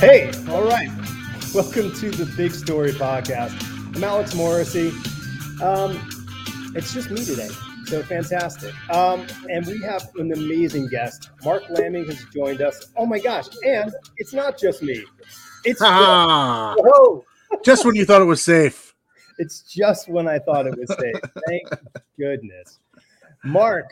Hey, 0.00 0.30
all 0.48 0.62
right. 0.64 0.88
Welcome 1.54 1.92
to 1.96 2.10
the 2.10 2.24
Big 2.36 2.52
Story 2.52 2.92
Podcast. 2.92 3.52
I'm 3.94 4.02
Alex 4.02 4.34
Morrissey. 4.34 4.88
Um, 5.62 6.00
it's 6.74 6.94
just 6.94 7.10
me 7.10 7.22
today, 7.22 7.48
so 7.84 8.02
fantastic. 8.02 8.72
Um, 8.90 9.26
and 9.50 9.66
we 9.66 9.78
have 9.82 10.08
an 10.16 10.32
amazing 10.32 10.88
guest. 10.88 11.28
Marc 11.44 11.68
Laming 11.68 12.06
has 12.06 12.24
joined 12.34 12.62
us. 12.62 12.86
Oh 12.96 13.04
my 13.04 13.18
gosh! 13.18 13.44
And 13.66 13.92
it's 14.16 14.32
not 14.32 14.58
just 14.58 14.82
me. 14.82 15.04
It's 15.64 15.82
Ah, 15.84 16.74
just 17.62 17.84
when 17.84 17.94
you 17.94 18.06
thought 18.06 18.22
it 18.22 18.26
was 18.26 18.40
safe. 18.42 18.94
It's 19.38 19.60
just 19.62 20.08
when 20.08 20.26
I 20.26 20.38
thought 20.38 20.66
it 20.66 20.78
was 20.78 20.88
safe. 20.98 21.30
Thank 21.46 21.68
goodness. 22.18 22.78
Mark, 23.44 23.90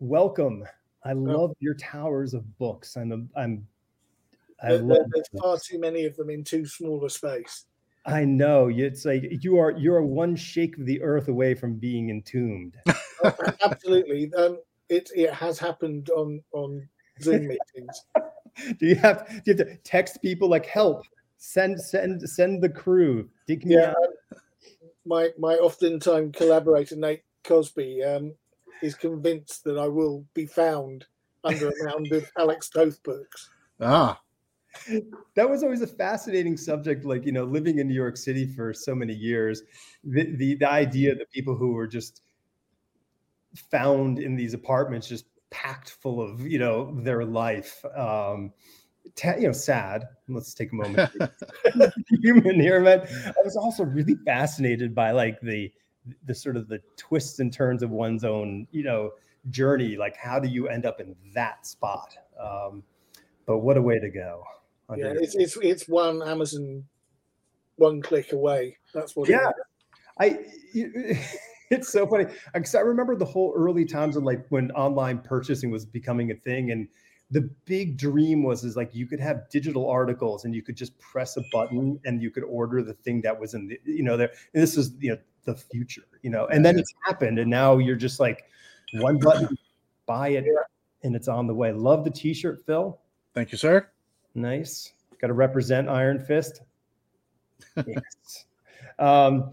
welcome. 0.00 0.64
I 1.04 1.12
love 1.12 1.54
your 1.60 1.74
towers 1.74 2.32
of 2.32 2.58
books. 2.58 2.96
I'm 2.96 3.28
I'm 3.36 3.66
I 4.64 4.68
There- 4.70 4.78
love 4.78 4.88
there- 4.88 5.06
there's 5.12 5.42
far 5.42 5.58
too 5.58 5.78
many 5.78 6.04
of 6.06 6.16
them 6.16 6.30
in 6.30 6.42
too 6.44 6.66
small 6.66 7.04
a 7.04 7.10
space. 7.10 7.66
I 8.06 8.24
know. 8.24 8.68
It's 8.68 9.04
like 9.04 9.24
you 9.44 9.58
are 9.58 9.70
you're 9.72 10.02
one 10.02 10.36
shake 10.36 10.76
of 10.78 10.84
the 10.86 11.00
earth 11.02 11.28
away 11.28 11.54
from 11.54 11.76
being 11.76 12.10
entombed. 12.10 12.76
Absolutely. 13.64 14.32
Um, 14.34 14.58
it 14.88 15.10
it 15.14 15.32
has 15.32 15.58
happened 15.58 16.10
on 16.10 16.42
on 16.52 16.88
Zoom 17.22 17.48
meetings. 17.74 18.04
do 18.78 18.86
you 18.86 18.94
have 18.96 19.26
do 19.44 19.52
you 19.52 19.56
have 19.56 19.66
to 19.68 19.76
text 19.84 20.20
people 20.22 20.48
like 20.48 20.66
help? 20.66 21.02
Send 21.38 21.80
send 21.80 22.20
send 22.28 22.62
the 22.62 22.68
crew. 22.68 23.28
Dig 23.46 23.64
me 23.66 23.74
Yeah. 23.76 23.90
out. 23.90 24.40
My 25.06 25.30
my 25.38 25.54
oftentimes 25.56 26.36
collaborator 26.36 26.96
Nate 26.96 27.22
Cosby 27.44 28.02
um, 28.04 28.34
is 28.82 28.94
convinced 28.94 29.64
that 29.64 29.78
I 29.78 29.88
will 29.88 30.24
be 30.34 30.46
found 30.46 31.06
under 31.42 31.68
a 31.68 31.84
mound 31.84 32.12
of 32.12 32.30
Alex 32.38 32.68
Toth 32.70 33.02
books. 33.02 33.50
Ah, 33.80 34.20
That 35.34 35.48
was 35.48 35.62
always 35.62 35.82
a 35.82 35.86
fascinating 35.86 36.56
subject. 36.56 37.04
Like 37.04 37.24
you 37.24 37.32
know, 37.32 37.44
living 37.44 37.78
in 37.78 37.88
New 37.88 37.94
York 37.94 38.16
City 38.16 38.46
for 38.46 38.72
so 38.72 38.94
many 38.94 39.14
years, 39.14 39.62
the 40.02 40.34
the, 40.36 40.56
the 40.56 40.70
idea 40.70 41.14
that 41.14 41.30
people 41.30 41.56
who 41.56 41.72
were 41.72 41.86
just 41.86 42.22
found 43.70 44.18
in 44.18 44.36
these 44.36 44.54
apartments 44.54 45.08
just 45.08 45.26
packed 45.50 45.90
full 45.90 46.20
of 46.20 46.40
you 46.40 46.58
know 46.58 46.92
their 47.02 47.24
life 47.24 47.84
um 47.96 48.52
ta- 49.14 49.36
you 49.36 49.46
know 49.46 49.52
sad. 49.52 50.04
Let's 50.28 50.54
take 50.54 50.72
a 50.72 50.74
moment. 50.74 51.10
Human 52.22 52.60
here 52.60 52.80
man. 52.80 53.06
I 53.26 53.42
was 53.44 53.56
also 53.56 53.84
really 53.84 54.16
fascinated 54.24 54.94
by 54.94 55.12
like 55.12 55.40
the 55.40 55.72
the 56.26 56.34
sort 56.34 56.56
of 56.56 56.68
the 56.68 56.80
twists 56.96 57.38
and 57.38 57.52
turns 57.52 57.82
of 57.82 57.90
one's 57.90 58.24
own 58.24 58.66
you 58.72 58.82
know 58.82 59.12
journey. 59.50 59.96
Like 59.96 60.16
how 60.16 60.38
do 60.38 60.48
you 60.48 60.68
end 60.68 60.86
up 60.86 61.00
in 61.00 61.14
that 61.34 61.66
spot? 61.66 62.16
Um 62.40 62.82
but 63.46 63.58
what 63.58 63.76
a 63.76 63.82
way 63.82 63.98
to 63.98 64.10
go 64.10 64.44
Yeah, 64.90 65.08
Under- 65.08 65.20
it's 65.20 65.34
it's 65.34 65.56
it's 65.62 65.88
one 65.88 66.22
Amazon 66.22 66.84
one 67.76 68.02
click 68.02 68.32
away. 68.32 68.76
That's 68.92 69.16
what. 69.16 69.28
Yeah. 69.28 69.48
is. 69.48 69.54
I 70.20 70.38
it's 71.70 71.90
so 71.90 72.06
funny 72.06 72.26
because 72.52 72.74
I 72.74 72.80
remember 72.80 73.16
the 73.16 73.24
whole 73.24 73.52
early 73.56 73.84
times 73.84 74.16
of 74.16 74.22
like 74.22 74.46
when 74.48 74.70
online 74.72 75.18
purchasing 75.18 75.70
was 75.70 75.84
becoming 75.84 76.30
a 76.30 76.34
thing 76.34 76.70
and 76.70 76.88
the 77.30 77.50
big 77.64 77.96
dream 77.96 78.42
was 78.42 78.62
is 78.64 78.76
like 78.76 78.94
you 78.94 79.06
could 79.06 79.18
have 79.18 79.48
digital 79.50 79.88
articles 79.88 80.44
and 80.44 80.54
you 80.54 80.62
could 80.62 80.76
just 80.76 80.96
press 81.00 81.36
a 81.36 81.42
button 81.50 81.98
and 82.04 82.22
you 82.22 82.30
could 82.30 82.44
order 82.44 82.82
the 82.82 82.92
thing 82.92 83.20
that 83.22 83.38
was 83.38 83.54
in 83.54 83.66
the 83.66 83.80
you 83.84 84.02
know 84.02 84.16
there 84.16 84.30
and 84.52 84.62
this 84.62 84.76
is 84.76 84.92
you 85.00 85.10
know 85.10 85.18
the 85.44 85.54
future 85.56 86.04
you 86.22 86.30
know 86.30 86.46
and 86.46 86.64
then 86.64 86.78
it's 86.78 86.92
happened 87.04 87.38
and 87.38 87.50
now 87.50 87.78
you're 87.78 87.96
just 87.96 88.20
like 88.20 88.44
one 88.94 89.18
button 89.18 89.48
buy 90.06 90.28
it 90.28 90.44
and 91.02 91.16
it's 91.16 91.28
on 91.28 91.46
the 91.46 91.54
way 91.54 91.72
love 91.72 92.04
the 92.04 92.10
t-shirt 92.10 92.64
phil 92.66 93.00
thank 93.34 93.50
you, 93.50 93.58
sir. 93.58 93.88
Nice. 94.34 94.92
Got 95.20 95.28
to 95.28 95.32
represent 95.34 95.88
Iron 95.88 96.18
Fist. 96.18 96.62
yes. 97.86 98.44
Um, 98.98 99.50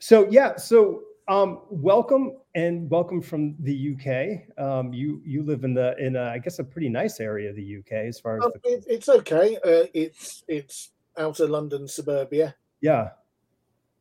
so 0.00 0.26
yeah. 0.28 0.56
So 0.56 1.02
um, 1.28 1.60
welcome 1.70 2.32
and 2.56 2.90
welcome 2.90 3.22
from 3.22 3.54
the 3.60 3.94
UK. 3.94 4.58
Um, 4.60 4.92
you 4.92 5.22
you 5.24 5.44
live 5.44 5.62
in 5.62 5.72
the 5.72 5.96
in 5.98 6.16
a, 6.16 6.22
I 6.22 6.38
guess 6.38 6.58
a 6.58 6.64
pretty 6.64 6.88
nice 6.88 7.20
area 7.20 7.50
of 7.50 7.54
the 7.54 7.76
UK 7.78 7.92
as 7.92 8.18
far 8.18 8.38
as 8.38 8.44
Um, 8.44 8.52
the, 8.64 8.70
it, 8.70 8.84
it's 8.88 9.08
okay. 9.08 9.56
Uh, 9.56 9.86
it's 9.94 10.42
it's 10.48 10.90
outer 11.16 11.46
London 11.46 11.86
suburbia. 11.86 12.56
yeah 12.80 13.10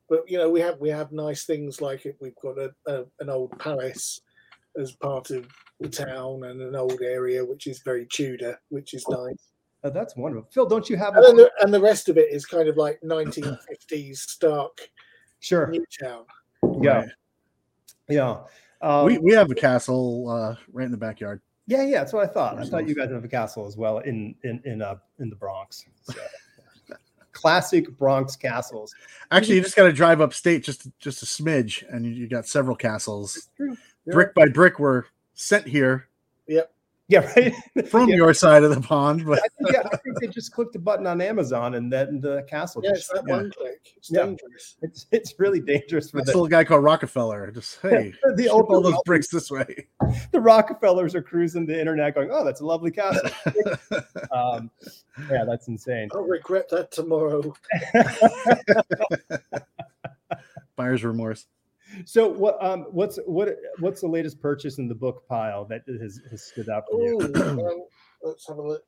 but 0.09 0.29
you 0.29 0.37
know 0.37 0.49
we 0.49 0.59
have 0.59 0.79
we 0.79 0.89
have 0.89 1.11
nice 1.11 1.45
things 1.45 1.81
like 1.81 2.05
it. 2.05 2.17
We've 2.19 2.35
got 2.41 2.57
a, 2.57 2.73
a 2.87 3.05
an 3.19 3.29
old 3.29 3.57
palace 3.59 4.21
as 4.79 4.91
part 4.91 5.31
of 5.31 5.47
the 5.79 5.89
town 5.89 6.43
and 6.43 6.61
an 6.61 6.75
old 6.75 7.01
area 7.01 7.43
which 7.43 7.67
is 7.67 7.81
very 7.83 8.05
Tudor, 8.11 8.59
which 8.69 8.93
is 8.93 9.05
nice. 9.09 9.51
Oh, 9.85 9.91
that's 9.91 10.15
wonderful. 10.15 10.49
Phil, 10.51 10.65
don't 10.65 10.89
you 10.89 10.97
have 10.97 11.15
And 11.15 11.23
then 11.23 11.35
the, 11.35 11.51
and 11.61 11.71
the 11.71 11.79
rest 11.79 12.09
of 12.09 12.17
it 12.17 12.31
is 12.31 12.43
kind 12.43 12.67
of 12.67 12.75
like 12.75 12.99
1950s 13.01 14.17
Stark 14.17 14.89
sure? 15.39 15.67
New 15.67 15.85
Town. 16.01 16.23
Yeah, 16.81 16.97
Right. 17.01 17.09
yeah. 18.09 18.37
Um, 18.81 19.05
we 19.05 19.19
we 19.19 19.31
have 19.33 19.51
a 19.51 19.55
castle 19.55 20.27
uh, 20.27 20.55
right 20.73 20.85
in 20.85 20.91
the 20.91 20.97
backyard. 20.97 21.39
yeah, 21.67 21.83
yeah. 21.83 21.99
That's 21.99 22.13
what 22.13 22.27
I 22.27 22.33
thought. 22.33 22.57
I 22.57 22.65
thought 22.65 22.87
you 22.87 22.95
guys 22.95 23.11
have 23.11 23.23
a 23.23 23.27
castle 23.27 23.67
as 23.67 23.77
well 23.77 23.99
in 23.99 24.33
in 24.43 24.59
in 24.65 24.81
uh 24.81 24.95
in 25.19 25.29
the 25.29 25.35
Bronx. 25.35 25.85
So, 26.01 26.15
classic 27.31 27.95
Bronx 27.97 28.35
castles. 28.35 28.93
Actually, 29.29 29.57
you 29.57 29.61
just 29.61 29.75
got 29.75 29.83
to 29.83 29.93
drive 29.93 30.19
upstate 30.19 30.63
just 30.63 30.87
just 30.99 31.21
a 31.21 31.25
smidge, 31.27 31.83
and 31.93 32.05
you, 32.05 32.11
you 32.11 32.27
got 32.27 32.47
several 32.47 32.75
castles. 32.75 33.49
true. 33.55 33.77
Brick 34.07 34.33
by 34.33 34.47
brick 34.47 34.79
were 34.79 35.05
sent 35.35 35.67
here 35.67 36.07
Yeah, 37.07 37.19
right. 37.35 37.53
from 37.87 38.09
Yeah. 38.09 38.15
your 38.15 38.33
side 38.33 38.63
of 38.63 38.73
the 38.73 38.81
pond, 38.81 39.25
but 39.25 39.37
I 39.37 39.47
think, 39.57 39.71
yeah, 39.73 39.83
I 39.93 39.97
think 39.97 40.19
they 40.19 40.27
just 40.27 40.51
clicked 40.51 40.75
a 40.75 40.79
button 40.79 41.05
on 41.05 41.21
Amazon 41.21 41.75
and 41.75 41.93
then 41.93 42.19
the 42.19 42.43
castle. 42.49 42.81
Yeah, 42.83 42.93
just, 42.93 43.11
it's 43.11 43.21
that 43.21 43.27
yeah. 43.27 43.35
one 43.35 43.51
click. 43.51 43.79
It's 43.95 44.11
Yeah. 44.11 44.25
dangerous. 44.25 44.75
it's, 44.81 45.05
it's 45.11 45.33
really 45.37 45.59
dangerous 45.59 46.09
for 46.09 46.17
that's 46.17 46.29
a 46.29 46.33
little 46.33 46.47
guy 46.47 46.63
called 46.63 46.83
Rockefeller. 46.83 47.51
Just 47.51 47.79
hey, 47.81 48.11
the 48.35 48.43
ship 48.43 48.51
old 48.51 48.65
all 48.69 48.81
those 48.81 48.99
bricks 49.05 49.27
this 49.27 49.51
way. 49.51 49.87
the 50.31 50.39
Rockefellers 50.41 51.13
are 51.13 51.21
cruising 51.21 51.67
the 51.67 51.79
internet 51.79 52.15
going, 52.15 52.29
oh, 52.31 52.43
that's 52.43 52.61
a 52.61 52.65
lovely 52.65 52.91
castle. 52.91 53.29
um, 54.31 54.71
yeah, 55.29 55.43
that's 55.45 55.67
insane. 55.67 56.09
I'll 56.13 56.21
regret 56.23 56.69
that 56.69 56.91
tomorrow. 56.91 57.53
Buyer's 60.75 61.03
remorse. 61.03 61.45
So 62.05 62.27
what 62.27 62.61
um 62.63 62.85
what's 62.91 63.17
what 63.25 63.49
what's 63.79 64.01
the 64.01 64.07
latest 64.07 64.41
purchase 64.41 64.77
in 64.77 64.87
the 64.87 64.95
book 64.95 65.25
pile 65.27 65.65
that 65.65 65.83
has, 65.87 66.19
has 66.29 66.43
stood 66.43 66.69
out 66.69 66.83
for 66.89 66.99
you? 67.01 67.17
Ooh, 67.19 67.69
um, 67.71 67.85
let's 68.21 68.47
have 68.47 68.57
a 68.57 68.61
look. 68.67 68.83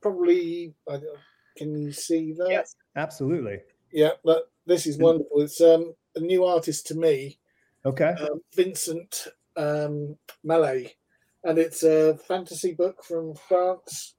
Probably, 0.00 0.74
I 0.88 0.98
don't- 0.98 1.18
can 1.56 1.74
you 1.76 1.92
see 1.92 2.32
that? 2.32 2.50
Yes, 2.50 2.76
absolutely. 2.96 3.60
Yeah, 3.92 4.12
that, 4.24 4.48
this 4.66 4.86
is 4.86 4.98
wonderful. 4.98 5.40
It's 5.40 5.60
um, 5.60 5.94
a 6.16 6.20
new 6.20 6.44
artist 6.44 6.86
to 6.88 6.94
me, 6.94 7.38
Okay. 7.86 8.14
um, 8.20 8.42
Vincent 8.54 9.28
um, 9.56 10.18
Mallet, 10.42 10.96
and 11.44 11.58
it's 11.58 11.82
a 11.84 12.16
fantasy 12.18 12.74
book 12.74 13.04
from 13.04 13.34
France. 13.34 14.16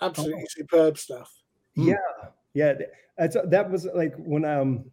Absolutely 0.00 0.46
superb 0.48 0.98
stuff. 0.98 1.32
Hmm. 1.76 1.88
Yeah, 1.88 2.30
yeah. 2.54 2.74
That 3.18 3.70
was 3.70 3.86
like 3.94 4.14
when 4.16 4.44
um 4.44 4.84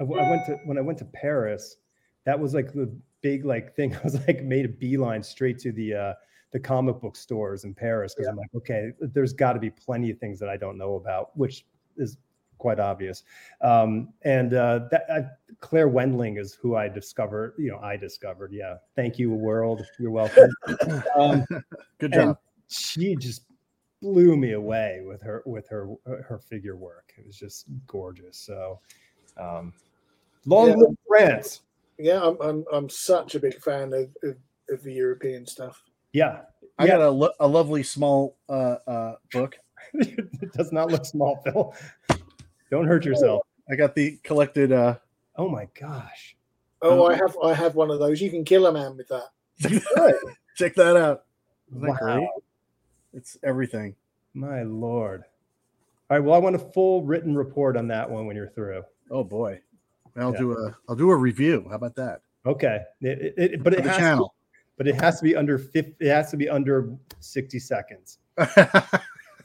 I, 0.00 0.04
w- 0.04 0.20
I 0.20 0.30
went 0.30 0.46
to 0.46 0.56
when 0.64 0.78
I 0.78 0.80
went 0.80 0.98
to 0.98 1.04
Paris. 1.04 1.76
That 2.24 2.38
was 2.38 2.54
like 2.54 2.72
the 2.72 2.94
big 3.20 3.44
like 3.44 3.74
thing. 3.74 3.94
I 3.96 4.00
was 4.02 4.14
like 4.26 4.42
made 4.42 4.64
a 4.64 4.68
beeline 4.68 5.22
straight 5.22 5.58
to 5.60 5.72
the 5.72 5.94
uh 5.94 6.14
the 6.52 6.60
comic 6.60 7.00
book 7.00 7.16
stores 7.16 7.64
in 7.64 7.74
Paris 7.74 8.14
because 8.14 8.28
I'm 8.28 8.36
like, 8.36 8.48
okay, 8.54 8.92
there's 9.00 9.32
got 9.32 9.52
to 9.52 9.60
be 9.60 9.70
plenty 9.70 10.10
of 10.10 10.18
things 10.18 10.38
that 10.40 10.48
I 10.48 10.56
don't 10.56 10.78
know 10.78 10.94
about, 10.94 11.36
which 11.36 11.66
is 11.96 12.16
quite 12.58 12.80
obvious. 12.80 13.22
Um, 13.60 14.12
and 14.22 14.54
uh, 14.54 14.80
that 14.90 15.04
uh, 15.10 15.22
Claire 15.60 15.88
Wendling 15.88 16.38
is 16.38 16.54
who 16.54 16.76
I 16.76 16.88
discovered. 16.88 17.54
You 17.58 17.72
know, 17.72 17.78
I 17.78 17.96
discovered. 17.96 18.52
Yeah, 18.52 18.76
thank 18.96 19.18
you, 19.18 19.30
world. 19.30 19.84
You're 19.98 20.10
welcome. 20.10 20.50
um, 21.16 21.44
Good 21.98 22.12
job. 22.12 22.38
she 22.68 23.16
just 23.16 23.42
blew 24.00 24.36
me 24.36 24.52
away 24.52 25.02
with 25.04 25.20
her 25.22 25.42
with 25.46 25.68
her 25.68 25.88
her 26.06 26.38
figure 26.38 26.76
work. 26.76 27.12
It 27.18 27.26
was 27.26 27.36
just 27.36 27.66
gorgeous. 27.86 28.38
So, 28.38 28.80
um, 29.36 29.72
long 30.46 30.68
Yeah. 30.70 30.76
live 30.76 30.96
France. 31.06 31.62
Yeah, 31.98 32.22
I'm 32.22 32.40
I'm, 32.40 32.64
I'm 32.72 32.88
such 32.88 33.34
a 33.34 33.40
big 33.40 33.60
fan 33.60 33.92
of, 33.92 34.08
of, 34.22 34.36
of 34.70 34.82
the 34.82 34.92
European 34.92 35.46
stuff. 35.46 35.82
Yeah, 36.12 36.42
I 36.78 36.86
yeah. 36.86 36.92
got 36.92 37.00
a, 37.02 37.10
lo- 37.10 37.34
a 37.40 37.46
lovely 37.46 37.82
small 37.82 38.36
uh, 38.48 38.76
uh, 38.86 39.14
book. 39.32 39.58
it 39.94 40.52
does 40.52 40.72
not 40.72 40.90
look 40.90 41.04
small, 41.04 41.40
Phil. 41.44 41.74
Don't 42.70 42.86
hurt 42.86 43.04
yourself. 43.04 43.42
I 43.70 43.76
got 43.76 43.94
the 43.94 44.18
collected. 44.22 44.72
Uh, 44.72 44.96
Oh 45.36 45.48
my 45.48 45.68
gosh. 45.78 46.36
Oh, 46.82 47.06
Um, 47.06 47.12
I 47.12 47.16
have 47.16 47.36
I 47.42 47.54
have 47.54 47.74
one 47.76 47.90
of 47.90 47.98
those. 48.00 48.20
You 48.20 48.30
can 48.30 48.44
kill 48.44 48.66
a 48.66 48.72
man 48.72 48.96
with 48.96 49.08
that. 49.08 49.28
check 50.56 50.74
that 50.74 50.96
out. 50.96 51.24
Isn't 51.70 51.82
that 51.82 51.88
Wow. 51.88 51.96
great? 52.14 52.28
It's 53.18 53.36
everything. 53.42 53.96
My 54.34 54.62
lord. 54.62 55.24
All 56.08 56.16
right. 56.16 56.24
Well, 56.24 56.36
I 56.36 56.38
want 56.38 56.54
a 56.54 56.58
full 56.60 57.02
written 57.02 57.34
report 57.36 57.76
on 57.76 57.88
that 57.88 58.08
one 58.08 58.26
when 58.26 58.36
you're 58.36 58.48
through. 58.50 58.84
Oh 59.10 59.24
boy, 59.24 59.60
I'll 60.16 60.32
Yeah. 60.32 60.38
do 60.38 60.52
a 60.52 60.76
I'll 60.88 60.94
do 60.94 61.10
a 61.10 61.16
review. 61.16 61.66
How 61.68 61.74
about 61.74 61.96
that? 61.96 62.20
Okay. 62.46 62.78
It, 63.00 63.34
it, 63.36 63.52
it- 63.54 63.62
but 63.64 63.74
it 63.74 63.84
has 63.84 63.96
channel. 63.96 64.34
but 64.76 64.86
it 64.86 64.94
has 65.00 65.18
to 65.18 65.24
be 65.24 65.34
under 65.34 65.58
50, 65.58 65.96
it 65.98 66.08
has 66.08 66.30
to 66.30 66.36
be 66.36 66.48
under 66.48 66.96
60 67.18 67.58
seconds. 67.58 68.18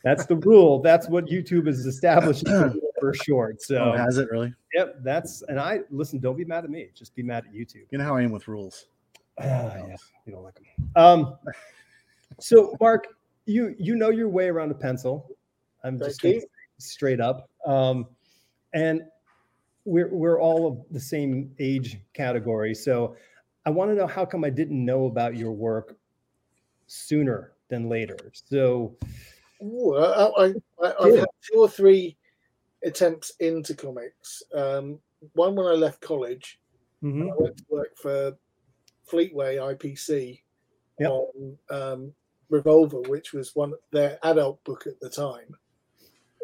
That's 0.04 0.28
the 0.28 0.36
rule. 0.36 0.80
That's 0.80 1.10
what 1.10 1.26
YouTube 1.26 1.68
is 1.68 1.88
establishing 1.88 2.80
for 3.00 3.14
short. 3.16 3.60
So 3.64 3.78
oh, 3.96 3.98
has 3.98 4.20
it 4.20 4.30
really? 4.30 4.54
Yep, 4.76 4.98
that's 5.04 5.42
and 5.48 5.60
I 5.60 5.80
listen. 5.90 6.20
Don't 6.20 6.36
be 6.38 6.46
mad 6.46 6.64
at 6.64 6.70
me. 6.70 6.90
Just 6.94 7.16
be 7.16 7.24
mad 7.24 7.46
at 7.48 7.54
YouTube. 7.54 7.86
You 7.90 7.98
know 7.98 8.04
how 8.04 8.16
I 8.18 8.22
am 8.22 8.32
with 8.32 8.48
rules. 8.48 8.86
Uh, 9.40 9.44
yeah, 9.88 9.96
you 10.26 10.34
don't 10.34 10.44
like 10.44 10.56
them. 10.56 10.66
Um, 10.96 11.38
so 12.40 12.76
Marc, 12.82 13.08
you 13.46 13.76
you 13.78 13.96
know 13.96 14.10
your 14.10 14.30
way 14.30 14.48
around 14.48 14.72
a 14.72 14.76
pencil. 14.76 15.30
I'm 15.84 16.00
just 16.00 16.24
straight 16.78 17.20
up. 17.20 17.50
Um, 17.66 18.08
and 18.74 19.02
we're 19.86 20.14
we're 20.14 20.40
all 20.42 20.68
of 20.68 20.78
the 20.92 21.00
same 21.00 21.52
age 21.60 22.00
category. 22.14 22.74
So 22.74 23.16
I 23.66 23.70
want 23.70 23.92
to 23.92 23.96
know 23.96 24.08
how 24.08 24.26
come 24.26 24.44
I 24.44 24.50
didn't 24.50 24.84
know 24.84 25.06
about 25.06 25.36
your 25.36 25.52
work 25.52 25.98
sooner 26.88 27.54
than 27.70 27.90
later. 27.90 28.18
So 28.34 28.96
Ooh, 29.62 29.96
I, 29.98 30.46
I, 30.46 30.48
have 31.04 31.20
had 31.20 31.28
two 31.42 31.60
or 31.60 31.70
three 31.70 32.18
attempts 32.84 33.32
into 33.40 33.74
comics. 33.74 34.44
Um, 34.54 35.00
one 35.34 35.56
when 35.56 35.66
I 35.68 35.72
left 35.72 36.02
college, 36.02 36.60
mm-hmm. 37.02 37.30
I 37.32 37.36
went 37.38 37.58
to 37.58 37.64
work 37.70 37.98
for 37.98 38.38
Fleetway 39.10 39.58
IPC 39.58 40.42
yep. 41.00 41.10
on 41.10 41.58
um, 41.70 42.14
Revolver, 42.54 43.02
which 43.08 43.34
was 43.34 43.56
one 43.56 43.74
their 43.92 44.18
adult 44.24 44.64
book 44.64 44.86
at 44.88 45.00
the 45.00 45.10
time. 45.10 45.56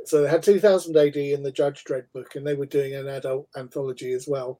So 0.05 0.21
they 0.21 0.29
had 0.29 0.43
2000 0.43 0.97
AD 0.97 1.15
in 1.15 1.43
the 1.43 1.51
Judge 1.51 1.83
Dredd 1.83 2.05
book, 2.13 2.35
and 2.35 2.45
they 2.45 2.55
were 2.55 2.65
doing 2.65 2.95
an 2.95 3.07
adult 3.07 3.47
anthology 3.55 4.11
as 4.13 4.27
well. 4.27 4.59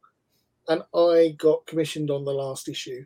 And 0.68 0.84
I 0.94 1.36
got 1.38 1.66
commissioned 1.66 2.12
on 2.12 2.24
the 2.24 2.34
last 2.34 2.69
issue 2.69 3.06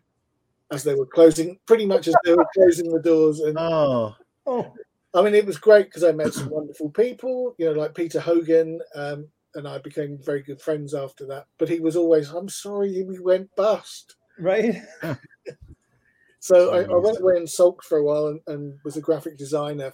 as 0.71 0.83
they 0.83 0.95
were 0.95 1.05
closing, 1.05 1.57
pretty 1.65 1.85
much 1.85 2.07
as 2.07 2.15
they 2.25 2.33
were 2.33 2.47
closing 2.53 2.91
the 2.91 2.99
doors. 2.99 3.39
And 3.39 3.57
oh, 3.57 4.15
oh 4.45 4.73
I 5.13 5.21
mean, 5.21 5.35
it 5.35 5.45
was 5.45 5.57
great 5.57 5.85
because 5.85 6.03
I 6.03 6.11
met 6.11 6.33
some 6.33 6.49
wonderful 6.49 6.89
people, 6.89 7.55
you 7.57 7.65
know, 7.65 7.79
like 7.79 7.95
Peter 7.95 8.19
Hogan, 8.19 8.79
um, 8.95 9.27
and 9.55 9.67
I 9.67 9.77
became 9.77 10.17
very 10.21 10.41
good 10.41 10.61
friends 10.61 10.93
after 10.93 11.25
that. 11.27 11.45
But 11.57 11.69
he 11.69 11.79
was 11.79 11.95
always, 11.95 12.29
I'm 12.29 12.49
sorry, 12.49 13.03
we 13.03 13.19
went 13.19 13.55
bust. 13.55 14.15
Right. 14.39 14.81
so 16.43 16.73
I, 16.73 16.81
I, 16.81 16.97
went 16.97 17.21
away 17.21 17.37
and 17.37 17.49
sulked 17.49 17.85
for 17.85 17.97
a 17.97 18.03
while 18.03 18.27
and, 18.27 18.41
and, 18.47 18.77
was 18.83 18.97
a 18.97 19.01
graphic 19.01 19.37
designer 19.37 19.93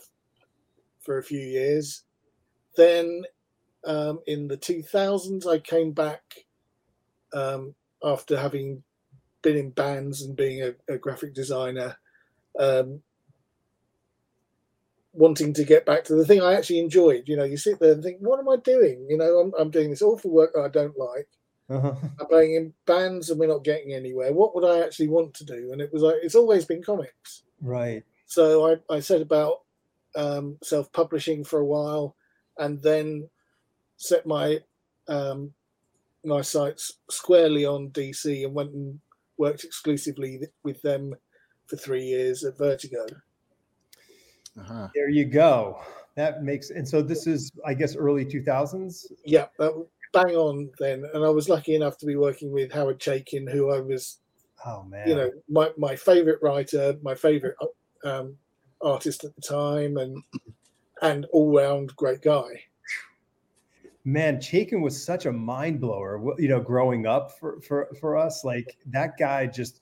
for 1.00 1.19
a 1.19 1.24
few 1.24 1.38
years. 1.38 2.06
Then 2.75 3.25
um, 3.86 4.22
in 4.25 4.48
the 4.48 4.57
2000s, 4.57 5.46
I 5.46 5.60
came 5.60 5.92
back 5.92 6.24
um, 7.34 7.75
after 8.04 8.36
having 8.36 8.81
been 9.44 9.57
in 9.57 9.69
bands 9.69 10.24
and 10.24 10.36
being 10.36 10.63
a, 10.63 10.74
a 10.92 10.98
graphic 10.98 11.36
designer. 11.36 12.00
Um, 12.60 13.04
wanting 15.13 15.54
to 15.54 15.63
get 15.63 15.86
back 15.86 16.04
to 16.06 16.16
the 16.16 16.25
thing 16.25 16.42
I 16.42 16.56
actually 16.56 16.80
enjoyed. 16.80 17.25
You 17.28 17.38
know, 17.38 17.44
you 17.44 17.57
sit 17.57 17.80
there 17.80 17.92
and 17.92 18.02
think, 18.02 18.18
what 18.22 18.40
am 18.40 18.50
I 18.50 18.56
doing? 18.56 19.06
You 19.07 19.18
know, 19.18 19.38
I'm, 19.38 19.54
I'm 19.60 19.69
doing 19.69 19.92
this 19.92 20.02
awful 20.02 20.31
work 20.31 20.54
that 20.56 20.63
I 20.63 20.69
don't 20.69 20.98
like. 20.98 21.28
Uh-huh. 21.69 21.94
I'm 22.19 22.25
playing 22.27 22.56
in 22.56 22.74
bands 22.86 23.30
and 23.30 23.39
we're 23.39 23.48
not 23.48 23.63
getting 23.63 23.94
anywhere. 23.94 24.33
What 24.33 24.56
would 24.56 24.66
I 24.66 24.83
actually 24.83 25.10
want 25.10 25.33
to 25.36 25.45
do? 25.45 25.71
And 25.71 25.81
it 25.81 25.94
was 25.94 26.01
like, 26.01 26.16
it's 26.24 26.36
always 26.36 26.66
been 26.66 26.81
comics. 26.81 27.44
Right. 27.62 28.04
So 28.25 28.71
I, 28.71 28.95
I 28.95 29.00
said 29.00 29.21
about 29.21 29.62
um, 30.16 30.57
self 30.63 30.92
publishing 30.92 31.44
for 31.44 31.60
a 31.60 31.66
while 31.66 32.16
and 32.57 32.81
then 32.81 33.30
set 33.98 34.25
my 34.25 34.60
um, 35.07 35.54
my 36.24 36.42
sights 36.42 36.94
squarely 37.10 37.66
on 37.66 37.89
DC 37.89 38.45
and 38.45 38.54
went 38.54 38.71
and 38.71 39.00
worked 39.38 39.63
exclusively 39.63 40.42
with 40.63 40.81
them 40.81 41.16
for 41.68 41.77
three 41.77 42.04
years 42.04 42.44
at 42.44 42.57
Vertigo. 42.57 43.06
Uh-huh. 44.60 44.88
There 44.94 45.10
you 45.10 45.25
go. 45.25 45.81
That 46.16 46.44
makes 46.44 46.69
and 46.71 46.88
so 46.88 47.01
this 47.01 47.27
is, 47.27 47.51
I 47.66 47.74
guess, 47.74 47.95
early 47.95 48.25
two 48.25 48.44
thousands. 48.44 49.12
Yeah, 49.25 49.45
bang 50.12 50.36
on 50.36 50.70
then. 50.80 51.06
And 51.14 51.24
I 51.24 51.30
was 51.30 51.50
lucky 51.50 51.76
enough 51.76 51.98
to 52.00 52.06
be 52.06 52.16
working 52.16 52.52
with 52.52 52.72
Howard 52.72 53.00
Chaykin, 53.00 53.50
who 53.52 53.72
I 53.72 53.80
was, 53.80 54.20
oh 54.66 54.84
man, 54.84 55.08
you 55.08 55.16
know, 55.16 55.32
my 55.48 55.72
my 55.78 55.96
favorite 55.96 56.40
writer, 56.42 56.96
my 57.02 57.16
favorite 57.16 57.56
um, 58.04 58.36
artist 58.82 59.24
at 59.24 59.36
the 59.36 59.42
time, 59.42 59.98
and 59.98 60.22
and 61.02 61.26
all 61.32 61.56
round 61.56 61.96
great 61.96 62.22
guy. 62.22 62.64
Man, 64.06 64.38
Chaykin 64.38 64.82
was 64.82 65.02
such 65.02 65.26
a 65.26 65.32
mind 65.32 65.82
blower. 65.82 66.22
You 66.40 66.48
know, 66.48 66.60
growing 66.60 67.06
up 67.06 67.38
for 67.38 67.62
for 67.62 67.90
for 68.00 68.18
us, 68.18 68.44
like 68.44 68.78
that 68.88 69.18
guy 69.18 69.46
just 69.46 69.82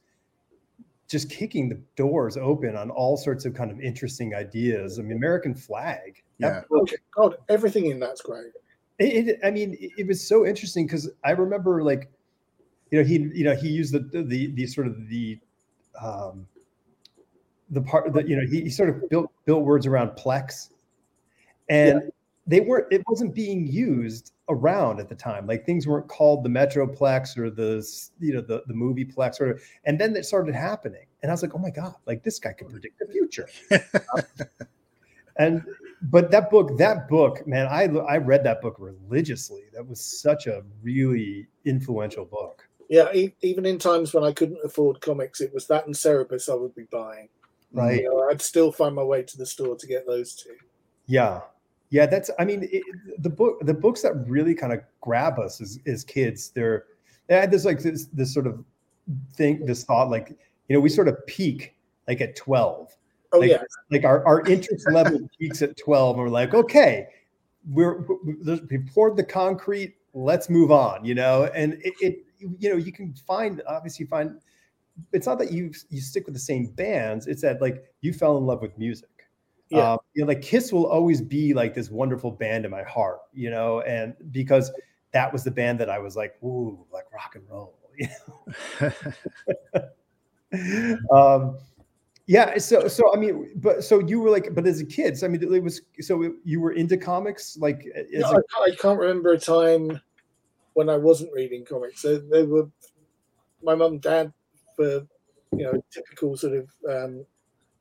just 1.07 1.29
kicking 1.29 1.69
the 1.69 1.79
doors 1.95 2.35
open 2.35 2.75
on 2.75 2.89
all 2.89 3.15
sorts 3.15 3.45
of 3.45 3.53
kind 3.53 3.71
of 3.71 3.79
interesting 3.79 4.35
ideas. 4.35 4.99
I 4.99 5.03
mean, 5.03 5.15
American 5.15 5.55
Flagg. 5.55 6.21
Yeah. 6.37 6.63
Book, 6.69 6.89
God, 7.15 7.37
everything 7.47 7.85
in 7.85 7.99
that's 7.99 8.21
great. 8.21 8.51
It, 8.99 9.39
I 9.43 9.51
mean, 9.51 9.77
it, 9.79 9.91
it 9.97 10.07
was 10.07 10.25
so 10.25 10.45
interesting 10.45 10.87
because 10.87 11.09
I 11.23 11.31
remember 11.31 11.83
like, 11.83 12.09
you 12.91 12.99
know, 12.99 13.05
he, 13.05 13.29
you 13.33 13.43
know, 13.43 13.55
he 13.55 13.69
used 13.69 13.93
the, 13.93 13.99
the, 13.99 14.47
the 14.47 14.65
sort 14.65 14.87
of 14.87 15.07
the, 15.07 15.39
um, 16.01 16.47
the 17.69 17.81
part 17.81 18.11
that, 18.13 18.27
you 18.27 18.35
know, 18.35 18.47
he, 18.47 18.61
he 18.61 18.69
sort 18.69 18.89
of 18.89 19.09
built, 19.09 19.31
built 19.45 19.63
words 19.63 19.85
around 19.85 20.11
plex 20.11 20.69
and 21.69 22.01
yeah. 22.03 22.09
they 22.47 22.61
weren't, 22.61 22.87
it 22.91 23.03
wasn't 23.07 23.35
being 23.35 23.67
used 23.67 24.31
around 24.49 24.99
at 24.99 25.09
the 25.09 25.15
time. 25.15 25.45
Like 25.45 25.65
things 25.65 25.87
weren't 25.87 26.07
called 26.07 26.43
the 26.43 26.49
Metroplex 26.49 27.37
or 27.37 27.49
the 27.49 27.85
you 28.19 28.33
know 28.33 28.41
the 28.41 28.63
the 28.67 28.73
movie 28.73 29.05
Plex 29.05 29.39
or 29.39 29.59
and 29.85 29.99
then 29.99 30.15
it 30.15 30.25
started 30.25 30.55
happening. 30.55 31.05
And 31.21 31.31
I 31.31 31.33
was 31.33 31.41
like, 31.41 31.55
oh 31.55 31.59
my 31.59 31.69
God, 31.69 31.95
like 32.05 32.23
this 32.23 32.39
guy 32.39 32.53
can 32.53 32.69
predict 32.69 32.99
the 32.99 33.07
future. 33.07 33.49
and 35.37 35.63
but 36.01 36.31
that 36.31 36.49
book, 36.49 36.77
that 36.77 37.07
book, 37.07 37.45
man, 37.47 37.67
I 37.67 37.83
I 37.83 38.17
read 38.17 38.43
that 38.43 38.61
book 38.61 38.75
religiously. 38.79 39.63
That 39.73 39.87
was 39.87 39.99
such 39.99 40.47
a 40.47 40.63
really 40.81 41.47
influential 41.65 42.25
book. 42.25 42.67
Yeah, 42.89 43.11
even 43.41 43.65
in 43.65 43.79
times 43.79 44.13
when 44.13 44.23
I 44.23 44.31
couldn't 44.31 44.59
afford 44.63 45.01
comics, 45.01 45.41
it 45.41 45.53
was 45.53 45.67
that 45.67 45.85
and 45.85 45.95
Cerebus 45.95 46.49
I 46.49 46.55
would 46.55 46.75
be 46.75 46.87
buying. 46.91 47.29
Right. 47.73 48.01
You 48.01 48.09
know, 48.09 48.29
I'd 48.29 48.41
still 48.41 48.71
find 48.71 48.95
my 48.95 49.03
way 49.03 49.23
to 49.23 49.37
the 49.37 49.45
store 49.45 49.75
to 49.75 49.87
get 49.87 50.07
those 50.07 50.35
two. 50.35 50.55
Yeah, 51.05 51.41
yeah, 51.89 52.05
that's. 52.05 52.29
I 52.39 52.45
mean, 52.45 52.67
it, 52.71 52.83
the 53.19 53.29
book, 53.29 53.59
the 53.61 53.73
books 53.73 54.01
that 54.01 54.13
really 54.27 54.53
kind 54.53 54.73
of 54.73 54.79
grab 55.01 55.39
us 55.39 55.61
as, 55.61 55.79
as 55.85 56.03
kids, 56.03 56.49
they're 56.49 56.85
they 57.27 57.35
had 57.35 57.51
this 57.51 57.65
like 57.65 57.79
this 57.79 58.05
this 58.07 58.33
sort 58.33 58.47
of 58.47 58.63
thing, 59.33 59.65
this 59.65 59.83
thought, 59.83 60.09
like 60.09 60.29
you 60.67 60.75
know, 60.75 60.79
we 60.79 60.89
sort 60.89 61.07
of 61.07 61.25
peak 61.27 61.75
like 62.07 62.21
at 62.21 62.35
twelve. 62.35 62.96
Oh 63.33 63.39
like, 63.39 63.49
yeah, 63.49 63.63
like 63.91 64.03
our 64.03 64.25
our 64.25 64.41
interest 64.47 64.89
level 64.91 65.19
peaks 65.39 65.61
at 65.61 65.77
twelve, 65.77 66.15
and 66.15 66.23
we're 66.23 66.29
like, 66.29 66.53
okay, 66.53 67.07
we're 67.69 68.05
we 68.69 68.77
poured 68.93 69.17
the 69.17 69.23
concrete. 69.23 69.95
Let's 70.13 70.49
move 70.49 70.71
on, 70.71 71.05
you 71.05 71.15
know. 71.15 71.49
And 71.53 71.73
it, 71.83 71.93
it 72.01 72.25
you 72.39 72.69
know, 72.69 72.77
you 72.77 72.91
can 72.91 73.13
find 73.13 73.61
obviously 73.67 74.05
find 74.05 74.39
it's 75.13 75.27
not 75.27 75.39
that 75.39 75.51
you 75.51 75.71
you 75.89 76.01
stick 76.01 76.25
with 76.25 76.33
the 76.33 76.39
same 76.39 76.67
bands. 76.67 77.27
It's 77.27 77.41
that 77.41 77.61
like 77.61 77.83
you 78.01 78.13
fell 78.13 78.37
in 78.37 78.45
love 78.45 78.61
with 78.61 78.77
music 78.77 79.09
yeah. 79.69 79.93
Um, 79.93 79.99
you 80.13 80.23
know, 80.23 80.27
like 80.27 80.41
Kiss 80.41 80.71
will 80.71 80.87
always 80.87 81.21
be 81.21 81.53
like 81.53 81.73
this 81.73 81.89
wonderful 81.89 82.31
band 82.31 82.65
in 82.65 82.71
my 82.71 82.83
heart, 82.83 83.19
you 83.33 83.49
know, 83.49 83.81
and 83.81 84.13
because 84.31 84.71
that 85.11 85.31
was 85.31 85.43
the 85.43 85.51
band 85.51 85.79
that 85.79 85.89
I 85.89 85.99
was 85.99 86.15
like, 86.15 86.41
ooh, 86.43 86.85
like 86.91 87.05
rock 87.13 87.35
and 87.35 87.43
roll, 87.49 87.77
you 87.97 88.07
know. 90.51 91.01
um, 91.11 91.57
yeah. 92.27 92.57
So, 92.57 92.87
so 92.87 93.13
I 93.13 93.17
mean, 93.17 93.51
but 93.55 93.83
so 93.83 93.99
you 93.99 94.19
were 94.19 94.29
like, 94.29 94.53
but 94.53 94.67
as 94.67 94.79
a 94.79 94.85
kid, 94.85 95.17
so 95.17 95.25
I 95.25 95.29
mean, 95.29 95.41
it 95.41 95.63
was 95.63 95.81
so 96.01 96.33
you 96.43 96.61
were 96.61 96.73
into 96.73 96.97
comics, 96.97 97.57
like. 97.57 97.87
No, 98.11 98.29
a- 98.31 98.61
I 98.61 98.75
can't 98.75 98.99
remember 98.99 99.33
a 99.33 99.39
time 99.39 99.99
when 100.73 100.89
I 100.89 100.97
wasn't 100.97 101.33
reading 101.33 101.65
comics. 101.65 102.03
They, 102.03 102.17
they 102.17 102.43
were 102.43 102.69
my 103.63 103.73
mum, 103.73 103.93
and 103.93 104.01
dad, 104.01 104.33
for 104.75 105.07
you 105.53 105.63
know, 105.63 105.83
typical 105.91 106.37
sort 106.37 106.53
of 106.53 106.69
um, 106.89 107.25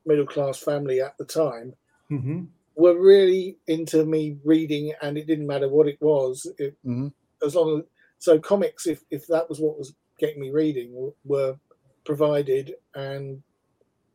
middle 0.06 0.26
class 0.26 0.58
family 0.58 1.00
at 1.00 1.18
the 1.18 1.24
time 1.24 1.74
mm-hmm. 2.10 2.44
were 2.76 2.98
really 3.00 3.58
into 3.66 4.04
me 4.04 4.36
reading, 4.44 4.92
and 5.02 5.18
it 5.18 5.26
didn't 5.26 5.46
matter 5.46 5.68
what 5.68 5.88
it 5.88 6.00
was. 6.00 6.46
It, 6.58 6.76
mm-hmm. 6.86 7.08
As 7.44 7.54
long 7.54 7.78
as 7.78 7.84
so 8.18 8.38
comics, 8.38 8.86
if 8.86 9.02
if 9.10 9.26
that 9.26 9.48
was 9.48 9.60
what 9.60 9.78
was 9.78 9.94
getting 10.18 10.40
me 10.40 10.50
reading, 10.50 11.12
were 11.24 11.56
provided, 12.04 12.74
and 12.94 13.42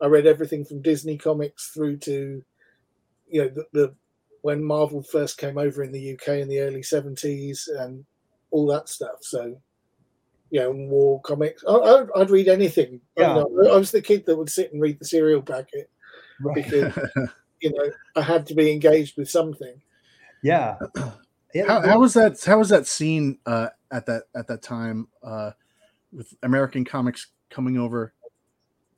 I 0.02 0.08
read 0.08 0.26
everything 0.26 0.66
from 0.66 0.82
Disney 0.82 1.18
comics 1.18 1.70
through 1.70 1.98
to 1.98 2.44
you 3.28 3.42
know 3.42 3.50
the, 3.50 3.66
the 3.74 3.96
when 4.42 4.64
Marvel 4.64 5.04
first 5.04 5.38
came 5.38 5.58
over 5.58 5.84
in 5.84 5.92
the 5.92 6.14
UK 6.14 6.40
in 6.40 6.50
the 6.50 6.60
early 6.60 6.84
seventies 6.84 7.70
and 7.80 8.04
all 8.50 8.66
that 8.68 8.90
stuff. 8.90 9.20
So 9.22 9.58
you 10.52 10.60
know, 10.60 10.72
war 10.72 11.22
comics. 11.22 11.64
I, 11.68 12.04
would 12.16 12.30
read 12.30 12.50
anything. 12.50 13.00
Yeah. 13.18 13.38
I, 13.38 13.68
I, 13.68 13.78
was 13.78 13.92
the 13.92 14.02
kid 14.02 14.26
that 14.26 14.36
would 14.36 14.50
sit 14.50 14.74
and 14.74 14.82
read 14.82 15.00
the 15.00 15.06
cereal 15.06 15.42
packet 15.42 15.90
right. 16.42 16.56
because 16.56 16.94
you 17.62 17.72
know 17.72 17.90
I 18.16 18.22
had 18.22 18.46
to 18.48 18.56
be 18.56 18.72
engaged 18.72 19.18
with 19.18 19.30
something. 19.30 19.82
Yeah. 20.44 20.76
yeah. 21.54 21.68
How, 21.68 21.82
how 21.82 22.00
was 22.00 22.14
that? 22.16 22.44
How 22.44 22.58
was 22.58 22.70
that 22.70 22.86
scene 22.86 23.40
uh, 23.46 23.70
at 23.92 24.06
that 24.08 24.24
at 24.36 24.48
that 24.48 24.62
time 24.62 25.08
uh, 25.24 25.52
with 26.12 26.34
American 26.44 26.84
comics 26.84 27.28
coming 27.50 27.78
over 27.78 28.14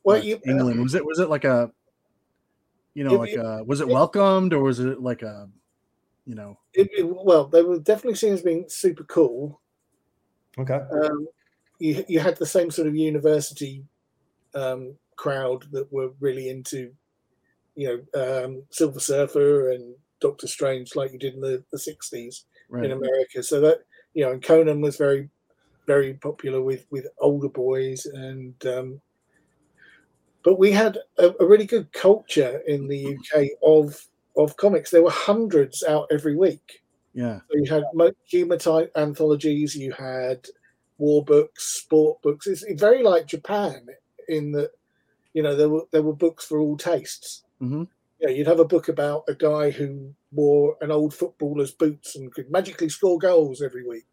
Well, 0.03 0.17
uh, 0.17 0.22
you, 0.22 0.39
England 0.45 0.81
was 0.81 0.95
it 0.95 1.05
was 1.05 1.19
it 1.19 1.29
like 1.29 1.45
a 1.45 1.72
you 2.93 3.03
know 3.03 3.15
It- 3.15 3.17
like 3.19 3.29
it- 3.31 3.39
a 3.39 3.63
was 3.63 3.81
it 3.81 3.88
it- 3.89 3.93
welcomed 3.93 4.53
or 4.53 4.62
was 4.62 4.79
it 4.79 5.01
like 5.01 5.22
a 5.22 5.50
you 6.25 6.36
know 6.36 6.57
it, 6.74 6.89
it- 6.98 7.03
well, 7.03 7.45
they 7.45 7.62
were 7.63 7.79
definitely 7.79 8.15
seen 8.15 8.33
as 8.33 8.41
being 8.41 8.65
super 8.67 9.03
cool. 9.03 9.60
Okay. 10.57 10.81
Um, 10.91 11.27
you 11.79 12.03
you 12.07 12.19
had 12.19 12.38
the 12.38 12.45
same 12.45 12.69
sort 12.72 12.88
of 12.88 12.95
university 12.95 13.83
um, 14.55 14.95
crowd 15.15 15.65
that 15.72 15.91
were 15.91 16.12
really 16.19 16.50
into, 16.50 16.93
you 17.75 18.05
know, 18.13 18.45
um, 18.45 18.63
Silver 18.69 19.00
Surfer 19.00 19.72
and 19.72 19.95
Doctor 20.19 20.48
Strange, 20.48 20.95
like 20.95 21.12
you 21.12 21.19
did 21.19 21.33
in 21.33 21.41
the 21.41 21.63
the 21.72 21.79
sixties 21.79 22.45
right 22.69 22.86
in 22.86 22.91
America. 22.91 23.41
So 23.43 23.60
that 23.62 23.79
you 24.13 24.24
know, 24.24 24.31
and 24.31 24.43
Conan 24.43 24.79
was 24.81 24.95
very, 24.95 25.29
very 25.88 26.13
popular 26.13 26.62
with 26.62 26.86
with 26.91 27.07
older 27.19 27.50
boys, 27.50 28.05
and 28.05 28.53
um, 28.67 29.01
but 30.43 30.59
we 30.59 30.71
had 30.71 30.97
a, 31.17 31.31
a 31.39 31.45
really 31.45 31.65
good 31.65 31.91
culture 31.93 32.62
in 32.67 32.88
the 32.88 33.15
UK 33.15 33.47
of 33.63 34.05
of 34.38 34.57
comics. 34.57 34.89
There 34.91 35.03
were 35.03 35.12
hundreds 35.12 35.83
out 35.83 36.07
every 36.12 36.35
week. 36.35 36.81
yeah 37.13 37.39
So 37.50 37.57
you 37.57 37.69
had 37.71 37.83
mo- 37.93 38.12
humor 38.25 38.57
type 38.57 38.91
anthologies, 38.95 39.75
you 39.75 39.91
had 39.93 40.47
war 40.97 41.23
books, 41.23 41.63
sport 41.81 42.21
books. 42.21 42.47
It's 42.47 42.63
very 42.81 43.03
like 43.03 43.27
Japan 43.27 43.85
in 44.27 44.51
that 44.53 44.71
you 45.33 45.43
know 45.43 45.55
there 45.55 45.69
were 45.69 45.83
there 45.91 46.03
were 46.03 46.15
books 46.15 46.45
for 46.45 46.59
all 46.59 46.77
tastes. 46.77 47.43
Mhm. 47.62 47.88
Yeah, 48.19 48.29
you'd 48.29 48.47
have 48.47 48.59
a 48.62 48.65
book 48.73 48.88
about 48.89 49.23
a 49.27 49.35
guy 49.35 49.69
who 49.69 50.13
wore 50.31 50.77
an 50.81 50.91
old 50.91 51.13
footballer's 51.13 51.71
boots 51.73 52.15
and 52.15 52.33
could 52.33 52.50
magically 52.50 52.89
score 52.89 53.17
goals 53.19 53.62
every 53.62 53.85
week. 53.88 54.05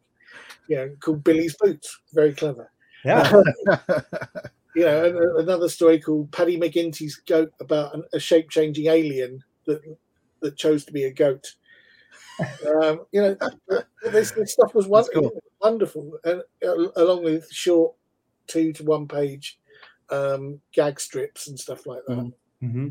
You 0.68 0.76
know, 0.76 0.88
called 1.00 1.22
Billy's 1.24 1.56
Boots. 1.60 1.98
Very 2.12 2.34
clever. 2.34 2.70
Yeah. 3.04 3.42
You 4.74 4.84
know, 4.84 5.04
a- 5.04 5.40
another 5.42 5.68
story 5.68 6.00
called 6.00 6.32
Paddy 6.32 6.58
McGinty's 6.58 7.16
goat 7.16 7.52
about 7.60 7.94
an, 7.94 8.04
a 8.12 8.20
shape 8.20 8.50
changing 8.50 8.86
alien 8.86 9.40
that 9.66 9.80
that 10.42 10.56
chose 10.56 10.84
to 10.86 10.92
be 10.92 11.04
a 11.04 11.12
goat. 11.12 11.56
Um, 12.66 13.06
you 13.12 13.20
know, 13.22 13.36
this, 14.02 14.32
this 14.32 14.52
stuff 14.52 14.74
was 14.74 14.86
wonderful, 14.86 15.30
cool. 15.30 15.42
wonderful, 15.60 16.18
and 16.24 16.42
uh, 16.64 16.88
along 16.96 17.24
with 17.24 17.50
short 17.50 17.94
two 18.46 18.72
to 18.74 18.84
one 18.84 19.08
page 19.08 19.58
um, 20.10 20.60
gag 20.74 21.00
strips 21.00 21.48
and 21.48 21.58
stuff 21.58 21.86
like 21.86 22.02
that. 22.06 22.16
Mhm. 22.16 22.32
hmm 22.60 22.88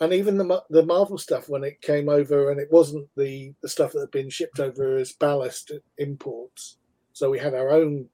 And 0.00 0.12
even 0.12 0.38
the 0.38 0.64
the 0.70 0.84
Marvel 0.86 1.18
stuff 1.18 1.48
when 1.48 1.64
it 1.64 1.80
came 1.82 2.08
over, 2.08 2.50
and 2.50 2.60
it 2.60 2.70
wasn't 2.70 3.08
the 3.16 3.54
the 3.62 3.68
stuff 3.68 3.92
that 3.92 4.00
had 4.00 4.10
been 4.10 4.30
shipped 4.30 4.60
over 4.60 4.96
as 4.96 5.12
ballast 5.12 5.72
imports. 5.98 6.78
So 7.12 7.30
we 7.30 7.38
had 7.38 7.54
our 7.54 7.70
own 7.70 8.08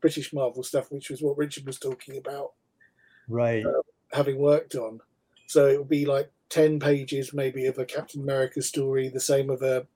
British 0.00 0.32
Marvel 0.32 0.62
stuff, 0.62 0.90
which 0.90 1.10
was 1.10 1.22
what 1.22 1.38
Richard 1.38 1.66
was 1.66 1.78
talking 1.78 2.16
about 2.16 2.52
Right. 3.28 3.64
Uh, 3.64 3.82
having 4.12 4.38
worked 4.38 4.74
on. 4.74 5.00
So 5.46 5.66
it 5.66 5.78
would 5.78 5.88
be 5.88 6.04
like 6.04 6.30
10 6.48 6.80
pages 6.80 7.32
maybe 7.32 7.66
of 7.66 7.78
a 7.78 7.84
Captain 7.84 8.22
America 8.22 8.60
story, 8.60 9.08
the 9.08 9.20
same 9.20 9.50
of 9.50 9.62
a, 9.62 9.86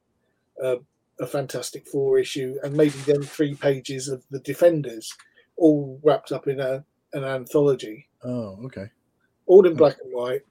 a, 0.62 0.76
a 1.20 1.26
Fantastic 1.26 1.86
Four 1.88 2.18
issue, 2.18 2.56
and 2.62 2.76
maybe 2.76 2.96
then 3.06 3.22
three 3.22 3.54
pages 3.54 4.08
of 4.08 4.24
the 4.30 4.38
Defenders, 4.38 5.12
all 5.56 6.00
wrapped 6.02 6.32
up 6.32 6.46
in 6.46 6.60
a, 6.60 6.84
an 7.12 7.24
anthology, 7.24 8.08
oh 8.24 8.58
okay 8.64 8.86
all 9.46 9.64
in 9.66 9.72
hmm. 9.72 9.78
black 9.78 9.96
and 10.02 10.12
white, 10.12 10.42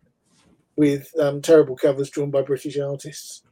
with 0.75 1.09
um, 1.19 1.41
terrible 1.41 1.75
covers 1.75 2.09
drawn 2.09 2.31
by 2.31 2.41
British 2.41 2.77
artists. 2.79 3.43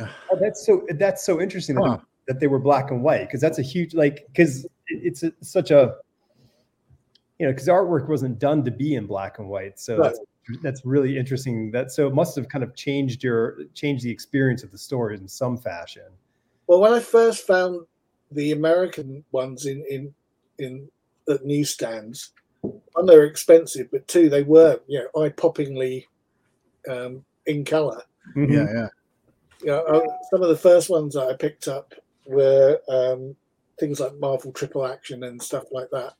Oh, 0.00 0.38
that's 0.40 0.64
so 0.64 0.86
that's 0.96 1.24
so 1.24 1.40
interesting 1.40 1.76
Huh. 1.76 1.98
that 2.26 2.40
they 2.40 2.46
were 2.46 2.58
black 2.58 2.90
and 2.90 3.02
white 3.02 3.26
because 3.26 3.40
that's 3.40 3.58
a 3.58 3.62
huge 3.62 3.94
like 3.94 4.26
because 4.28 4.66
it's 4.88 5.22
a, 5.22 5.32
such 5.40 5.70
a 5.70 5.96
you 7.38 7.46
know 7.46 7.52
because 7.52 7.68
artwork 7.68 8.08
wasn't 8.08 8.38
done 8.38 8.64
to 8.64 8.70
be 8.70 8.94
in 8.94 9.06
black 9.06 9.38
and 9.38 9.48
white 9.48 9.78
so 9.78 9.96
Right. 9.96 10.12
that's 10.12 10.20
that's 10.62 10.84
really 10.84 11.18
interesting 11.18 11.70
that 11.72 11.90
so 11.92 12.06
it 12.06 12.14
must 12.14 12.34
have 12.36 12.48
kind 12.48 12.64
of 12.64 12.74
changed 12.74 13.22
your 13.22 13.58
changed 13.74 14.02
the 14.04 14.10
experience 14.10 14.62
of 14.62 14.70
the 14.72 14.78
stories 14.78 15.20
in 15.20 15.28
some 15.28 15.56
fashion 15.58 16.10
Well, 16.66 16.80
when 16.80 16.92
I 16.94 17.00
first 17.00 17.46
found 17.46 17.86
the 18.32 18.52
American 18.52 19.24
ones 19.32 19.66
in 19.66 19.84
in 19.88 20.14
in 20.58 20.88
at 21.28 21.44
newsstands, 21.44 22.32
one 22.62 23.06
they 23.06 23.16
were 23.16 23.24
expensive, 23.24 23.88
but 23.92 24.08
two 24.08 24.28
they 24.30 24.42
were 24.42 24.80
you 24.86 25.00
know 25.14 25.22
eye 25.22 25.28
poppingly 25.28 26.06
um, 26.90 27.24
in 27.46 27.64
color. 27.64 28.02
Mhm. 28.34 28.52
yeah 28.52 28.66
yeah 28.72 28.88
you 29.60 29.66
know, 29.66 29.82
uh, 29.84 30.06
some 30.30 30.42
of 30.42 30.48
the 30.48 30.56
first 30.56 30.88
ones 30.88 31.14
that 31.14 31.28
I 31.28 31.34
picked 31.34 31.66
up 31.68 31.92
were 32.24 32.78
um, 32.88 33.34
things 33.78 34.00
like 34.00 34.18
Marvel 34.18 34.52
Triple 34.52 34.86
Action 34.86 35.24
and 35.24 35.42
stuff 35.42 35.64
like 35.72 35.88
that. 35.92 36.14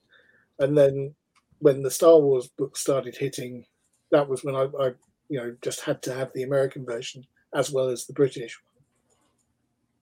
And 0.59 0.77
then 0.77 1.13
when 1.59 1.83
the 1.83 1.91
Star 1.91 2.19
Wars 2.19 2.47
books 2.47 2.81
started 2.81 3.15
hitting, 3.15 3.65
that 4.11 4.27
was 4.27 4.43
when 4.43 4.55
I, 4.55 4.67
I 4.79 4.91
you 5.29 5.39
know, 5.39 5.55
just 5.61 5.81
had 5.81 6.01
to 6.03 6.13
have 6.13 6.31
the 6.33 6.43
American 6.43 6.85
version 6.85 7.25
as 7.53 7.71
well 7.71 7.89
as 7.89 8.05
the 8.05 8.13
British. 8.13 8.59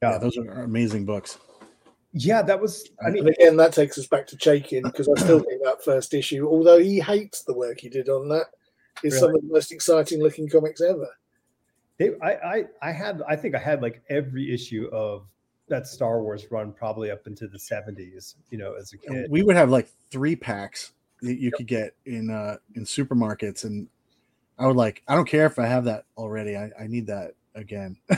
One. 0.01 0.11
Yeah 0.11 0.17
those 0.19 0.37
are 0.37 0.63
amazing 0.63 1.05
books 1.05 1.39
yeah 2.13 2.41
that 2.41 2.59
was 2.59 2.89
i 3.05 3.09
mean 3.09 3.19
And 3.19 3.29
again, 3.29 3.57
that 3.57 3.73
takes 3.73 3.97
us 3.97 4.07
back 4.07 4.25
to 4.27 4.37
Chaykin 4.37 4.83
because 4.83 5.09
I 5.09 5.19
still 5.21 5.39
think 5.39 5.61
that 5.63 5.83
first 5.83 6.13
issue, 6.13 6.47
although 6.47 6.79
he 6.79 6.99
hates 6.99 7.43
the 7.43 7.53
work 7.53 7.79
he 7.79 7.89
did 7.89 8.09
on 8.09 8.29
that, 8.29 8.45
is 9.03 9.19
some 9.19 9.35
of 9.35 9.41
the 9.41 9.47
most 9.47 9.71
exciting 9.71 10.21
looking 10.21 10.47
comics 10.49 10.81
ever. 10.81 11.09
they, 11.97 12.11
I, 12.21 12.31
I 12.31 12.65
i 12.81 12.91
had 12.91 13.21
i 13.27 13.35
think 13.35 13.55
i 13.55 13.59
had 13.59 13.81
like 13.81 14.01
every 14.09 14.53
issue 14.53 14.87
of 14.91 15.27
that 15.67 15.85
star 15.87 16.21
wars 16.21 16.45
run 16.51 16.71
probably 16.71 17.11
up 17.11 17.27
into 17.27 17.47
the 17.47 17.57
70s 17.57 18.35
you 18.49 18.57
know 18.57 18.73
as 18.75 18.93
a 18.93 18.97
kid. 18.97 19.27
we 19.29 19.43
would 19.43 19.55
have 19.55 19.69
like 19.69 19.89
three 20.11 20.35
packs 20.35 20.93
that 21.21 21.39
you 21.39 21.51
could 21.51 21.67
get 21.67 21.95
in 22.05 22.29
uh 22.29 22.57
in 22.75 22.83
supermarkets 22.85 23.63
and 23.65 23.87
i 24.59 24.65
would 24.65 24.75
like 24.77 25.03
i 25.07 25.15
don't 25.15 25.27
care 25.27 25.45
if 25.45 25.59
i 25.59 25.65
have 25.65 25.83
that 25.85 26.05
already 26.17 26.55
i, 26.55 26.69
I 26.79 26.87
need 26.87 27.07
that 27.07 27.33
again. 27.55 27.97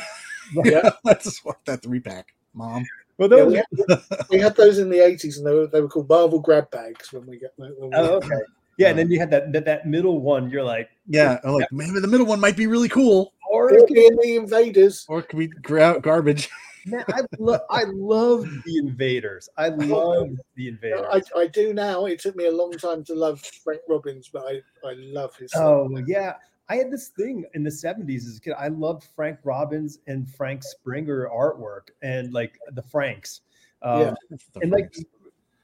Yeah. 0.65 0.89
i 1.05 1.13
just 1.13 1.45
want 1.45 1.63
that 1.65 1.83
three 1.83 1.99
pack 1.99 2.33
mom. 2.55 2.83
Well 3.19 3.29
Yeah, 3.29 3.35
those 3.37 3.51
we, 3.53 3.57
had, 3.87 4.03
we 4.31 4.37
had 4.39 4.55
those 4.55 4.79
in 4.79 4.89
the 4.89 4.97
80s 4.97 5.37
and 5.37 5.45
they 5.45 5.53
were, 5.53 5.67
they 5.67 5.79
were 5.79 5.87
called 5.87 6.09
Marvel 6.09 6.39
grab 6.39 6.71
bags 6.71 7.13
when 7.13 7.27
we 7.27 7.37
got 7.37 7.51
when 7.57 7.75
we 7.79 7.89
oh, 7.93 8.15
okay. 8.15 8.29
yeah 8.77 8.89
and 8.89 8.97
then 8.97 9.11
you 9.11 9.19
had 9.19 9.29
that, 9.29 9.51
that 9.53 9.65
that 9.65 9.85
middle 9.85 10.21
one 10.21 10.49
you're 10.49 10.63
like 10.63 10.89
yeah 11.07 11.37
i'm 11.43 11.53
like 11.53 11.67
maybe 11.71 11.99
the 11.99 12.07
middle 12.07 12.25
one 12.25 12.39
might 12.39 12.57
be 12.57 12.65
really 12.67 12.89
cool. 12.89 13.33
Or 13.51 13.71
It'll 13.73 13.85
be 13.87 14.05
in 14.05 14.15
the 14.15 14.35
invaders. 14.37 15.05
or 15.07 15.19
it 15.19 15.29
could 15.29 15.39
be 15.39 15.47
gra- 15.47 15.99
garbage 16.01 16.49
Man, 16.89 17.05
I 17.09 17.21
love 17.37 17.61
I 17.69 17.83
love 17.93 18.45
the 18.65 18.77
invaders. 18.77 19.49
I 19.57 19.67
love 19.69 20.29
the 20.55 20.67
invaders. 20.67 21.05
I, 21.35 21.39
I 21.39 21.47
do 21.47 21.73
now. 21.73 22.05
It 22.05 22.19
took 22.19 22.35
me 22.35 22.45
a 22.47 22.51
long 22.51 22.71
time 22.71 23.03
to 23.05 23.13
love 23.13 23.41
Frank 23.63 23.81
Robbins, 23.87 24.29
but 24.31 24.43
I, 24.43 24.61
I 24.87 24.93
love 24.97 25.35
his. 25.35 25.51
stuff. 25.51 25.63
oh 25.63 25.89
yeah. 26.05 26.33
I 26.71 26.75
had 26.75 26.91
this 26.91 27.07
thing 27.07 27.45
in 27.55 27.63
the 27.63 27.69
70s 27.71 28.27
as 28.27 28.37
a 28.37 28.41
kid. 28.41 28.53
I 28.57 28.67
loved 28.67 29.03
Frank 29.15 29.39
Robbins 29.43 29.97
and 30.05 30.29
Frank 30.29 30.63
Springer 30.63 31.27
artwork 31.27 31.89
and 32.03 32.31
like 32.31 32.59
the 32.73 32.83
Franks. 32.83 33.41
Um, 33.81 34.01
Yeah. 34.01 34.13
and 34.61 34.71
like 34.71 34.93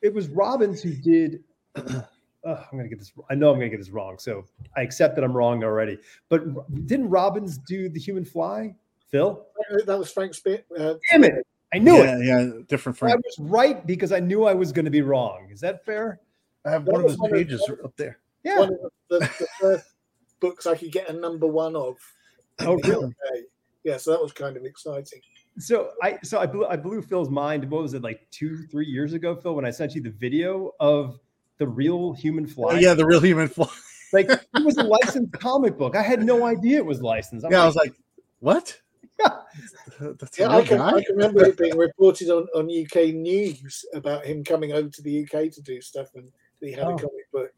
it 0.01 0.13
was 0.13 0.29
Robbins 0.29 0.81
who 0.81 0.93
did 0.93 1.43
uh, 1.75 2.01
I'm 2.45 2.77
gonna 2.77 2.87
get 2.87 2.99
this 2.99 3.11
I 3.29 3.35
know 3.35 3.51
I'm 3.51 3.57
gonna 3.57 3.69
get 3.69 3.79
this 3.79 3.89
wrong, 3.91 4.17
so 4.17 4.45
I 4.75 4.81
accept 4.81 5.15
that 5.15 5.23
I'm 5.23 5.35
wrong 5.35 5.63
already. 5.63 5.99
But 6.29 6.43
didn't 6.87 7.09
Robbins 7.09 7.57
do 7.57 7.89
the 7.89 7.99
human 7.99 8.25
fly? 8.25 8.75
Phil? 9.15 9.45
that 9.85 9.97
was 9.97 10.11
Frank 10.11 10.33
Spit. 10.33 10.65
Uh, 10.77 10.95
Damn 11.11 11.23
it. 11.23 11.47
I 11.73 11.77
knew 11.79 11.95
it. 11.95 12.25
yeah, 12.25 12.49
different 12.67 12.97
Frank. 12.97 13.13
I 13.13 13.17
was 13.17 13.37
right 13.39 13.85
because 13.87 14.11
I 14.11 14.19
knew 14.19 14.43
I 14.43 14.53
was 14.53 14.71
going 14.73 14.85
to 14.85 14.91
be 14.91 15.01
wrong. 15.01 15.47
Is 15.51 15.61
that 15.61 15.85
fair? 15.85 16.19
I 16.65 16.71
have 16.71 16.83
That 16.85 16.91
one 16.91 17.01
of 17.01 17.05
was 17.05 17.13
those 17.13 17.19
one 17.19 17.31
of- 17.31 17.37
pages 17.37 17.71
up 17.83 17.95
there. 17.95 18.19
Yeah. 18.43 18.59
One 18.59 18.69
of 18.73 18.91
the, 19.09 19.19
the 19.19 19.47
first 19.59 19.85
books 20.41 20.67
I 20.67 20.75
could 20.75 20.91
get 20.91 21.09
a 21.09 21.13
number 21.13 21.47
one 21.47 21.75
of. 21.75 21.95
Oh, 22.59 22.77
the 22.79 22.89
really? 22.89 23.43
Yeah, 23.85 23.97
so 23.97 24.11
that 24.11 24.21
was 24.21 24.31
kind 24.33 24.57
of 24.57 24.65
exciting. 24.65 25.21
So 25.59 25.91
I 26.03 26.17
so 26.23 26.39
I 26.39 26.45
blew 26.45 26.65
I 26.65 26.75
blew 26.75 27.01
Phil's 27.01 27.29
mind. 27.29 27.69
What 27.71 27.81
was 27.83 27.93
it 27.93 28.01
like 28.01 28.27
two 28.31 28.65
three 28.67 28.85
years 28.87 29.13
ago, 29.13 29.35
Phil? 29.35 29.55
When 29.55 29.63
I 29.65 29.71
sent 29.71 29.95
you 29.95 30.01
the 30.01 30.09
video 30.11 30.73
of 30.79 31.19
the 31.59 31.67
real 31.67 32.11
human 32.13 32.45
fly. 32.45 32.73
Oh, 32.73 32.77
yeah, 32.77 32.93
the 32.93 33.05
real 33.05 33.21
human 33.21 33.47
fly. 33.47 33.67
Like 34.11 34.29
it 34.29 34.41
was 34.65 34.77
a 34.77 34.83
licensed 34.97 35.31
comic 35.33 35.77
book. 35.77 35.95
I 35.95 36.01
had 36.01 36.23
no 36.23 36.45
idea 36.45 36.77
it 36.77 36.85
was 36.85 37.01
licensed. 37.01 37.45
I'm 37.45 37.51
Yeah, 37.51 37.63
I 37.63 37.65
was 37.65 37.75
like, 37.75 37.93
what? 38.39 38.79
Yeah. 39.19 39.29
That's 40.19 40.37
Yeah, 40.37 40.49
I 40.49 40.63
can. 40.63 40.81
I 40.81 40.91
can 41.03 41.15
remember 41.15 41.45
it 41.45 41.57
being 41.57 41.77
reported 41.77 42.29
on, 42.29 42.47
on 42.55 42.65
UK 42.69 43.13
news 43.13 43.85
about 43.93 44.25
him 44.25 44.43
coming 44.43 44.73
over 44.73 44.89
to 44.89 45.01
the 45.01 45.23
UK 45.23 45.51
to 45.53 45.61
do 45.61 45.79
stuff 45.81 46.09
and 46.15 46.31
he 46.59 46.71
had 46.71 46.83
Oh. 46.85 46.95
a 46.95 46.99
comic 46.99 47.31
book. 47.31 47.51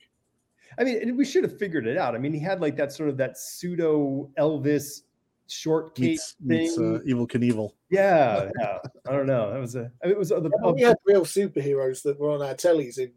I 0.77 0.83
mean, 0.83 1.01
and 1.01 1.17
we 1.17 1.25
should 1.25 1.43
have 1.43 1.57
figured 1.57 1.87
it 1.87 1.97
out. 1.97 2.13
I 2.13 2.19
mean, 2.19 2.33
he 2.33 2.39
had 2.39 2.61
like 2.61 2.75
that 2.77 2.91
sort 2.91 3.09
of 3.09 3.17
that 3.17 3.37
pseudo 3.37 4.29
Elvis 4.37 5.01
short 5.47 5.95
cape 5.95 6.03
meets, 6.11 6.33
thing. 6.33 6.47
meets 6.47 6.77
uh, 6.77 6.99
Evel 7.07 7.27
Knievel. 7.27 7.71
yeah, 7.89 8.49
yeah. 8.59 8.77
I 9.07 9.11
don't 9.13 9.25
know. 9.25 9.51
That 9.51 9.59
was 9.59 9.75
a. 9.75 9.91
I 10.03 10.07
mean, 10.07 10.15
it 10.15 10.19
was 10.19 10.31
uh, 10.31 10.39
the. 10.39 10.49
Yeah, 10.49 10.59
but 10.61 10.75
we 10.75 10.81
had 10.81 10.97
real 11.05 11.25
superheroes 11.25 12.03
that 12.03 12.19
were 12.19 12.29
on 12.29 12.41
our 12.43 12.53
tellies 12.53 12.99
in, 12.99 13.11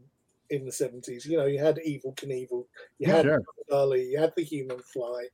in 0.48 0.64
the 0.64 0.70
70s. 0.70 1.26
You 1.26 1.36
know, 1.38 1.46
you 1.46 1.58
had 1.58 1.76
Evel 1.86 2.14
Knievel, 2.16 2.50
you 2.50 3.08
Yeah, 3.08 3.16
had 3.16 3.24
sure. 3.26 3.42
Dali, 3.70 4.08
you 4.10 4.18
had 4.18 4.32
the 4.36 4.44
Human 4.44 4.78
Fly. 4.78 5.26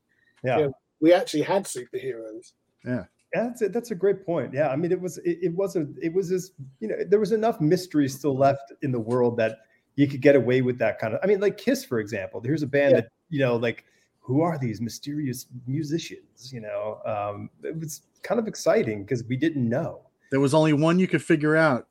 yeah. 0.43 0.59
yeah. 0.59 0.69
We 1.01 1.13
actually 1.13 1.43
had 1.43 1.65
superheroes. 1.65 2.53
Yeah, 2.87 3.05
that's 3.33 3.63
a, 3.63 3.69
that's 3.69 3.91
a 3.91 3.95
great 3.95 4.25
point. 4.25 4.55
Yeah, 4.55 4.69
I 4.69 4.77
mean, 4.77 4.93
it 4.93 5.01
was 5.01 5.19
it, 5.19 5.39
it 5.43 5.55
was 5.55 5.77
a 5.77 5.87
it 6.01 6.13
was 6.15 6.29
this 6.31 6.53
you 6.81 6.89
know 6.89 6.97
there 7.09 7.21
was 7.21 7.33
enough 7.33 7.61
mystery 7.61 8.09
still 8.09 8.37
left 8.37 8.73
in 8.83 8.93
the 8.93 9.01
world 9.01 9.37
that 9.39 9.59
you 9.97 10.07
could 10.07 10.21
get 10.23 10.37
away 10.37 10.63
with 10.63 10.79
that 10.79 10.99
kind 10.99 11.15
of. 11.15 11.21
I 11.23 11.27
mean, 11.27 11.41
like 11.41 11.57
Kiss, 11.59 11.85
for 11.85 11.99
example. 11.99 12.41
Here's 12.45 12.63
a 12.63 12.67
band 12.67 12.93
Yeah. 12.95 13.01
that 13.01 13.09
you 13.31 13.41
know, 13.41 13.57
like 13.57 13.85
who 14.21 14.41
are 14.43 14.59
these 14.59 14.81
mysterious 14.81 15.47
musicians? 15.67 16.53
You 16.53 16.61
know, 16.61 17.01
um, 17.05 17.51
it 17.63 17.79
was 17.79 18.03
kind 18.23 18.39
of 18.39 18.47
exciting 18.47 19.03
because 19.05 19.23
we 19.25 19.37
didn't 19.37 19.69
know 19.69 20.03
There 20.31 20.41
was 20.41 20.53
only 20.55 20.73
one 20.73 20.99
you 20.99 21.07
could 21.09 21.23
figure 21.23 21.57
out 21.57 21.89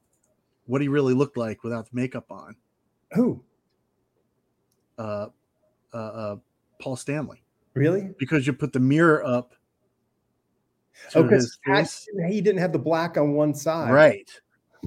what 0.66 0.82
he 0.82 0.88
really 0.88 1.14
looked 1.14 1.38
like 1.38 1.64
without 1.64 1.86
the 1.90 1.96
makeup 1.96 2.32
on. 2.32 2.56
who 3.14 3.42
Uh, 4.98 5.28
uh, 5.94 5.98
uh, 5.98 6.36
Paul 6.82 6.96
Stanley, 6.96 7.42
really. 7.74 8.10
because 8.20 8.46
you 8.48 8.54
put 8.54 8.74
the 8.74 8.80
mirror 8.80 9.24
up. 9.26 9.54
Oh, 11.14 11.24
because 11.24 11.58
he 12.28 12.42
didn't 12.42 12.60
have 12.60 12.72
the 12.74 12.80
black 12.80 13.18
on 13.18 13.34
one 13.34 13.54
side, 13.54 13.92
right. 13.92 14.30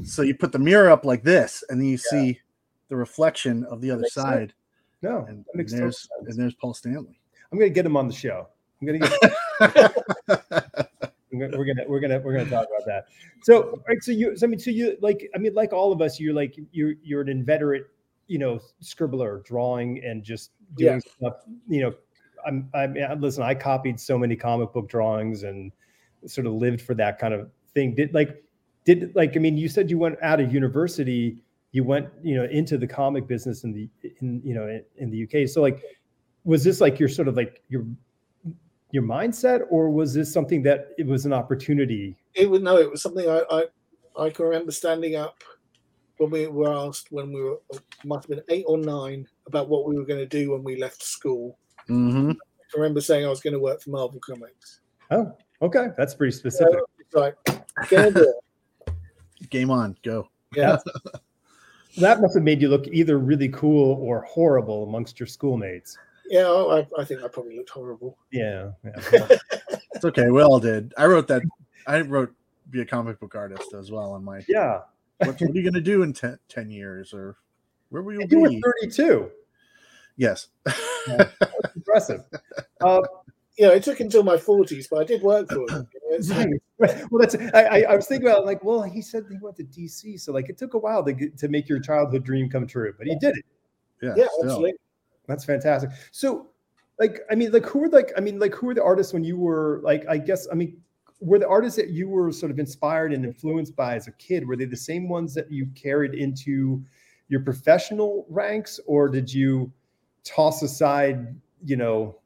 So 0.04 0.22
you 0.22 0.34
put 0.34 0.52
the 0.52 0.58
mirror 0.58 0.90
up 0.90 1.04
like 1.04 1.22
this, 1.22 1.64
and 1.68 1.80
then 1.80 1.86
you 1.86 1.92
Yeah. 1.92 2.10
see 2.10 2.40
the 2.88 2.96
reflection 2.96 3.64
of 3.64 3.80
the 3.80 3.90
other 3.90 4.02
Makes 4.02 4.14
sense. 4.14 4.24
side, 4.24 4.54
No, 5.02 5.24
and, 5.28 5.44
and 5.54 5.68
there's 5.68 6.08
and 6.26 6.38
there's 6.38 6.54
Paul 6.54 6.74
Stanley. 6.74 7.20
I'm 7.50 7.58
gonna 7.58 7.70
get 7.70 7.84
him 7.86 7.96
on 7.96 8.06
the 8.08 8.14
show. 8.14 8.48
I'm 8.80 8.86
gonna 8.86 8.98
get. 8.98 9.98
We're 11.30 11.46
gonna 11.50 11.86
we're 11.86 12.00
gonna 12.00 12.18
we're 12.20 12.32
gonna 12.32 12.48
talk 12.48 12.66
about 12.74 12.86
that. 12.86 13.06
So, 13.42 13.82
right, 13.86 14.02
so 14.02 14.12
you, 14.12 14.34
so, 14.36 14.46
I 14.46 14.48
mean, 14.48 14.58
so 14.58 14.70
you 14.70 14.96
like, 15.02 15.28
I 15.34 15.38
mean, 15.38 15.52
like 15.52 15.72
all 15.74 15.92
of 15.92 16.00
us, 16.00 16.18
you're 16.18 16.32
like 16.32 16.58
you're 16.72 16.94
you're 17.02 17.20
an 17.20 17.28
inveterate, 17.28 17.84
you 18.28 18.38
know, 18.38 18.60
scribbler, 18.82 19.44
drawing 19.44 20.02
and 20.04 20.24
just 20.24 20.52
doing 20.76 21.00
stuff. 21.00 21.34
You 21.68 21.82
know, 21.82 21.94
I'm 22.46 22.70
I'm 22.72 23.20
listen. 23.20 23.42
I 23.42 23.54
copied 23.54 24.00
so 24.00 24.16
many 24.16 24.36
comic 24.36 24.72
book 24.72 24.88
drawings 24.88 25.42
and 25.42 25.70
sort 26.26 26.46
of 26.46 26.54
lived 26.54 26.80
for 26.82 26.94
that 26.94 27.18
kind 27.18 27.34
of 27.34 27.50
thing. 27.74 27.94
Did 27.94 28.14
like 28.14 28.42
did 28.84 29.14
like 29.14 29.36
I 29.36 29.38
mean, 29.38 29.56
you 29.56 29.68
said 29.68 29.90
you 29.90 29.98
went 29.98 30.16
out 30.22 30.40
of 30.40 30.52
university. 30.52 31.42
You 31.72 31.84
went, 31.84 32.08
you 32.22 32.34
know, 32.34 32.44
into 32.44 32.78
the 32.78 32.86
comic 32.86 33.26
business 33.26 33.64
in 33.64 33.72
the 33.72 33.88
in 34.20 34.40
you 34.44 34.54
know 34.54 34.66
in, 34.66 34.82
in 34.96 35.10
the 35.10 35.24
UK. 35.24 35.48
So 35.48 35.60
like, 35.60 35.82
was 36.44 36.64
this 36.64 36.80
like 36.80 36.98
your 36.98 37.08
sort 37.08 37.28
of 37.28 37.36
like 37.36 37.62
your 37.68 37.84
your 38.90 39.02
mindset, 39.02 39.62
or 39.70 39.90
was 39.90 40.14
this 40.14 40.32
something 40.32 40.62
that 40.62 40.88
it 40.96 41.06
was 41.06 41.26
an 41.26 41.32
opportunity? 41.32 42.16
It 42.34 42.48
was 42.48 42.62
no, 42.62 42.78
it 42.78 42.90
was 42.90 43.02
something 43.02 43.28
I 43.28 43.42
I, 43.50 43.64
I 44.18 44.30
can 44.30 44.46
remember 44.46 44.72
standing 44.72 45.16
up 45.16 45.44
when 46.18 46.30
we 46.30 46.46
were 46.46 46.72
asked 46.72 47.08
when 47.10 47.32
we 47.32 47.40
were 47.40 47.58
must 48.04 48.28
have 48.28 48.36
been 48.36 48.44
eight 48.48 48.64
or 48.66 48.78
nine 48.78 49.26
about 49.46 49.68
what 49.68 49.86
we 49.86 49.96
were 49.96 50.04
going 50.04 50.20
to 50.20 50.26
do 50.26 50.52
when 50.52 50.64
we 50.64 50.76
left 50.76 51.02
school. 51.02 51.58
hmm 51.86 52.30
I 52.30 52.76
remember 52.76 53.00
saying 53.00 53.24
I 53.24 53.30
was 53.30 53.40
going 53.40 53.54
to 53.54 53.60
work 53.60 53.80
for 53.80 53.90
Marvel 53.90 54.20
Comics. 54.20 54.80
Oh, 55.10 55.32
okay, 55.62 55.88
that's 55.96 56.14
pretty 56.14 56.32
specific. 56.32 56.80
It's 56.98 57.14
like, 57.14 57.36
gonna 57.88 58.10
do 58.10 58.34
it. 58.86 58.94
Game 59.50 59.70
on, 59.70 59.96
go. 60.02 60.28
Yeah, 60.54 60.78
That 61.98 62.20
must 62.20 62.34
have 62.34 62.44
made 62.44 62.60
you 62.62 62.68
look 62.68 62.86
either 62.88 63.18
really 63.18 63.48
cool 63.48 63.94
or 64.00 64.22
horrible 64.22 64.84
amongst 64.84 65.18
your 65.18 65.26
schoolmates. 65.26 65.98
yeah. 66.28 66.46
I, 66.46 66.86
I 66.98 67.04
think 67.04 67.22
I 67.24 67.28
probably 67.28 67.56
looked 67.56 67.70
horrible. 67.70 68.18
Yeah, 68.30 68.70
yeah. 68.84 69.28
It's 69.94 70.04
okay. 70.04 70.30
We 70.30 70.42
all 70.42 70.60
did. 70.60 70.94
I 70.96 71.06
wrote 71.06 71.26
that. 71.28 71.42
I 71.86 72.02
wrote 72.02 72.32
be 72.70 72.82
a 72.82 72.84
comic 72.84 73.18
book 73.18 73.34
artist 73.34 73.72
as 73.74 73.90
well 73.90 74.12
on 74.12 74.22
my. 74.22 74.42
yeah. 74.46 74.80
What, 75.18 75.40
what 75.40 75.42
are 75.42 75.52
you 75.52 75.62
going 75.62 75.74
to 75.74 75.80
do 75.80 76.02
in 76.02 76.12
10, 76.12 76.38
10 76.48 76.70
years, 76.70 77.12
or 77.12 77.36
where 77.88 78.02
will 78.02 78.12
you 78.12 78.20
And 78.20 78.30
you 78.30 78.40
were 78.40 78.50
32. 78.82 79.30
Yes. 80.16 80.48
Impressive. 81.74 82.24
Uh, 82.80 83.00
Yeah, 83.58 83.70
it 83.70 83.82
took 83.82 83.98
until 83.98 84.22
my 84.22 84.36
forties, 84.36 84.86
but 84.88 85.00
I 85.00 85.04
did 85.04 85.20
work 85.20 85.48
for 85.48 85.66
them. 85.66 85.88
you 85.92 86.10
know, 86.10 86.16
it's- 86.16 86.46
right. 86.78 87.04
Well, 87.10 87.20
that's 87.20 87.34
I, 87.54 87.62
I, 87.62 87.80
I 87.90 87.96
was 87.96 88.06
thinking 88.06 88.28
about 88.28 88.46
like, 88.46 88.62
well, 88.62 88.82
he 88.82 89.02
said 89.02 89.24
he 89.28 89.36
went 89.40 89.56
to 89.56 89.64
DC, 89.64 90.20
so 90.20 90.32
like 90.32 90.48
it 90.48 90.56
took 90.56 90.74
a 90.74 90.78
while 90.78 91.04
to 91.04 91.12
get, 91.12 91.36
to 91.38 91.48
make 91.48 91.68
your 91.68 91.80
childhood 91.80 92.24
dream 92.24 92.48
come 92.48 92.66
true, 92.66 92.94
but 92.96 93.08
he 93.08 93.16
did 93.16 93.36
it. 93.36 93.44
yeah. 94.00 94.14
yeah, 94.16 94.26
still. 94.26 94.44
absolutely. 94.44 94.74
That's 95.26 95.44
fantastic. 95.44 95.90
So, 96.10 96.48
like, 96.98 97.20
I 97.30 97.34
mean, 97.34 97.52
like, 97.52 97.66
who 97.66 97.80
were 97.80 97.88
like, 97.88 98.12
I 98.16 98.20
mean, 98.20 98.38
like, 98.38 98.54
who 98.54 98.66
were 98.66 98.74
the 98.74 98.82
artists 98.82 99.12
when 99.12 99.24
you 99.24 99.36
were 99.36 99.80
like, 99.82 100.06
I 100.08 100.18
guess, 100.18 100.48
I 100.50 100.54
mean, 100.54 100.76
were 101.20 101.38
the 101.38 101.48
artists 101.48 101.76
that 101.76 101.90
you 101.90 102.08
were 102.08 102.32
sort 102.32 102.50
of 102.50 102.58
inspired 102.58 103.12
and 103.12 103.24
influenced 103.24 103.76
by 103.76 103.94
as 103.94 104.06
a 104.08 104.12
kid? 104.12 104.46
Were 104.46 104.56
they 104.56 104.64
the 104.64 104.76
same 104.76 105.08
ones 105.08 105.34
that 105.34 105.50
you 105.50 105.66
carried 105.74 106.14
into 106.14 106.82
your 107.28 107.40
professional 107.40 108.24
ranks, 108.30 108.80
or 108.86 109.08
did 109.08 109.32
you 109.32 109.70
toss 110.24 110.62
aside, 110.62 111.36
you 111.64 111.76
know, 111.76 112.16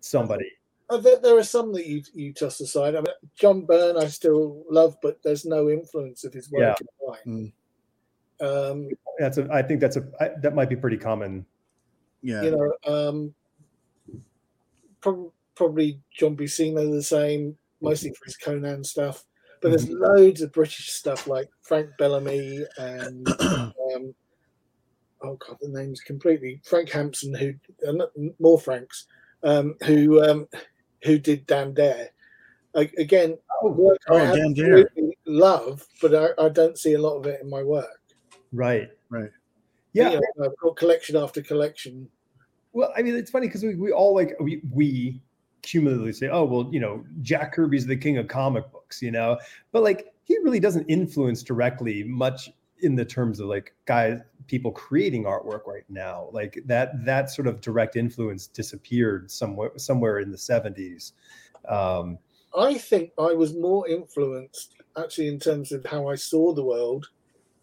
somebody? 0.00 0.50
Uh, 0.88 0.98
there, 0.98 1.18
there 1.18 1.36
are 1.36 1.42
some 1.44 1.72
that 1.72 1.86
you 1.86 2.02
you 2.14 2.32
toss 2.32 2.60
aside. 2.60 2.94
I 2.94 2.98
mean, 3.00 3.06
John 3.34 3.62
Byrne, 3.66 3.96
I 3.96 4.06
still 4.06 4.64
love, 4.70 4.96
but 5.02 5.18
there's 5.24 5.44
no 5.44 5.68
influence 5.68 6.24
of 6.24 6.32
his 6.32 6.50
work 6.50 6.78
Yeah. 6.80 7.14
in 7.26 7.32
mine. 7.34 7.52
Um, 8.40 8.88
That's 9.18 9.38
a. 9.38 9.48
I 9.50 9.62
think 9.62 9.80
that's 9.80 9.96
a. 9.96 10.06
I, 10.20 10.30
that 10.42 10.54
might 10.54 10.68
be 10.68 10.76
pretty 10.76 10.98
common. 10.98 11.46
Yeah. 12.22 12.42
you 12.42 12.50
know, 12.50 12.92
um, 12.92 13.34
prob- 15.00 15.32
probably 15.54 16.00
John 16.12 16.36
Buscema 16.36 16.90
the 16.90 17.02
same, 17.02 17.56
mostly 17.80 18.10
for 18.10 18.24
his 18.24 18.36
Conan 18.36 18.84
stuff. 18.84 19.24
But 19.62 19.70
there's 19.70 19.88
loads 19.88 20.42
of 20.42 20.52
British 20.52 20.90
stuff 20.90 21.26
like 21.26 21.48
Frank 21.62 21.90
Bellamy 21.98 22.64
and 22.78 23.26
um, 23.40 24.14
oh 25.22 25.36
god, 25.36 25.56
the 25.60 25.68
name's 25.68 26.00
completely 26.00 26.60
Frank 26.64 26.90
Hampson, 26.90 27.34
who 27.34 27.54
uh, 27.88 28.06
more 28.38 28.60
Franks, 28.60 29.06
um, 29.46 29.76
who 29.84 30.22
um, 30.22 30.48
who 31.04 31.18
did 31.18 31.46
Dan 31.46 31.72
Dare. 31.72 32.10
Like, 32.74 32.92
again, 32.94 33.38
work 33.62 33.98
Oh, 34.08 34.18
I 34.18 34.36
Dan 34.36 34.52
Dare. 34.52 34.90
love, 35.26 35.86
but 36.02 36.14
I, 36.14 36.44
I 36.44 36.50
don't 36.50 36.76
see 36.76 36.92
a 36.92 37.00
lot 37.00 37.16
of 37.16 37.26
it 37.26 37.40
in 37.40 37.48
my 37.48 37.62
work. 37.62 38.02
Right. 38.52 38.90
Right. 39.08 39.30
Yeah. 39.94 40.10
You 40.10 40.20
know, 40.36 40.46
I've 40.46 40.58
got 40.62 40.76
collection 40.76 41.16
after 41.16 41.40
collection. 41.40 42.08
Well, 42.72 42.92
I 42.94 43.00
mean, 43.00 43.16
it's 43.16 43.30
funny 43.30 43.46
because 43.46 43.62
we, 43.62 43.76
we 43.76 43.92
all 43.92 44.14
like 44.14 44.34
we 44.40 44.60
we 44.70 45.22
cumulatively 45.62 46.12
say, 46.12 46.28
oh 46.28 46.44
well, 46.44 46.68
you 46.70 46.80
know, 46.80 47.04
Jack 47.22 47.54
Kirby's 47.54 47.86
the 47.86 47.96
king 47.96 48.18
of 48.18 48.28
comic 48.28 48.70
books, 48.70 49.00
you 49.00 49.10
know, 49.10 49.38
but 49.72 49.82
like 49.82 50.12
he 50.24 50.36
really 50.38 50.60
doesn't 50.60 50.84
influence 50.84 51.42
directly 51.42 52.04
much 52.04 52.50
in 52.80 52.94
the 52.94 53.04
terms 53.04 53.40
of 53.40 53.46
like 53.46 53.74
guys 53.86 54.20
people 54.46 54.70
creating 54.70 55.24
artwork 55.24 55.66
right 55.66 55.84
now 55.88 56.28
like 56.32 56.58
that 56.66 57.04
that 57.04 57.30
sort 57.30 57.46
of 57.46 57.60
direct 57.60 57.96
influence 57.96 58.46
disappeared 58.46 59.30
somewhere 59.30 59.70
somewhere 59.76 60.18
in 60.20 60.30
the 60.30 60.36
70s 60.36 61.12
um 61.68 62.18
I 62.56 62.74
think 62.78 63.10
I 63.18 63.34
was 63.34 63.54
more 63.54 63.86
influenced 63.86 64.76
actually 64.96 65.28
in 65.28 65.38
terms 65.38 65.72
of 65.72 65.84
how 65.84 66.08
I 66.08 66.14
saw 66.14 66.54
the 66.54 66.64
world 66.64 67.06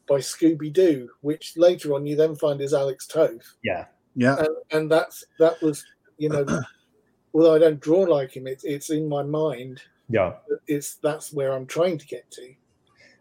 by 0.07 0.15
Scooby 0.17 0.71
Doo, 0.71 1.09
which 1.21 1.53
later 1.57 1.93
on 1.95 2.05
you 2.05 2.15
then 2.15 2.35
find 2.35 2.61
is 2.61 2.73
Alex 2.73 3.07
Toth, 3.07 3.55
yeah 3.63 3.85
Yeah. 4.15 4.37
and, 4.37 4.49
and 4.71 4.91
that's 4.91 5.23
that 5.39 5.59
was 5.63 5.83
you 6.17 6.29
know, 6.29 6.45
although 7.33 7.55
I 7.55 7.59
don't 7.59 7.79
draw 7.79 8.01
like 8.01 8.35
him, 8.35 8.45
it's 8.45 8.63
it's 8.65 8.89
in 8.91 9.07
my 9.09 9.23
mind. 9.23 9.81
yeah 10.09 10.33
It's 10.67 10.95
that's 10.95 11.33
where 11.33 11.53
I'm 11.53 11.65
trying 11.65 11.97
to 11.97 12.05
get 12.05 12.29
to. 12.31 12.53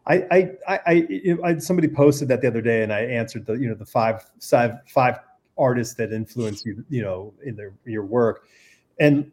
I, 0.07 0.15
I, 0.33 0.51
I, 0.87 1.07
I, 1.45 1.59
somebody 1.59 1.88
posted 1.88 2.29
that 2.29 2.41
the 2.41 2.49
other 2.49 2.61
day, 2.61 2.83
and 2.83 2.93
I 2.93 3.03
answered 3.03 3.47
the, 3.47 3.55
you 3.55 3.69
know, 3.69 3.75
the 3.75 3.87
five, 3.87 4.25
five, 4.41 4.81
five 4.88 5.19
artists 5.57 5.95
that 5.95 6.12
influence 6.12 6.65
you, 6.65 6.85
you 6.88 7.03
know, 7.03 7.33
in 7.45 7.55
their 7.55 7.73
your 7.85 8.05
work, 8.05 8.45
and 8.99 9.31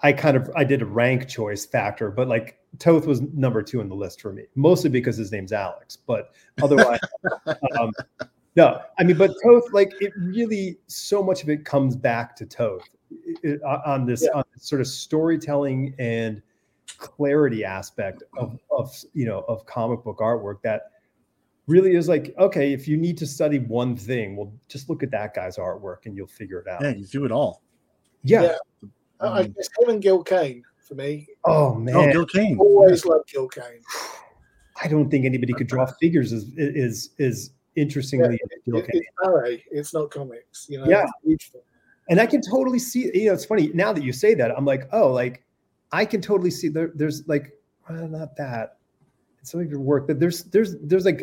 I 0.00 0.12
kind 0.12 0.36
of, 0.36 0.50
I 0.56 0.64
did 0.64 0.82
a 0.82 0.86
rank 0.86 1.28
choice 1.28 1.64
factor, 1.64 2.10
but 2.10 2.26
like 2.26 2.58
Toth 2.78 3.06
was 3.06 3.20
number 3.20 3.62
two 3.62 3.80
on 3.80 3.88
the 3.88 3.94
list 3.94 4.20
for 4.20 4.32
me, 4.32 4.44
mostly 4.54 4.90
because 4.90 5.16
his 5.16 5.30
name's 5.30 5.52
Alex, 5.52 5.96
but 5.96 6.32
otherwise, 6.62 7.00
um, 7.78 7.92
no, 8.56 8.80
I 8.98 9.04
mean, 9.04 9.16
but 9.16 9.32
Toth, 9.44 9.64
like 9.72 9.92
it 10.00 10.12
really, 10.16 10.78
so 10.86 11.22
much 11.22 11.42
of 11.42 11.50
it 11.50 11.64
comes 11.64 11.94
back 11.96 12.34
to 12.36 12.46
Toth 12.46 12.82
it- 13.42 13.62
on 13.62 14.06
this, 14.06 14.22
Yeah. 14.22 14.38
on 14.38 14.44
this 14.54 14.64
sort 14.66 14.80
of 14.80 14.86
storytelling 14.86 15.94
and 15.98 16.42
clarity 16.98 17.64
aspect 17.64 18.22
of, 18.38 18.58
of 18.70 18.94
you 19.14 19.26
know 19.26 19.44
of 19.48 19.64
comic 19.66 20.02
book 20.04 20.18
artwork 20.18 20.60
that 20.62 20.82
really 21.66 21.94
is 21.94 22.08
like 22.08 22.34
okay 22.38 22.72
if 22.72 22.88
you 22.88 22.96
need 22.96 23.16
to 23.16 23.26
study 23.26 23.58
one 23.58 23.96
thing 23.96 24.36
well 24.36 24.52
just 24.68 24.88
look 24.90 25.02
at 25.02 25.10
that 25.10 25.34
guy's 25.34 25.56
artwork 25.56 26.06
and 26.06 26.16
you'll 26.16 26.26
figure 26.26 26.58
it 26.60 26.66
out 26.68 26.82
Yeah. 26.82 26.90
You 26.94 27.06
do 27.06 27.24
it 27.24 27.32
all. 27.32 27.62
yeah, 28.24 28.42
Yeah. 28.42 28.88
I, 29.20 29.26
I 29.26 29.40
Um, 29.42 29.52
guess 29.52 29.68
him 29.80 29.90
and 29.90 30.02
Gil 30.02 30.22
Kane 30.24 30.62
for 30.86 30.94
me. 30.94 31.26
oh 31.44 31.74
man 31.74 31.94
oh, 31.96 32.12
Gil 32.12 32.26
Kane. 32.26 32.58
Always 32.58 33.04
loved 33.04 33.28
Gil 33.28 33.48
Kane. 33.48 33.82
i 34.82 34.88
don't 34.88 35.10
think 35.10 35.26
anybody 35.26 35.52
could 35.52 35.66
draw 35.66 35.86
figures 36.00 36.32
as 36.32 36.44
is 36.56 37.10
is 37.18 37.50
interestingly 37.76 38.34
as 38.34 38.60
Gil 38.66 38.76
It, 38.78 38.86
Kane. 38.90 39.00
it's 39.02 39.08
ballet. 39.22 39.64
It's 39.70 39.94
not 39.94 40.10
comics. 40.10 40.66
You 40.68 40.78
know. 40.80 40.88
Yeah. 40.88 41.06
And 42.08 42.20
i 42.20 42.26
can 42.26 42.40
totally 42.42 42.80
see 42.80 43.10
you 43.14 43.26
know 43.26 43.34
it's 43.34 43.44
funny 43.44 43.70
now 43.74 43.92
that 43.92 44.02
you 44.02 44.12
say 44.12 44.34
that 44.34 44.50
i'm 44.56 44.64
like 44.64 44.88
oh 44.92 45.12
like 45.12 45.44
i 45.92 46.04
can 46.04 46.20
totally 46.20 46.50
see 46.50 46.68
there, 46.68 46.90
there's 46.94 47.26
like 47.28 47.52
well, 47.88 48.08
not 48.08 48.36
that 48.36 48.78
some 49.42 49.60
of 49.60 49.70
your 49.70 49.80
work 49.80 50.06
but 50.06 50.20
there's 50.20 50.44
there's 50.44 50.76
there's 50.82 51.04
like 51.04 51.22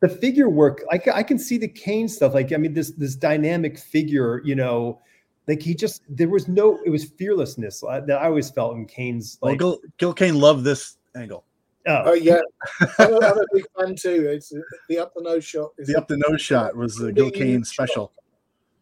the 0.00 0.08
figure 0.08 0.48
work 0.48 0.82
I, 0.90 0.98
ca- 0.98 1.12
I 1.14 1.22
can 1.22 1.38
see 1.38 1.58
the 1.58 1.68
Kane 1.68 2.08
stuff 2.08 2.34
like 2.34 2.52
i 2.52 2.56
mean 2.56 2.72
this 2.72 2.92
this 2.92 3.14
dynamic 3.14 3.78
figure 3.78 4.40
you 4.44 4.54
know 4.54 5.00
like 5.46 5.62
he 5.62 5.74
just 5.74 6.02
there 6.08 6.28
was 6.28 6.48
no 6.48 6.78
it 6.84 6.90
was 6.90 7.04
fearlessness 7.04 7.82
uh, 7.82 8.00
that 8.06 8.20
i 8.20 8.26
always 8.26 8.50
felt 8.50 8.76
in 8.76 8.86
kane's 8.86 9.38
Well, 9.40 9.52
like 9.52 9.58
Gil, 9.58 9.80
Gil 9.98 10.12
Kane 10.14 10.38
loved 10.38 10.64
this 10.64 10.96
angle. 11.16 11.44
Oh, 11.86 12.02
oh 12.06 12.12
yeah, 12.12 12.40
I'm, 12.98 13.14
I'm, 13.14 13.38
a 13.38 13.44
big 13.54 13.64
fan 13.76 13.94
too. 13.96 14.28
It's 14.28 14.52
the 14.88 14.98
up 14.98 15.14
the 15.14 15.22
nose 15.22 15.44
shot. 15.44 15.70
the 15.78 15.96
up 15.96 16.08
the 16.08 16.18
nose 16.28 16.40
shot 16.40 16.76
was 16.76 16.96
the 16.96 17.10
Gil 17.10 17.30
Kane 17.30 17.64
special. 17.64 18.12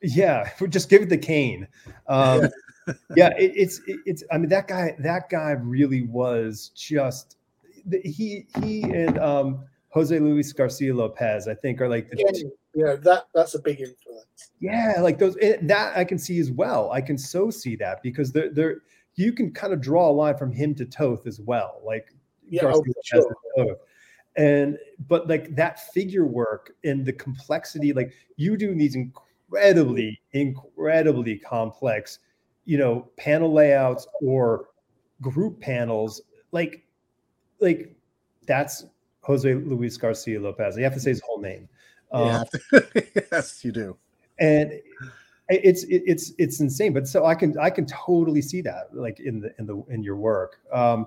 Yeah, 0.03 0.51
just 0.69 0.91
give 0.91 1.03
it 1.03 1.09
the 1.09 1.19
cane. 1.19 1.69
Um, 2.09 2.49
yeah, 3.17 3.31
it, 3.39 3.53
it's 3.55 3.81
it, 3.87 4.01
it's. 4.07 4.25
I 4.33 4.39
mean, 4.39 4.49
that 4.51 4.69
guy. 4.69 4.95
That 4.99 5.31
guy 5.31 5.53
really 5.53 6.03
was 6.03 6.71
just. 6.75 7.37
He 8.05 8.47
he 8.63 8.83
and 8.83 9.19
um, 9.19 9.65
Jose 9.91 10.19
Luis 10.19 10.53
Garcia 10.53 10.95
Lopez, 10.95 11.49
I 11.49 11.55
think, 11.55 11.81
are 11.81 11.89
like 11.89 12.11
the. 12.11 12.17
Yeah, 12.19 12.51
yeah, 12.75 12.97
that 12.97 13.25
that's 13.35 13.55
a 13.55 13.61
big 13.61 13.81
influence. 13.81 14.51
Yeah, 14.61 14.97
like 15.01 15.19
those. 15.19 15.37
It, 15.37 15.67
that 15.69 15.97
I 15.97 16.05
can 16.05 16.19
see 16.19 16.39
as 16.39 16.51
well. 16.51 16.91
I 16.93 17.01
can 17.01 17.19
so 17.19 17.51
see 17.51 17.77
that 17.77 18.03
because 18.03 18.33
they're 18.33 18.51
they're. 18.53 18.77
You 19.15 19.33
can 19.33 19.53
kind 19.53 19.73
of 19.73 19.81
draw 19.81 20.09
a 20.09 20.13
line 20.13 20.37
from 20.37 20.53
him 20.53 20.77
to 20.77 20.85
Toth 20.85 21.27
as 21.27 21.41
well. 21.41 21.81
Like 21.85 22.15
yeah, 22.51 22.63
oh, 22.65 22.85
sure. 23.05 23.77
And 24.37 24.79
but 25.09 25.29
like 25.29 25.55
that 25.57 25.93
figure 25.93 26.25
work 26.25 26.75
and 26.85 27.05
the 27.05 27.13
complexity, 27.13 27.93
like 27.93 28.13
you 28.37 28.57
do 28.57 28.75
these 28.75 28.95
incredibly, 28.95 30.21
incredibly 30.33 31.39
complex, 31.39 32.21
you 32.69 32.77
know, 32.77 33.09
panel 33.17 33.51
layouts 33.51 34.07
or 34.21 34.67
group 35.23 35.59
panels, 35.59 36.21
like, 36.53 36.85
like 37.61 37.97
that's 38.47 38.85
Jose 39.23 39.55
Luis 39.55 39.97
Garcia 39.97 40.39
Lopez. 40.39 40.77
You 40.77 40.85
have 40.85 40.93
to 40.93 41.01
say 41.01 41.09
his 41.09 41.23
whole 41.25 41.41
name. 41.41 41.67
Um, 42.13 42.45
yes, 43.33 43.65
you 43.65 43.73
do. 43.73 43.97
And 44.39 44.83
it's 45.49 45.87
it's 45.89 46.33
it's 46.37 46.61
insane. 46.61 46.93
But 46.93 47.09
so 47.09 47.25
I 47.25 47.35
can 47.35 47.59
I 47.59 47.71
can 47.71 47.87
totally 47.87 48.43
see 48.43 48.61
that 48.61 48.95
like 48.95 49.19
in 49.19 49.41
the 49.41 49.55
in 49.59 49.65
the 49.65 49.83
in 49.89 50.03
your 50.03 50.17
work. 50.17 50.59
Um, 50.71 51.07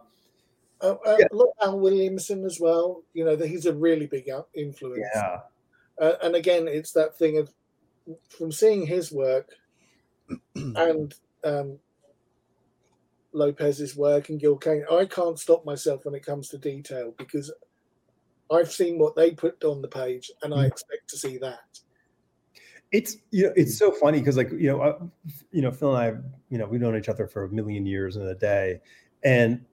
uh, 0.82 0.96
uh, 1.06 1.18
yeah. 1.20 1.28
Look, 1.32 1.52
Al 1.62 1.80
Williamson 1.80 2.44
as 2.44 2.60
well. 2.60 3.04
You 3.14 3.24
know 3.24 3.36
that 3.36 3.48
he's 3.48 3.68
a 3.68 3.74
really 3.74 4.08
big 4.08 4.28
influence. 4.56 5.06
Yeah. 5.14 5.42
Uh, 6.00 6.14
and 6.24 6.36
again, 6.36 6.68
it's 6.68 6.92
that 6.94 7.16
thing 7.16 7.38
of 7.38 7.54
from 8.30 8.52
seeing 8.52 8.88
his 8.88 9.12
work 9.12 9.50
and 10.56 11.14
um, 11.44 11.80
Lopez's 13.34 13.96
work 13.96 14.30
and 14.30 14.40
Gil 14.40 14.58
Kane, 14.58 14.86
I 14.92 15.06
can't 15.06 15.40
stop 15.40 15.66
myself 15.66 16.06
when 16.06 16.16
it 16.16 16.26
comes 16.26 16.50
to 16.50 16.58
detail 16.58 17.14
because 17.18 17.52
I've 18.52 18.72
seen 18.72 19.00
what 19.00 19.16
they 19.16 19.32
put 19.32 19.64
on 19.64 19.82
the 19.82 19.88
page, 19.88 20.30
and 20.44 20.54
I 20.54 20.66
mm. 20.66 20.68
expect 20.68 21.10
to 21.10 21.18
see 21.18 21.38
that. 21.38 21.60
It's 22.92 23.18
you 23.32 23.46
know 23.46 23.54
it's 23.56 23.78
so 23.78 23.92
funny 23.92 24.20
because 24.20 24.36
like 24.36 24.52
you 24.52 24.68
know 24.68 25.12
you 25.52 25.62
know 25.62 25.72
Phil 25.72 25.96
and 25.96 25.98
I 25.98 26.22
you 26.50 26.58
know 26.58 26.66
we've 26.66 26.82
known 26.82 26.98
each 26.98 27.08
other 27.08 27.26
for 27.26 27.46
a 27.46 27.50
million 27.50 27.86
years 27.86 28.18
in 28.18 28.24
a 28.24 28.36
day, 28.36 28.82
and 29.24 29.64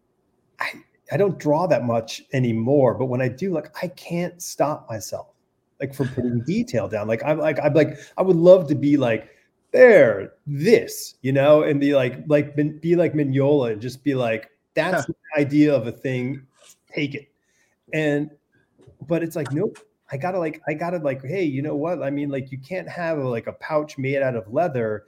I 0.60 0.70
I 1.10 1.16
don't 1.16 1.38
draw 1.38 1.66
that 1.66 1.84
much 1.84 2.22
anymore, 2.32 2.94
but 2.94 3.06
when 3.06 3.20
I 3.20 3.28
do, 3.28 3.52
like 3.52 3.74
I 3.82 3.88
can't 3.88 4.40
stop 4.40 4.88
myself, 4.88 5.34
like 5.80 5.94
from 5.94 6.08
putting 6.10 6.40
detail 6.46 6.88
down. 6.88 7.08
Like 7.08 7.24
I'm 7.24 7.38
like 7.38 7.58
I'm 7.60 7.74
like 7.74 7.98
I 8.16 8.22
would 8.22 8.36
love 8.36 8.68
to 8.68 8.76
be 8.76 8.96
like 8.96 9.28
there, 9.72 10.32
this, 10.46 11.14
you 11.22 11.32
know, 11.32 11.62
and 11.62 11.80
be 11.80 11.94
like 11.94 12.24
like 12.26 12.56
be 12.56 12.96
like 12.96 13.14
Mignola 13.14 13.72
and 13.72 13.82
just 13.82 14.02
be 14.04 14.14
like 14.14 14.50
that's 14.74 15.06
the 15.06 15.14
idea 15.36 15.74
of 15.74 15.86
a 15.86 15.92
thing, 15.92 16.46
take 16.92 17.14
it, 17.14 17.28
and 17.92 18.30
but 19.06 19.22
it's 19.22 19.36
like 19.36 19.52
nope. 19.52 19.78
I 20.10 20.16
gotta 20.16 20.38
like 20.38 20.62
I 20.66 20.72
gotta 20.72 20.98
like 20.98 21.22
hey 21.22 21.44
you 21.44 21.60
know 21.60 21.76
what 21.76 22.02
I 22.02 22.08
mean 22.08 22.30
like 22.30 22.50
you 22.50 22.58
can't 22.58 22.88
have 22.88 23.18
a, 23.18 23.28
like 23.28 23.46
a 23.46 23.52
pouch 23.52 23.98
made 23.98 24.22
out 24.22 24.36
of 24.36 24.50
leather 24.50 25.04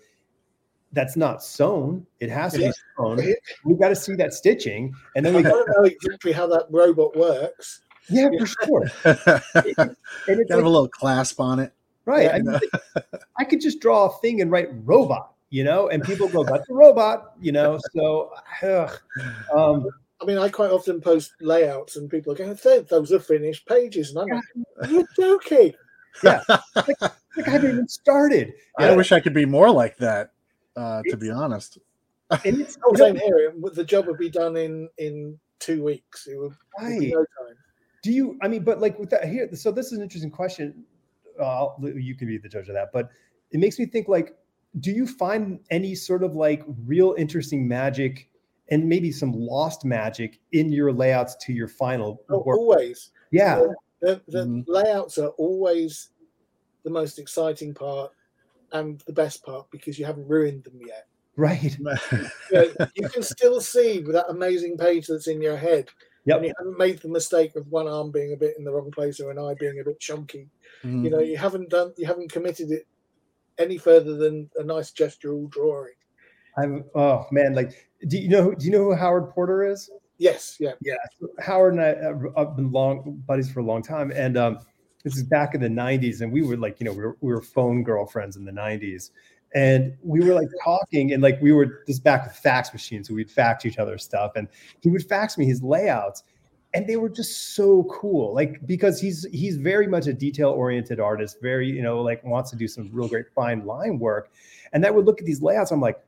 that's 0.92 1.16
not 1.16 1.42
sewn. 1.42 2.06
It 2.18 2.30
has 2.30 2.54
to 2.54 2.60
yeah. 2.60 2.68
be 2.68 2.74
sewn. 2.96 3.34
We 3.64 3.74
got 3.74 3.90
to 3.90 3.96
see 3.96 4.14
that 4.16 4.34
stitching, 4.34 4.94
and 5.16 5.24
then 5.24 5.34
we 5.34 5.42
got 5.44 5.64
to 5.64 5.72
know 5.76 5.84
exactly 5.84 6.32
how 6.32 6.46
that 6.48 6.66
robot 6.70 7.16
works. 7.16 7.82
Yeah, 8.08 8.28
for 8.38 8.46
sure. 8.46 8.82
and 9.04 9.16
it's 9.56 9.76
got 9.76 9.88
like, 10.28 10.48
have 10.50 10.64
a 10.64 10.68
little 10.68 10.88
clasp 10.88 11.40
on 11.40 11.60
it, 11.60 11.72
right? 12.04 12.24
Yeah, 12.24 12.34
I, 12.34 12.38
mean, 12.40 12.60
I 13.38 13.44
could 13.44 13.60
just 13.60 13.80
draw 13.80 14.06
a 14.06 14.20
thing 14.20 14.40
and 14.40 14.50
write 14.50 14.68
robot, 14.84 15.32
you 15.50 15.64
know, 15.64 15.88
and 15.88 16.02
people 16.02 16.28
go, 16.28 16.44
"That's 16.44 16.68
a 16.68 16.74
robot," 16.74 17.32
you 17.40 17.52
know. 17.52 17.78
So, 17.94 18.32
um, 19.54 19.86
I 20.20 20.24
mean, 20.24 20.38
I 20.38 20.48
quite 20.48 20.70
often 20.70 21.00
post 21.00 21.32
layouts, 21.40 21.96
and 21.96 22.10
people 22.10 22.32
are 22.32 22.36
going, 22.36 22.58
"Those 22.88 23.12
are 23.12 23.20
finished 23.20 23.66
pages," 23.66 24.10
and 24.10 24.20
I'm 24.20 24.28
like, 24.28 24.90
"You're 24.90 25.08
joking." 25.16 25.74
Yeah, 26.24 26.42
like, 26.74 27.00
like 27.00 27.12
I 27.46 27.50
haven't 27.50 27.70
even 27.70 27.88
started. 27.88 28.52
I 28.76 28.96
wish 28.96 29.12
I 29.12 29.20
could 29.20 29.32
be 29.32 29.46
more 29.46 29.70
like 29.70 29.96
that 29.98 30.32
uh, 30.76 31.02
to 31.08 31.16
be 31.16 31.30
honest. 31.30 31.78
And 32.30 32.60
it's 32.60 32.78
oh, 32.84 32.94
same 32.96 33.16
here. 33.16 33.54
The 33.72 33.84
job 33.84 34.06
would 34.06 34.18
be 34.18 34.30
done 34.30 34.56
in 34.56 34.88
in 34.98 35.38
two 35.58 35.82
weeks. 35.82 36.26
It 36.26 36.38
would, 36.38 36.54
right. 36.80 37.00
no 37.00 37.18
time. 37.18 37.56
Do 38.02 38.12
you? 38.12 38.38
I 38.42 38.48
mean, 38.48 38.62
but 38.64 38.80
like 38.80 38.98
with 38.98 39.10
that 39.10 39.24
here. 39.24 39.48
So 39.54 39.70
this 39.70 39.86
is 39.86 39.92
an 39.92 40.02
interesting 40.02 40.30
question. 40.30 40.84
Uh, 41.40 41.68
you 41.80 42.14
can 42.14 42.28
be 42.28 42.38
the 42.38 42.48
judge 42.48 42.68
of 42.68 42.74
that, 42.74 42.90
but 42.92 43.10
it 43.50 43.58
makes 43.58 43.78
me 43.78 43.86
think 43.86 44.08
like, 44.08 44.36
do 44.78 44.90
you 44.90 45.06
find 45.06 45.60
any 45.70 45.94
sort 45.94 46.22
of 46.22 46.34
like 46.34 46.62
real 46.86 47.14
interesting 47.18 47.66
magic 47.66 48.28
and 48.68 48.88
maybe 48.88 49.10
some 49.10 49.32
lost 49.32 49.84
magic 49.84 50.40
in 50.52 50.70
your 50.70 50.92
layouts 50.92 51.34
to 51.46 51.52
your 51.52 51.68
final? 51.68 52.22
Oh, 52.30 52.40
always. 52.40 53.10
Yeah. 53.32 53.66
The, 54.00 54.20
the 54.28 54.44
mm-hmm. 54.44 54.70
layouts 54.70 55.18
are 55.18 55.30
always 55.30 56.10
the 56.84 56.90
most 56.90 57.18
exciting 57.18 57.74
part 57.74 58.12
and 58.72 59.00
the 59.06 59.12
best 59.12 59.44
part 59.44 59.70
because 59.70 59.98
you 59.98 60.04
haven't 60.04 60.28
ruined 60.28 60.64
them 60.64 60.80
yet. 60.86 61.06
Right. 61.36 61.76
you, 61.78 62.34
know, 62.52 62.86
you 62.94 63.08
can 63.08 63.22
still 63.22 63.60
see 63.60 64.00
with 64.00 64.14
that 64.14 64.30
amazing 64.30 64.76
page 64.76 65.06
that's 65.06 65.26
in 65.26 65.42
your 65.42 65.56
head. 65.56 65.88
Yep. 66.26 66.36
And 66.36 66.46
you 66.46 66.52
haven't 66.58 66.78
made 66.78 66.98
the 67.00 67.08
mistake 67.08 67.56
of 67.56 67.66
one 67.68 67.88
arm 67.88 68.10
being 68.10 68.32
a 68.32 68.36
bit 68.36 68.56
in 68.58 68.64
the 68.64 68.72
wrong 68.72 68.90
place 68.90 69.20
or 69.20 69.30
an 69.30 69.38
eye 69.38 69.54
being 69.58 69.80
a 69.80 69.84
bit 69.84 70.00
chunky. 70.00 70.48
Mm. 70.84 71.04
You 71.04 71.10
know, 71.10 71.20
you 71.20 71.36
haven't 71.36 71.70
done, 71.70 71.92
you 71.96 72.06
haven't 72.06 72.32
committed 72.32 72.70
it 72.70 72.86
any 73.58 73.78
further 73.78 74.16
than 74.16 74.50
a 74.56 74.64
nice 74.64 74.92
gestural 74.92 75.50
drawing. 75.50 75.92
I'm, 76.58 76.84
oh 76.94 77.26
man, 77.30 77.54
like, 77.54 77.88
do 78.08 78.18
you 78.18 78.28
know, 78.28 78.54
do 78.54 78.64
you 78.64 78.72
know 78.72 78.84
who 78.84 78.94
Howard 78.94 79.30
Porter 79.30 79.64
is? 79.64 79.90
Yes. 80.18 80.56
Yeah. 80.60 80.72
Yeah. 80.82 80.94
Howard 81.38 81.74
and 81.74 81.82
I 81.82 82.40
have 82.40 82.56
been 82.56 82.70
long 82.72 83.22
buddies 83.26 83.50
for 83.50 83.60
a 83.60 83.64
long 83.64 83.82
time. 83.82 84.10
And, 84.10 84.36
um, 84.36 84.58
this 85.02 85.16
is 85.16 85.22
back 85.22 85.54
in 85.54 85.60
the 85.60 85.68
90s 85.68 86.20
and 86.20 86.32
we 86.32 86.42
were 86.42 86.56
like 86.56 86.78
you 86.80 86.84
know 86.84 86.92
we 86.92 87.02
were, 87.02 87.16
we 87.20 87.32
were 87.32 87.42
phone 87.42 87.82
girlfriends 87.82 88.36
in 88.36 88.44
the 88.44 88.52
90s 88.52 89.10
and 89.54 89.96
we 90.02 90.20
were 90.20 90.34
like 90.34 90.48
talking 90.62 91.12
and 91.12 91.22
like 91.22 91.40
we 91.40 91.52
were 91.52 91.82
just 91.86 92.04
back 92.04 92.24
with 92.24 92.36
fax 92.36 92.72
machines 92.72 93.08
so 93.08 93.14
we'd 93.14 93.30
fax 93.30 93.64
each 93.64 93.78
other 93.78 93.98
stuff 93.98 94.32
and 94.36 94.48
he 94.80 94.90
would 94.90 95.02
fax 95.08 95.36
me 95.38 95.44
his 95.44 95.62
layouts 95.62 96.22
and 96.72 96.86
they 96.86 96.96
were 96.96 97.08
just 97.08 97.54
so 97.54 97.84
cool 97.84 98.32
like 98.34 98.64
because 98.66 99.00
he's 99.00 99.26
he's 99.32 99.56
very 99.56 99.86
much 99.86 100.06
a 100.06 100.12
detail 100.12 100.50
oriented 100.50 101.00
artist 101.00 101.38
very 101.42 101.68
you 101.68 101.82
know 101.82 102.00
like 102.00 102.22
wants 102.24 102.50
to 102.50 102.56
do 102.56 102.68
some 102.68 102.88
real 102.92 103.08
great 103.08 103.26
fine 103.34 103.66
line 103.66 103.98
work 103.98 104.30
and 104.72 104.84
that 104.84 104.94
would 104.94 105.04
look 105.04 105.20
at 105.20 105.26
these 105.26 105.42
layouts 105.42 105.72
i'm 105.72 105.80
like 105.80 106.00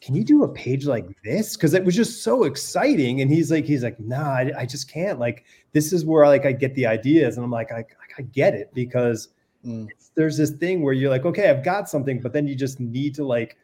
can 0.00 0.14
you 0.14 0.24
do 0.24 0.44
a 0.44 0.48
page 0.48 0.86
like 0.86 1.06
this? 1.22 1.56
Because 1.56 1.74
it 1.74 1.84
was 1.84 1.94
just 1.94 2.22
so 2.22 2.44
exciting. 2.44 3.20
And 3.20 3.30
he's 3.30 3.50
like, 3.50 3.64
he's 3.64 3.82
like, 3.82 4.00
nah, 4.00 4.30
I, 4.30 4.52
I, 4.58 4.66
just 4.66 4.90
can't. 4.90 5.18
Like, 5.18 5.44
this 5.72 5.92
is 5.92 6.04
where 6.04 6.26
like 6.26 6.46
I 6.46 6.52
get 6.52 6.74
the 6.74 6.86
ideas. 6.86 7.36
And 7.36 7.44
I'm 7.44 7.50
like, 7.50 7.70
I, 7.70 7.84
I 8.18 8.22
get 8.22 8.54
it 8.54 8.72
because 8.72 9.28
mm. 9.64 9.86
there's 10.14 10.38
this 10.38 10.50
thing 10.50 10.82
where 10.82 10.94
you're 10.94 11.10
like, 11.10 11.26
okay, 11.26 11.50
I've 11.50 11.62
got 11.62 11.88
something, 11.88 12.20
but 12.20 12.32
then 12.32 12.46
you 12.46 12.54
just 12.54 12.80
need 12.80 13.14
to 13.16 13.24
like, 13.24 13.58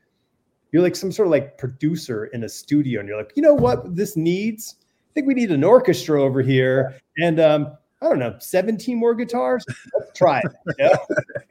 you're 0.73 0.83
like 0.83 0.97
some 0.97 1.11
sort 1.11 1.27
of 1.27 1.33
like 1.33 1.57
producer 1.57 2.27
in 2.27 2.45
a 2.45 2.49
studio, 2.49 3.01
and 3.01 3.09
you're 3.09 3.17
like, 3.17 3.33
you 3.35 3.43
know 3.43 3.55
what, 3.55 3.97
this 3.97 4.17
needs. 4.17 4.77
I 5.17 5.21
think 5.21 5.29
we 5.29 5.35
need 5.35 5.51
an 5.51 5.65
orchestra 5.65 6.23
over 6.23 6.43
here, 6.43 7.01
and 7.17 7.41
um, 7.41 7.77
I 8.03 8.09
don't 8.11 8.19
know, 8.19 8.37
17 8.39 8.99
more 8.99 9.15
guitars. 9.15 9.65
Let's 9.99 10.19
try 10.19 10.43
it. 10.43 10.53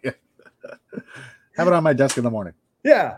Yeah. 0.04 0.12
Have 1.58 1.68
it 1.68 1.74
on 1.74 1.82
my 1.82 1.94
desk 1.94 2.18
in 2.18 2.24
the 2.24 2.30
morning. 2.30 2.54
Yeah. 2.84 3.18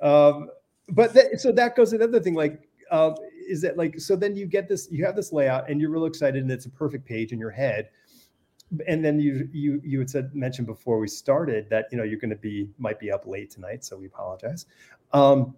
Um, 0.00 0.50
but 0.88 1.14
that, 1.14 1.40
so 1.40 1.50
that 1.50 1.74
goes 1.74 1.90
to 1.90 1.98
the 1.98 2.04
other 2.04 2.20
thing 2.20 2.34
like 2.34 2.68
uh, 2.92 3.12
is 3.48 3.60
that 3.62 3.76
like 3.76 3.98
so 3.98 4.14
then 4.14 4.36
you 4.36 4.46
get 4.46 4.68
this 4.68 4.88
you 4.92 5.04
have 5.04 5.16
this 5.16 5.32
layout 5.32 5.68
and 5.68 5.80
you're 5.80 5.90
real 5.90 6.04
excited 6.04 6.40
and 6.40 6.52
it's 6.52 6.66
a 6.66 6.70
perfect 6.70 7.04
page 7.04 7.32
in 7.32 7.40
your 7.40 7.50
head 7.50 7.88
and 8.86 9.04
then 9.04 9.18
you 9.18 9.48
you 9.52 9.80
you 9.84 9.98
had 9.98 10.08
said 10.08 10.32
mentioned 10.32 10.68
before 10.68 10.98
we 10.98 11.08
started 11.08 11.68
that 11.70 11.86
you 11.90 11.98
know 11.98 12.04
you're 12.04 12.20
going 12.20 12.30
to 12.30 12.36
be 12.36 12.68
might 12.78 13.00
be 13.00 13.10
up 13.10 13.26
late 13.26 13.50
tonight 13.50 13.84
so 13.84 13.96
we 13.96 14.06
apologize 14.06 14.66
um 15.12 15.56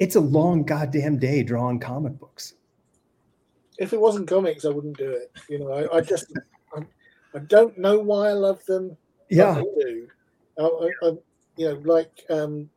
it's 0.00 0.16
a 0.16 0.20
long 0.20 0.64
goddamn 0.64 1.18
day 1.18 1.42
drawing 1.42 1.78
comic 1.78 2.18
books 2.18 2.54
if 3.78 3.92
it 3.92 4.00
wasn't 4.00 4.28
comics 4.28 4.64
i 4.64 4.68
wouldn't 4.68 4.96
do 4.96 5.10
it 5.10 5.32
you 5.48 5.58
know 5.58 5.72
i, 5.72 5.96
I 5.96 6.00
just 6.00 6.26
I, 6.76 6.82
I, 7.34 7.38
don't 7.40 7.76
know 7.78 7.98
why 7.98 8.28
i 8.28 8.32
love 8.32 8.64
them 8.66 8.96
yeah 9.30 9.56
I 9.56 9.62
do 9.62 10.08
I, 10.58 10.90
I, 11.02 11.12
you 11.56 11.68
know 11.68 11.82
like 11.84 12.24
um 12.30 12.70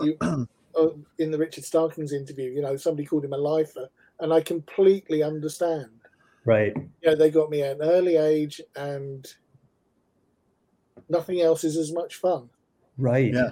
you, 0.00 0.16
uh, 0.76 0.88
in 1.18 1.30
the 1.30 1.38
Richard 1.38 1.64
Starkings 1.64 2.12
interview, 2.12 2.50
you 2.50 2.62
know, 2.62 2.76
somebody 2.76 3.06
called 3.06 3.24
him 3.24 3.32
a 3.32 3.38
lifer, 3.38 3.88
and 4.20 4.32
I 4.32 4.40
completely 4.40 5.22
understand. 5.22 5.90
Right. 6.44 6.74
Yeah, 7.02 7.14
they 7.14 7.30
got 7.30 7.50
me 7.50 7.62
at 7.62 7.76
an 7.76 7.82
early 7.82 8.16
age, 8.16 8.60
and 8.76 9.26
nothing 11.08 11.40
else 11.40 11.64
is 11.64 11.76
as 11.76 11.92
much 11.92 12.16
fun. 12.16 12.48
Right. 12.96 13.32
Yeah. 13.32 13.50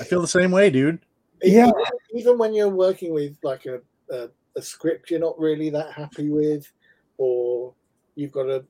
I 0.00 0.04
feel 0.04 0.20
the 0.20 0.28
same 0.28 0.50
way, 0.50 0.70
dude. 0.70 1.00
Yeah. 1.42 1.68
Even, 1.68 1.82
even 2.14 2.38
when 2.38 2.54
you're 2.54 2.68
working 2.68 3.12
with 3.12 3.36
like 3.42 3.66
a, 3.66 3.80
a 4.14 4.28
a 4.56 4.62
script 4.62 5.10
you're 5.10 5.20
not 5.20 5.38
really 5.38 5.70
that 5.70 5.92
happy 5.92 6.28
with, 6.30 6.70
or 7.18 7.72
you've 8.14 8.32
got 8.32 8.48
a 8.48 8.64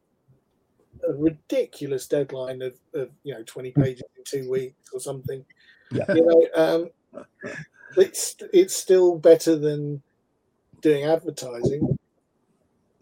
a 1.09 1.13
ridiculous 1.15 2.07
deadline 2.07 2.61
of, 2.63 2.79
of 2.95 3.11
you 3.23 3.33
know 3.33 3.43
20 3.45 3.71
pages 3.73 4.03
in 4.19 4.25
two 4.25 4.51
weeks 4.51 4.91
or 4.93 5.01
something. 5.01 5.45
Yeah. 5.93 6.05
You 6.15 6.27
know, 6.27 6.49
um, 6.55 7.25
it's 7.97 8.37
it's 8.53 8.77
still 8.77 9.17
better 9.19 9.57
than 9.57 10.03
doing 10.83 11.05
advertising. 11.05 11.97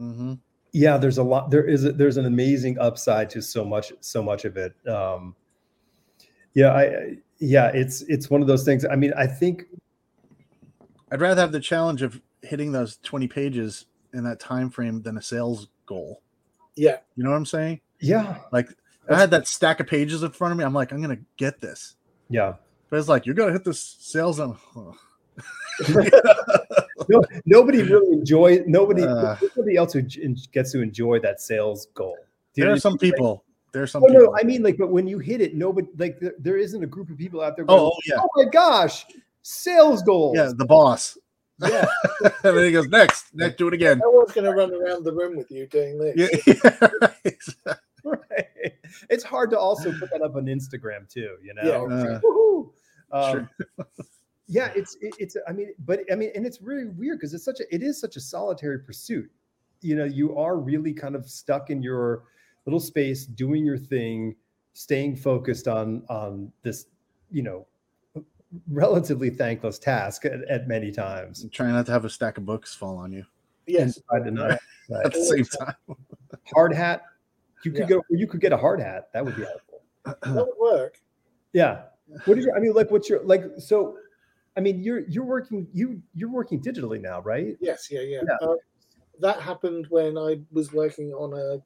Mm-hmm. 0.01 0.35
yeah 0.73 0.97
there's 0.97 1.19
a 1.19 1.23
lot 1.25 1.51
there 1.51 1.65
is 1.65 1.85
a, 1.85 1.91
there's 1.91 2.19
an 2.19 2.27
amazing 2.27 2.79
upside 2.79 3.29
to 3.31 3.43
so 3.43 3.65
much 3.65 3.93
so 4.01 4.23
much 4.23 4.45
of 4.45 4.57
it 4.57 4.73
um 4.87 5.35
yeah 6.55 6.69
i 6.69 6.83
I- 6.83 7.17
yeah 7.41 7.73
it's 7.75 8.03
it's 8.03 8.31
one 8.31 8.41
of 8.41 8.47
those 8.47 8.65
things 8.65 8.85
i 8.85 8.95
mean 8.95 9.13
i 9.17 9.27
think 9.27 9.65
I'd 11.11 11.21
rather 11.21 11.41
have 11.41 11.51
the 11.51 11.59
challenge 11.59 12.03
of 12.03 12.21
hitting 12.43 12.73
those 12.73 12.97
20 12.99 13.29
pages 13.29 13.87
in 14.15 14.25
that 14.25 14.41
time 14.41 14.71
frame 14.71 15.03
than 15.03 15.17
a 15.19 15.23
sales 15.23 15.69
goal. 15.87 16.23
Yeah, 16.77 16.99
You 17.17 17.25
know 17.25 17.31
what 17.31 17.37
I'm 17.37 17.47
saying? 17.47 17.81
yeah 18.01 18.39
Like 18.53 18.69
I 19.11 19.17
had 19.17 19.31
that 19.33 19.49
stack 19.49 19.81
of 19.81 19.87
pages 19.87 20.23
in 20.23 20.31
front 20.31 20.53
of 20.53 20.59
me. 20.59 20.65
I'm 20.65 20.75
like, 20.75 20.93
I'm 20.93 21.01
gonna 21.03 21.19
get 21.37 21.61
this. 21.61 21.97
yeah 22.31 22.55
But 22.91 22.99
it's 23.01 23.09
like 23.09 23.27
you're 23.27 23.35
gonna 23.35 23.53
hit 23.53 23.65
the 23.65 23.75
sales 23.75 24.39
on. 24.39 24.57
no, 27.09 27.23
nobody 27.47 27.83
really 27.83 28.13
enjoys 28.13 28.61
nobody 28.67 29.03
Uh. 29.05 29.37
nobody 29.57 29.77
else 29.77 29.93
who 29.93 30.03
gets 30.53 30.73
to 30.73 30.81
enjoy 30.83 31.19
that 31.21 31.41
sales 31.41 31.87
goal 31.95 32.17
Do 32.55 32.61
you 32.61 32.65
there 32.67 32.75
are 32.75 32.79
some 32.81 32.95
I 33.01 33.05
mean? 33.05 33.13
people. 33.13 33.45
There 33.73 33.83
are 33.83 33.87
some 33.87 34.03
Oh 34.03 34.07
people. 34.07 34.23
no, 34.25 34.37
I 34.41 34.45
mean 34.45 34.63
like, 34.63 34.79
but 34.79 34.89
when 34.91 35.07
you 35.07 35.19
hit 35.19 35.41
it, 35.41 35.55
nobody 35.55 35.89
like 35.99 36.19
there, 36.21 36.35
there 36.39 36.57
isn't 36.57 36.83
a 36.83 36.87
group 36.87 37.11
of 37.11 37.19
people 37.19 37.41
out 37.41 37.55
there. 37.57 37.65
Going, 37.65 37.79
oh, 37.79 37.93
oh, 37.95 37.99
yeah, 38.07 38.17
oh 38.19 38.29
my 38.37 38.45
gosh, 38.51 39.05
sales 39.43 40.03
goal. 40.03 40.33
yeah. 40.35 40.53
The 40.57 40.65
boss. 40.67 41.19
Yeah. 41.61 41.87
and 42.45 42.57
then 42.57 42.65
he 42.65 42.73
goes 42.73 42.89
next. 42.89 43.35
Next, 43.35 43.57
do 43.57 43.69
it 43.69 43.75
again. 43.75 43.99
no 43.99 44.11
one's 44.11 44.33
going 44.33 44.45
to 44.45 44.53
run 44.53 44.73
around 44.73 45.05
the 45.05 45.13
room 45.13 45.37
with 45.37 45.51
you 45.51 45.67
doing 45.67 45.99
this. 45.99 46.41
Yeah. 46.47 47.75
right. 48.05 48.73
It's 49.11 49.25
hard 49.25 49.51
to 49.51 49.59
also 49.59 49.93
put 49.99 50.11
that 50.11 50.23
up 50.23 50.37
on 50.37 50.47
Instagram 50.47 51.09
too. 51.09 51.37
You 51.43 51.55
know. 51.55 51.89
Yeah. 51.89 52.05
Uh, 52.17 52.21
Um, 53.11 53.33
Sure. 53.33 53.51
yeah, 54.47 54.71
it's 54.77 54.97
it, 55.01 55.15
it's. 55.19 55.37
I 55.49 55.53
mean, 55.53 55.73
but 55.87 56.01
I 56.13 56.15
mean, 56.15 56.31
and 56.35 56.45
it's 56.47 56.61
really 56.61 56.87
weird 56.87 57.19
because 57.19 57.33
it's 57.33 57.45
such 57.45 57.61
a 57.61 57.75
it 57.75 57.83
is 57.83 57.99
such 58.01 58.17
a 58.17 58.21
solitary 58.21 58.79
pursuit. 58.81 59.31
You 59.81 59.97
know, 59.97 60.05
you 60.05 60.37
are 60.37 60.59
really 60.59 60.93
kind 60.93 61.15
of 61.15 61.29
stuck 61.29 61.71
in 61.71 61.83
your 61.83 62.25
little 62.67 62.81
space, 62.81 63.25
doing 63.25 63.65
your 63.65 63.79
thing, 63.79 64.37
staying 64.75 65.17
focused 65.17 65.69
on 65.69 66.03
on 66.11 66.53
this. 66.63 66.87
You 67.31 67.43
know, 67.43 67.67
relatively 68.71 69.31
thankless 69.31 69.79
task 69.79 70.25
at, 70.25 70.43
at 70.49 70.69
many 70.69 70.91
times. 70.91 71.47
Try 71.53 71.71
not 71.71 71.87
to 71.87 71.93
have 71.93 72.05
a 72.05 72.11
stack 72.11 72.39
of 72.39 72.47
books 72.47 72.75
fall 72.75 72.97
on 72.97 73.13
you 73.13 73.25
Yes. 73.67 73.99
Inside 73.99 74.25
the 74.25 74.31
night. 74.31 74.59
Right. 74.89 75.05
at 75.07 75.13
the 75.13 75.23
same 75.23 75.45
time. 75.45 75.75
Hard 76.55 76.73
hat. 76.75 77.03
You 77.65 77.71
could 77.73 77.81
Yeah. 77.81 77.97
go. 77.97 78.03
You 78.09 78.27
could 78.27 78.41
get 78.41 78.53
a 78.53 78.57
hard 78.57 78.81
hat. 78.81 79.09
That 79.13 79.25
would 79.25 79.37
be 79.37 79.43
helpful. 79.43 79.83
That 80.23 80.47
would 80.47 80.57
work. 80.59 80.99
Yeah. 81.53 81.83
What 82.25 82.39
is 82.39 82.47
your? 82.47 82.57
I 82.57 82.61
mean, 82.61 82.73
like, 82.73 82.91
what's 82.91 83.11
your 83.11 83.23
like? 83.25 83.45
So, 83.59 83.99
I 84.57 84.61
mean, 84.61 84.83
you're 84.83 85.01
you're 85.01 85.25
working 85.25 85.67
you 85.75 86.01
you're 86.15 86.31
working 86.31 86.63
digitally 86.63 86.99
now, 87.01 87.21
right? 87.21 87.57
Yes, 87.61 87.89
yeah, 87.91 88.01
yeah. 88.01 88.23
Yeah. 88.27 88.49
Uh, 88.49 88.55
that 89.21 89.41
happened 89.43 89.87
when 89.91 90.17
I 90.17 90.41
was 90.51 90.73
working 90.73 91.13
on 91.13 91.35
a 91.39 91.61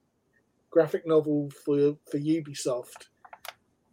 graphic 0.71 1.07
novel 1.07 1.51
for 1.65 1.97
for 2.11 2.19
Ubisoft, 2.19 3.07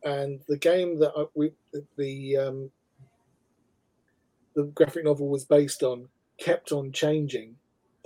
and 0.03 0.41
the 0.47 0.57
game 0.57 0.97
that 0.99 1.11
I, 1.15 1.25
we 1.35 1.51
the 1.97 2.37
um, 2.37 2.71
the 4.59 4.71
graphic 4.73 5.05
novel 5.05 5.29
was 5.29 5.45
based 5.45 5.83
on 5.83 6.07
kept 6.37 6.71
on 6.71 6.91
changing 6.91 7.55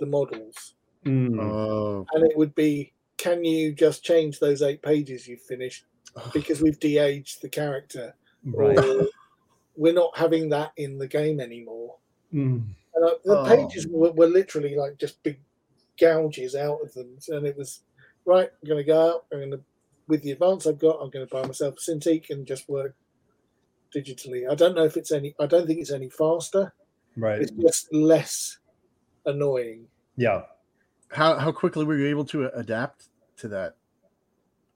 the 0.00 0.06
models, 0.06 0.74
Mm. 1.04 1.38
Oh, 1.38 2.06
and 2.14 2.24
it 2.26 2.36
would 2.36 2.54
be, 2.54 2.92
can 3.18 3.44
you 3.44 3.72
just 3.72 4.02
change 4.02 4.40
those 4.40 4.62
eight 4.62 4.82
pages 4.82 5.28
you've 5.28 5.42
finished 5.42 5.84
because 6.32 6.62
we've 6.62 6.80
de-aged 6.80 7.42
the 7.42 7.48
character, 7.48 8.14
right. 8.44 8.78
or 8.78 9.06
we're 9.76 9.92
not 9.92 10.16
having 10.16 10.48
that 10.50 10.72
in 10.76 10.98
the 10.98 11.06
game 11.06 11.40
anymore. 11.40 11.96
Mm. 12.32 12.64
And 12.94 13.04
uh, 13.04 13.14
the 13.24 13.38
Oh. 13.38 13.44
pages 13.44 13.86
were, 13.86 14.12
were 14.12 14.28
literally 14.28 14.76
like 14.76 14.96
just 14.96 15.22
big 15.22 15.38
gouges 16.00 16.54
out 16.54 16.80
of 16.82 16.94
them. 16.94 17.18
And 17.28 17.46
it 17.46 17.56
was, 17.56 17.80
right, 18.24 18.50
I'm 18.50 18.68
going 18.68 18.80
to 18.80 18.84
go 18.84 19.10
out. 19.10 19.26
I'm 19.32 19.38
going 19.40 19.50
to, 19.50 19.60
with 20.08 20.22
the 20.22 20.32
advance 20.32 20.66
I've 20.66 20.78
got, 20.78 21.00
I'm 21.00 21.10
going 21.10 21.26
to 21.26 21.34
buy 21.34 21.46
myself 21.46 21.74
a 21.76 21.90
Cintiq 21.90 22.30
and 22.30 22.46
just 22.46 22.68
work 22.68 22.94
digitally. 23.94 24.50
I 24.50 24.54
don't 24.54 24.74
know 24.74 24.84
if 24.84 24.96
it's 24.96 25.12
any, 25.12 25.34
I 25.40 25.46
don't 25.46 25.66
think 25.66 25.80
it's 25.80 25.92
any 25.92 26.10
faster. 26.10 26.72
Right. 27.16 27.40
It's 27.40 27.52
just 27.52 27.92
less 27.94 28.58
annoying. 29.26 29.86
Yeah. 30.16 30.42
how 31.10 31.38
how 31.38 31.52
quickly 31.52 31.84
were 31.84 31.96
you 31.96 32.06
able 32.08 32.24
to 32.26 32.50
adapt 32.56 33.08
to 33.38 33.48
that 33.48 33.76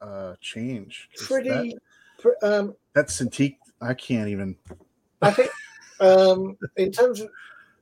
uh 0.00 0.34
change? 0.40 1.08
'Cause 1.16 1.26
Pretty, 1.26 1.48
That, 1.48 1.80
pr- 2.18 2.46
um, 2.46 2.74
that 2.94 3.08
Cintiq, 3.08 3.56
I 3.80 3.94
can't 3.94 4.28
even. 4.28 4.56
I 5.22 5.30
think, 5.32 5.50
um, 6.00 6.56
in 6.76 6.92
terms 6.92 7.20
of 7.20 7.28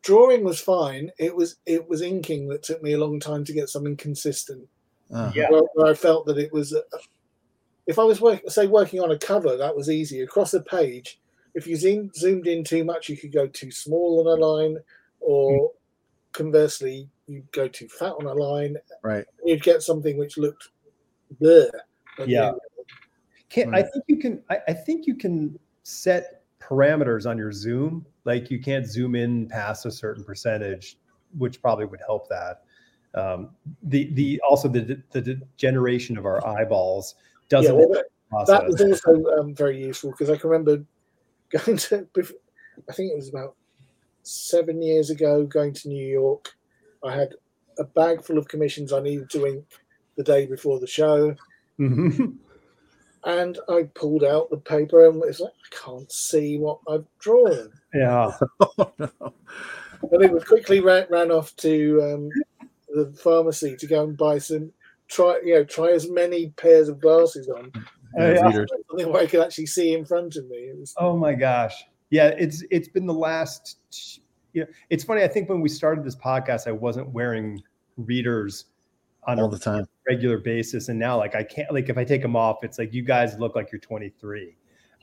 drawing 0.03 0.43
was 0.45 0.61
fine. 0.61 1.11
It 1.19 1.35
was, 1.35 1.57
it 1.67 1.87
was 1.89 2.01
inking 2.01 2.49
that 2.49 2.63
took 2.63 2.83
me 2.83 2.93
a 2.93 2.99
long 2.99 3.21
time 3.21 3.45
to 3.45 3.53
get 3.53 3.69
something 3.69 3.97
consistent. 3.97 4.67
Uh, 5.13 5.31
Yeah. 5.35 5.51
where, 5.51 5.63
where 5.75 5.87
I 5.87 5.95
felt 5.95 6.25
that 6.27 6.39
it 6.39 6.51
was, 6.53 6.73
uh, 6.75 6.81
if 7.87 7.99
I 7.99 8.05
was 8.05 8.21
work, 8.21 8.41
say 8.49 8.67
working 8.67 9.01
on 9.01 9.11
a 9.11 9.19
cover, 9.19 9.57
that 9.57 9.77
was 9.77 9.91
easy. 9.91 10.21
Across 10.21 10.55
a 10.55 10.61
page, 10.63 11.21
if 11.57 11.67
you 11.67 11.75
zoom, 11.75 12.11
zoomed 12.15 12.47
in 12.47 12.63
too 12.63 12.85
much, 12.85 13.09
you 13.09 13.17
could 13.17 13.33
go 13.33 13.47
too 13.47 13.71
small 13.71 14.21
on 14.21 14.39
a 14.39 14.47
line, 14.47 14.77
or 15.21 15.73
conversely, 16.33 17.09
you'd 17.27 17.51
go 17.51 17.67
too 17.67 17.89
fat 17.89 18.13
on 18.13 18.27
a 18.27 18.33
line. 18.33 18.77
Right. 19.03 19.25
You'd 19.43 19.63
get 19.63 19.83
something 19.83 20.19
which 20.19 20.37
looked 20.37 20.69
blur. 21.41 21.71
Yeah. 22.27 22.49
end. 22.49 22.61
Can 23.49 23.75
I 23.75 23.83
think 23.83 24.05
you 24.07 24.19
can 24.19 24.43
I, 24.51 24.59
I 24.69 24.73
think 24.75 25.07
you 25.07 25.15
can 25.15 25.59
set 25.83 26.43
parameters 26.61 27.29
on 27.29 27.39
your 27.39 27.53
zoom. 27.53 28.05
Like 28.25 28.51
you 28.51 28.61
can't 28.61 28.87
zoom 28.87 29.15
in 29.15 29.49
past 29.49 29.87
a 29.87 29.91
certain 29.91 30.25
percentage, 30.25 30.99
which 31.39 31.63
probably 31.63 31.87
would 31.87 32.01
help 32.07 32.29
that. 32.29 32.65
Um, 33.15 33.51
the 33.83 34.13
the 34.13 34.43
also 34.47 34.69
the 34.69 35.03
the 35.13 35.23
degeneration 35.23 36.19
of 36.19 36.27
our 36.27 36.47
eyeballs 36.47 37.15
doesn't 37.49 37.75
Yeah, 37.75 37.87
well, 37.87 38.05
that, 38.37 38.47
that 38.47 38.67
was 38.67 38.83
also 38.83 39.25
um, 39.39 39.55
very 39.55 39.83
useful 39.83 40.11
because 40.11 40.29
I 40.29 40.37
can 40.37 40.51
remember 40.51 40.85
going 41.51 41.77
to, 41.79 42.07
I 42.89 42.93
think 42.93 43.13
it 43.13 43.17
was 43.17 43.29
about 43.29 43.55
seven 44.23 44.83
years 44.83 45.11
ago, 45.11 45.45
going 45.45 45.73
to 45.75 45.89
New 45.89 46.07
York. 46.07 46.55
I 47.05 47.15
had 47.15 47.35
a 47.79 47.85
bag 47.85 48.25
full 48.25 48.39
of 48.39 48.49
commissions 48.49 48.93
I 48.93 49.01
needed 49.01 49.31
to 49.31 49.47
ink 49.47 49.65
the 50.17 50.25
day 50.25 50.47
before 50.47 50.81
the 50.81 50.87
show. 50.87 51.35
Mhm. 51.79 52.37
and 53.25 53.59
I 53.69 53.83
pulled 53.95 54.25
out 54.25 54.49
the 54.51 54.57
paper 54.57 55.07
and 55.07 55.23
it's 55.25 55.41
like 55.41 55.53
I 55.53 55.77
can't 55.85 56.11
see 56.11 56.59
what 56.59 56.79
I've 56.89 57.07
drawn. 57.19 57.71
yeah. 57.95 58.33
Oh, 58.79 58.93
no. 58.99 59.11
And 60.13 60.23
it 60.23 60.31
was 60.33 60.45
quickly 60.45 60.81
ran, 60.81 61.07
ran 61.11 61.31
off 61.31 61.55
to 61.57 62.03
um, 62.03 62.31
the 62.95 63.13
pharmacy 63.19 63.77
to 63.77 63.87
go 63.87 64.05
and 64.05 64.17
buy 64.17 64.39
some 64.39 64.73
try 65.09 65.41
you 65.45 65.55
know 65.55 65.65
try 65.65 65.91
as 65.91 66.09
many 66.11 66.49
pairs 66.51 66.89
of 66.89 67.01
glasses 67.01 67.49
on 67.49 67.73
yeah. 68.17 68.47
readers. 68.47 68.71
something 68.91 69.13
where 69.13 69.23
I 69.23 69.27
could 69.27 69.41
actually 69.41 69.67
see 69.67 69.95
in 69.95 70.05
front 70.05 70.37
of 70.37 70.47
me. 70.49 70.57
It 70.57 70.79
was 70.79 70.95
Oh 70.99 71.17
my 71.17 71.35
gosh. 71.35 71.85
Yeah, 72.11 72.29
it's 72.29 72.63
it's 72.71 72.89
been 72.89 73.07
the 73.07 73.15
last 73.15 74.21
you 74.53 74.63
know, 74.63 74.69
it's 74.91 75.05
funny. 75.05 75.23
I 75.23 75.29
think 75.29 75.49
when 75.49 75.61
we 75.61 75.69
started 75.69 76.05
this 76.05 76.17
podcast, 76.17 76.67
I 76.67 76.73
wasn't 76.73 77.11
wearing 77.11 77.63
readers 77.97 78.67
on 79.27 79.39
all 79.39 79.47
a 79.47 79.51
the 79.51 79.59
time. 79.59 79.87
regular 80.09 80.39
basis. 80.39 80.89
And 80.89 80.99
now 80.99 81.19
like 81.19 81.35
I 81.35 81.43
can't 81.43 81.73
like 81.73 81.89
if 81.89 81.99
I 81.99 82.05
take 82.05 82.23
them 82.23 82.37
off, 82.37 82.59
it's 82.63 82.79
like 82.79 82.95
you 82.95 83.03
guys 83.03 83.39
look 83.39 83.55
like 83.55 83.71
you're 83.73 83.81
23. 83.81 84.57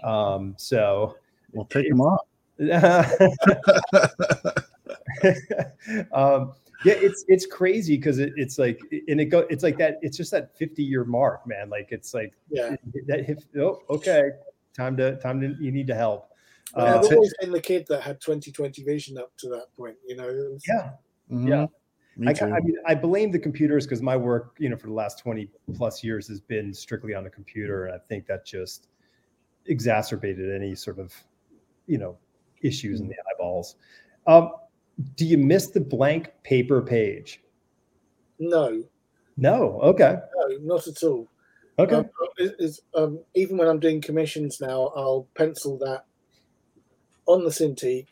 Um 0.04 0.56
so 0.58 1.16
We'll 1.52 1.66
take 1.66 1.88
them 1.88 2.02
off. 2.02 2.22
um 6.12 6.54
yeah 6.86 6.94
it's 6.98 7.26
it's 7.28 7.46
crazy 7.46 7.98
because 7.98 8.20
it, 8.20 8.34
it's 8.36 8.58
like 8.58 8.80
and 9.08 9.20
it 9.20 9.26
go 9.26 9.40
it's 9.50 9.64
like 9.64 9.78
that 9.78 10.00
it's 10.02 10.18
just 10.18 10.32
that 10.32 10.56
50 10.58 10.84
year 10.84 11.04
mark 11.04 11.46
man 11.48 11.70
like 11.70 11.90
it's 11.92 12.14
like 12.14 12.34
yeah. 12.50 12.76
that 13.08 13.26
hit, 13.26 13.44
oh 13.58 13.80
okay 13.90 14.32
time 14.76 14.98
to 14.98 15.18
time 15.18 15.40
to 15.42 15.56
you 15.60 15.72
need 15.72 15.88
to 15.88 15.96
help 15.96 16.30
But 16.74 16.88
Uh, 16.88 17.00
I've 17.00 17.06
always 17.06 17.34
been 17.40 17.52
the 17.52 17.62
kid 17.62 17.86
that 17.90 18.02
had 18.02 18.20
20/20 18.20 18.84
vision 18.84 19.18
up 19.18 19.32
to 19.38 19.50
that 19.50 19.68
point. 19.78 19.96
You 20.08 20.16
know, 20.16 20.26
was- 20.26 20.64
yeah 20.68 20.92
Mhm. 21.32 21.50
Yeah. 21.50 21.66
Me 22.16 22.28
I, 22.28 22.34
too. 22.34 22.46
I 22.46 22.60
mean, 22.60 22.76
I 22.86 22.94
blame 22.94 23.32
the 23.32 23.40
computers 23.40 23.86
because 23.86 24.02
my 24.02 24.16
work, 24.16 24.56
you 24.60 24.70
know, 24.70 24.78
for 24.78 24.88
the 24.88 24.94
last 24.94 25.18
20 25.20 25.50
plus 25.74 26.04
years 26.04 26.28
has 26.28 26.40
been 26.40 26.74
strictly 26.74 27.16
on 27.16 27.24
the 27.24 27.30
computer. 27.30 27.86
And 27.86 27.96
I 27.96 27.98
think 28.08 28.28
that 28.28 28.46
just 28.46 28.88
exacerbated 29.66 30.54
any 30.54 30.76
sort 30.76 31.00
of, 31.00 31.12
you 31.88 31.98
know, 31.98 32.18
issues 32.62 33.02
in 33.02 33.08
the 33.08 33.16
eyeballs. 33.34 33.78
Um, 34.28 34.52
do 35.16 35.26
you 35.26 35.38
miss 35.38 35.68
the 35.68 35.80
blank 35.82 36.30
paper 36.44 36.82
page? 36.82 37.42
no, 38.40 38.84
No. 39.38 39.80
Okay. 39.82 40.16
no, 40.36 40.58
not 40.62 40.88
at 40.88 41.02
all. 41.04 41.28
Okay. 41.80 41.96
Um, 41.96 42.10
it- 42.38 42.56
it's, 42.60 42.80
um, 42.94 43.20
even 43.36 43.58
when 43.58 43.68
I'm 43.68 43.80
doing 43.80 44.02
commissions 44.02 44.60
now, 44.62 44.88
I'll 44.96 45.28
pencil 45.36 45.78
that 45.80 46.06
on 47.26 47.44
the 47.44 47.50
Cintiq, 47.50 48.08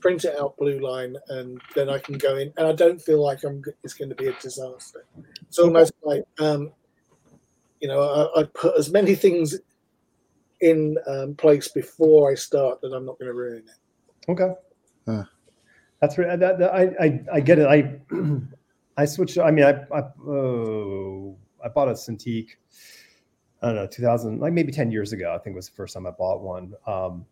print 0.00 0.24
it 0.24 0.36
out 0.38 0.56
blue 0.56 0.80
line, 0.80 1.16
and 1.28 1.60
then 1.76 1.88
I 1.88 1.98
can 1.98 2.16
go 2.18 2.36
in, 2.36 2.52
and 2.56 2.66
I 2.66 2.72
don't 2.72 3.00
feel 3.00 3.22
like 3.22 3.44
I'm 3.44 3.62
it's 3.84 3.94
going 3.94 4.08
to 4.08 4.14
be 4.14 4.26
a 4.28 4.32
disaster. 4.40 5.04
It's 5.42 5.58
almost 5.58 5.92
like 6.02 6.24
um, 6.40 6.72
you 7.80 7.88
know 7.88 8.00
I, 8.34 8.40
I 8.40 8.44
put 8.44 8.76
as 8.76 8.90
many 8.90 9.14
things 9.14 9.58
in 10.60 10.96
um, 11.06 11.34
place 11.34 11.68
before 11.68 12.32
I 12.32 12.34
start 12.34 12.80
that 12.80 12.92
I'm 12.92 13.04
not 13.06 13.18
going 13.18 13.28
to 13.28 13.34
ruin 13.34 13.64
it. 13.66 14.30
Okay. 14.32 14.52
Huh. 15.06 15.24
That's 16.00 16.16
right. 16.18 16.38
That, 16.38 16.58
that, 16.58 16.72
I, 16.72 16.82
I 17.00 17.20
I 17.34 17.40
get 17.40 17.58
it. 17.58 17.66
I 17.66 17.98
I 18.96 19.04
switched. 19.04 19.38
I 19.38 19.50
mean, 19.50 19.64
I 19.64 19.70
I, 19.92 20.00
uh, 20.00 21.32
I 21.64 21.68
bought 21.68 21.88
a 21.88 21.92
Cintiq. 21.92 22.50
I 23.60 23.66
don't 23.66 23.74
know, 23.74 23.86
2000, 23.88 24.38
like 24.38 24.52
maybe 24.52 24.70
10 24.70 24.92
years 24.92 25.12
ago. 25.12 25.34
I 25.34 25.38
think 25.38 25.56
was 25.56 25.68
the 25.68 25.74
first 25.74 25.94
time 25.94 26.06
I 26.06 26.12
bought 26.12 26.42
one. 26.42 26.74
Um, 26.86 27.26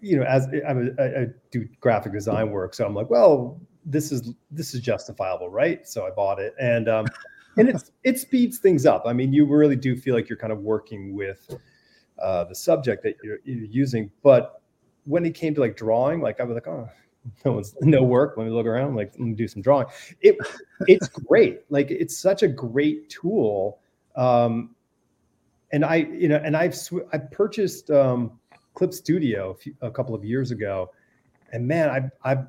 you 0.00 0.18
know, 0.18 0.24
as 0.24 0.46
I 0.46 1.26
do 1.50 1.68
graphic 1.80 2.12
design 2.12 2.50
work, 2.50 2.72
so 2.74 2.86
I'm 2.86 2.94
like, 2.94 3.10
well, 3.10 3.60
this 3.84 4.10
is 4.12 4.32
this 4.50 4.74
is 4.74 4.80
justifiable, 4.80 5.50
right? 5.50 5.86
So 5.86 6.06
I 6.06 6.10
bought 6.10 6.38
it, 6.38 6.54
and 6.60 6.88
um, 6.88 7.06
and 7.56 7.68
it's 7.68 7.90
it 8.04 8.18
speeds 8.18 8.58
things 8.58 8.86
up. 8.86 9.04
I 9.06 9.12
mean, 9.12 9.32
you 9.32 9.44
really 9.44 9.76
do 9.76 9.96
feel 9.96 10.14
like 10.14 10.28
you're 10.28 10.38
kind 10.38 10.52
of 10.52 10.60
working 10.60 11.14
with 11.14 11.50
uh, 12.22 12.44
the 12.44 12.54
subject 12.54 13.02
that 13.02 13.16
you're, 13.22 13.38
you're 13.44 13.66
using. 13.66 14.10
But 14.22 14.62
when 15.04 15.24
it 15.24 15.34
came 15.34 15.54
to 15.54 15.60
like 15.60 15.76
drawing, 15.76 16.20
like 16.20 16.40
I 16.40 16.44
was 16.44 16.54
like, 16.54 16.68
oh, 16.68 16.88
no 17.44 17.52
one's 17.52 17.74
no 17.80 18.02
work. 18.02 18.34
Let 18.36 18.44
me 18.44 18.50
look 18.50 18.66
around. 18.66 18.94
Like 18.94 19.12
let 19.12 19.20
me 19.20 19.34
do 19.34 19.48
some 19.48 19.62
drawing. 19.62 19.86
It 20.20 20.36
it's 20.86 21.08
great. 21.08 21.60
Like 21.70 21.90
it's 21.90 22.16
such 22.16 22.42
a 22.42 22.48
great 22.48 23.08
tool. 23.08 23.80
Um, 24.16 24.74
and 25.72 25.84
I 25.84 25.96
you 25.96 26.28
know 26.28 26.40
and 26.44 26.56
I've 26.56 26.76
sw- 26.76 27.06
I 27.12 27.18
purchased 27.18 27.90
um, 27.90 28.38
Clip 28.74 28.92
Studio 28.92 29.50
a, 29.50 29.54
few, 29.54 29.74
a 29.82 29.90
couple 29.90 30.14
of 30.14 30.24
years 30.24 30.50
ago, 30.50 30.90
and 31.52 31.66
man, 31.66 31.90
I 32.24 32.32
I 32.32 32.44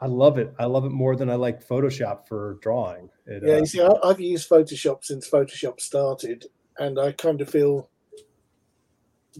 I 0.00 0.06
love 0.06 0.38
it. 0.38 0.54
I 0.58 0.66
love 0.66 0.84
it 0.84 0.92
more 0.92 1.16
than 1.16 1.28
I 1.28 1.34
like 1.34 1.66
Photoshop 1.66 2.28
for 2.28 2.58
drawing. 2.62 3.10
It, 3.26 3.42
yeah, 3.44 3.54
uh, 3.54 3.58
you 3.58 3.66
see, 3.66 3.82
I, 3.82 3.90
I've 4.04 4.20
used 4.20 4.48
Photoshop 4.48 5.04
since 5.04 5.28
Photoshop 5.28 5.80
started, 5.80 6.46
and 6.78 6.98
I 6.98 7.12
kind 7.12 7.40
of 7.40 7.50
feel 7.50 7.90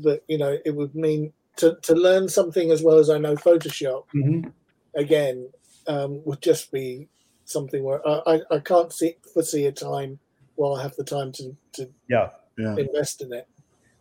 that 0.03 0.23
you 0.29 0.39
know 0.39 0.57
it 0.65 0.75
would 0.75 0.95
mean 0.95 1.33
to, 1.59 1.77
to 1.83 1.95
learn 1.95 2.29
something 2.29 2.71
as 2.71 2.83
well 2.83 2.99
as 2.99 3.11
I 3.11 3.19
know 3.19 3.35
Photoshop 3.35 4.05
mm-hmm. 4.15 4.49
again 4.97 5.51
um, 5.87 6.23
would 6.25 6.43
just 6.43 6.73
be 6.73 7.09
something 7.45 7.83
where 7.83 8.07
I, 8.07 8.23
I, 8.27 8.41
I 8.57 8.59
can't 8.61 8.93
see 8.93 9.17
foresee 9.33 9.67
a 9.67 9.73
time 9.73 10.19
where 10.57 10.79
I 10.79 10.83
have 10.83 10.97
the 10.97 11.05
time 11.05 11.33
to, 11.33 11.57
to 11.75 11.89
yeah, 12.09 12.31
yeah. 12.57 12.77
invest 12.77 13.23
in 13.23 13.33
it. 13.33 13.47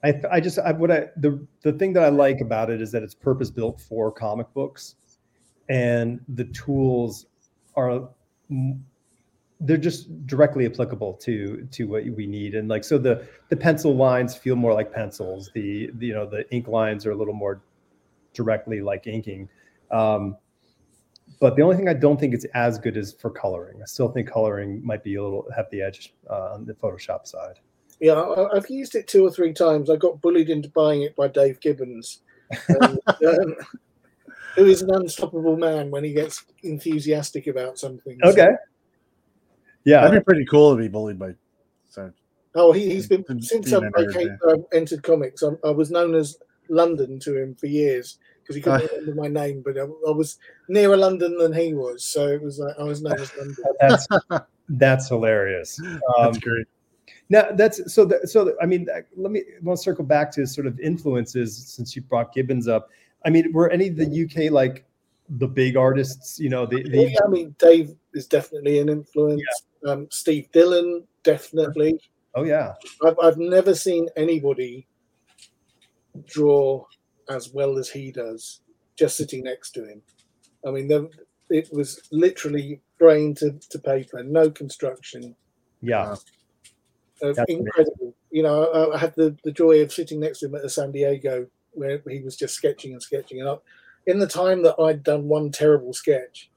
I, 0.04 0.22
I 0.32 0.40
just 0.40 0.60
I, 0.60 0.74
what 0.74 0.92
I 0.92 1.08
the 1.18 1.46
the 1.64 1.74
thing 1.74 1.94
that 1.94 2.04
I 2.04 2.10
like 2.10 2.40
about 2.40 2.70
it 2.70 2.82
is 2.82 2.92
that 2.92 3.04
it's 3.04 3.16
purpose 3.16 3.50
built 3.50 3.82
for 3.82 4.12
comic 4.12 4.54
books, 4.54 4.96
and 5.70 6.20
the 6.28 6.46
tools 6.46 7.26
are 7.76 8.10
they're 9.62 9.78
just 9.78 10.28
directly 10.28 10.66
applicable 10.66 11.14
to 11.14 11.68
to 11.72 11.86
what 11.86 12.06
we 12.06 12.28
need. 12.28 12.56
And 12.56 12.68
like 12.68 12.84
so 12.84 12.98
the 12.98 13.28
the 13.50 13.56
pencil 13.56 13.96
lines 13.96 14.36
feel 14.36 14.56
more 14.56 14.74
like 14.74 14.94
pencils. 14.94 15.50
The, 15.54 15.90
the 15.96 16.08
you 16.08 16.14
know 16.14 16.30
the 16.30 16.50
ink 16.54 16.68
lines 16.68 17.06
are 17.06 17.12
a 17.12 17.16
little 17.16 17.34
more 17.34 17.62
directly 18.34 18.82
like 18.82 19.08
inking. 19.08 19.50
Um, 19.92 20.38
but 21.40 21.56
the 21.56 21.62
only 21.62 21.76
thing 21.76 21.88
i 21.90 21.94
don't 21.94 22.20
think 22.20 22.34
it's 22.34 22.46
as 22.54 22.80
good 22.80 22.98
as 22.98 23.14
for 23.14 23.30
coloring. 23.30 23.82
I 23.82 23.86
still 23.86 24.10
think 24.10 24.30
coloring 24.30 24.86
might 24.86 25.04
be 25.04 25.16
a 25.16 25.24
little 25.24 25.46
have 25.56 25.70
the 25.72 25.82
edge 25.82 26.14
uh, 26.30 26.54
on 26.54 26.66
the 26.66 26.74
photoshop 26.74 27.26
side. 27.28 27.60
Yeah 28.00 28.22
i've 28.54 28.70
used 28.70 28.96
it 28.96 29.08
two 29.08 29.26
or 29.26 29.32
three 29.32 29.54
times. 29.54 29.90
I 29.90 29.96
got 29.96 30.22
bullied 30.22 30.50
into 30.50 30.70
buying 30.70 31.02
it 31.02 31.16
by 31.16 31.28
dave 31.28 31.60
gibbons 31.62 32.22
um, 32.82 32.98
who 34.56 34.66
is 34.66 34.82
an 34.82 34.94
unstoppable 34.94 35.58
man 35.58 35.92
when 35.92 36.04
he 36.04 36.14
gets 36.14 36.44
enthusiastic 36.64 37.48
about 37.48 37.78
something. 37.78 38.18
Okay. 38.24 38.48
so 38.48 38.58
yeah, 39.88 40.02
that'd 40.02 40.20
be 40.20 40.24
pretty 40.24 40.46
cool 40.46 40.76
to 40.76 40.82
be 40.82 40.88
bullied 40.88 41.18
by. 41.18 41.34
So. 41.90 42.12
Oh, 42.56 42.72
he, 42.72 42.94
has 42.96 43.08
been 43.08 43.24
since 43.42 43.72
I, 43.72 43.80
came, 44.12 44.38
uh, 44.48 44.56
entered 44.74 45.04
comics. 45.04 45.44
I, 45.44 45.50
I, 45.64 45.70
was 45.72 45.92
known 45.92 46.16
as 46.16 46.38
London 46.70 47.20
to 47.20 47.38
him 47.38 47.56
for 47.56 47.68
years 47.68 48.18
because 48.42 48.56
he 48.56 48.62
couldn't 48.62 48.92
uh, 48.92 48.96
remember 48.96 49.22
my 49.22 49.28
name, 49.28 49.62
but 49.64 49.78
I, 49.78 49.82
I, 49.82 50.12
was 50.12 50.40
nearer 50.68 50.98
London 50.98 51.38
than 51.38 51.54
he 51.54 51.74
was, 51.74 52.04
so 52.04 52.28
it 52.28 52.42
was 52.42 52.60
like 52.60 52.76
I 52.80 52.84
was 52.84 53.02
known 53.02 53.20
as 53.20 53.32
London. 53.38 53.56
That's 53.80 54.08
that's 54.70 55.08
hilarious. 55.08 55.80
Um, 55.80 56.02
that's 56.18 56.40
great. 56.40 56.68
Now 57.30 57.52
that's 57.52 57.94
so. 57.94 58.04
That, 58.06 58.28
so 58.28 58.54
I 58.62 58.66
mean, 58.66 58.88
let 59.16 59.32
me. 59.32 59.40
I 59.40 59.64
want 59.64 59.78
to 59.78 59.84
circle 59.84 60.04
back 60.04 60.32
to 60.34 60.46
sort 60.46 60.68
of 60.68 60.80
influences 60.80 61.68
since 61.68 61.96
you 61.96 62.02
brought 62.02 62.34
Gibbons 62.34 62.68
up. 62.68 62.90
I 63.26 63.30
mean, 63.30 63.54
were 63.54 63.70
any 63.70 63.88
of 63.88 63.96
the 63.96 64.26
UK 64.26 64.52
like 64.52 64.86
the 65.30 65.48
big 65.48 65.78
artists? 65.78 66.40
You 66.40 66.50
know, 66.50 66.66
the, 66.66 66.84
the 66.84 67.10
yeah, 67.12 67.20
I 67.26 67.30
mean, 67.30 67.56
Dave 67.60 67.96
is 68.14 68.28
definitely 68.28 68.80
an 68.80 68.90
influence. 68.90 69.42
Um, 69.86 70.08
Steve 70.12 70.52
Dillon, 70.52 71.04
definitely. 71.24 72.00
Oh 72.36 72.44
yeah. 72.44 72.74
I've, 73.06 73.18
I've 73.22 73.38
never 73.38 73.74
seen 73.74 74.10
anybody 74.16 74.88
draw 76.26 76.86
as 77.30 77.54
well 77.54 77.78
as 77.78 77.90
he 77.90 78.12
does, 78.12 78.62
just 78.96 79.18
sitting 79.18 79.44
next 79.44 79.72
to 79.72 79.86
him. 79.86 80.02
I 80.66 80.72
mean, 80.72 80.88
the, 80.88 81.10
it 81.50 81.70
was 81.72 82.02
literally 82.12 82.82
brain 83.00 83.36
to, 83.36 83.60
to 83.70 83.80
paper, 83.80 84.24
no 84.24 84.50
construction. 84.50 85.36
Yeah. 85.82 86.16
Uh, 87.22 87.34
incredible. 87.48 87.96
Amazing. 88.00 88.14
You 88.32 88.44
know, 88.44 88.66
I, 88.66 88.96
I, 88.96 88.98
had 88.98 89.16
the, 89.16 89.36
the 89.44 89.52
joy 89.52 89.82
of 89.82 89.92
sitting 89.92 90.20
next 90.20 90.40
to 90.40 90.48
him 90.48 90.56
at 90.56 90.62
the 90.62 90.70
San 90.70 90.92
Diego 90.92 91.48
where 91.74 92.02
he 92.08 92.22
was 92.22 92.36
just 92.36 92.56
sketching 92.56 92.94
and 92.94 93.02
sketching. 93.02 93.40
And 93.40 93.50
up 93.50 93.64
in 94.06 94.20
the 94.20 94.28
time 94.28 94.64
that 94.64 94.80
I'd 94.80 95.04
done 95.04 95.28
one 95.28 95.52
terrible 95.52 95.94
sketch, 95.94 96.50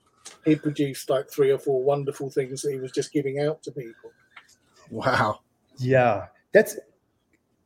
he 0.45 0.57
produced 0.57 1.11
like 1.11 1.31
three 1.31 1.51
or 1.51 1.59
four 1.59 1.83
wonderful 1.83 2.31
things 2.31 2.63
that 2.63 2.73
he 2.73 2.79
was 2.79 2.93
just 2.93 3.13
giving 3.13 3.41
out 3.41 3.63
to 3.65 3.73
people. 3.73 4.11
Wow. 4.91 5.41
Yeah, 5.79 6.27
that's 6.53 6.77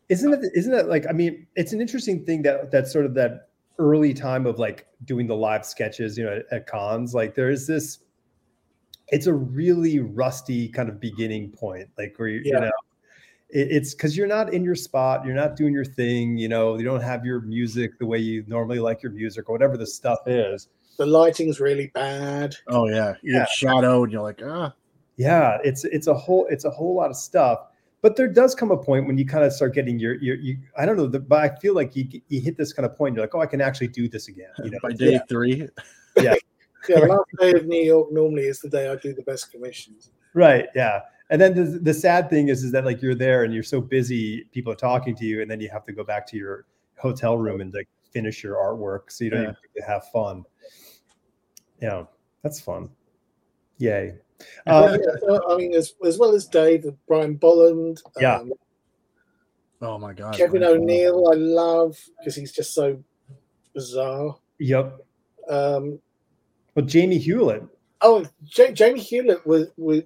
isn't 0.08 0.32
it? 0.32 0.52
Isn't 0.54 0.74
it 0.74 0.86
like? 0.86 1.06
I 1.08 1.12
mean, 1.12 1.46
it's 1.56 1.72
an 1.72 1.80
interesting 1.80 2.24
thing 2.24 2.42
that 2.42 2.70
that 2.70 2.88
sort 2.88 3.06
of 3.06 3.14
that 3.14 3.48
early 3.78 4.14
time 4.14 4.46
of 4.46 4.58
like 4.58 4.86
doing 5.04 5.26
the 5.26 5.34
live 5.34 5.64
sketches, 5.64 6.16
you 6.16 6.24
know, 6.24 6.36
at, 6.36 6.44
at 6.52 6.66
cons. 6.66 7.14
Like 7.14 7.34
there 7.34 7.50
is 7.50 7.66
this. 7.66 8.00
It's 9.08 9.26
a 9.26 9.34
really 9.34 10.00
rusty 10.00 10.68
kind 10.68 10.88
of 10.88 11.00
beginning 11.00 11.50
point, 11.50 11.88
like 11.98 12.14
where 12.16 12.28
you, 12.28 12.42
yeah. 12.44 12.54
you 12.54 12.60
know 12.60 12.70
it's 13.50 13.94
because 13.94 14.16
you're 14.16 14.26
not 14.26 14.52
in 14.52 14.64
your 14.64 14.74
spot 14.74 15.24
you're 15.24 15.34
not 15.34 15.54
doing 15.54 15.72
your 15.72 15.84
thing 15.84 16.36
you 16.36 16.48
know 16.48 16.76
you 16.76 16.84
don't 16.84 17.02
have 17.02 17.24
your 17.24 17.40
music 17.42 17.96
the 17.98 18.06
way 18.06 18.18
you 18.18 18.42
normally 18.48 18.80
like 18.80 19.00
your 19.00 19.12
music 19.12 19.48
or 19.48 19.52
whatever 19.52 19.76
the 19.76 19.86
stuff 19.86 20.18
is 20.26 20.68
the 20.96 21.06
lighting's 21.06 21.60
really 21.60 21.88
bad. 21.94 22.54
Oh 22.68 22.88
yeah, 22.88 23.14
you 23.22 23.34
yeah. 23.34 23.46
shadow, 23.46 24.04
and 24.04 24.12
you're 24.12 24.22
like, 24.22 24.40
ah. 24.44 24.74
Yeah, 25.16 25.58
it's 25.62 25.84
it's 25.84 26.06
a 26.06 26.14
whole 26.14 26.46
it's 26.50 26.64
a 26.64 26.70
whole 26.70 26.94
lot 26.94 27.10
of 27.10 27.16
stuff. 27.16 27.60
But 28.02 28.16
there 28.16 28.28
does 28.28 28.54
come 28.54 28.70
a 28.70 28.76
point 28.76 29.06
when 29.06 29.16
you 29.16 29.24
kind 29.24 29.44
of 29.44 29.52
start 29.52 29.74
getting 29.74 29.98
your 29.98 30.14
your 30.16 30.36
you 30.36 30.58
I 30.76 30.84
don't 30.84 30.96
know, 30.96 31.06
the, 31.06 31.20
but 31.20 31.42
I 31.42 31.56
feel 31.56 31.74
like 31.74 31.94
you 31.94 32.06
you 32.28 32.40
hit 32.40 32.56
this 32.56 32.72
kind 32.72 32.84
of 32.84 32.96
point. 32.96 33.14
You're 33.14 33.24
like, 33.24 33.34
oh, 33.34 33.40
I 33.40 33.46
can 33.46 33.60
actually 33.60 33.88
do 33.88 34.08
this 34.08 34.28
again. 34.28 34.50
You 34.62 34.70
know, 34.70 34.78
by 34.82 34.92
day 34.92 35.12
yeah. 35.12 35.20
three. 35.28 35.68
Yeah. 36.16 36.34
yeah, 36.88 37.00
the 37.00 37.06
last 37.06 37.30
day 37.40 37.52
of 37.52 37.66
New 37.66 37.82
York 37.82 38.12
normally 38.12 38.44
is 38.44 38.60
the 38.60 38.68
day 38.68 38.90
I 38.90 38.96
do 38.96 39.14
the 39.14 39.22
best 39.22 39.50
commissions. 39.50 40.10
Right. 40.34 40.66
Yeah. 40.74 41.00
And 41.30 41.40
then 41.40 41.54
the, 41.54 41.78
the 41.78 41.94
sad 41.94 42.28
thing 42.28 42.48
is, 42.48 42.62
is 42.62 42.72
that 42.72 42.84
like 42.84 43.00
you're 43.00 43.14
there 43.14 43.44
and 43.44 43.54
you're 43.54 43.62
so 43.62 43.80
busy, 43.80 44.44
people 44.52 44.72
are 44.72 44.76
talking 44.76 45.16
to 45.16 45.24
you, 45.24 45.40
and 45.40 45.50
then 45.50 45.60
you 45.60 45.70
have 45.70 45.84
to 45.86 45.92
go 45.92 46.04
back 46.04 46.26
to 46.28 46.36
your 46.36 46.66
hotel 46.96 47.38
room 47.38 47.62
and 47.62 47.72
like 47.72 47.88
finish 48.12 48.42
your 48.42 48.56
artwork, 48.56 49.10
so 49.10 49.24
you 49.24 49.30
don't 49.30 49.44
yeah. 49.44 49.52
even 49.74 49.88
have 49.88 50.04
fun 50.10 50.44
yeah, 51.84 52.04
that's 52.42 52.60
fun. 52.60 52.88
Yay. 53.76 54.14
Um, 54.66 54.98
yeah, 55.00 55.38
I 55.50 55.56
mean, 55.56 55.74
as, 55.74 55.94
as 56.04 56.18
well 56.18 56.34
as 56.34 56.46
Dave, 56.46 56.86
Brian 57.06 57.34
Bolland. 57.34 58.00
Yeah. 58.18 58.38
Um, 58.38 58.52
oh 59.82 59.98
my 59.98 60.14
God. 60.14 60.34
Kevin 60.34 60.60
Brian 60.62 60.78
O'Neill, 60.78 61.28
I 61.30 61.36
love 61.36 61.98
because 62.18 62.34
he's 62.34 62.52
just 62.52 62.72
so 62.74 63.02
bizarre. 63.74 64.36
Yep. 64.60 64.98
Um, 65.50 65.98
well, 66.74 66.86
Jamie 66.86 67.18
Hewlett. 67.18 67.64
Oh, 68.00 68.24
J- 68.44 68.72
Jamie 68.72 69.00
Hewlett 69.00 69.46
was, 69.46 69.68
was 69.76 70.02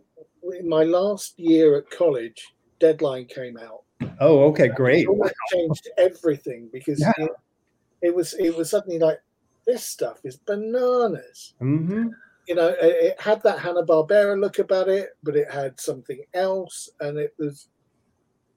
in 0.58 0.68
my 0.68 0.82
last 0.82 1.38
year 1.38 1.76
at 1.78 1.90
college. 1.90 2.54
Deadline 2.80 3.26
came 3.26 3.56
out. 3.56 3.82
Oh, 4.20 4.44
okay, 4.50 4.66
great. 4.66 5.06
It 5.08 5.32
changed 5.52 5.88
everything 5.96 6.70
because 6.72 7.00
yeah. 7.00 7.12
it, 7.18 7.30
it 8.02 8.14
was 8.14 8.34
it 8.34 8.56
was 8.56 8.70
suddenly 8.70 8.98
like 8.98 9.20
this 9.68 9.84
stuff 9.84 10.18
is 10.24 10.38
bananas. 10.38 11.54
Mm-hmm. 11.60 12.08
You 12.48 12.54
know, 12.54 12.68
it, 12.68 12.78
it 12.80 13.20
had 13.20 13.42
that 13.42 13.58
Hanna 13.58 13.84
Barbera 13.84 14.40
look 14.40 14.58
about 14.58 14.88
it, 14.88 15.10
but 15.22 15.36
it 15.36 15.52
had 15.52 15.78
something 15.78 16.24
else, 16.32 16.88
and 17.00 17.18
it 17.18 17.34
was, 17.38 17.68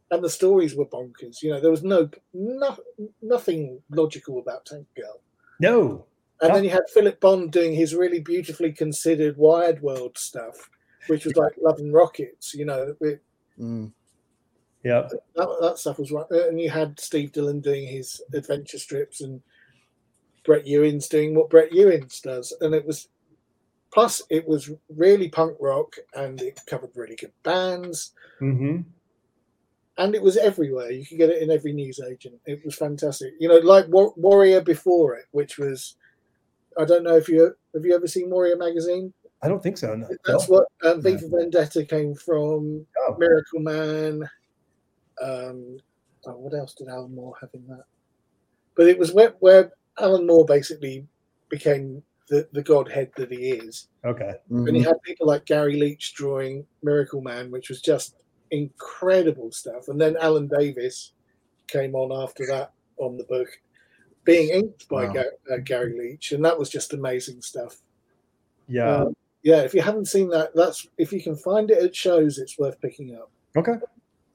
and 0.10 0.24
the 0.24 0.30
stories 0.30 0.74
were 0.74 0.86
bonkers. 0.86 1.44
You 1.44 1.52
know, 1.52 1.60
there 1.60 1.70
was 1.70 1.84
no, 1.84 2.10
no 2.34 2.78
nothing 3.22 3.82
logical 3.90 4.40
about 4.40 4.66
Tank 4.66 4.88
Girl. 4.96 5.20
No. 5.60 6.06
And 6.42 6.56
then 6.56 6.64
you 6.64 6.70
had 6.72 6.90
Philip 6.92 7.20
Bond 7.20 7.52
doing 7.52 7.74
his 7.74 7.94
really 7.94 8.22
beautifully 8.22 8.72
considered 8.72 9.38
Wired 9.38 9.82
World 9.82 10.18
stuff, 10.18 10.70
which 11.08 11.26
was 11.26 11.36
like 11.36 11.54
Love 11.62 11.78
and 11.80 11.94
Rockets. 11.94 12.56
You 12.56 12.66
know, 12.66 12.96
it, 13.02 13.22
mm. 13.60 13.92
yeah, 14.84 15.08
that, 15.36 15.58
that 15.62 15.78
stuff 15.78 16.00
was 16.00 16.12
right. 16.12 16.26
And 16.32 16.60
you 16.60 16.70
had 16.70 17.00
Steve 17.00 17.34
Dillon 17.34 17.60
doing 17.60 17.86
his 17.86 18.22
adventure 18.34 18.80
strips 18.80 19.22
and 19.22 19.42
Brett 20.44 20.66
Ewins 20.66 21.08
doing 21.08 21.36
what 21.36 21.50
Brett 21.50 21.72
Ewins 21.72 22.20
does, 22.20 22.56
and 22.62 22.74
it 22.74 22.86
was 22.86 23.08
plus 23.92 24.22
it 24.30 24.48
was 24.48 24.72
really 24.96 25.30
punk 25.30 25.56
rock 25.60 25.96
and 26.16 26.42
it 26.42 26.60
covered 26.66 26.92
really 26.96 27.16
good 27.16 27.34
bands. 27.44 28.14
Mm-hmm. 28.42 28.82
And 29.98 30.16
it 30.16 30.22
was 30.22 30.38
everywhere. 30.38 30.90
You 30.90 31.06
could 31.06 31.18
get 31.18 31.30
it 31.30 31.44
in 31.44 31.52
every 31.52 31.74
news 31.74 32.00
agent. 32.00 32.40
It 32.46 32.64
was 32.66 32.76
fantastic. 32.76 33.34
You 33.40 33.50
know, 33.50 33.58
like 33.58 33.88
War- 33.90 34.14
Warrior 34.16 34.62
before 34.62 35.16
it, 35.16 35.26
which 35.32 35.58
was, 35.58 35.96
I 36.80 36.86
don't 36.86 37.04
know 37.04 37.18
if 37.18 37.28
you 37.28 37.54
have 37.74 37.86
you 37.86 37.94
ever 37.94 38.08
seen 38.08 38.30
Warrior 38.30 38.56
magazine. 38.56 39.14
I 39.44 39.48
don't 39.48 39.62
think 39.62 39.78
so. 39.78 39.94
No. 39.94 40.08
That's 40.26 40.48
what 40.48 40.68
um, 40.86 41.02
V 41.02 41.18
for 41.18 41.28
Vendetta 41.28 41.84
came 41.84 42.16
from. 42.16 42.86
Oh. 43.00 43.16
Miracle 43.20 43.60
Man. 43.60 44.24
Um, 45.22 45.78
oh, 46.26 46.38
what 46.38 46.54
else 46.54 46.74
did 46.74 46.88
Alan 46.88 47.14
Moore 47.14 47.34
have 47.42 47.50
in 47.54 47.68
that? 47.68 47.84
But 48.76 48.88
it 48.88 48.98
was 48.98 49.14
where, 49.14 49.34
where 49.40 49.72
Alan 50.00 50.26
Moore 50.26 50.46
basically 50.46 51.08
became 51.50 52.02
the, 52.30 52.48
the 52.54 52.64
godhead 52.64 53.12
that 53.18 53.32
he 53.32 53.52
is. 53.52 53.90
Okay. 54.06 54.34
Mm-hmm. 54.52 54.68
And 54.68 54.78
he 54.78 54.84
had 54.84 55.02
people 55.04 55.28
like 55.28 55.46
Garry 55.46 55.78
Leach 55.80 56.14
drawing 56.14 56.66
Miracle 56.82 57.22
Man, 57.22 57.52
which 57.52 57.70
was 57.70 57.82
just 57.82 58.16
incredible 58.52 59.52
stuff. 59.52 59.90
And 59.90 60.00
then 60.00 60.16
Alan 60.20 60.48
Davis 60.48 61.12
came 61.68 61.96
on 61.96 62.24
after 62.24 62.46
that 62.48 62.72
on 62.98 63.18
the 63.18 63.24
book, 63.26 63.48
being 64.24 64.50
inked 64.50 64.88
by 64.88 65.06
wow. 65.06 65.14
Ga- 65.14 65.54
uh, 65.54 65.58
Garry 65.64 65.98
Leach, 65.98 66.32
and 66.32 66.44
that 66.46 66.58
was 66.58 66.70
just 66.70 66.94
amazing 66.94 67.42
stuff. 67.42 67.78
Yeah. 68.68 68.96
Um, 68.98 69.16
yeah, 69.44 69.62
if 69.62 69.74
you 69.74 69.82
haven't 69.82 70.06
seen 70.06 70.30
that, 70.30 70.56
that's 70.56 70.88
if 70.98 71.12
you 71.12 71.22
can 71.22 71.36
find 71.36 71.72
it 71.72 71.84
at 71.84 71.96
shows, 71.96 72.38
it's 72.38 72.60
worth 72.60 72.80
picking 72.80 73.16
up. 73.16 73.32
Okay, 73.58 73.74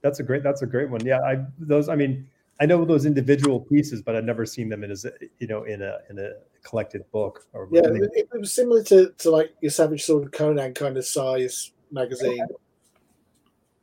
that's 0.03 0.19
a 0.19 0.23
great 0.23 0.43
that's 0.43 0.63
a 0.63 0.67
great 0.67 0.91
one. 0.91 1.05
Yeah, 1.05 1.21
I 1.21 1.45
those 1.59 1.89
I 1.89 1.95
mean 1.95 2.27
I 2.61 2.67
know 2.67 2.85
those 2.85 3.05
individual 3.05 3.61
pieces, 3.61 4.03
but 4.03 4.17
I've 4.17 4.25
never 4.25 4.47
seen 4.47 4.69
them 4.69 4.83
in 4.83 4.91
as 4.91 5.07
you 5.39 5.47
know 5.47 5.65
in 5.65 5.83
a 5.83 5.99
in 6.09 6.19
a 6.19 6.31
collected 6.63 7.11
book. 7.13 7.47
Or 7.53 7.69
yeah, 7.71 7.83
it, 7.85 8.11
it, 8.15 8.29
was 8.33 8.55
similar 8.55 8.83
to, 8.85 9.13
to 9.19 9.31
like 9.31 9.55
your 9.61 9.71
Savage 9.71 10.05
Sword 10.05 10.25
of 10.25 10.33
Conan 10.33 10.75
kind 10.75 10.97
of 10.97 11.05
size 11.05 11.73
magazine. 11.91 12.43
Okay. 12.43 12.55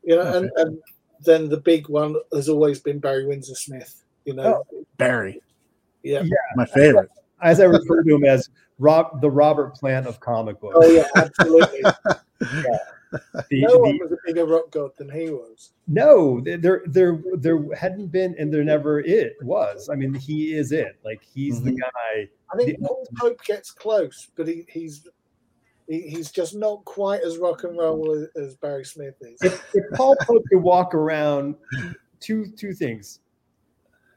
You 0.04 0.16
know, 0.18 0.22
okay. 0.22 0.38
and, 0.38 0.52
and 0.58 0.78
then 1.22 1.50
the 1.50 1.58
big 1.58 1.88
one 1.88 2.16
has 2.34 2.50
always 2.50 2.80
been 2.80 3.00
Barry 3.00 3.26
Windsor 3.26 3.56
Smith. 3.56 4.04
You 4.26 4.34
know, 4.34 4.64
oh, 4.74 4.86
Barry. 4.98 5.42
Yeah, 6.02 6.22
yeah, 6.24 6.36
my 6.56 6.66
favorite. 6.66 7.10
As 7.42 7.60
I 7.60 7.66
refer 7.66 8.04
to 8.04 8.16
him 8.16 8.26
as 8.26 8.50
Rob, 8.80 9.22
the 9.22 9.30
Robert 9.30 9.76
Plant 9.76 10.08
of 10.08 10.20
comic 10.20 10.60
books. 10.60 10.76
Oh 10.80 10.88
yeah, 10.88 11.08
absolutely. 11.16 11.82
yeah. 12.42 12.78
The, 13.50 13.62
no 13.62 13.78
one 13.78 13.98
was 14.00 14.12
a 14.12 14.18
bigger 14.26 14.46
rock 14.46 14.72
god 14.72 14.92
than 14.98 15.10
he 15.10 15.30
was. 15.30 15.72
No, 15.88 16.42
there, 16.42 16.84
there, 16.86 17.22
there 17.38 17.64
hadn't 17.76 18.08
been, 18.08 18.36
and 18.40 18.54
there 18.54 18.64
never 18.64 19.00
it 19.02 19.36
was. 19.42 19.90
I 19.90 19.96
mean, 19.96 20.14
he 20.14 20.54
is 20.56 20.72
it. 20.72 20.98
Like 21.04 21.22
he's 21.24 21.58
mm-hmm. 21.58 21.66
the 21.66 21.72
guy. 21.74 22.30
I 22.52 22.58
think 22.58 22.80
the, 22.80 22.88
Paul 22.88 23.08
Pope 23.18 23.44
gets 23.46 23.72
close, 23.72 24.30
but 24.36 24.48
he, 24.48 24.66
he's 24.68 25.08
he, 25.88 26.02
he's 26.02 26.32
just 26.32 26.56
not 26.56 26.84
quite 26.86 27.22
as 27.22 27.38
rock 27.38 27.64
and 27.64 27.78
roll 27.78 28.14
as, 28.14 28.28
as 28.42 28.56
Barry 28.56 28.86
Smith 28.86 29.16
is. 29.22 29.42
If, 29.42 29.64
if 29.74 29.84
Paul 29.94 30.16
Pope 30.22 30.44
could 30.50 30.62
walk 30.62 30.94
around, 30.94 31.56
two 32.20 32.46
two 32.58 32.74
things: 32.74 33.20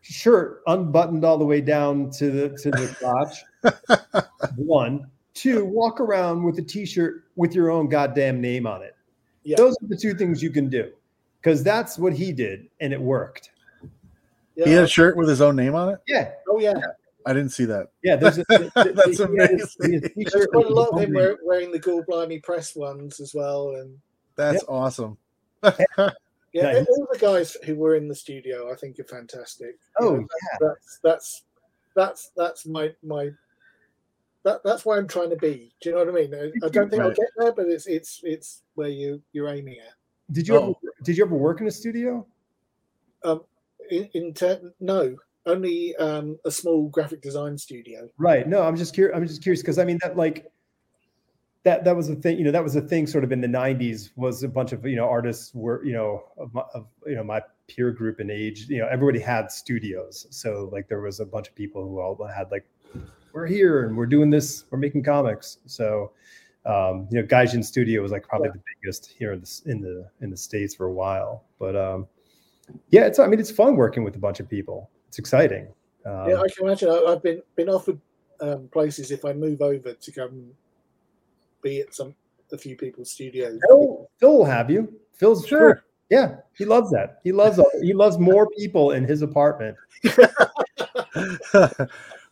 shirt 0.00 0.62
unbuttoned 0.66 1.24
all 1.24 1.38
the 1.38 1.44
way 1.44 1.60
down 1.60 2.10
to 2.12 2.30
the 2.30 2.48
to 2.58 2.70
the 2.70 2.94
crotch. 2.98 4.26
One, 4.56 5.10
two, 5.36 5.64
walk 5.64 6.00
around 6.00 6.42
with 6.42 6.58
a 6.58 6.62
t-shirt 6.62 7.24
with 7.36 7.54
your 7.54 7.70
own 7.70 7.88
goddamn 7.88 8.40
name 8.40 8.66
on 8.66 8.82
it. 8.82 8.96
Yeah. 9.44 9.56
Those 9.56 9.74
are 9.82 9.86
the 9.86 9.96
two 9.96 10.14
things 10.14 10.42
you 10.42 10.50
can 10.50 10.68
do 10.68 10.90
because 11.40 11.62
that's 11.62 11.98
what 11.98 12.12
he 12.12 12.32
did 12.32 12.68
and 12.80 12.92
it 12.92 13.00
worked. 13.00 13.50
Yeah. 14.56 14.64
He 14.64 14.72
had 14.72 14.84
a 14.84 14.88
shirt 14.88 15.16
with 15.16 15.28
his 15.28 15.40
own 15.40 15.54
name 15.54 15.74
on 15.74 15.90
it. 15.90 16.00
Yeah. 16.08 16.32
Oh 16.48 16.58
yeah. 16.58 16.74
I 17.26 17.32
didn't 17.32 17.50
see 17.50 17.64
that. 17.64 17.88
Yeah, 18.04 18.14
there's 18.14 18.38
a, 18.38 18.44
that's 18.48 19.18
amazing. 19.18 20.00
There's 20.14 20.46
quite 20.46 20.66
a 20.66 20.68
lot 20.68 20.90
of 20.90 21.00
him 21.00 21.12
wearing 21.42 21.72
the 21.72 21.80
Gorblimey 21.80 22.40
press 22.40 22.76
ones 22.76 23.18
as 23.18 23.34
well, 23.34 23.70
and 23.70 23.98
that's 24.36 24.62
yeah. 24.62 24.74
awesome. 24.74 25.18
yeah, 25.64 26.84
all 26.88 27.08
the 27.12 27.18
guys 27.18 27.56
who 27.64 27.74
were 27.74 27.96
in 27.96 28.06
the 28.06 28.14
studio, 28.14 28.72
I 28.72 28.76
think, 28.76 29.00
are 29.00 29.04
fantastic. 29.04 29.76
Oh, 29.98 30.14
you 30.14 30.20
know, 30.20 30.28
yeah. 30.52 30.58
That's 30.60 31.00
that's 31.02 31.42
that's 31.96 32.30
that's 32.36 32.66
my 32.66 32.92
my 33.02 33.30
that, 34.46 34.62
that's 34.62 34.86
where 34.86 34.96
I'm 34.96 35.08
trying 35.08 35.30
to 35.30 35.36
be. 35.36 35.72
Do 35.80 35.88
you 35.88 35.96
know 35.96 36.04
what 36.04 36.08
I 36.08 36.12
mean? 36.12 36.34
I, 36.34 36.68
don't 36.68 36.88
think 36.88 37.02
right. 37.02 37.08
I'll 37.08 37.14
get 37.14 37.28
there, 37.36 37.52
but 37.52 37.66
it's 37.66 37.86
it's 37.88 38.20
it's 38.22 38.62
where 38.76 38.88
you 38.88 39.20
you're 39.32 39.48
aiming 39.48 39.78
at. 39.84 39.94
Did 40.32 40.46
you 40.46 40.54
oh. 40.54 40.62
ever 40.62 40.94
did 41.02 41.18
you 41.18 41.24
ever 41.24 41.34
work 41.34 41.60
in 41.60 41.66
a 41.66 41.70
studio? 41.70 42.24
Um, 43.24 43.42
in, 43.90 44.08
in 44.14 44.34
ter- 44.34 44.72
no, 44.78 45.16
only 45.46 45.96
um, 45.96 46.38
a 46.44 46.52
small 46.52 46.88
graphic 46.88 47.22
design 47.22 47.58
studio. 47.58 48.08
Right. 48.18 48.48
No, 48.48 48.62
I'm 48.62 48.76
just 48.76 48.94
curious. 48.94 49.16
I'm 49.16 49.26
just 49.26 49.42
curious 49.42 49.62
because 49.62 49.80
I 49.80 49.84
mean 49.84 49.98
that 50.02 50.16
like 50.16 50.48
that 51.64 51.82
that 51.82 51.96
was 51.96 52.08
a 52.08 52.14
thing. 52.14 52.38
You 52.38 52.44
know, 52.44 52.52
that 52.52 52.62
was 52.62 52.76
a 52.76 52.80
thing 52.80 53.08
sort 53.08 53.24
of 53.24 53.32
in 53.32 53.40
the 53.40 53.48
'90s. 53.48 54.10
Was 54.14 54.44
a 54.44 54.48
bunch 54.48 54.70
of 54.70 54.86
you 54.86 54.94
know 54.94 55.08
artists 55.08 55.52
were 55.56 55.84
you 55.84 55.92
know 55.92 56.22
of, 56.38 56.54
my, 56.54 56.62
of 56.72 56.86
you 57.04 57.16
know 57.16 57.24
my 57.24 57.42
peer 57.66 57.90
group 57.90 58.20
in 58.20 58.30
age. 58.30 58.68
You 58.68 58.78
know, 58.78 58.86
everybody 58.86 59.18
had 59.18 59.50
studios. 59.50 60.28
So 60.30 60.70
like 60.72 60.88
there 60.88 61.00
was 61.00 61.18
a 61.18 61.26
bunch 61.26 61.48
of 61.48 61.56
people 61.56 61.82
who 61.82 61.98
all 61.98 62.16
had 62.32 62.52
like 62.52 62.64
we're 63.36 63.46
here 63.46 63.84
and 63.84 63.94
we're 63.94 64.06
doing 64.06 64.30
this, 64.30 64.64
we're 64.70 64.78
making 64.78 65.02
comics. 65.02 65.58
So, 65.66 66.12
um, 66.64 67.06
you 67.10 67.20
know, 67.20 67.26
Gaijin 67.26 67.62
Studio 67.62 68.00
was 68.00 68.10
like 68.10 68.26
probably 68.26 68.48
yeah. 68.48 68.54
the 68.54 68.62
biggest 68.82 69.14
here 69.18 69.34
in 69.34 69.40
the 69.40 69.62
in 69.66 69.80
the 69.82 70.08
in 70.22 70.30
the 70.30 70.36
states 70.38 70.74
for 70.74 70.86
a 70.86 70.92
while. 70.92 71.44
But 71.58 71.76
um, 71.76 72.06
yeah, 72.88 73.02
it's 73.02 73.18
I 73.18 73.26
mean 73.26 73.38
it's 73.38 73.50
fun 73.50 73.76
working 73.76 74.04
with 74.04 74.16
a 74.16 74.18
bunch 74.18 74.40
of 74.40 74.48
people. 74.48 74.90
It's 75.08 75.18
exciting. 75.18 75.68
Um, 76.06 76.30
yeah, 76.30 76.40
I 76.40 76.48
can 76.48 76.64
imagine. 76.66 76.88
I, 76.88 77.10
have 77.10 77.22
been 77.22 77.42
been 77.56 77.68
offered 77.68 78.00
um, 78.40 78.68
places 78.72 79.10
if 79.10 79.26
I 79.26 79.34
move 79.34 79.60
over 79.60 79.92
to 79.92 80.12
come 80.12 80.46
be 81.62 81.80
at 81.80 81.94
some 81.94 82.14
a 82.52 82.58
few 82.58 82.74
people's 82.74 83.10
studios. 83.10 83.60
Phil, 83.68 84.08
Phil 84.18 84.32
will 84.38 84.46
have 84.46 84.70
you. 84.70 84.98
Phil's 85.12 85.46
sure. 85.46 85.84
Yeah, 86.08 86.36
he 86.56 86.64
loves 86.64 86.90
that. 86.92 87.18
He 87.22 87.32
loves 87.32 87.60
he 87.82 87.92
loves 87.92 88.18
more 88.18 88.48
people 88.56 88.92
in 88.92 89.04
his 89.04 89.20
apartment. 89.20 89.76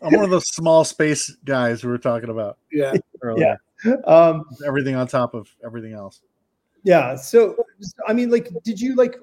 I'm 0.04 0.14
one 0.14 0.24
of 0.24 0.30
those 0.30 0.48
small 0.48 0.84
space 0.84 1.34
guys 1.44 1.82
we 1.82 1.90
were 1.90 1.98
talking 1.98 2.30
about. 2.30 2.58
Yeah. 2.70 2.94
Earlier. 3.22 3.58
Yeah. 3.84 3.94
Um, 4.06 4.44
everything 4.66 4.94
on 4.94 5.06
top 5.06 5.34
of 5.34 5.48
everything 5.64 5.92
else. 5.92 6.20
Yeah. 6.82 7.16
So, 7.16 7.56
I 8.06 8.12
mean, 8.12 8.30
like, 8.30 8.48
did 8.62 8.80
you 8.80 8.94
like? 8.94 9.16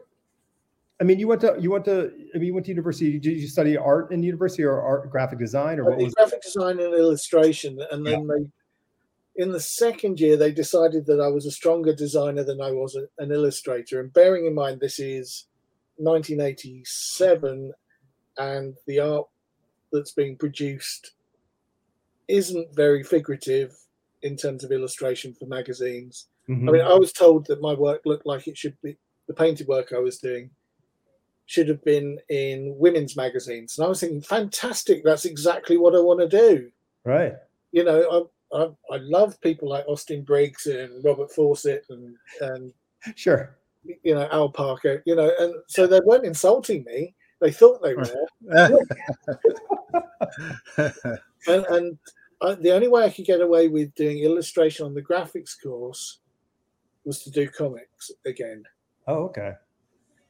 I 0.99 1.03
mean, 1.03 1.19
you 1.19 1.27
went 1.27 1.41
to 1.41 1.55
you 1.59 1.71
went 1.71 1.85
to 1.85 2.11
I 2.33 2.37
mean, 2.37 2.47
you 2.47 2.53
went 2.53 2.65
to 2.65 2.71
university. 2.71 3.17
Did 3.19 3.37
you 3.37 3.47
study 3.47 3.77
art 3.77 4.11
in 4.11 4.21
university 4.23 4.63
or 4.63 4.81
art 4.81 5.09
graphic 5.09 5.39
design 5.39 5.79
or 5.79 5.85
what 5.85 5.97
was 5.97 6.13
graphic 6.13 6.39
it? 6.39 6.43
design 6.43 6.79
and 6.79 6.93
illustration? 6.93 7.79
And 7.91 8.05
then 8.05 8.27
yeah. 8.27 8.35
they, 8.35 9.43
in 9.43 9.51
the 9.51 9.59
second 9.59 10.19
year, 10.19 10.37
they 10.37 10.51
decided 10.51 11.05
that 11.05 11.19
I 11.19 11.27
was 11.27 11.45
a 11.45 11.51
stronger 11.51 11.95
designer 11.95 12.43
than 12.43 12.61
I 12.61 12.71
was 12.71 12.95
an 12.95 13.31
illustrator. 13.31 13.99
And 13.99 14.13
bearing 14.13 14.45
in 14.45 14.53
mind, 14.53 14.79
this 14.79 14.99
is 14.99 15.45
1987, 15.97 17.71
and 18.37 18.75
the 18.87 18.99
art 18.99 19.27
that's 19.91 20.11
being 20.11 20.37
produced 20.37 21.11
isn't 22.27 22.75
very 22.75 23.03
figurative 23.03 23.75
in 24.21 24.35
terms 24.35 24.63
of 24.63 24.71
illustration 24.71 25.33
for 25.33 25.45
magazines. 25.45 26.27
Mm-hmm. 26.47 26.69
I 26.69 26.71
mean, 26.71 26.81
I 26.81 26.93
was 26.93 27.11
told 27.11 27.45
that 27.47 27.61
my 27.61 27.73
work 27.73 28.01
looked 28.05 28.25
like 28.25 28.47
it 28.47 28.57
should 28.57 28.79
be 28.81 28.97
the 29.27 29.33
painted 29.33 29.67
work 29.67 29.93
I 29.93 29.99
was 29.99 30.17
doing 30.17 30.49
should 31.45 31.67
have 31.67 31.83
been 31.83 32.17
in 32.29 32.73
women's 32.77 33.17
magazines, 33.17 33.77
and 33.77 33.85
I 33.85 33.89
was 33.89 33.99
thinking, 33.99 34.21
fantastic, 34.21 35.03
that's 35.03 35.25
exactly 35.25 35.77
what 35.77 35.95
I 35.95 35.99
want 35.99 36.21
to 36.21 36.29
do. 36.29 36.71
Right. 37.03 37.33
You 37.73 37.83
know, 37.83 38.29
I, 38.53 38.57
I, 38.57 38.63
I 38.91 38.97
love 38.99 39.39
people 39.41 39.67
like 39.69 39.85
Austin 39.85 40.23
Briggs 40.23 40.67
and 40.67 41.03
Robert 41.03 41.31
Fawcett 41.31 41.85
and 41.89 42.15
and 42.39 42.73
sure, 43.15 43.57
you 43.83 44.15
know 44.15 44.29
Al 44.31 44.49
Parker. 44.49 45.03
You 45.05 45.15
know, 45.15 45.31
and 45.39 45.55
so 45.67 45.87
they 45.87 45.99
weren't 46.05 46.25
insulting 46.25 46.83
me. 46.85 47.15
They 47.41 47.51
thought 47.51 47.81
they 47.81 47.95
were. 47.95 48.07
and, 51.47 51.65
and 51.65 51.97
I, 52.41 52.53
the 52.55 52.71
only 52.71 52.87
way 52.87 53.03
I 53.03 53.09
could 53.09 53.25
get 53.25 53.41
away 53.41 53.67
with 53.67 53.93
doing 53.95 54.19
illustration 54.19 54.85
on 54.85 54.93
the 54.93 55.01
graphics 55.01 55.55
course 55.61 56.19
was 57.03 57.23
to 57.23 57.31
do 57.31 57.49
comics 57.49 58.11
again. 58.25 58.63
Oh, 59.07 59.23
okay. 59.25 59.53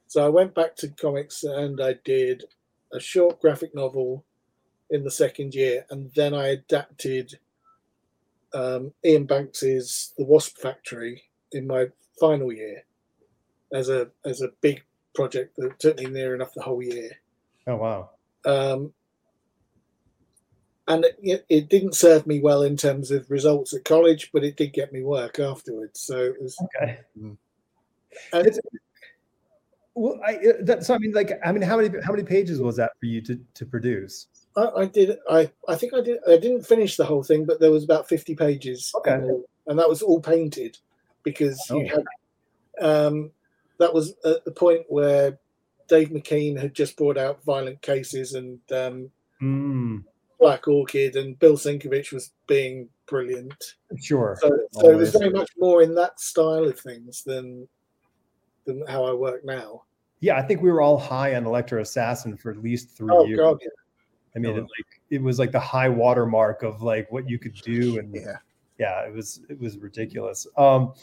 So 0.08 0.26
I 0.26 0.30
went 0.30 0.56
back 0.56 0.76
to 0.78 0.88
comics 0.90 1.44
and 1.44 1.82
I 1.82 1.96
did 2.06 2.46
a 2.94 3.00
short 3.00 3.42
graphic 3.42 3.76
novel 3.76 4.26
in 4.90 5.04
the 5.04 5.12
second 5.12 5.56
year, 5.56 5.86
and 5.90 6.12
then 6.16 6.34
I 6.34 6.48
adapted 6.48 7.40
um, 8.54 8.94
Iain 9.06 9.26
Banks's 9.26 10.14
The 10.18 10.26
Wasp 10.26 10.58
Factory 10.58 11.24
in 11.54 11.66
my 11.66 11.88
final 12.20 12.52
year 12.52 12.84
as 13.74 13.88
a 13.88 14.10
as 14.26 14.42
a 14.42 14.52
big 14.60 14.84
project 15.14 15.56
that 15.58 15.80
took 15.80 15.98
me 16.00 16.06
near 16.06 16.36
enough 16.36 16.54
the 16.54 16.62
whole 16.62 16.82
year. 16.82 17.12
Oh 17.68 17.76
wow! 17.76 18.10
Um, 18.46 18.94
and 20.88 21.06
it, 21.22 21.46
it, 21.48 21.70
didn't 21.70 21.96
serve 21.96 22.28
me 22.28 22.40
well 22.40 22.64
in 22.64 22.76
terms 22.76 23.12
of 23.12 23.30
results 23.30 23.74
at 23.74 23.86
college, 23.86 24.32
but 24.34 24.44
it 24.44 24.58
did 24.58 24.74
get 24.74 24.92
me 24.92 25.04
work 25.04 25.40
afterwards. 25.40 26.02
So 26.02 26.18
it 26.18 26.42
was 26.42 26.58
okay. 26.64 27.00
Mm. 27.20 27.38
And 28.34 28.60
well, 29.94 30.20
I 30.26 30.36
uh, 30.36 30.54
that, 30.62 30.86
so 30.86 30.96
I 30.96 30.98
mean, 30.98 31.12
like, 31.12 31.32
I 31.46 31.52
mean, 31.52 31.62
how 31.62 31.78
many 31.78 31.90
how 32.04 32.12
many 32.12 32.24
pages 32.24 32.60
was 32.60 32.78
that 32.78 32.92
for 33.00 33.06
you 33.06 33.22
to 33.22 33.40
to 33.54 33.66
produce? 33.66 34.28
I, 34.58 34.68
I, 34.78 34.86
did. 34.86 35.18
I 35.30 35.50
I 35.68 35.76
think 35.76 35.94
I 35.94 36.02
did. 36.02 36.20
I 36.28 36.38
didn't 36.38 36.64
finish 36.66 36.98
the 36.98 37.06
whole 37.06 37.24
thing, 37.24 37.46
but 37.46 37.60
there 37.60 37.72
was 37.72 37.84
about 37.84 38.10
fifty 38.10 38.36
pages. 38.36 38.92
Okay. 38.96 39.20
and 39.68 39.80
that 39.80 39.88
was 39.90 40.02
all 40.02 40.20
painted 40.20 40.78
because 41.24 41.62
Oh. 41.70 41.80
you 41.80 41.88
had. 41.88 42.04
Um, 42.82 43.32
that 43.82 43.94
was 43.94 44.14
at 44.24 44.46
the 44.46 44.52
point 44.52 44.82
where 44.88 45.38
Dave 45.88 46.10
McKean 46.10 46.58
had 46.58 46.74
just 46.74 46.96
brought 46.96 47.18
out 47.18 47.44
Violent 47.44 47.82
Cases 47.82 48.34
and 48.36 48.60
um, 48.72 49.10
Mm, 49.42 50.04
Black 50.40 50.68
Orchid, 50.68 51.16
and 51.16 51.38
Bill 51.40 51.58
Sienkiewicz 51.58 52.14
was 52.14 52.32
being 52.48 52.88
brilliant. 53.08 53.76
sure. 54.00 54.38
So, 54.40 54.56
so 54.72 54.90
it 54.92 54.96
was 54.96 55.12
very 55.12 55.32
much 55.32 55.50
more 55.58 55.82
in 55.82 55.96
that 55.96 56.20
style 56.20 56.64
of 56.66 56.80
things 56.80 57.24
than 57.24 57.68
than 58.66 58.86
how 58.88 59.04
I 59.04 59.14
work 59.14 59.44
now. 59.44 59.84
Yeah, 60.20 60.38
I 60.38 60.44
think 60.44 60.62
we 60.62 60.72
were 60.72 60.82
all 60.82 61.00
high 61.00 61.34
on 61.36 61.46
Elektra 61.46 61.82
Assassin 61.82 62.38
for 62.38 62.52
at 62.52 62.62
least 62.62 62.96
three 62.96 63.10
Oh 63.12 63.26
years. 63.26 63.40
God, 63.40 63.58
yeah. 63.62 63.68
I 64.36 64.40
mean, 64.40 64.56
it, 64.58 64.62
like 64.62 65.02
it 65.10 65.22
was 65.22 65.40
like 65.40 65.52
the 65.52 65.60
high 65.60 65.90
watermark 65.90 66.62
of 66.62 66.84
like 66.84 67.12
what 67.12 67.28
you 67.28 67.40
could 67.40 67.56
do, 67.56 67.98
and 67.98 68.14
Yeah. 68.14 68.38
yeah, 68.78 69.02
it 69.08 69.14
was 69.14 69.42
it 69.50 69.60
was 69.60 69.80
ridiculous. 69.80 70.46
Um, 70.56 70.94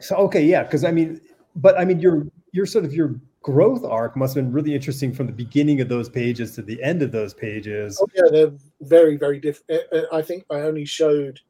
so 0.00 0.16
okay, 0.16 0.44
yeah, 0.44 0.64
because 0.64 0.82
I 0.82 0.90
mean, 0.90 1.20
but 1.56 1.78
I 1.78 1.84
mean, 1.84 2.00
your 2.00 2.26
your 2.52 2.66
sort 2.66 2.84
of 2.84 2.94
your 2.94 3.20
growth 3.42 3.84
arc 3.84 4.16
must 4.16 4.34
have 4.34 4.44
been 4.44 4.52
really 4.52 4.74
interesting 4.74 5.12
from 5.12 5.26
the 5.26 5.32
beginning 5.32 5.80
of 5.80 5.88
those 5.88 6.08
pages 6.08 6.54
to 6.54 6.62
the 6.62 6.80
end 6.82 7.02
of 7.02 7.10
those 7.10 7.34
pages. 7.34 7.98
Oh, 8.00 8.06
yeah, 8.14 8.30
they're 8.30 8.52
very, 8.82 9.16
very 9.16 9.40
different. 9.40 9.82
I 10.12 10.22
think 10.22 10.44
I 10.50 10.60
only 10.60 10.84
showed 10.84 11.40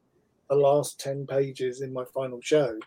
the 0.48 0.56
last 0.56 0.98
10 1.00 1.26
pages 1.26 1.82
in 1.82 1.92
my 1.92 2.04
final 2.04 2.40
show. 2.40 2.78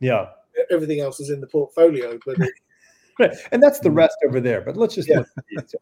Yeah, 0.00 0.28
Everything 0.70 1.00
else 1.00 1.20
is 1.20 1.30
in 1.30 1.40
the 1.40 1.46
portfolio, 1.46 2.18
but 2.24 2.38
it, 2.40 2.50
right, 3.18 3.36
and 3.52 3.62
that's 3.62 3.78
the 3.78 3.90
rest 3.90 4.16
over 4.26 4.40
there. 4.40 4.62
But 4.62 4.76
let's 4.76 4.94
just 4.94 5.08
Yeah. 5.08 5.18
look 5.18 5.28
at 5.36 5.44
these. 5.50 5.74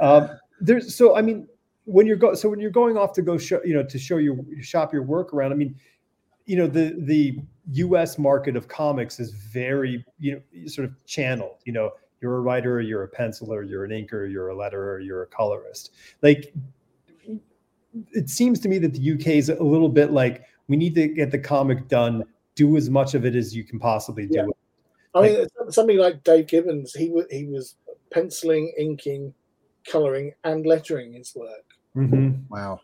Um, 0.00 0.30
there's 0.60 0.94
so 0.94 1.16
I 1.16 1.22
mean, 1.22 1.48
when 1.84 2.06
you're 2.06 2.16
go 2.16 2.34
so 2.34 2.48
when 2.48 2.60
you're 2.60 2.70
going 2.70 2.96
off 2.96 3.12
to 3.14 3.22
go 3.22 3.38
show 3.38 3.60
you 3.64 3.74
know 3.74 3.82
to 3.84 3.98
show 3.98 4.16
your 4.18 4.36
shop 4.60 4.92
your 4.92 5.02
work 5.04 5.32
around. 5.32 5.52
I 5.52 5.54
mean, 5.54 5.76
you 6.48 6.56
know 6.56 6.66
the 6.66 6.96
the 6.98 7.38
U.S. 7.72 8.18
market 8.18 8.56
of 8.56 8.66
comics 8.66 9.20
is 9.20 9.32
very 9.32 10.04
you 10.18 10.32
know 10.32 10.66
sort 10.66 10.86
of 10.86 11.04
channeled. 11.04 11.58
You 11.66 11.74
know, 11.74 11.90
you're 12.22 12.36
a 12.36 12.40
writer, 12.40 12.80
you're 12.80 13.04
a 13.04 13.08
penciler, 13.08 13.68
you're 13.68 13.84
an 13.84 13.90
inker, 13.90 14.30
you're 14.32 14.50
a 14.50 14.54
letterer, 14.54 15.04
you're 15.04 15.22
a 15.22 15.26
colorist. 15.26 15.92
Like, 16.22 16.54
it 18.12 18.30
seems 18.30 18.60
to 18.60 18.68
me 18.68 18.78
that 18.78 18.94
the 18.94 19.12
UK 19.12 19.26
is 19.26 19.50
a 19.50 19.62
little 19.62 19.90
bit 19.90 20.10
like 20.10 20.44
we 20.68 20.76
need 20.76 20.94
to 20.94 21.06
get 21.06 21.30
the 21.30 21.38
comic 21.38 21.86
done. 21.86 22.24
Do 22.54 22.76
as 22.78 22.88
much 22.88 23.14
of 23.14 23.26
it 23.26 23.36
as 23.36 23.54
you 23.54 23.62
can 23.62 23.78
possibly 23.78 24.26
do. 24.26 24.34
Yeah. 24.34 24.46
I 25.14 25.22
mean, 25.22 25.46
something 25.70 25.98
like 25.98 26.24
Dave 26.24 26.46
Gibbons, 26.46 26.94
he 26.94 27.10
was 27.10 27.26
he 27.30 27.44
was 27.44 27.76
penciling, 28.10 28.72
inking, 28.78 29.34
coloring, 29.86 30.32
and 30.44 30.64
lettering 30.64 31.12
his 31.12 31.34
work. 31.36 31.64
Mhm. 31.94 32.48
Wow. 32.48 32.80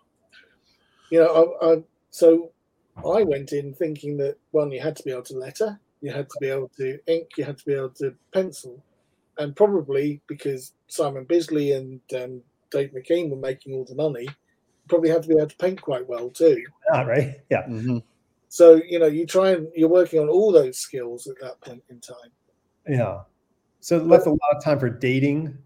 You 1.10 1.20
know, 1.20 1.56
I, 1.60 1.72
I, 1.72 1.82
so 2.10 2.52
I 2.96 3.22
went 3.24 3.52
in 3.52 3.74
thinking 3.74 4.16
that 4.18 4.36
one, 4.52 4.70
you 4.70 4.80
had 4.80 4.96
to 4.96 5.02
be 5.02 5.10
able 5.10 5.22
to 5.24 5.38
letter, 5.38 5.80
you 6.00 6.12
had 6.12 6.28
to 6.28 6.36
be 6.40 6.48
able 6.48 6.70
to 6.78 6.98
ink, 7.06 7.30
you 7.36 7.44
had 7.44 7.58
to 7.58 7.64
be 7.64 7.74
able 7.74 7.90
to 7.90 8.14
pencil, 8.32 8.82
and 9.38 9.56
probably 9.56 10.20
because 10.26 10.72
Simon 10.86 11.24
Bisley 11.24 11.72
and 11.72 12.00
um, 12.14 12.42
Dave 12.70 12.92
McKean 12.92 13.30
were 13.30 13.36
making 13.36 13.74
all 13.74 13.84
the 13.84 13.94
money, 13.94 14.28
probably 14.88 15.10
had 15.10 15.22
to 15.22 15.28
be 15.28 15.36
able 15.36 15.48
to 15.48 15.56
paint 15.56 15.80
quite 15.80 16.06
well 16.06 16.30
too. 16.30 16.62
Ah, 16.92 17.02
right? 17.02 17.40
Yeah. 17.50 17.64
hmm 17.64 17.98
So 18.48 18.80
you 18.86 18.98
know, 18.98 19.06
you 19.06 19.26
try 19.26 19.50
and 19.50 19.68
you're 19.74 19.88
working 19.88 20.20
on 20.20 20.28
all 20.28 20.52
those 20.52 20.78
skills 20.78 21.26
at 21.26 21.40
that 21.40 21.60
point 21.60 21.82
in 21.90 22.00
time. 22.00 22.32
Yeah. 22.88 23.22
So 23.80 23.98
it 23.98 24.06
left 24.06 24.26
a 24.26 24.30
lot 24.30 24.56
of 24.56 24.64
time 24.64 24.78
for 24.78 24.88
dating. 24.88 25.58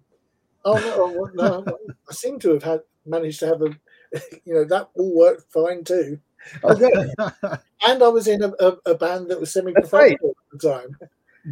Oh 0.65 0.79
no, 0.79 1.29
no, 1.35 1.61
no 1.61 1.79
I 2.09 2.13
seem 2.13 2.39
to 2.41 2.51
have 2.55 2.63
had 2.63 2.81
managed 3.07 3.41
to 3.41 3.47
have 3.47 3.63
a, 3.63 3.69
you 4.45 4.55
know, 4.55 4.65
that 4.65 4.91
all 4.95 5.17
worked 5.17 5.53
fine 5.53 5.85
too. 5.85 6.21
Oh. 6.65 7.57
And 7.87 8.03
I 8.03 8.09
was 8.09 8.27
in 8.27 8.43
a, 8.43 8.53
a, 8.59 8.77
a 8.87 8.95
band 8.97 9.31
that 9.31 9.39
was 9.39 9.53
semi-professional 9.53 10.31
at 10.53 10.61
the 10.61 10.69
time. 10.69 10.97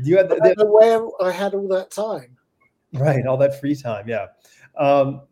You 0.03 0.17
had 0.17 0.27
I 0.33 0.49
the, 0.49 0.55
don't 0.57 0.73
where 0.73 1.07
I 1.23 1.31
had 1.31 1.55
all 1.55 1.69
that 1.69 1.91
time. 1.91 2.37
right 2.93 3.25
all 3.27 3.37
that 3.39 3.61
free 3.61 3.77
time. 3.77 4.09
Yeah. 4.09 4.27
Um, 4.77 5.23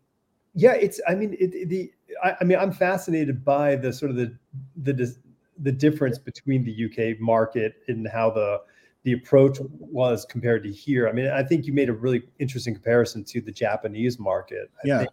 yeah. 0.54 0.74
It's. 0.74 1.00
I 1.08 1.14
mean, 1.14 1.36
it, 1.38 1.68
the. 1.68 1.92
I, 2.22 2.36
I 2.40 2.44
mean, 2.44 2.58
I'm 2.58 2.72
fascinated 2.72 3.44
by 3.44 3.74
the 3.76 3.92
sort 3.92 4.10
of 4.12 4.16
the 4.16 4.34
the 4.82 5.14
the 5.58 5.72
difference 5.72 6.18
between 6.18 6.64
the 6.64 6.84
UK 6.86 7.20
market 7.20 7.82
and 7.88 8.06
how 8.08 8.30
the 8.30 8.60
the 9.02 9.12
approach 9.12 9.58
was 9.78 10.24
compared 10.24 10.62
to 10.62 10.72
here. 10.72 11.08
I 11.08 11.12
mean, 11.12 11.28
I 11.28 11.42
think 11.42 11.66
you 11.66 11.72
made 11.72 11.88
a 11.90 11.92
really 11.92 12.22
interesting 12.38 12.72
comparison 12.72 13.24
to 13.24 13.40
the 13.40 13.52
Japanese 13.52 14.18
market. 14.18 14.70
I 14.78 14.80
Yeah, 14.86 14.98
think 14.98 15.10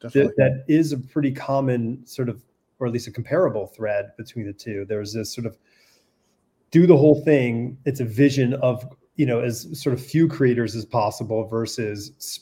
that, 0.00 0.34
that 0.36 0.64
is 0.68 0.92
a 0.92 0.98
pretty 0.98 1.32
common 1.32 2.04
sort 2.06 2.28
of, 2.28 2.42
or 2.82 2.86
at 2.86 2.92
least 2.92 3.06
a 3.06 3.12
comparable 3.12 3.68
thread 3.68 4.10
between 4.16 4.44
the 4.44 4.52
two. 4.52 4.84
There's 4.88 5.12
this 5.12 5.32
sort 5.32 5.46
of 5.46 5.56
do 6.72 6.86
the 6.86 6.96
whole 6.96 7.22
thing. 7.22 7.78
It's 7.84 8.00
a 8.00 8.04
vision 8.04 8.54
of, 8.54 8.84
you 9.14 9.24
know, 9.24 9.38
as 9.40 9.68
sort 9.80 9.94
of 9.94 10.04
few 10.04 10.26
creators 10.26 10.74
as 10.74 10.84
possible 10.84 11.46
versus 11.46 12.12
s- 12.18 12.40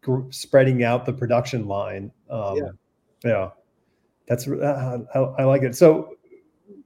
gr- 0.00 0.30
spreading 0.30 0.84
out 0.84 1.06
the 1.06 1.12
production 1.12 1.66
line. 1.66 2.12
Um, 2.30 2.56
Yeah. 2.56 2.70
yeah. 3.24 3.50
That's, 4.28 4.46
uh, 4.46 4.98
I, 5.12 5.18
I 5.18 5.44
like 5.44 5.62
it. 5.62 5.74
So 5.74 6.16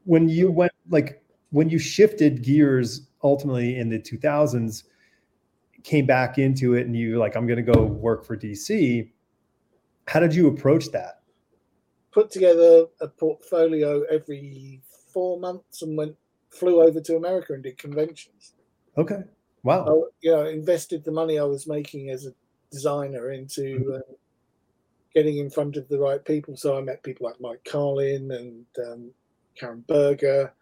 when 0.04 0.28
you 0.30 0.50
went, 0.50 0.72
like, 0.88 1.22
when 1.50 1.68
you 1.68 1.78
shifted 1.78 2.42
gears 2.42 3.08
ultimately 3.22 3.76
in 3.78 3.90
the 3.90 3.98
2000s, 3.98 4.84
came 5.82 6.06
back 6.06 6.38
into 6.38 6.74
it 6.74 6.86
and 6.86 6.96
you 6.96 7.18
like, 7.18 7.36
I'm 7.36 7.46
going 7.46 7.64
to 7.64 7.72
go 7.72 7.84
work 7.84 8.24
for 8.24 8.34
DC 8.36 9.10
how 10.08 10.20
did 10.20 10.34
you 10.34 10.48
approach 10.48 10.90
that? 10.92 11.17
Put 12.18 12.32
together 12.32 12.86
a 13.00 13.06
portfolio 13.06 14.02
every 14.10 14.80
four 15.14 15.38
months 15.38 15.82
and 15.82 15.96
went 15.96 16.16
flew 16.50 16.82
over 16.82 17.00
to 17.00 17.14
America 17.14 17.52
and 17.52 17.62
did 17.62 17.78
conventions. 17.78 18.54
Okay. 18.96 19.22
Wow. 19.62 19.86
I, 19.86 19.92
you 20.22 20.32
know, 20.32 20.46
invested 20.46 21.04
the 21.04 21.12
money 21.12 21.38
I 21.38 21.44
was 21.44 21.68
making 21.68 22.10
as 22.10 22.26
a 22.26 22.34
designer 22.72 23.30
into 23.30 23.94
uh, 23.94 24.12
getting 25.14 25.38
in 25.38 25.48
front 25.48 25.76
of 25.76 25.88
the 25.88 26.00
right 26.00 26.24
people. 26.24 26.56
So 26.56 26.76
I 26.76 26.80
met 26.80 27.04
people 27.04 27.24
like 27.24 27.40
Mike 27.40 27.62
Carlin 27.64 28.32
and 28.32 28.66
um, 28.84 29.12
Karen 29.54 29.84
Berger, 29.86 30.52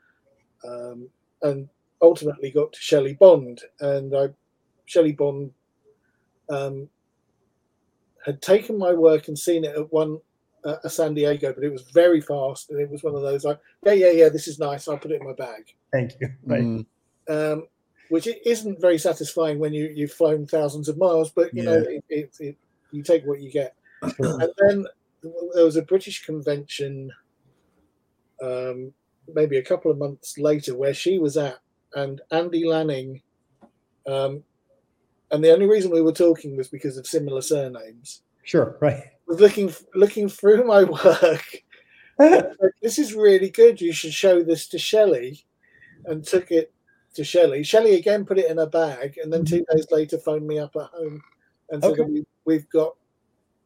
um, 0.62 1.08
and 1.40 1.70
ultimately 2.02 2.50
got 2.50 2.74
to 2.74 2.80
Shelly 2.80 3.14
Bond. 3.14 3.62
And 3.80 4.14
I, 4.14 4.28
Shelly 4.84 5.12
Bond, 5.12 5.52
um, 6.50 6.90
had 8.26 8.42
taken 8.42 8.76
my 8.76 8.92
work 8.92 9.28
and 9.28 9.38
seen 9.38 9.64
it 9.64 9.74
at 9.74 9.90
one 9.90 10.18
uh, 10.66 10.76
at 10.84 10.90
San 10.90 11.14
Diego, 11.14 11.52
but 11.52 11.64
it 11.64 11.72
was 11.72 11.82
very 11.82 12.20
fast, 12.20 12.70
and 12.70 12.80
it 12.80 12.90
was 12.90 13.02
one 13.02 13.14
of 13.14 13.22
those 13.22 13.44
like, 13.44 13.60
yeah, 13.84 13.92
yeah, 13.92 14.10
yeah, 14.10 14.28
this 14.28 14.48
is 14.48 14.58
nice. 14.58 14.88
I'll 14.88 14.98
put 14.98 15.12
it 15.12 15.20
in 15.20 15.26
my 15.26 15.32
bag 15.32 15.72
Thank 15.92 16.12
you. 16.20 16.28
Right. 16.44 16.62
Mm, 16.62 16.86
um, 17.28 17.66
which 18.08 18.26
it 18.26 18.40
isn't 18.44 18.80
very 18.80 18.98
satisfying 18.98 19.58
when 19.58 19.72
you 19.72 19.92
you've 19.94 20.12
flown 20.12 20.46
thousands 20.46 20.88
of 20.88 20.98
miles. 20.98 21.30
But 21.30 21.54
you 21.54 21.62
know, 21.64 21.78
it, 21.78 22.04
it, 22.08 22.36
it, 22.38 22.56
you 22.92 23.02
take 23.02 23.24
what 23.24 23.40
you 23.40 23.50
get. 23.50 23.74
And 24.18 24.52
then 24.58 24.86
there 25.54 25.64
was 25.64 25.76
a 25.76 25.82
British 25.82 26.24
convention, 26.24 27.10
um, 28.40 28.92
maybe 29.34 29.56
a 29.56 29.62
couple 29.62 29.90
of 29.90 29.98
months 29.98 30.38
later, 30.38 30.76
where 30.76 30.94
she 30.94 31.18
was 31.18 31.36
at, 31.36 31.58
and 31.94 32.20
Andy 32.30 32.64
Lanning. 32.64 33.22
Um, 34.06 34.44
and 35.32 35.42
the 35.42 35.52
only 35.52 35.66
reason 35.66 35.90
we 35.90 36.02
were 36.02 36.12
talking 36.12 36.56
was 36.56 36.68
because 36.68 36.96
of 36.96 37.06
similar 37.06 37.42
surnames. 37.42 38.22
Sure. 38.44 38.76
Right. 38.80 39.02
Was 39.26 39.40
looking 39.40 39.72
looking 39.94 40.28
through 40.28 40.64
my 40.64 40.84
work. 41.04 41.62
and 42.18 42.46
this 42.82 42.98
is 42.98 43.14
really 43.14 43.50
good. 43.50 43.80
You 43.80 43.92
should 43.92 44.14
show 44.14 44.42
this 44.42 44.68
to 44.68 44.78
Shelly, 44.78 45.44
and 46.04 46.24
took 46.24 46.50
it 46.50 46.72
to 47.14 47.24
Shelly. 47.24 47.62
Shelly 47.62 47.96
again 47.96 48.24
put 48.24 48.38
it 48.38 48.50
in 48.50 48.58
a 48.58 48.66
bag, 48.66 49.18
and 49.22 49.32
then 49.32 49.44
two 49.44 49.62
mm-hmm. 49.62 49.76
days 49.76 49.86
later 49.90 50.18
phoned 50.18 50.46
me 50.46 50.58
up 50.58 50.76
at 50.76 50.90
home 50.90 51.22
and 51.70 51.82
said, 51.82 51.92
Okay. 51.92 52.02
we, 52.02 52.24
"We've 52.44 52.68
got 52.70 52.94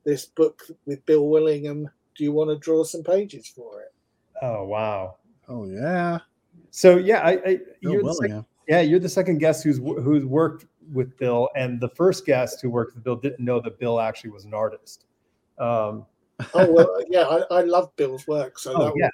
this 0.04 0.26
book 0.26 0.62
with 0.86 1.04
Bill 1.06 1.28
Willingham. 1.28 1.88
Do 2.16 2.24
you 2.24 2.32
want 2.32 2.50
to 2.50 2.58
draw 2.58 2.84
some 2.84 3.02
pages 3.02 3.46
for 3.46 3.82
it?" 3.82 3.92
Oh 4.42 4.64
wow. 4.64 5.16
oh 5.48 5.66
yeah. 5.66 6.18
So 6.70 6.96
yeah, 6.96 7.20
I, 7.20 7.30
I 7.44 7.58
you're 7.80 8.02
the 8.02 8.14
second, 8.14 8.44
yeah 8.68 8.80
you're 8.80 9.00
the 9.00 9.08
second 9.08 9.38
guest 9.38 9.64
who's 9.64 9.78
who's 9.78 10.24
worked 10.24 10.66
with 10.92 11.16
Bill, 11.18 11.48
and 11.56 11.80
the 11.80 11.88
first 11.90 12.24
guest 12.24 12.60
who 12.60 12.70
worked 12.70 12.94
with 12.94 13.04
Bill 13.04 13.16
didn't 13.16 13.44
know 13.44 13.60
that 13.60 13.78
Bill 13.78 14.00
actually 14.00 14.30
was 14.30 14.44
an 14.44 14.54
artist. 14.54 15.06
Um, 15.60 16.06
Oh 16.54 16.72
well, 16.72 17.04
yeah, 17.08 17.22
I, 17.22 17.58
I 17.58 17.62
love 17.62 17.94
Bill's 17.96 18.26
work, 18.26 18.58
so 18.58 18.72
oh 18.74 18.84
that 18.86 18.92
yeah, 18.96 19.10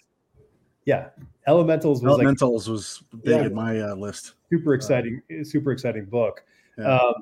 yeah. 0.85 1.09
Elementals 1.49 2.01
was 2.03 2.13
like 2.13 2.21
Elementals 2.23 2.69
was 2.69 3.03
big 3.25 3.35
Yeah. 3.35 3.47
in 3.47 3.55
my 3.55 3.81
uh, 3.81 3.95
list. 3.97 4.35
super 4.51 4.75
exciting, 4.75 5.21
super 5.43 5.73
exciting 5.73 6.05
book. 6.05 6.45
Yeah. 6.79 6.99
Um, 6.99 7.15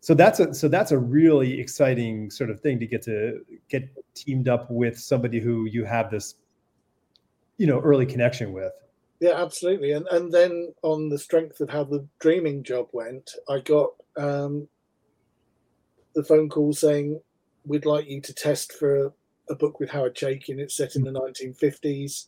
so 0.00 0.14
that's 0.14 0.40
a 0.40 0.52
so 0.54 0.68
that's 0.68 0.92
a 0.92 0.98
really 0.98 1.58
exciting 1.60 2.30
sort 2.30 2.50
of 2.50 2.60
thing 2.60 2.78
to 2.80 2.86
get 2.86 3.02
to 3.02 3.40
get 3.68 3.88
teamed 4.14 4.48
up 4.48 4.70
with 4.70 4.98
somebody 4.98 5.40
who 5.40 5.66
you 5.66 5.84
have 5.84 6.10
this, 6.10 6.34
you 7.58 7.66
know, 7.66 7.80
early 7.80 8.06
connection 8.06 8.52
with. 8.52 8.72
Yeah, 9.20 9.42
absolutely. 9.42 9.92
And 9.92 10.06
and 10.08 10.32
then 10.32 10.72
on 10.82 11.08
the 11.08 11.18
strength 11.18 11.60
of 11.60 11.70
how 11.70 11.84
the 11.84 12.06
dreaming 12.18 12.62
job 12.62 12.88
went, 12.92 13.30
I 13.48 13.60
got 13.60 13.90
um, 14.16 14.68
the 16.14 16.24
phone 16.24 16.48
call 16.48 16.72
saying 16.72 17.20
we'd 17.70 17.86
like 17.86 18.08
you 18.08 18.20
to 18.20 18.34
test 18.34 18.72
for 18.72 19.06
a, 19.06 19.12
a 19.50 19.54
book 19.54 19.78
with 19.78 19.88
Howard 19.90 20.16
Chaykin. 20.16 20.58
It's 20.58 20.76
set 20.76 20.96
in 20.96 21.04
the 21.04 21.12
1950s. 21.12 22.26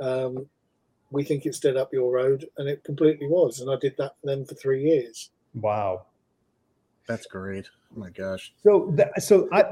Um, 0.00 0.46
we 1.10 1.22
think 1.22 1.44
it's 1.44 1.60
dead 1.60 1.76
up 1.76 1.92
your 1.92 2.10
road, 2.10 2.46
and 2.56 2.66
it 2.66 2.82
completely 2.82 3.26
was. 3.26 3.60
And 3.60 3.70
I 3.70 3.76
did 3.78 3.94
that 3.98 4.14
for 4.20 4.26
them 4.26 4.46
for 4.46 4.54
three 4.54 4.82
years. 4.82 5.30
Wow, 5.54 6.06
that's 7.06 7.26
great. 7.26 7.68
Oh 7.94 8.00
my 8.00 8.08
gosh. 8.08 8.54
So, 8.62 8.90
that, 8.94 9.22
so 9.22 9.48
I, 9.52 9.64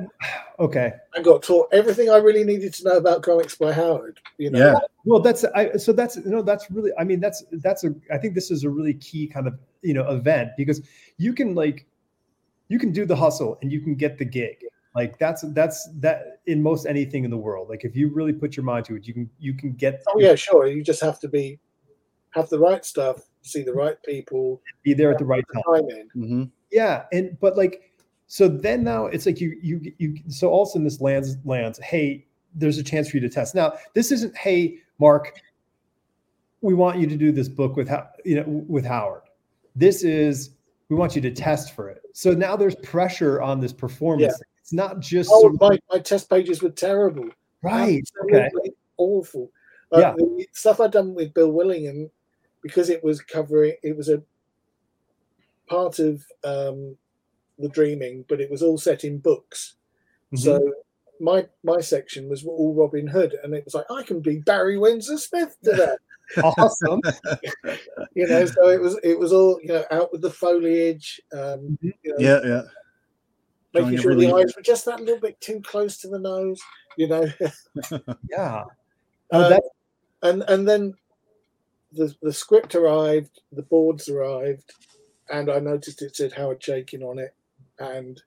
okay. 0.58 0.92
I 1.16 1.22
got 1.22 1.42
taught 1.42 1.68
everything 1.72 2.10
I 2.10 2.16
really 2.16 2.44
needed 2.44 2.74
to 2.74 2.84
know 2.84 2.96
about 2.98 3.22
comics 3.22 3.54
by 3.54 3.72
Howard. 3.72 4.20
You 4.36 4.50
know. 4.50 4.58
Yeah. 4.58 4.78
Well, 5.04 5.20
that's 5.20 5.44
I. 5.54 5.72
So 5.76 5.94
that's 5.94 6.16
you 6.16 6.26
know 6.26 6.42
that's 6.42 6.70
really. 6.70 6.90
I 6.98 7.04
mean, 7.04 7.20
that's 7.20 7.44
that's 7.52 7.84
a. 7.84 7.94
I 8.12 8.18
think 8.18 8.34
this 8.34 8.50
is 8.50 8.64
a 8.64 8.68
really 8.68 8.94
key 8.94 9.26
kind 9.26 9.46
of 9.46 9.58
you 9.80 9.94
know 9.94 10.06
event 10.10 10.50
because 10.58 10.82
you 11.16 11.32
can 11.32 11.54
like, 11.54 11.86
you 12.68 12.78
can 12.78 12.92
do 12.92 13.06
the 13.06 13.16
hustle 13.16 13.56
and 13.62 13.72
you 13.72 13.80
can 13.80 13.94
get 13.94 14.18
the 14.18 14.26
gig. 14.26 14.58
Like 14.94 15.18
that's 15.18 15.44
that's 15.52 15.88
that 16.00 16.40
in 16.46 16.62
most 16.62 16.86
anything 16.86 17.24
in 17.24 17.30
the 17.30 17.36
world. 17.36 17.68
Like 17.68 17.84
if 17.84 17.94
you 17.94 18.08
really 18.08 18.32
put 18.32 18.56
your 18.56 18.64
mind 18.64 18.86
to 18.86 18.96
it, 18.96 19.06
you 19.06 19.14
can 19.14 19.30
you 19.38 19.54
can 19.54 19.72
get. 19.72 20.02
Oh 20.08 20.18
yeah, 20.18 20.34
sure. 20.34 20.66
You 20.66 20.82
just 20.82 21.02
have 21.02 21.20
to 21.20 21.28
be 21.28 21.58
have 22.30 22.48
the 22.48 22.58
right 22.58 22.84
stuff, 22.84 23.28
see 23.42 23.62
the 23.62 23.72
right 23.72 23.96
people, 24.04 24.60
be 24.82 24.94
there 24.94 25.10
at 25.10 25.18
the 25.18 25.24
right 25.24 25.44
time. 25.54 25.62
time 25.88 26.08
mm-hmm. 26.16 26.44
Yeah, 26.70 27.04
and 27.12 27.38
but 27.40 27.56
like 27.56 27.92
so 28.26 28.48
then 28.48 28.84
now 28.84 29.06
it's 29.06 29.26
like 29.26 29.40
you 29.40 29.58
you 29.62 29.92
you 29.98 30.16
so 30.28 30.48
all 30.48 30.62
of 30.62 30.68
a 30.68 30.72
sudden 30.72 30.84
this 30.84 31.00
lands 31.00 31.36
lands, 31.44 31.78
hey, 31.78 32.26
there's 32.54 32.78
a 32.78 32.82
chance 32.82 33.10
for 33.10 33.16
you 33.16 33.20
to 33.20 33.28
test. 33.28 33.54
Now, 33.54 33.74
this 33.94 34.12
isn't, 34.12 34.36
hey, 34.36 34.78
Marc, 34.98 35.40
we 36.60 36.74
want 36.74 36.98
you 36.98 37.06
to 37.06 37.16
do 37.16 37.32
this 37.32 37.48
book 37.48 37.76
with 37.76 37.88
how 37.88 38.08
you 38.24 38.36
know 38.36 38.44
with 38.46 38.84
Howard. 38.84 39.22
This 39.76 40.02
is 40.02 40.50
we 40.88 40.96
want 40.96 41.14
you 41.14 41.22
to 41.22 41.30
test 41.30 41.74
for 41.74 41.88
it. 41.88 42.02
So 42.12 42.32
now 42.32 42.56
there's 42.56 42.74
pressure 42.76 43.40
on 43.40 43.60
this 43.60 43.72
performance. 43.72 44.40
Yeah. 44.70 44.84
It's 44.86 44.92
not 44.94 45.00
just 45.00 45.30
oh, 45.32 45.56
my, 45.60 45.78
my 45.90 45.98
test 45.98 46.28
pages 46.28 46.62
were 46.62 46.70
terrible. 46.70 47.28
Right. 47.62 48.08
Okay. 48.24 48.50
Awful. 48.96 49.50
Uh, 49.92 50.00
yeah. 50.00 50.14
The 50.16 50.46
stuff 50.52 50.80
I'd 50.80 50.92
done 50.92 51.14
with 51.14 51.34
Bill 51.34 51.50
Willingham, 51.50 52.10
because 52.62 52.90
it 52.90 53.02
was 53.02 53.20
covering, 53.20 53.74
it 53.82 53.96
was 53.96 54.08
a 54.08 54.22
part 55.68 55.98
of 55.98 56.24
um, 56.44 56.96
the 57.58 57.68
dreaming, 57.68 58.24
but 58.28 58.40
it 58.40 58.50
was 58.50 58.62
all 58.62 58.78
set 58.78 59.04
in 59.04 59.18
books. 59.18 59.74
Mm-hmm. 60.32 60.44
So 60.44 60.72
my 61.20 61.46
my 61.64 61.80
section 61.80 62.28
was 62.28 62.44
all 62.44 62.74
Robin 62.74 63.06
Hood, 63.06 63.36
and 63.42 63.54
it 63.54 63.64
was 63.64 63.74
like 63.74 63.86
I 63.90 64.02
can 64.02 64.20
be 64.20 64.38
Barry 64.38 64.78
Windsor 64.78 65.18
Smith 65.18 65.56
today. 65.62 65.94
awesome. 66.42 67.00
you 68.14 68.26
know, 68.26 68.44
so 68.44 68.68
it 68.68 68.80
was 68.80 68.98
it 69.02 69.18
was 69.18 69.32
all 69.32 69.58
you 69.62 69.68
know 69.68 69.84
out 69.90 70.12
with 70.12 70.20
the 70.20 70.30
foliage. 70.30 71.20
Um, 71.32 71.38
mm-hmm. 71.38 71.88
you 72.02 72.12
know, 72.12 72.16
yeah, 72.18 72.40
yeah. 72.44 72.62
Making 73.84 74.00
sure 74.00 74.10
really... 74.12 74.26
the 74.26 74.34
eyes 74.34 74.56
were 74.56 74.62
just 74.62 74.84
that 74.86 75.00
little 75.00 75.20
bit 75.20 75.40
too 75.40 75.60
close 75.60 75.98
to 75.98 76.08
the 76.08 76.18
nose. 76.18 76.60
You 76.96 77.08
know. 77.08 77.26
yeah. 78.30 78.64
Uh, 79.30 79.58
and 80.22 80.42
and 80.48 80.66
then 80.66 80.94
the 81.92 82.14
the 82.22 82.32
script 82.32 82.74
arrived, 82.74 83.42
the 83.52 83.62
boards 83.62 84.08
arrived, 84.08 84.72
and 85.30 85.50
I 85.50 85.58
noticed 85.58 86.00
it 86.00 86.16
said 86.16 86.32
Howard 86.32 86.60
Chaykin 86.60 87.02
on 87.02 87.18
it, 87.18 87.34
and 87.78 88.22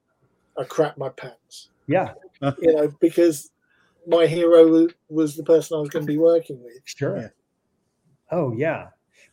I 0.57 0.63
crapped 0.63 0.97
my 0.97 1.09
pants. 1.09 1.69
Yeah. 1.87 2.13
you 2.41 2.73
know, 2.73 2.93
because 2.99 3.51
my 4.07 4.25
hero 4.25 4.87
was 5.09 5.35
the 5.35 5.43
person 5.43 5.77
I 5.77 5.81
was 5.81 5.89
going 5.89 6.05
to 6.05 6.11
be 6.11 6.17
working 6.17 6.61
with. 6.63 6.79
Sure. 6.85 7.17
Yeah. 7.17 7.27
Oh 8.31 8.53
yeah. 8.53 8.87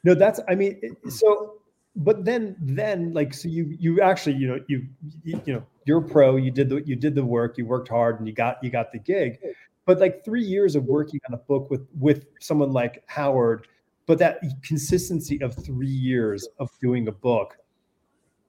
No, 0.04 0.14
that's 0.14 0.40
I 0.48 0.54
mean 0.54 0.96
so 1.08 1.57
but 1.96 2.24
then 2.24 2.56
then 2.60 3.12
like 3.12 3.34
so 3.34 3.48
you 3.48 3.76
you 3.78 4.00
actually 4.00 4.36
you 4.36 4.46
know 4.46 4.58
you 4.68 4.86
you, 5.24 5.40
you 5.44 5.52
know 5.52 5.62
you're 5.84 5.98
a 5.98 6.08
pro 6.08 6.36
you 6.36 6.50
did 6.50 6.68
the 6.68 6.82
you 6.86 6.94
did 6.94 7.14
the 7.14 7.24
work 7.24 7.58
you 7.58 7.66
worked 7.66 7.88
hard 7.88 8.18
and 8.18 8.28
you 8.28 8.34
got 8.34 8.62
you 8.62 8.70
got 8.70 8.92
the 8.92 8.98
gig. 8.98 9.38
But 9.84 10.00
like 10.00 10.22
3 10.22 10.42
years 10.42 10.76
of 10.76 10.84
working 10.84 11.18
on 11.28 11.34
a 11.34 11.38
book 11.38 11.70
with 11.70 11.86
with 11.98 12.26
someone 12.40 12.72
like 12.72 13.02
Howard 13.06 13.66
but 14.06 14.18
that 14.18 14.40
consistency 14.62 15.40
of 15.42 15.54
3 15.54 15.86
years 15.86 16.48
of 16.58 16.70
doing 16.80 17.08
a 17.08 17.12
book 17.12 17.56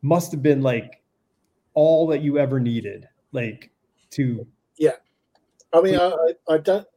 must 0.01 0.31
have 0.31 0.43
been 0.43 0.61
like 0.61 1.01
all 1.73 2.07
that 2.07 2.21
you 2.21 2.37
ever 2.37 2.59
needed 2.59 3.07
like 3.31 3.71
to 4.11 4.45
yeah. 4.77 4.95
I 5.73 5.81
mean 5.81 5.95
I, 5.95 6.11
I 6.49 6.57
don't 6.57 6.87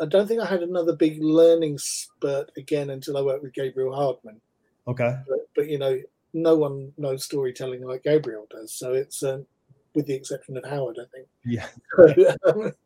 i 0.00 0.04
don't 0.04 0.26
think 0.26 0.40
i 0.40 0.46
had 0.46 0.62
another 0.62 0.94
big 0.94 1.22
learning 1.22 1.78
spurt 1.78 2.50
again 2.56 2.90
until 2.90 3.16
i 3.16 3.22
worked 3.22 3.42
with 3.42 3.54
gabriel 3.54 3.94
hardman 3.94 4.40
okay. 4.88 5.16
But, 5.28 5.38
but 5.54 5.68
you 5.68 5.78
know 5.78 6.00
no 6.32 6.56
one 6.56 6.92
knows 6.98 7.24
storytelling 7.24 7.82
like 7.84 8.02
gabriel 8.02 8.46
does 8.50 8.72
so 8.72 8.92
it's 8.92 9.22
um, 9.22 9.46
with 9.94 10.06
the 10.06 10.14
exception 10.14 10.56
of 10.56 10.64
howard 10.64 10.98
i 11.00 11.06
think. 11.14 11.28
Yeah. 11.44 12.70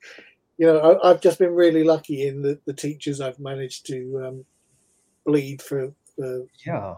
You 0.58 0.66
know 0.66 1.00
I, 1.02 1.08
have 1.08 1.22
just 1.22 1.38
been 1.38 1.54
really 1.54 1.84
lucky 1.84 2.28
in 2.28 2.42
the, 2.42 2.60
the 2.66 2.74
teachers 2.74 3.22
i've 3.22 3.38
managed 3.38 3.86
to 3.86 4.22
um, 4.26 4.44
bleed 5.24 5.62
for, 5.62 5.92
for 6.16 6.44
yeah. 6.66 6.94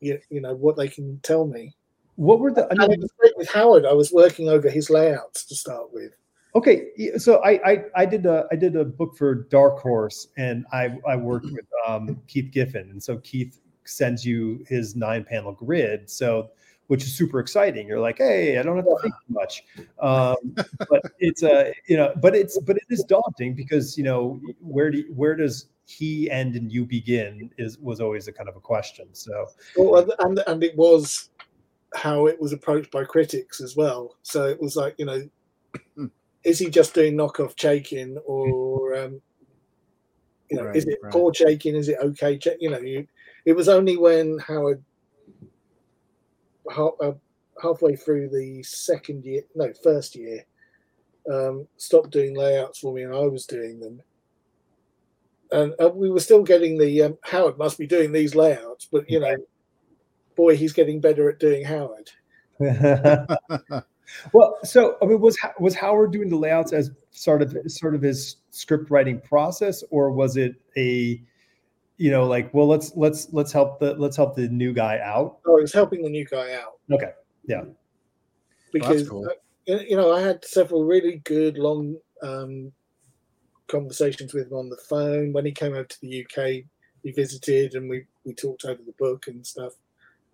you, 0.00 0.20
you 0.30 0.40
know 0.40 0.54
what 0.54 0.76
they 0.76 0.88
can 0.88 1.18
tell 1.22 1.46
me. 1.46 1.74
What 2.16 2.40
were 2.40 2.52
the? 2.52 2.68
I 2.70 2.86
mean, 2.86 3.02
with 3.36 3.50
Howard, 3.50 3.86
I 3.86 3.92
was 3.92 4.12
working 4.12 4.48
over 4.48 4.68
his 4.68 4.90
layouts 4.90 5.44
to 5.46 5.54
start 5.54 5.92
with. 5.92 6.12
Okay, 6.54 6.88
so 7.16 7.42
I 7.42 7.52
I, 7.64 7.84
I 7.96 8.06
did 8.06 8.26
a 8.26 8.46
I 8.52 8.56
did 8.56 8.76
a 8.76 8.84
book 8.84 9.16
for 9.16 9.34
Dark 9.34 9.78
Horse, 9.78 10.28
and 10.36 10.66
I 10.72 10.98
I 11.08 11.16
worked 11.16 11.46
with 11.52 11.66
um, 11.86 12.20
Keith 12.26 12.50
Giffen, 12.52 12.90
and 12.90 13.02
so 13.02 13.18
Keith 13.18 13.60
sends 13.90 14.24
you 14.24 14.64
his 14.68 14.96
nine 14.96 15.24
panel 15.24 15.52
grid, 15.52 16.08
so 16.08 16.50
which 16.86 17.04
is 17.04 17.14
super 17.14 17.38
exciting. 17.38 17.86
You're 17.86 18.00
like, 18.00 18.18
hey, 18.18 18.58
I 18.58 18.62
don't 18.62 18.76
have 18.76 18.84
to 18.84 18.98
think 19.02 19.14
much, 19.28 19.64
um, 20.00 20.36
but 20.88 21.02
it's 21.18 21.42
a 21.42 21.72
you 21.86 21.96
know, 21.96 22.12
but 22.20 22.34
it's 22.34 22.58
but 22.60 22.76
it 22.76 22.84
is 22.88 23.04
daunting 23.04 23.54
because 23.54 23.96
you 23.96 24.04
know 24.04 24.40
where 24.60 24.90
do 24.90 25.04
where 25.14 25.36
does 25.36 25.66
he 25.86 26.30
end 26.30 26.54
and 26.54 26.70
you 26.72 26.84
begin 26.84 27.50
is 27.58 27.78
was 27.78 28.00
always 28.00 28.28
a 28.28 28.32
kind 28.32 28.48
of 28.48 28.56
a 28.56 28.60
question. 28.60 29.08
So 29.12 29.46
well, 29.76 30.08
and 30.20 30.42
and 30.46 30.62
it 30.62 30.76
was 30.76 31.30
how 31.94 32.26
it 32.26 32.40
was 32.40 32.52
approached 32.52 32.90
by 32.90 33.04
critics 33.04 33.60
as 33.60 33.76
well. 33.76 34.16
So 34.22 34.44
it 34.46 34.60
was 34.60 34.76
like, 34.76 34.94
you 34.98 35.06
know, 35.06 35.28
is 36.44 36.58
he 36.58 36.70
just 36.70 36.94
doing 36.94 37.14
knockoff 37.14 37.56
Chaykin 37.56 38.16
or, 38.24 38.96
um, 38.96 39.20
you 40.50 40.56
know, 40.56 40.64
right, 40.64 40.76
is 40.76 40.86
it 40.86 40.98
right. 41.02 41.12
poor 41.12 41.32
Chaykin? 41.32 41.74
Is 41.74 41.88
it 41.88 41.98
okay? 42.00 42.38
Ch- 42.38 42.58
you 42.60 42.70
know, 42.70 42.78
you, 42.78 43.06
it 43.44 43.54
was 43.54 43.68
only 43.68 43.96
when 43.96 44.38
Howard 44.38 44.82
half, 46.74 46.92
uh, 47.00 47.12
halfway 47.62 47.96
through 47.96 48.28
the 48.28 48.62
second 48.62 49.24
year, 49.24 49.42
no, 49.54 49.72
first 49.82 50.14
year, 50.16 50.44
um, 51.30 51.66
stopped 51.76 52.10
doing 52.10 52.36
layouts 52.36 52.78
for 52.78 52.92
me 52.94 53.02
and 53.02 53.14
I 53.14 53.26
was 53.26 53.46
doing 53.46 53.80
them. 53.80 54.02
And 55.52 55.74
uh, 55.82 55.90
we 55.90 56.10
were 56.10 56.20
still 56.20 56.42
getting 56.42 56.78
the 56.78 57.02
um, 57.02 57.18
Howard 57.22 57.58
must 57.58 57.76
be 57.78 57.86
doing 57.86 58.12
these 58.12 58.34
layouts, 58.34 58.88
but 58.90 59.10
you 59.10 59.18
know, 59.18 59.36
boy, 60.36 60.56
he's 60.56 60.72
getting 60.72 61.00
better 61.00 61.28
at 61.28 61.40
doing 61.40 61.64
Howard. 61.64 62.10
well, 64.32 64.58
so 64.62 64.96
I 65.02 65.06
mean, 65.06 65.20
was 65.20 65.36
was 65.58 65.74
Howard 65.74 66.12
doing 66.12 66.28
the 66.28 66.36
layouts 66.36 66.72
as 66.72 66.92
sort 67.10 67.42
of 67.42 67.56
sort 67.66 67.96
of 67.96 68.02
his 68.02 68.36
script 68.50 68.90
writing 68.90 69.20
process, 69.20 69.82
or 69.90 70.12
was 70.12 70.36
it 70.36 70.54
a 70.76 71.20
you 72.00 72.10
know 72.10 72.26
like 72.26 72.52
well 72.54 72.66
let's 72.66 72.92
let's 72.96 73.28
let's 73.30 73.52
help 73.52 73.78
the 73.78 73.92
let's 73.94 74.16
help 74.16 74.34
the 74.34 74.48
new 74.48 74.72
guy 74.72 74.98
out 75.04 75.38
oh 75.46 75.56
he 75.56 75.62
was 75.62 75.72
helping 75.72 76.02
the 76.02 76.08
new 76.08 76.24
guy 76.24 76.54
out 76.54 76.78
okay 76.90 77.12
yeah 77.44 77.62
because 78.72 79.06
cool. 79.06 79.28
uh, 79.68 79.74
you 79.86 79.96
know 79.96 80.10
i 80.10 80.18
had 80.18 80.42
several 80.42 80.84
really 80.84 81.20
good 81.24 81.58
long 81.58 81.94
um, 82.22 82.72
conversations 83.68 84.32
with 84.32 84.46
him 84.46 84.54
on 84.54 84.70
the 84.70 84.78
phone 84.88 85.30
when 85.34 85.44
he 85.44 85.52
came 85.52 85.72
over 85.72 85.84
to 85.84 86.00
the 86.00 86.24
uk 86.24 86.46
he 87.02 87.12
visited 87.12 87.74
and 87.74 87.88
we 87.88 88.06
we 88.24 88.32
talked 88.32 88.64
over 88.64 88.80
the 88.82 88.94
book 88.98 89.26
and 89.26 89.46
stuff 89.46 89.74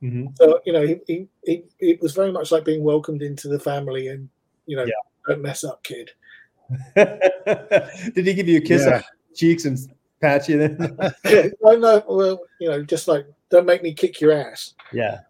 Mm-hmm. 0.02 0.26
So 0.34 0.60
you 0.66 0.74
know, 0.74 0.86
he, 0.86 1.00
he, 1.06 1.26
he, 1.44 1.64
it 1.78 2.02
was 2.02 2.12
very 2.12 2.30
much 2.30 2.52
like 2.52 2.66
being 2.66 2.84
welcomed 2.84 3.22
into 3.22 3.48
the 3.48 3.58
family, 3.58 4.08
and 4.08 4.28
you 4.66 4.76
know, 4.76 4.84
yeah. 4.84 4.92
don't 5.26 5.40
mess 5.40 5.64
up, 5.64 5.82
kid. 5.84 6.10
Did 6.94 8.26
he 8.26 8.34
give 8.34 8.46
you 8.46 8.58
a 8.58 8.60
kiss 8.60 8.84
yeah. 8.86 8.96
on 8.96 9.04
cheeks 9.34 9.64
and 9.64 9.78
pat 10.20 10.48
you 10.48 10.58
then? 10.58 10.96
no, 11.62 11.76
no. 11.76 12.02
Well, 12.08 12.40
you 12.60 12.68
know, 12.68 12.82
just 12.82 13.08
like 13.08 13.26
don't 13.50 13.66
make 13.66 13.82
me 13.82 13.92
kick 13.94 14.20
your 14.20 14.32
ass. 14.32 14.74
Yeah. 14.92 15.20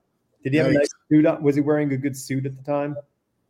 Did 0.42 0.52
he 0.52 0.58
have 0.58 0.66
nice. 0.68 0.76
a 0.76 0.78
nice 0.78 0.90
suit 1.10 1.26
on? 1.26 1.42
Was 1.42 1.56
he 1.56 1.60
wearing 1.60 1.92
a 1.92 1.96
good 1.96 2.16
suit 2.16 2.46
at 2.46 2.56
the 2.56 2.62
time? 2.62 2.96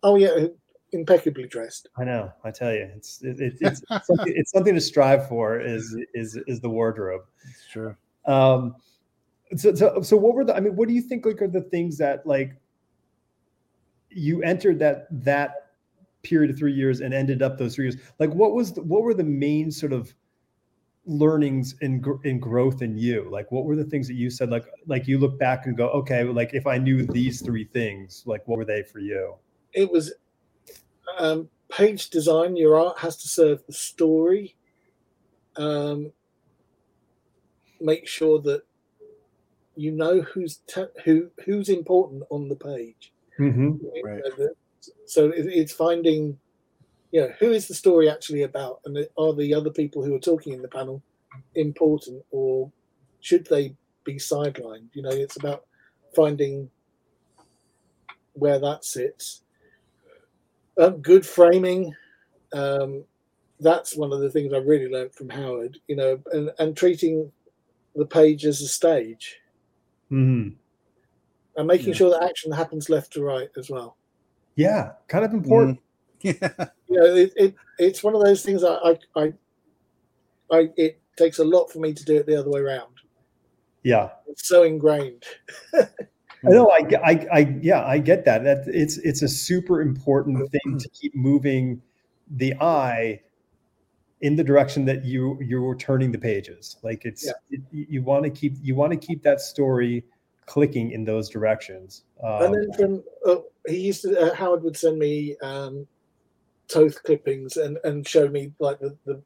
Oh 0.02 0.16
yeah, 0.16 0.46
impeccably 0.92 1.46
dressed. 1.46 1.88
I 1.98 2.04
know. 2.04 2.32
I 2.44 2.50
tell 2.50 2.72
you, 2.72 2.90
it's 2.96 3.22
it, 3.22 3.40
it, 3.40 3.54
it's 3.60 3.82
something, 4.06 4.32
it's 4.34 4.50
something 4.50 4.74
to 4.74 4.80
strive 4.80 5.28
for. 5.28 5.60
Is 5.60 5.96
is 6.14 6.38
is 6.46 6.60
the 6.60 6.70
wardrobe? 6.70 7.22
It's 7.44 7.68
true. 7.70 7.94
Um, 8.24 8.76
so, 9.54 9.74
so, 9.74 10.02
so 10.02 10.16
what 10.16 10.34
were 10.34 10.44
the 10.44 10.56
i 10.56 10.60
mean 10.60 10.74
what 10.74 10.88
do 10.88 10.94
you 10.94 11.00
think 11.00 11.24
like 11.24 11.40
are 11.40 11.48
the 11.48 11.60
things 11.60 11.96
that 11.98 12.26
like 12.26 12.56
you 14.10 14.42
entered 14.42 14.78
that 14.78 15.06
that 15.10 15.70
period 16.22 16.50
of 16.50 16.58
three 16.58 16.72
years 16.72 17.00
and 17.00 17.14
ended 17.14 17.42
up 17.42 17.56
those 17.56 17.74
three 17.74 17.84
years 17.84 17.96
like 18.18 18.30
what 18.30 18.52
was 18.52 18.72
the, 18.72 18.82
what 18.82 19.02
were 19.02 19.14
the 19.14 19.22
main 19.22 19.70
sort 19.70 19.92
of 19.92 20.12
learnings 21.06 21.76
and 21.82 22.04
in 22.24 22.40
growth 22.40 22.82
in 22.82 22.98
you 22.98 23.28
like 23.30 23.50
what 23.52 23.64
were 23.64 23.76
the 23.76 23.84
things 23.84 24.08
that 24.08 24.14
you 24.14 24.28
said 24.28 24.50
like 24.50 24.64
like 24.86 25.06
you 25.06 25.18
look 25.18 25.38
back 25.38 25.66
and 25.66 25.76
go 25.76 25.88
okay 25.90 26.24
like 26.24 26.52
if 26.52 26.66
i 26.66 26.76
knew 26.76 27.06
these 27.06 27.40
three 27.40 27.64
things 27.64 28.24
like 28.26 28.46
what 28.48 28.58
were 28.58 28.64
they 28.64 28.82
for 28.82 28.98
you 28.98 29.34
it 29.72 29.88
was 29.90 30.12
um, 31.18 31.48
page 31.68 32.10
design, 32.10 32.56
your 32.56 32.78
art 32.78 32.98
has 32.98 33.16
to 33.18 33.28
serve 33.28 33.64
the 33.66 33.72
story. 33.72 34.56
Um, 35.56 36.12
make 37.80 38.06
sure 38.06 38.40
that 38.42 38.62
you 39.74 39.92
know 39.92 40.22
who's 40.22 40.60
te- 40.66 41.00
who 41.04 41.30
who's 41.44 41.68
important 41.68 42.24
on 42.30 42.48
the 42.48 42.56
page. 42.56 43.12
Mm-hmm. 43.38 43.76
Right. 44.04 44.22
So 45.06 45.30
it, 45.30 45.46
it's 45.46 45.72
finding, 45.72 46.38
you 47.16 47.22
know, 47.22 47.32
who 47.40 47.50
is 47.52 47.66
the 47.66 47.72
story 47.72 48.10
actually 48.10 48.42
about, 48.42 48.80
and 48.84 48.98
are 49.16 49.32
the 49.32 49.54
other 49.54 49.70
people 49.70 50.04
who 50.04 50.14
are 50.14 50.18
talking 50.18 50.52
in 50.52 50.60
the 50.60 50.68
panel 50.68 51.02
important, 51.54 52.22
or 52.30 52.70
should 53.20 53.46
they 53.46 53.74
be 54.04 54.16
sidelined? 54.16 54.88
You 54.92 55.00
know, 55.00 55.08
it's 55.08 55.38
about 55.38 55.64
finding 56.14 56.68
where 58.34 58.58
that 58.58 58.84
sits. 58.84 59.40
Um, 60.78 61.00
good 61.00 61.24
framing. 61.24 61.94
Um, 62.52 63.02
that's 63.60 63.96
one 63.96 64.12
of 64.12 64.20
the 64.20 64.28
things 64.28 64.52
I 64.52 64.58
really 64.58 64.90
learned 64.92 65.14
from 65.14 65.30
Howard. 65.30 65.78
You 65.88 65.96
know, 65.96 66.22
and, 66.32 66.50
and 66.58 66.76
treating 66.76 67.32
the 67.94 68.04
page 68.04 68.44
as 68.44 68.60
a 68.60 68.68
stage 68.68 69.36
Mm-hmm. 70.12 70.50
and 71.56 71.66
making 71.66 71.88
Yeah. 71.88 71.94
sure 71.94 72.10
that 72.10 72.24
action 72.24 72.52
happens 72.52 72.90
left 72.90 73.14
to 73.14 73.22
right 73.22 73.48
as 73.56 73.70
well. 73.70 73.96
Yeah, 74.54 74.92
kind 75.08 75.24
of 75.24 75.32
important. 75.32 75.80
Yeah. 76.22 76.50
You 76.88 77.00
know, 77.00 77.04
it, 77.14 77.32
it 77.36 77.54
it's 77.78 78.02
one 78.02 78.14
of 78.14 78.24
those 78.24 78.42
things 78.42 78.64
I, 78.64 78.74
I 78.74 78.98
I 79.16 79.32
I 80.50 80.68
it 80.76 81.00
takes 81.16 81.38
a 81.38 81.44
lot 81.44 81.70
for 81.70 81.78
me 81.78 81.92
to 81.92 82.04
do 82.04 82.16
it 82.16 82.26
the 82.26 82.38
other 82.38 82.50
way 82.50 82.60
around. 82.60 82.94
Yeah. 83.82 84.10
It's 84.28 84.48
so 84.48 84.62
ingrained. 84.62 85.24
I 85.74 86.50
know. 86.50 86.70
I, 86.70 86.86
I, 87.04 87.26
I, 87.32 87.58
yeah, 87.60 87.84
I 87.84 87.98
get 87.98 88.24
that. 88.24 88.44
That 88.44 88.64
it's 88.66 88.98
it's 88.98 89.22
a 89.22 89.28
super 89.28 89.80
important 89.80 90.50
thing 90.50 90.78
to 90.78 90.88
keep 90.90 91.14
moving 91.14 91.80
the 92.30 92.54
eye 92.60 93.20
in 94.20 94.36
the 94.36 94.44
direction 94.44 94.84
that 94.86 95.04
you 95.04 95.38
you're 95.40 95.76
turning 95.76 96.12
the 96.12 96.18
pages. 96.18 96.76
Like 96.82 97.04
it's 97.04 97.26
Yeah. 97.26 97.32
it, 97.50 97.60
you 97.70 97.86
you 97.88 98.02
want 98.02 98.24
to 98.24 98.30
keep 98.30 98.54
you 98.60 98.74
want 98.74 98.92
to 98.92 98.98
keep 98.98 99.22
that 99.22 99.40
story 99.40 100.04
clicking 100.46 100.92
in 100.92 101.04
those 101.04 101.28
directions. 101.28 102.04
Um, 102.22 102.42
and 102.42 102.54
then 102.54 102.72
from 102.76 103.04
uh, 103.26 103.40
he 103.66 103.78
used 103.78 104.02
to 104.02 104.18
uh, 104.18 104.34
Howard 104.34 104.62
would 104.62 104.76
send 104.76 104.98
me 104.98 105.36
um, 105.42 105.86
Toth 106.68 107.02
clippings 107.02 107.56
and 107.56 107.78
and 107.84 108.06
show 108.06 108.28
me 108.28 108.52
like 108.58 108.78
the, 108.80 108.96
the 109.04 109.22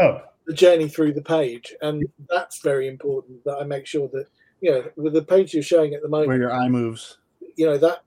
oh, 0.00 0.20
the 0.46 0.54
journey 0.54 0.88
through 0.88 1.12
the 1.12 1.22
page, 1.22 1.74
and 1.82 2.04
that's 2.28 2.62
very 2.62 2.88
important 2.88 3.44
that 3.44 3.58
I 3.58 3.64
make 3.64 3.86
sure 3.86 4.08
that 4.12 4.26
you 4.60 4.70
know 4.70 4.84
with 4.96 5.12
the 5.12 5.22
page 5.22 5.54
you're 5.54 5.62
showing 5.62 5.94
at 5.94 6.02
the 6.02 6.08
moment. 6.08 6.28
Where 6.28 6.38
your 6.38 6.52
eye 6.52 6.68
moves. 6.68 7.18
you 7.56 7.66
know 7.66 7.78
that 7.78 8.02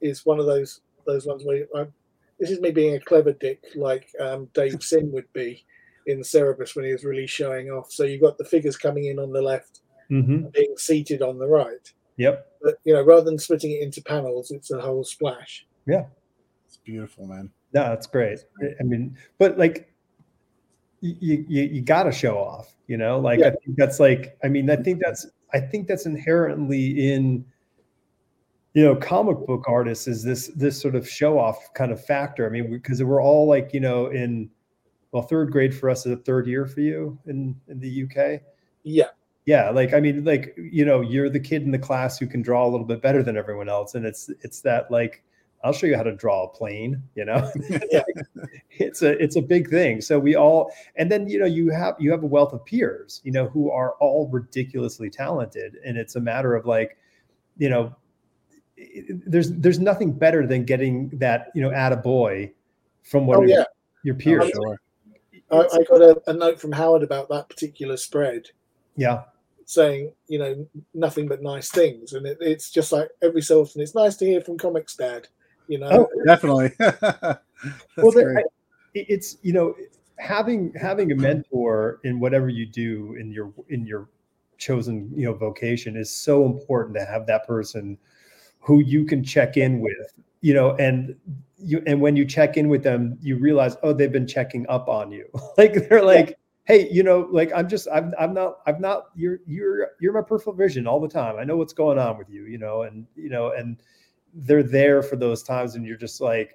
is 0.00 0.26
one 0.26 0.40
of 0.40 0.46
those 0.46 0.80
those 1.06 1.26
ones 1.26 1.42
where 1.44 1.88
this 2.38 2.50
is 2.50 2.60
me 2.60 2.70
being 2.70 2.94
a 2.96 3.00
clever 3.00 3.32
dick 3.32 3.64
like 3.74 4.08
um, 4.20 4.48
Dave 4.54 4.82
Sim 4.82 5.10
would 5.12 5.32
be 5.32 5.64
in 6.06 6.20
Cerebus 6.20 6.74
when 6.74 6.84
he 6.84 6.92
was 6.92 7.04
really 7.04 7.26
showing 7.26 7.68
off. 7.70 7.92
So 7.92 8.04
you've 8.04 8.22
got 8.22 8.38
the 8.38 8.44
figures 8.44 8.76
coming 8.76 9.06
in 9.06 9.18
on 9.18 9.32
the 9.32 9.42
left, 9.42 9.80
hmm 10.08 10.46
being 10.52 10.74
seated 10.76 11.22
on 11.22 11.38
the 11.38 11.46
right. 11.46 11.92
yep. 12.16 12.46
But 12.62 12.76
you 12.84 12.94
know, 12.94 13.02
rather 13.02 13.24
than 13.24 13.38
splitting 13.38 13.72
it 13.72 13.82
into 13.82 14.02
panels, 14.02 14.50
it's 14.50 14.70
a 14.70 14.80
whole 14.80 15.04
splash. 15.04 15.66
Yeah, 15.86 16.06
it's 16.66 16.78
beautiful, 16.78 17.26
man. 17.26 17.50
No, 17.74 17.82
that's 17.84 18.06
great. 18.06 18.40
I 18.80 18.82
mean, 18.82 19.16
but 19.38 19.58
like, 19.58 19.92
you 21.00 21.44
you, 21.48 21.62
you 21.64 21.82
got 21.82 22.04
to 22.04 22.12
show 22.12 22.38
off. 22.38 22.74
You 22.86 22.96
know, 22.96 23.18
like 23.18 23.40
I 23.40 23.50
think 23.50 23.76
that's 23.76 24.00
like. 24.00 24.36
I 24.42 24.48
mean, 24.48 24.70
I 24.70 24.76
think 24.76 25.00
that's 25.02 25.26
I 25.52 25.60
think 25.60 25.86
that's 25.86 26.06
inherently 26.06 27.12
in. 27.12 27.44
You 28.74 28.84
know, 28.84 28.96
comic 28.96 29.38
book 29.46 29.64
artists 29.66 30.06
is 30.06 30.22
this 30.22 30.48
this 30.48 30.80
sort 30.80 30.94
of 30.94 31.08
show 31.08 31.38
off 31.38 31.72
kind 31.74 31.90
of 31.90 32.04
factor. 32.04 32.46
I 32.46 32.50
mean, 32.50 32.70
because 32.70 33.02
we're 33.02 33.22
all 33.22 33.46
like 33.46 33.72
you 33.72 33.80
know 33.80 34.06
in, 34.06 34.50
well, 35.12 35.22
third 35.22 35.50
grade 35.50 35.74
for 35.74 35.90
us 35.90 36.06
is 36.06 36.12
a 36.12 36.16
third 36.16 36.46
year 36.46 36.66
for 36.66 36.80
you 36.80 37.18
in 37.26 37.58
in 37.68 37.80
the 37.80 38.04
UK. 38.04 38.42
Yeah, 38.84 39.08
Yeah, 39.48 39.70
like 39.70 39.94
I 39.94 40.00
mean, 40.00 40.24
like 40.24 40.54
you 40.58 40.84
know, 40.84 41.00
you're 41.00 41.30
the 41.30 41.40
kid 41.40 41.62
in 41.62 41.70
the 41.70 41.78
class 41.78 42.18
who 42.18 42.26
can 42.26 42.42
draw 42.42 42.66
a 42.66 42.68
little 42.68 42.86
bit 42.86 43.00
better 43.00 43.22
than 43.22 43.36
everyone 43.36 43.68
else, 43.68 43.94
and 43.94 44.04
it's 44.04 44.30
it's 44.42 44.60
that 44.60 44.90
like 44.90 45.24
I'll 45.64 45.72
show 45.72 45.86
you 45.86 45.96
how 45.96 46.04
to 46.04 46.14
draw 46.14 46.44
a 46.44 46.48
plane. 46.48 47.02
You 47.14 47.24
know, 47.24 47.50
it's 48.70 49.02
a 49.02 49.22
it's 49.22 49.36
a 49.36 49.42
big 49.42 49.68
thing. 49.70 50.00
So 50.00 50.18
we 50.18 50.36
all, 50.36 50.72
and 50.96 51.10
then 51.10 51.28
you 51.28 51.38
know, 51.38 51.46
you 51.46 51.70
have 51.70 51.96
you 51.98 52.10
have 52.10 52.22
a 52.22 52.26
wealth 52.26 52.52
of 52.52 52.64
peers, 52.64 53.20
you 53.24 53.32
know, 53.32 53.48
who 53.48 53.70
are 53.70 53.92
all 54.00 54.28
ridiculously 54.28 55.10
talented, 55.10 55.76
and 55.84 55.96
it's 55.96 56.16
a 56.16 56.20
matter 56.20 56.54
of 56.54 56.66
like, 56.66 56.96
you 57.56 57.68
know, 57.68 57.94
there's 59.26 59.52
there's 59.52 59.78
nothing 59.78 60.12
better 60.12 60.46
than 60.46 60.64
getting 60.64 61.08
that 61.18 61.48
you 61.54 61.62
know, 61.62 61.72
add 61.72 61.92
a 61.92 61.96
boy 61.96 62.52
from 63.02 63.26
one 63.26 63.38
Oh, 63.38 63.42
of 63.42 63.48
your, 63.48 63.58
yeah. 63.58 63.64
your 64.04 64.14
peers. 64.14 64.50
Sure. 64.54 64.80
I, 65.50 65.56
I 65.56 65.82
got 65.88 66.02
a, 66.02 66.22
a 66.26 66.32
note 66.34 66.60
from 66.60 66.72
Howard 66.72 67.02
about 67.02 67.28
that 67.30 67.48
particular 67.48 67.96
spread, 67.96 68.48
Yeah, 68.96 69.22
saying 69.64 70.12
you 70.28 70.38
know 70.38 70.66
nothing 70.94 71.26
but 71.26 71.42
nice 71.42 71.70
things, 71.70 72.12
and 72.12 72.26
it, 72.26 72.38
it's 72.40 72.70
just 72.70 72.92
like 72.92 73.08
every 73.22 73.42
so 73.42 73.62
often 73.62 73.80
it's 73.82 73.94
nice 73.94 74.16
to 74.16 74.26
hear 74.26 74.40
from 74.40 74.58
Comics 74.58 74.94
Dad. 74.94 75.26
You 75.68 75.78
know, 75.78 75.88
Oh, 75.90 76.24
Definitely. 76.24 76.72
Well, 77.96 78.12
there- 78.12 78.38
I- 78.38 78.42
it's 78.94 79.36
you 79.42 79.52
know 79.52 79.74
having 80.16 80.72
having 80.74 81.12
a 81.12 81.14
mentor 81.14 82.00
in 82.04 82.18
whatever 82.18 82.48
you 82.48 82.66
do 82.66 83.14
in 83.20 83.30
your 83.30 83.52
in 83.68 83.86
your 83.86 84.08
chosen 84.56 85.12
you 85.14 85.24
know 85.26 85.32
vocation 85.34 85.96
is 85.96 86.10
so 86.10 86.44
important 86.46 86.96
to 86.96 87.04
have 87.04 87.26
that 87.26 87.46
person 87.46 87.96
who 88.60 88.80
you 88.80 89.04
can 89.04 89.22
check 89.22 89.56
in 89.56 89.80
with 89.80 90.14
you 90.40 90.52
know 90.54 90.70
and 90.76 91.14
you 91.58 91.80
and 91.86 92.00
when 92.00 92.16
you 92.16 92.24
check 92.24 92.56
in 92.56 92.68
with 92.68 92.82
them 92.82 93.16
you 93.20 93.36
realize 93.38 93.76
oh 93.84 93.92
they've 93.92 94.10
been 94.10 94.26
checking 94.26 94.66
up 94.68 94.88
on 94.88 95.12
you. 95.12 95.26
Like 95.58 95.88
they're 95.88 96.02
like 96.02 96.36
hey 96.64 96.88
you 96.90 97.02
know 97.02 97.28
like 97.30 97.50
i'm 97.54 97.68
just 97.68 97.86
i'm 97.92 98.12
i'm 98.18 98.34
not 98.34 98.58
i'm 98.66 98.80
not 98.80 99.06
you're 99.14 99.38
you're 99.46 99.90
you're 100.00 100.12
my 100.12 100.22
peripheral 100.22 100.56
vision 100.56 100.86
all 100.88 100.98
the 101.00 101.08
time. 101.08 101.36
I 101.38 101.44
know 101.44 101.56
what's 101.56 101.72
going 101.74 101.98
on 101.98 102.18
with 102.18 102.30
you 102.30 102.44
you 102.46 102.58
know 102.58 102.82
and 102.82 103.06
you 103.14 103.28
know 103.28 103.52
and 103.52 103.76
they're 104.38 104.62
there 104.62 105.02
for 105.02 105.16
those 105.16 105.42
times 105.42 105.74
and 105.74 105.84
you're 105.84 105.96
just 105.96 106.20
like 106.20 106.54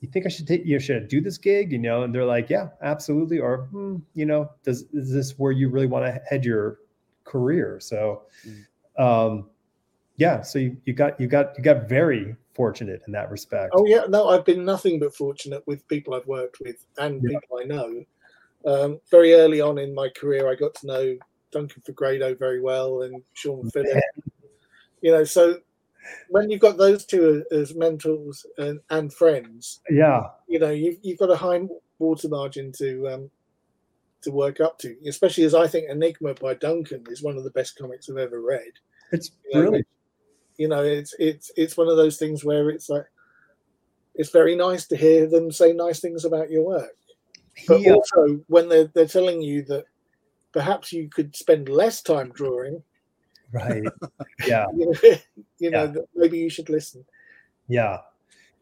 you 0.00 0.08
think 0.08 0.26
I 0.26 0.28
should 0.28 0.48
take 0.48 0.66
you 0.66 0.78
should 0.80 1.02
I 1.02 1.06
do 1.06 1.20
this 1.20 1.38
gig, 1.38 1.70
you 1.70 1.78
know? 1.78 2.02
And 2.02 2.12
they're 2.12 2.24
like, 2.24 2.50
yeah, 2.50 2.70
absolutely. 2.82 3.38
Or, 3.38 3.68
hmm, 3.70 3.98
you 4.14 4.26
know, 4.26 4.50
does 4.64 4.82
is 4.92 5.12
this 5.12 5.38
where 5.38 5.52
you 5.52 5.68
really 5.68 5.86
want 5.86 6.04
to 6.04 6.20
head 6.28 6.44
your 6.44 6.78
career? 7.24 7.78
So, 7.80 8.22
um, 8.98 9.48
yeah. 10.16 10.42
So 10.42 10.58
you, 10.58 10.76
you 10.84 10.92
got 10.92 11.18
you 11.20 11.28
got 11.28 11.56
you 11.56 11.62
got 11.62 11.88
very 11.88 12.34
fortunate 12.52 13.02
in 13.06 13.12
that 13.12 13.30
respect. 13.30 13.72
Oh 13.74 13.86
yeah, 13.86 14.04
no, 14.08 14.28
I've 14.28 14.44
been 14.44 14.64
nothing 14.64 14.98
but 14.98 15.14
fortunate 15.14 15.62
with 15.66 15.86
people 15.86 16.14
I've 16.14 16.26
worked 16.26 16.58
with 16.60 16.84
and 16.98 17.22
Yeah. 17.22 17.38
people 17.38 17.58
I 17.60 17.64
know. 17.64 18.04
Um, 18.64 19.00
very 19.08 19.34
early 19.34 19.60
on 19.60 19.78
in 19.78 19.94
my 19.94 20.08
career, 20.08 20.50
I 20.50 20.56
got 20.56 20.74
to 20.76 20.86
know 20.86 21.16
Duncan 21.52 21.82
Fegredo 21.82 22.36
very 22.36 22.60
well 22.60 23.02
and 23.02 23.22
Sean 23.34 23.70
Phillip. 23.70 24.02
You 25.00 25.12
know, 25.12 25.24
so 25.24 25.60
when 26.28 26.50
you've 26.50 26.60
got 26.60 26.76
those 26.76 27.04
two 27.04 27.44
as 27.52 27.74
mentors 27.74 28.44
and, 28.58 28.80
and 28.90 29.12
friends, 29.12 29.80
Yeah, 29.90 30.28
you 30.48 30.58
know, 30.58 30.70
you've, 30.70 30.98
you've 31.02 31.18
got 31.18 31.30
a 31.30 31.36
high 31.36 31.60
water 31.98 32.28
margin 32.28 32.72
to 32.78 33.08
um, 33.08 33.30
to 34.22 34.30
work 34.30 34.60
up 34.60 34.78
to. 34.78 34.96
Especially 35.06 35.44
as 35.44 35.54
I 35.54 35.66
think 35.66 35.88
Enigma 35.88 36.34
by 36.34 36.54
Duncan 36.54 37.04
is 37.10 37.22
one 37.22 37.36
of 37.36 37.44
the 37.44 37.50
best 37.50 37.76
comics 37.78 38.08
I've 38.08 38.16
ever 38.16 38.40
read. 38.40 38.72
it's 39.12 39.30
You 39.50 39.54
know, 39.54 39.62
brilliant. 39.62 39.86
you 40.58 40.68
know 40.68 40.82
it's 40.84 41.14
it's 41.18 41.50
it's 41.56 41.76
one 41.76 41.88
of 41.88 41.96
those 41.96 42.18
things 42.18 42.44
where 42.44 42.70
it's 42.70 42.88
like 42.88 43.06
it's 44.14 44.30
very 44.30 44.54
nice 44.54 44.86
to 44.88 44.96
hear 44.96 45.26
them 45.26 45.50
say 45.50 45.72
nice 45.72 46.00
things 46.00 46.24
about 46.24 46.50
your 46.50 46.64
work 46.66 46.96
but 47.66 47.80
He, 47.80 47.88
uh, 47.90 47.94
also 47.94 48.40
when 48.48 48.68
they're, 48.68 48.88
they're 48.94 49.06
telling 49.06 49.40
you 49.40 49.62
that 49.64 49.84
perhaps 50.52 50.92
you 50.92 51.08
could 51.08 51.34
spend 51.34 51.68
less 51.68 52.02
time 52.02 52.30
drawing 52.32 52.82
right. 53.52 53.82
Yeah, 54.46 54.66
you 55.58 55.70
know, 55.70 55.84
Yeah. 55.94 56.00
maybe 56.14 56.38
you 56.38 56.50
should 56.50 56.68
listen 56.68 57.04
yeah. 57.68 57.98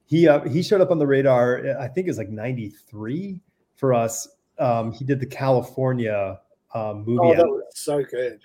He 0.07 0.29
uh, 0.29 0.41
he 0.49 0.63
showed 0.63 0.81
up 0.81 0.91
on 0.91 0.99
the 0.99 1.07
radar. 1.07 1.77
I 1.81 1.89
think 1.89 2.09
it's 2.09 2.19
like 2.19 2.29
'93 2.29 3.41
for 3.77 3.95
us. 3.95 4.29
Um, 4.59 4.93
he 4.93 5.05
did 5.05 5.21
the 5.21 5.27
California 5.27 6.39
um, 6.75 7.05
movie. 7.05 7.19
oh 7.23 7.35
that 7.35 7.47
was 7.49 7.63
so 7.75 8.03
good 8.05 8.41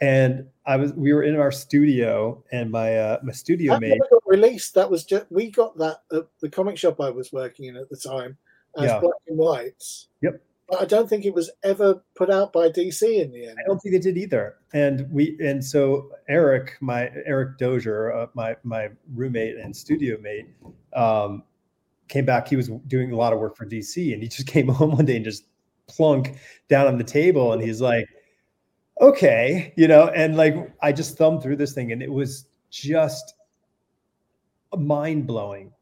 and 0.00 0.46
I 0.66 0.76
was 0.76 0.92
we 0.92 1.12
were 1.14 1.22
in 1.22 1.36
our 1.36 1.50
studio, 1.50 2.44
and 2.52 2.70
my 2.70 2.96
uh, 2.98 3.18
my 3.22 3.32
studio 3.32 3.72
that 3.74 3.80
mate. 3.80 4.00
got 4.10 4.22
released 4.26 4.74
that 4.74 4.90
was 4.90 5.04
just 5.04 5.24
we 5.30 5.50
got 5.50 5.76
that 5.78 6.02
at 6.12 6.26
the 6.40 6.50
comic 6.50 6.76
shop 6.76 7.00
i 7.00 7.08
was 7.08 7.32
working 7.32 7.66
in 7.66 7.76
at 7.76 7.88
the 7.88 7.96
time 7.96 8.36
as 8.76 8.84
Yeah. 8.84 9.00
black 9.00 9.14
and 9.28 9.38
whites 9.38 10.08
Yep. 10.20 10.42
But 10.68 10.80
i 10.80 10.84
don't 10.84 11.08
think 11.08 11.24
it 11.24 11.34
was 11.34 11.50
ever 11.62 12.02
put 12.14 12.30
out 12.30 12.52
by 12.52 12.68
dc 12.68 13.02
in 13.02 13.30
the 13.32 13.46
end 13.46 13.56
I 13.66 13.68
don't 13.68 13.78
think 13.80 13.94
they 13.94 13.98
did 13.98 14.16
either. 14.16 14.56
And 14.72 15.10
we 15.10 15.36
and 15.40 15.64
so 15.64 16.10
Eric, 16.28 16.76
my 16.80 17.10
Eric 17.24 17.58
Dozier, 17.58 18.12
uh, 18.12 18.26
my 18.34 18.56
my 18.62 18.90
roommate 19.14 19.56
and 19.56 19.76
studio 19.76 20.18
mate, 20.20 20.46
um, 20.94 21.42
came 22.08 22.24
back. 22.24 22.48
He 22.48 22.56
was 22.56 22.68
doing 22.86 23.12
a 23.12 23.16
lot 23.16 23.32
of 23.32 23.40
work 23.40 23.56
for 23.56 23.66
DC, 23.66 24.12
and 24.12 24.22
he 24.22 24.28
just 24.28 24.46
came 24.54 24.68
home 24.68 24.92
one 24.92 25.04
day 25.04 25.16
and 25.16 25.24
just 25.24 25.46
plunk 25.88 26.36
down 26.68 26.86
on 26.86 26.98
the 26.98 27.04
table, 27.04 27.52
and 27.52 27.62
he's 27.62 27.80
like, 27.80 28.08
"Okay," 29.00 29.72
you 29.76 29.88
know. 29.88 30.08
And 30.08 30.36
like 30.36 30.54
I 30.80 30.92
just 30.92 31.16
thumbed 31.16 31.42
through 31.42 31.56
this 31.56 31.72
thing, 31.72 31.92
and 31.92 32.02
it 32.02 32.12
was 32.12 32.46
just 32.70 33.34
mind 34.76 35.26
blowing, 35.26 35.72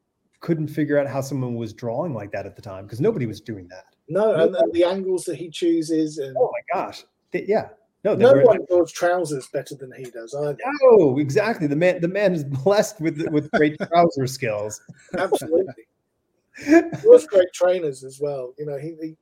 couldn't 0.41 0.69
figure 0.69 0.99
out 0.99 1.07
how 1.07 1.21
someone 1.21 1.57
was 1.57 1.73
drawing 1.73 2.15
like 2.15 2.31
that 2.33 2.47
at 2.47 2.57
the 2.57 2.63
time 2.63 2.85
because 2.85 3.01
nobody 3.01 3.27
was 3.27 3.41
doing 3.41 3.69
that. 3.69 3.94
No, 4.09 4.35
and, 4.35 4.55
and, 4.55 4.73
the 4.73 4.85
angles 4.85 5.25
that 5.25 5.37
he 5.37 5.49
chooses. 5.49 6.19
And 6.19 6.37
oh 6.39 6.53
my 6.53 6.79
gosh, 6.79 7.05
yeah. 7.33 7.69
No, 8.05 8.15
no 8.15 8.35
one 8.35 8.61
draws 8.69 8.93
trousers 8.93 9.47
better 9.47 9.75
than 9.75 9.91
he 9.97 10.05
does. 10.05 10.35
Either. 10.35 10.59
No, 10.83 11.19
exactly. 11.19 11.67
The 11.67 11.77
man, 11.77 12.03
the 12.03 12.09
man 12.09 12.35
is 12.35 12.45
blessed 12.65 13.01
with 13.01 13.27
with 13.31 13.51
great 13.53 13.79
trouser 13.89 14.27
skills. 14.27 14.81
Absolutely. 15.17 15.87
he 16.67 16.83
was 17.05 17.27
great 17.27 17.53
trainers 17.55 18.05
as 18.05 18.21
well. 18.21 18.53
You 18.59 18.67
know, 18.67 18.77
he, 18.77 18.95
he 19.01 19.17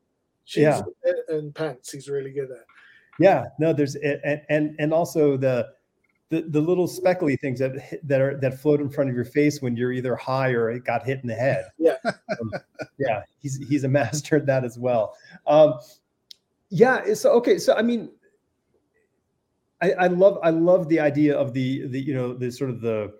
shoes 0.45 0.62
yeah. 0.62 0.83
and 1.28 1.55
pants. 1.55 1.93
He's 1.93 2.09
really 2.09 2.33
good 2.33 2.51
at. 2.51 2.66
Yeah. 3.20 3.45
No, 3.61 3.72
there's 3.72 3.95
and 3.95 4.43
and 4.49 4.74
and 4.80 4.93
also 4.93 5.37
the 5.37 5.68
the, 6.33 6.41
the 6.49 6.61
little 6.62 6.89
speckly 6.89 7.37
things 7.37 7.59
that 7.59 8.01
that 8.03 8.20
are 8.22 8.39
that 8.39 8.59
float 8.59 8.80
in 8.80 8.89
front 8.89 9.11
of 9.11 9.14
your 9.14 9.26
face 9.26 9.61
when 9.61 9.76
you're 9.76 9.93
either 9.93 10.16
high 10.16 10.53
or 10.53 10.70
it 10.70 10.83
got 10.83 11.05
hit 11.05 11.20
in 11.20 11.28
the 11.28 11.35
head. 11.35 11.66
Yeah, 11.78 11.97
um, 12.05 12.53
yeah, 12.99 13.22
he's 13.41 13.59
he's 13.68 13.85
a 13.85 13.89
master 14.01 14.37
at 14.37 14.47
that 14.47 14.64
as 14.64 14.78
well. 14.78 15.14
Um, 15.47 15.74
yeah, 16.70 17.12
so 17.12 17.33
okay, 17.33 17.59
so 17.59 17.74
I 17.74 17.83
mean, 17.83 18.09
I, 19.83 19.93
I 19.93 20.07
love 20.07 20.39
I 20.43 20.49
love 20.49 20.89
the 20.89 21.01
idea 21.01 21.37
of 21.37 21.53
the 21.53 21.87
the 21.89 22.01
you 22.01 22.14
know 22.14 22.33
the 22.33 22.51
sort 22.51 22.70
of 22.70 22.80
the 22.80 23.12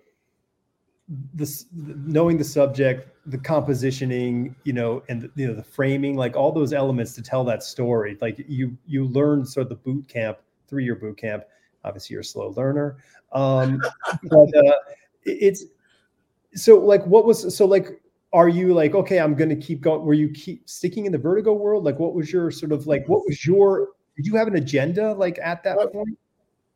this 1.35 1.67
knowing 1.71 2.37
the 2.37 2.43
subject 2.43 3.09
the 3.27 3.37
compositioning 3.37 4.55
you 4.63 4.73
know 4.73 5.03
and 5.09 5.21
the, 5.21 5.31
you 5.35 5.45
know 5.45 5.53
the 5.53 5.63
framing 5.63 6.15
like 6.15 6.35
all 6.35 6.51
those 6.51 6.73
elements 6.73 7.13
to 7.13 7.21
tell 7.21 7.43
that 7.43 7.61
story 7.61 8.17
like 8.21 8.43
you 8.47 8.75
you 8.87 9.05
learn 9.05 9.45
sort 9.45 9.63
of 9.63 9.69
the 9.69 9.75
boot 9.75 10.07
camp 10.07 10.39
three 10.67 10.85
year 10.85 10.95
boot 10.95 11.17
camp 11.17 11.43
Obviously, 11.83 12.13
you're 12.13 12.21
a 12.21 12.25
slow 12.25 12.53
learner. 12.55 12.97
Um, 13.31 13.81
but 14.23 14.49
uh, 14.55 14.73
it's 15.25 15.65
so 16.55 16.77
like 16.79 17.05
what 17.05 17.25
was 17.25 17.55
so 17.55 17.65
like 17.65 18.01
are 18.31 18.49
you 18.49 18.73
like 18.73 18.93
okay 18.93 19.19
i'm 19.19 19.35
gonna 19.35 19.55
keep 19.55 19.81
going 19.81 20.03
were 20.03 20.13
you 20.13 20.29
keep 20.29 20.67
sticking 20.69 21.05
in 21.05 21.11
the 21.11 21.17
vertigo 21.17 21.53
world 21.53 21.83
like 21.83 21.99
what 21.99 22.13
was 22.13 22.31
your 22.31 22.51
sort 22.51 22.71
of 22.71 22.87
like 22.87 23.07
what 23.07 23.21
was 23.27 23.45
your 23.45 23.89
did 24.15 24.25
you 24.25 24.35
have 24.35 24.47
an 24.47 24.55
agenda 24.55 25.13
like 25.13 25.39
at 25.41 25.63
that 25.63 25.77
point 25.91 26.17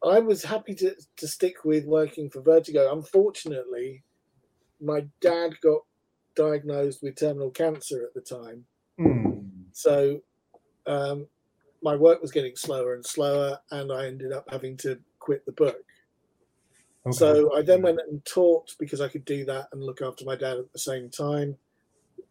i 0.03 0.19
was 0.19 0.43
happy 0.43 0.73
to 0.73 0.95
to 1.15 1.27
stick 1.27 1.63
with 1.63 1.85
working 1.85 2.29
for 2.29 2.41
vertigo 2.41 2.91
unfortunately 2.93 4.03
my 4.79 5.05
dad 5.21 5.53
got 5.61 5.81
diagnosed 6.35 7.01
with 7.01 7.15
terminal 7.15 7.49
cancer 7.49 8.03
at 8.03 8.13
the 8.13 8.21
time 8.21 8.63
mm. 8.99 9.47
so 9.73 10.19
um, 10.85 11.27
my 11.83 11.95
work 11.95 12.21
was 12.21 12.31
getting 12.31 12.55
slower 12.55 12.93
and 12.95 13.05
slower, 13.05 13.59
and 13.71 13.91
I 13.91 14.07
ended 14.07 14.31
up 14.31 14.49
having 14.49 14.77
to 14.77 14.99
quit 15.19 15.45
the 15.45 15.51
book. 15.51 15.77
Okay. 17.05 17.15
So 17.17 17.55
I 17.55 17.61
then 17.61 17.81
went 17.81 17.99
and 18.09 18.23
taught 18.25 18.75
because 18.79 19.01
I 19.01 19.07
could 19.07 19.25
do 19.25 19.45
that 19.45 19.67
and 19.71 19.83
look 19.83 20.01
after 20.01 20.25
my 20.25 20.35
dad 20.35 20.57
at 20.57 20.71
the 20.73 20.79
same 20.79 21.09
time 21.09 21.57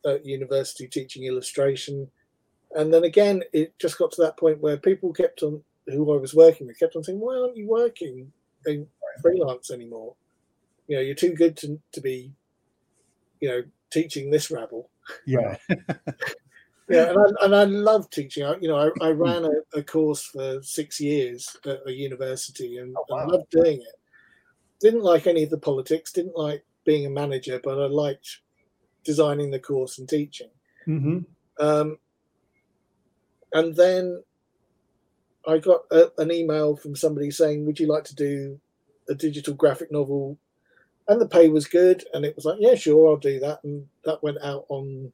at 0.04 0.26
university 0.26 0.86
teaching 0.86 1.24
illustration. 1.24 2.08
And 2.72 2.92
then 2.92 3.04
again, 3.04 3.42
it 3.52 3.78
just 3.78 3.98
got 3.98 4.12
to 4.12 4.22
that 4.22 4.36
point 4.36 4.60
where 4.60 4.76
people 4.76 5.12
kept 5.12 5.42
on, 5.42 5.62
who 5.86 6.12
I 6.12 6.20
was 6.20 6.34
working 6.34 6.66
with, 6.66 6.78
kept 6.78 6.96
on 6.96 7.04
saying, 7.04 7.20
why 7.20 7.36
aren't 7.36 7.56
you 7.56 7.68
working 7.68 8.30
in 8.66 8.86
freelance 9.22 9.70
anymore? 9.70 10.14
You 10.88 10.96
know, 10.96 11.02
you're 11.02 11.14
too 11.14 11.32
good 11.32 11.56
to, 11.58 11.80
to 11.92 12.00
be, 12.00 12.32
you 13.40 13.48
know, 13.48 13.62
teaching 13.90 14.30
this 14.30 14.50
rabble. 14.50 14.90
Yeah. 15.26 15.56
yeah, 16.88 17.10
and 17.10 17.18
I, 17.18 17.44
and 17.44 17.56
I 17.56 17.64
love 17.64 18.10
teaching. 18.10 18.44
I, 18.44 18.56
you 18.60 18.68
know, 18.68 18.76
I, 18.76 19.06
I 19.06 19.10
ran 19.10 19.44
a, 19.44 19.78
a, 19.78 19.82
course 19.82 20.24
for 20.24 20.62
six 20.62 21.00
years 21.00 21.56
at 21.64 21.80
a 21.86 21.92
university 21.92 22.78
and, 22.78 22.94
oh, 22.96 23.04
wow. 23.08 23.22
and 23.22 23.32
loved 23.32 23.50
doing 23.50 23.80
it. 23.80 24.00
Didn't 24.80 25.02
like 25.02 25.26
any 25.26 25.42
of 25.42 25.50
the 25.50 25.58
politics. 25.58 26.12
Didn't 26.12 26.36
like 26.36 26.64
being 26.84 27.06
a 27.06 27.10
manager, 27.10 27.60
but 27.62 27.78
I 27.78 27.86
liked 27.86 28.40
designing 29.04 29.50
the 29.50 29.58
course 29.58 29.98
and 29.98 30.08
teaching. 30.08 30.50
Mm-hmm. 30.86 31.18
Um, 31.58 31.98
and 33.52 33.74
then 33.74 34.22
I 35.46 35.58
got 35.58 35.82
a, 35.90 36.10
an 36.18 36.30
email 36.32 36.76
from 36.76 36.96
somebody 36.96 37.30
saying, 37.30 37.64
"Would 37.66 37.80
you 37.80 37.86
like 37.86 38.04
to 38.04 38.14
do 38.14 38.60
a 39.08 39.14
digital 39.14 39.54
graphic 39.54 39.90
novel?" 39.90 40.38
And 41.08 41.20
the 41.20 41.28
pay 41.28 41.48
was 41.48 41.66
good, 41.66 42.04
and 42.12 42.24
it 42.24 42.36
was 42.36 42.44
like, 42.44 42.58
"Yeah, 42.60 42.74
sure, 42.74 43.08
I'll 43.08 43.16
do 43.16 43.38
that." 43.40 43.62
And 43.64 43.86
that 44.04 44.22
went 44.22 44.38
out 44.42 44.66
on 44.68 45.12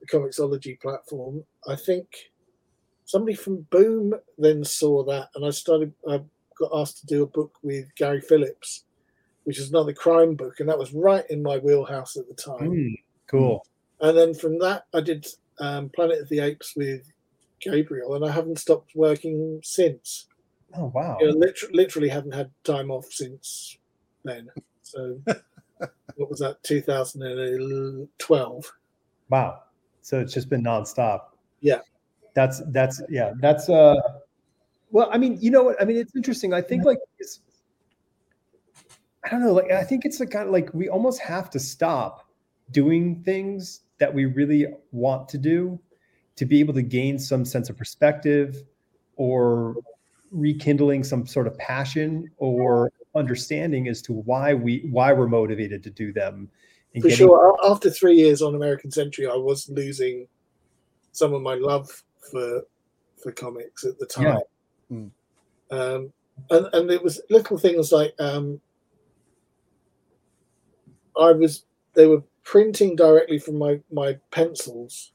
the 0.00 0.06
Comixology 0.06 0.80
platform. 0.80 1.44
I 1.68 1.76
think 1.76 2.06
somebody 3.04 3.34
from 3.34 3.66
Boom 3.70 4.14
then 4.38 4.64
saw 4.64 5.04
that, 5.04 5.28
and 5.34 5.44
I 5.44 5.50
started. 5.50 5.92
I 6.08 6.20
got 6.58 6.70
asked 6.74 7.00
to 7.00 7.06
do 7.06 7.22
a 7.22 7.26
book 7.26 7.52
with 7.62 7.94
Gary 7.96 8.20
Phillips, 8.20 8.84
which 9.44 9.58
is 9.58 9.70
another 9.70 9.92
crime 9.92 10.34
book, 10.34 10.60
and 10.60 10.68
that 10.68 10.78
was 10.78 10.92
right 10.92 11.24
in 11.30 11.42
my 11.42 11.58
wheelhouse 11.58 12.16
at 12.16 12.28
the 12.28 12.34
time. 12.34 12.70
Mm, 12.70 13.02
cool. 13.26 13.66
And 14.00 14.16
then 14.16 14.34
from 14.34 14.58
that, 14.60 14.84
I 14.94 15.00
did 15.00 15.26
um, 15.58 15.90
Planet 15.90 16.20
of 16.20 16.28
the 16.28 16.40
Apes 16.40 16.74
with 16.76 17.10
Gabriel, 17.60 18.14
and 18.14 18.24
I 18.24 18.30
haven't 18.30 18.58
stopped 18.58 18.92
working 18.94 19.60
since. 19.62 20.26
Oh 20.74 20.90
wow! 20.94 21.18
You 21.20 21.28
know, 21.28 21.34
literally, 21.34 21.74
literally 21.74 22.08
haven't 22.08 22.34
had 22.34 22.50
time 22.64 22.90
off 22.90 23.06
since 23.10 23.76
then. 24.24 24.48
So, 24.82 25.20
what 26.16 26.30
was 26.30 26.40
that? 26.40 26.62
2012. 26.62 28.72
Wow. 29.28 29.62
So 30.02 30.20
it's 30.20 30.32
just 30.32 30.48
been 30.48 30.62
nonstop. 30.62 31.20
Yeah. 31.60 31.78
That's 32.34 32.62
that's 32.68 33.02
yeah. 33.08 33.32
That's 33.40 33.68
uh 33.68 33.96
well, 34.92 35.08
I 35.12 35.18
mean, 35.18 35.38
you 35.40 35.50
know 35.50 35.62
what? 35.62 35.80
I 35.80 35.84
mean, 35.84 35.96
it's 35.96 36.16
interesting. 36.16 36.52
I 36.52 36.60
think 36.62 36.84
like 36.84 36.98
it's 37.18 37.40
I 39.24 39.28
don't 39.28 39.40
know, 39.40 39.52
like 39.52 39.70
I 39.70 39.84
think 39.84 40.04
it's 40.04 40.20
like 40.20 40.30
kind 40.30 40.46
of 40.46 40.52
like 40.52 40.72
we 40.72 40.88
almost 40.88 41.20
have 41.20 41.50
to 41.50 41.58
stop 41.58 42.26
doing 42.70 43.22
things 43.22 43.82
that 43.98 44.12
we 44.12 44.24
really 44.24 44.66
want 44.92 45.28
to 45.28 45.38
do 45.38 45.78
to 46.36 46.46
be 46.46 46.60
able 46.60 46.74
to 46.74 46.82
gain 46.82 47.18
some 47.18 47.44
sense 47.44 47.68
of 47.68 47.76
perspective 47.76 48.62
or 49.16 49.76
rekindling 50.30 51.04
some 51.04 51.26
sort 51.26 51.46
of 51.46 51.56
passion 51.58 52.30
or 52.38 52.90
understanding 53.14 53.88
as 53.88 54.00
to 54.00 54.12
why 54.12 54.54
we 54.54 54.88
why 54.90 55.12
we're 55.12 55.28
motivated 55.28 55.82
to 55.82 55.90
do 55.90 56.12
them 56.12 56.48
for 56.94 57.00
getting... 57.00 57.16
sure. 57.16 57.56
After 57.64 57.90
three 57.90 58.16
years 58.16 58.42
on 58.42 58.54
American 58.54 58.90
Century, 58.90 59.26
I 59.26 59.36
was 59.36 59.68
losing 59.68 60.26
some 61.12 61.34
of 61.34 61.42
my 61.42 61.54
love 61.54 61.88
for 62.30 62.62
for 63.22 63.32
comics 63.32 63.84
at 63.84 63.98
the 63.98 64.06
time. 64.06 64.38
Yeah. 64.90 64.96
Mm. 64.96 65.10
Um, 65.70 66.12
and 66.50 66.66
and 66.72 66.90
it 66.90 67.02
was 67.02 67.20
little 67.30 67.58
things 67.58 67.92
like 67.92 68.14
um, 68.18 68.60
I 71.18 71.32
was 71.32 71.64
they 71.94 72.06
were 72.06 72.22
printing 72.44 72.96
directly 72.96 73.38
from 73.38 73.58
my 73.58 73.80
my 73.92 74.18
pencils 74.30 75.12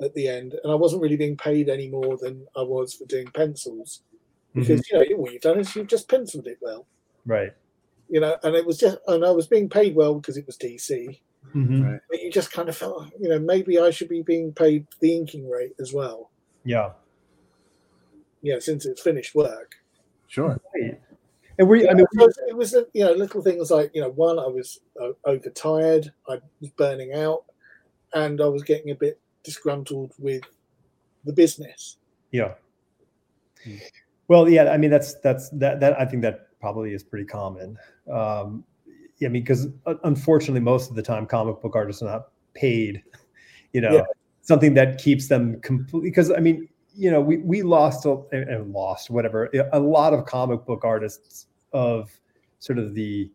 at 0.00 0.14
the 0.14 0.28
end, 0.28 0.54
and 0.62 0.72
I 0.72 0.76
wasn't 0.76 1.02
really 1.02 1.16
being 1.16 1.36
paid 1.36 1.68
any 1.68 1.88
more 1.88 2.16
than 2.16 2.46
I 2.56 2.62
was 2.62 2.94
for 2.94 3.04
doing 3.06 3.26
pencils 3.28 4.02
because 4.54 4.80
mm-hmm. 4.82 4.96
you 4.96 5.10
know 5.10 5.22
what 5.22 5.32
you've 5.32 5.42
done 5.42 5.58
is 5.58 5.74
you've 5.74 5.88
just 5.88 6.08
penciled 6.08 6.46
it 6.46 6.58
well, 6.60 6.86
right? 7.26 7.52
You 8.08 8.20
know, 8.20 8.36
and 8.42 8.54
it 8.54 8.66
was 8.66 8.78
just, 8.78 8.98
and 9.06 9.24
I 9.24 9.30
was 9.30 9.46
being 9.46 9.68
paid 9.68 9.94
well 9.94 10.14
because 10.14 10.36
it 10.36 10.46
was 10.46 10.56
DC. 10.56 11.20
Mm-hmm. 11.54 11.82
Right. 11.82 12.00
But 12.10 12.22
you 12.22 12.30
just 12.30 12.52
kind 12.52 12.68
of 12.68 12.76
felt, 12.76 13.10
you 13.18 13.28
know, 13.28 13.38
maybe 13.38 13.78
I 13.78 13.90
should 13.90 14.08
be 14.08 14.22
being 14.22 14.52
paid 14.52 14.86
the 15.00 15.14
inking 15.14 15.48
rate 15.48 15.74
as 15.80 15.92
well. 15.92 16.30
Yeah. 16.64 16.90
Yeah, 18.42 18.58
since 18.60 18.86
it's 18.86 19.00
finished 19.00 19.34
work. 19.34 19.74
Sure. 20.28 20.60
And 21.58 21.68
we, 21.68 21.88
I 21.88 21.94
mean, 21.94 22.06
it 22.12 22.18
was, 22.18 22.38
it 22.48 22.56
was, 22.56 22.76
you 22.92 23.04
know, 23.04 23.12
little 23.12 23.42
things 23.42 23.70
like, 23.70 23.90
you 23.94 24.00
know, 24.00 24.10
one, 24.10 24.38
I 24.38 24.46
was 24.46 24.78
uh, 25.00 25.10
overtired, 25.24 26.12
I 26.28 26.40
was 26.60 26.70
burning 26.70 27.14
out, 27.14 27.44
and 28.14 28.40
I 28.40 28.46
was 28.46 28.62
getting 28.62 28.90
a 28.90 28.94
bit 28.94 29.18
disgruntled 29.42 30.12
with 30.18 30.42
the 31.24 31.32
business. 31.32 31.96
Yeah. 32.30 32.54
Well, 34.28 34.48
yeah, 34.48 34.70
I 34.70 34.76
mean, 34.76 34.90
that's, 34.90 35.14
that's, 35.14 35.48
that, 35.50 35.80
that, 35.80 35.98
I 35.98 36.04
think 36.04 36.22
that 36.22 36.47
probably 36.60 36.92
is 36.94 37.02
pretty 37.02 37.26
common. 37.26 37.76
Um, 38.10 38.64
I 39.24 39.28
mean, 39.28 39.42
because 39.42 39.66
uh, 39.86 39.94
unfortunately, 40.04 40.60
most 40.60 40.90
of 40.90 40.96
the 40.96 41.02
time, 41.02 41.26
comic 41.26 41.60
book 41.60 41.74
artists 41.74 42.02
are 42.02 42.10
not 42.10 42.28
paid. 42.54 43.02
You 43.72 43.82
know, 43.82 43.96
yeah. 43.96 44.02
something 44.40 44.74
that 44.74 44.98
keeps 44.98 45.28
them 45.28 45.60
completely. 45.60 46.10
Because 46.10 46.30
I 46.30 46.38
mean, 46.38 46.68
you 46.94 47.10
know, 47.10 47.20
we 47.20 47.38
we 47.38 47.62
lost 47.62 48.06
and 48.06 48.72
lost 48.72 49.10
whatever 49.10 49.50
a 49.72 49.80
lot 49.80 50.12
of 50.12 50.24
comic 50.24 50.64
book 50.64 50.84
artists 50.84 51.46
of 51.72 52.10
sort 52.58 52.78
of 52.78 52.94
the 52.94 53.30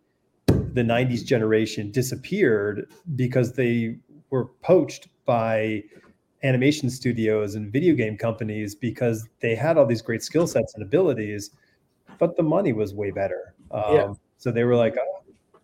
the 0.48 0.82
90s 0.82 1.24
generation 1.24 1.92
disappeared 1.92 2.90
because 3.16 3.54
they 3.54 3.96
were 4.32 4.46
poached 4.62 5.08
by 5.26 5.84
animation 6.44 6.90
studios 6.90 7.56
and 7.56 7.72
video 7.72 7.96
game 7.96 8.18
companies 8.18 8.76
because 8.76 9.30
they 9.40 9.56
had 9.56 9.78
all 9.78 9.86
these 9.86 10.02
great 10.02 10.24
skill 10.24 10.46
sets 10.48 10.74
and 10.74 10.84
abilities 10.84 11.52
but 12.20 12.36
the 12.38 12.44
money 12.44 12.74
was 12.74 12.94
way 12.94 13.12
better. 13.12 13.54
Um, 13.72 13.96
yeah. 13.96 14.14
So 14.38 14.52
they 14.52 14.64
were 14.64 14.76
like, 14.76 14.96
oh, 15.00 15.60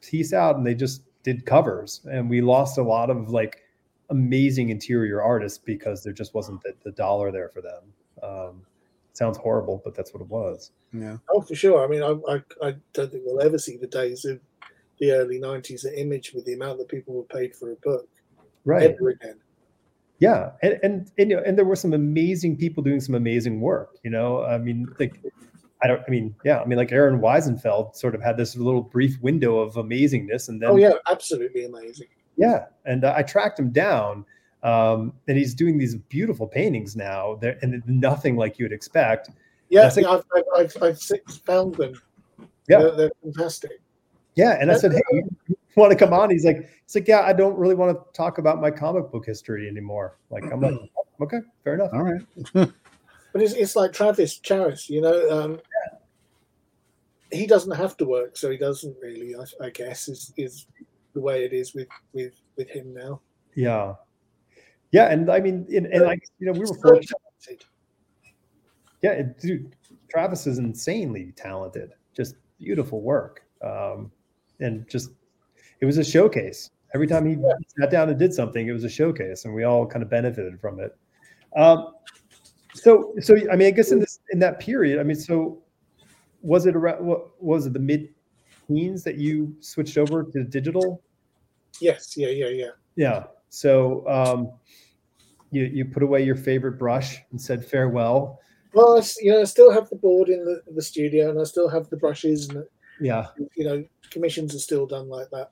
peace 0.00 0.32
out. 0.32 0.56
And 0.56 0.66
they 0.66 0.74
just 0.74 1.02
did 1.22 1.46
covers. 1.46 2.00
And 2.10 2.28
we 2.28 2.40
lost 2.40 2.78
a 2.78 2.82
lot 2.82 3.10
of 3.10 3.30
like 3.30 3.62
amazing 4.10 4.70
interior 4.70 5.22
artists 5.22 5.58
because 5.58 6.02
there 6.02 6.12
just 6.12 6.34
wasn't 6.34 6.62
the, 6.62 6.74
the 6.84 6.92
dollar 6.92 7.30
there 7.30 7.48
for 7.48 7.60
them. 7.60 7.82
Um, 8.22 8.62
sounds 9.12 9.38
horrible, 9.38 9.82
but 9.84 9.94
that's 9.94 10.14
what 10.14 10.20
it 10.20 10.28
was. 10.28 10.72
Yeah. 10.92 11.18
Oh, 11.30 11.40
for 11.40 11.54
sure. 11.54 11.84
I 11.84 11.88
mean, 11.88 12.02
I, 12.02 12.32
I, 12.32 12.68
I 12.68 12.74
don't 12.92 13.10
think 13.10 13.24
we'll 13.26 13.42
ever 13.42 13.58
see 13.58 13.76
the 13.76 13.86
days 13.86 14.24
of 14.24 14.40
the 15.00 15.12
early 15.12 15.38
'90s 15.38 15.86
at 15.86 15.96
Image 15.96 16.32
with 16.32 16.44
the 16.44 16.54
amount 16.54 16.78
that 16.78 16.88
people 16.88 17.14
were 17.14 17.22
paid 17.24 17.54
for 17.54 17.72
a 17.72 17.76
book. 17.76 18.08
Right. 18.64 18.90
Ever 18.90 19.10
again. 19.10 19.36
Yeah, 20.18 20.50
and 20.62 20.78
and 20.82 21.10
and, 21.18 21.30
you 21.30 21.36
know, 21.36 21.42
and 21.44 21.56
there 21.56 21.64
were 21.64 21.76
some 21.76 21.92
amazing 21.92 22.56
people 22.56 22.82
doing 22.82 23.00
some 23.00 23.14
amazing 23.14 23.60
work. 23.60 23.96
You 24.02 24.10
know, 24.10 24.44
I 24.44 24.58
mean, 24.58 24.88
like 24.98 25.20
I 25.82 25.86
don't. 25.86 26.02
I 26.06 26.10
mean, 26.10 26.34
yeah. 26.44 26.60
I 26.60 26.64
mean, 26.64 26.78
like 26.78 26.92
Aaron 26.92 27.20
Wiesenfeld 27.20 27.94
sort 27.94 28.14
of 28.14 28.22
had 28.22 28.36
this 28.36 28.56
little 28.56 28.82
brief 28.82 29.20
window 29.22 29.58
of 29.58 29.74
amazingness, 29.74 30.48
and 30.48 30.60
then 30.60 30.70
oh 30.70 30.76
yeah, 30.76 30.92
absolutely 31.10 31.64
amazing. 31.64 32.08
Yeah, 32.36 32.66
and 32.84 33.04
uh, 33.04 33.14
I 33.16 33.22
tracked 33.22 33.58
him 33.58 33.70
down, 33.70 34.24
um, 34.62 35.12
and 35.28 35.36
he's 35.36 35.54
doing 35.54 35.78
these 35.78 35.94
beautiful 35.94 36.46
paintings 36.46 36.96
now. 36.96 37.36
There 37.36 37.58
and 37.62 37.82
nothing 37.86 38.36
like 38.36 38.58
you 38.58 38.64
would 38.64 38.72
expect. 38.72 39.30
Yeah, 39.68 39.90
yeah 39.96 40.10
I've, 40.10 40.24
I've, 40.34 40.44
I've, 40.56 40.82
I've, 40.82 41.42
found 41.44 41.74
them. 41.74 42.00
Yeah, 42.68 42.78
they're, 42.78 42.96
they're 42.96 43.10
fantastic. 43.22 43.80
Yeah, 44.34 44.56
and 44.60 44.70
I 44.70 44.76
said, 44.76 44.92
"Hey, 44.92 45.22
you 45.48 45.56
want 45.76 45.90
to 45.92 45.96
come 45.96 46.12
on?" 46.12 46.30
He's 46.30 46.44
like, 46.44 46.68
"He's 46.84 46.94
like, 46.94 47.08
yeah, 47.08 47.20
I 47.20 47.32
don't 47.32 47.56
really 47.56 47.74
want 47.74 47.96
to 47.96 48.12
talk 48.16 48.38
about 48.38 48.60
my 48.60 48.70
comic 48.70 49.10
book 49.10 49.26
history 49.26 49.68
anymore." 49.68 50.16
Like, 50.30 50.44
I'm 50.52 50.60
like, 50.60 50.74
"Okay, 51.20 51.38
fair 51.62 51.74
enough." 51.74 51.90
All 51.92 52.02
right. 52.02 52.22
but 53.38 53.44
it's, 53.44 53.54
it's 53.54 53.76
like 53.76 53.92
Travis 53.92 54.40
Charest, 54.40 54.90
you 54.90 55.00
know. 55.00 55.30
Um, 55.30 55.60
he 57.30 57.46
doesn't 57.46 57.76
have 57.76 57.96
to 57.98 58.04
work, 58.04 58.36
so 58.36 58.50
he 58.50 58.56
doesn't 58.56 58.96
really. 59.00 59.36
I, 59.36 59.66
I, 59.66 59.70
guess 59.70 60.08
is 60.08 60.32
is 60.36 60.66
the 61.14 61.20
way 61.20 61.44
it 61.44 61.52
is 61.52 61.72
with 61.72 61.86
with 62.12 62.32
with 62.56 62.68
him 62.68 62.92
now. 62.92 63.20
Yeah, 63.54 63.94
yeah, 64.90 65.12
and 65.12 65.30
I 65.30 65.38
mean, 65.38 65.68
and, 65.72 65.86
and 65.86 66.04
like 66.04 66.24
you 66.40 66.46
know, 66.46 66.52
we 66.52 66.60
were 66.60 66.74
fortunate. 66.82 67.64
Yeah, 69.02 69.22
dude, 69.40 69.76
Travis 70.10 70.48
is 70.48 70.58
insanely 70.58 71.32
talented. 71.36 71.92
Just 72.16 72.34
beautiful 72.58 73.02
work, 73.02 73.44
um, 73.62 74.10
and 74.58 74.88
just 74.88 75.10
it 75.80 75.86
was 75.86 75.98
a 75.98 76.04
showcase. 76.04 76.70
Every 76.92 77.06
time 77.06 77.24
he 77.24 77.34
yeah. 77.34 77.52
sat 77.78 77.92
down 77.92 78.08
and 78.08 78.18
did 78.18 78.34
something, 78.34 78.66
it 78.66 78.72
was 78.72 78.82
a 78.82 78.90
showcase, 78.90 79.44
and 79.44 79.54
we 79.54 79.62
all 79.62 79.86
kind 79.86 80.02
of 80.02 80.10
benefited 80.10 80.60
from 80.60 80.80
it. 80.80 80.96
Um, 81.54 81.92
so, 82.82 83.14
so 83.20 83.36
I 83.50 83.56
mean, 83.56 83.68
I 83.68 83.70
guess 83.70 83.92
in 83.92 84.00
this 84.00 84.20
in 84.30 84.38
that 84.40 84.60
period, 84.60 84.98
I 84.98 85.02
mean, 85.02 85.16
so 85.16 85.62
was 86.42 86.66
it 86.66 86.76
around 86.76 87.04
what 87.04 87.42
was 87.42 87.66
it 87.66 87.72
the 87.72 87.78
mid 87.78 88.08
teens 88.66 89.02
that 89.04 89.16
you 89.16 89.54
switched 89.60 89.98
over 89.98 90.24
to 90.24 90.44
digital? 90.44 91.02
Yes. 91.80 92.16
Yeah. 92.16 92.28
Yeah. 92.28 92.48
Yeah. 92.48 92.70
Yeah. 92.96 93.24
So 93.48 94.06
um, 94.08 94.50
you 95.50 95.64
you 95.64 95.84
put 95.84 96.02
away 96.02 96.22
your 96.22 96.36
favorite 96.36 96.78
brush 96.78 97.18
and 97.30 97.40
said 97.40 97.64
farewell. 97.64 98.40
Well, 98.74 98.98
I, 98.98 99.02
you 99.20 99.32
know, 99.32 99.40
I 99.40 99.44
still 99.44 99.72
have 99.72 99.88
the 99.88 99.96
board 99.96 100.28
in 100.28 100.44
the, 100.44 100.62
the 100.74 100.82
studio, 100.82 101.30
and 101.30 101.40
I 101.40 101.44
still 101.44 101.68
have 101.68 101.88
the 101.88 101.96
brushes, 101.96 102.48
and 102.50 102.64
yeah, 103.00 103.28
you 103.56 103.64
know, 103.64 103.84
commissions 104.10 104.54
are 104.54 104.58
still 104.58 104.86
done 104.86 105.08
like 105.08 105.28
that. 105.30 105.50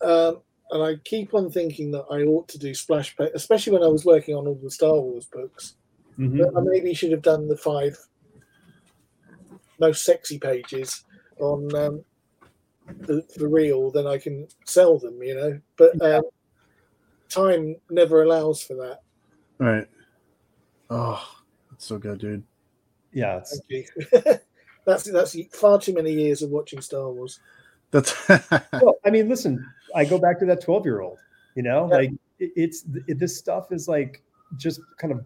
Um, 0.00 0.40
and 0.70 0.82
I 0.82 0.96
keep 1.04 1.34
on 1.34 1.50
thinking 1.50 1.90
that 1.92 2.04
I 2.10 2.22
ought 2.22 2.48
to 2.48 2.58
do 2.58 2.74
splash 2.74 3.16
page, 3.16 3.30
especially 3.34 3.72
when 3.72 3.82
I 3.82 3.88
was 3.88 4.04
working 4.04 4.34
on 4.34 4.46
all 4.46 4.58
the 4.62 4.70
Star 4.70 4.94
Wars 4.94 5.26
books. 5.26 5.74
Mm-hmm. 6.18 6.56
I 6.56 6.60
maybe 6.62 6.94
should 6.94 7.12
have 7.12 7.22
done 7.22 7.48
the 7.48 7.56
five 7.56 7.96
most 9.78 10.04
sexy 10.04 10.38
pages 10.38 11.04
on 11.38 11.74
um, 11.76 12.04
the, 13.00 13.24
the 13.36 13.46
real, 13.46 13.90
then 13.90 14.06
I 14.06 14.18
can 14.18 14.48
sell 14.64 14.98
them, 14.98 15.22
you 15.22 15.34
know. 15.34 15.60
But 15.76 16.00
um, 16.02 16.24
time 17.28 17.76
never 17.90 18.22
allows 18.22 18.62
for 18.62 18.74
that. 18.74 19.00
Right. 19.58 19.86
Oh, 20.90 21.22
that's 21.70 21.86
so 21.86 21.98
good, 21.98 22.18
dude. 22.18 22.42
Yeah. 23.12 23.40
Thank 23.40 23.88
you. 23.96 24.38
that's 24.86 25.04
that's 25.04 25.36
far 25.52 25.78
too 25.78 25.94
many 25.94 26.12
years 26.12 26.42
of 26.42 26.50
watching 26.50 26.80
Star 26.80 27.10
Wars. 27.10 27.40
That's 27.90 28.28
well, 28.72 28.98
I 29.04 29.10
mean, 29.10 29.28
listen, 29.28 29.64
I 29.94 30.04
go 30.04 30.18
back 30.18 30.38
to 30.40 30.46
that 30.46 30.62
12 30.62 30.84
year 30.84 31.00
old, 31.00 31.18
you 31.54 31.62
know, 31.62 31.88
yeah. 31.90 31.96
like 31.96 32.10
it, 32.38 32.52
it's 32.56 32.84
it, 33.06 33.18
this 33.18 33.36
stuff 33.36 33.72
is 33.72 33.88
like 33.88 34.22
just 34.56 34.80
kind 34.98 35.12
of 35.12 35.24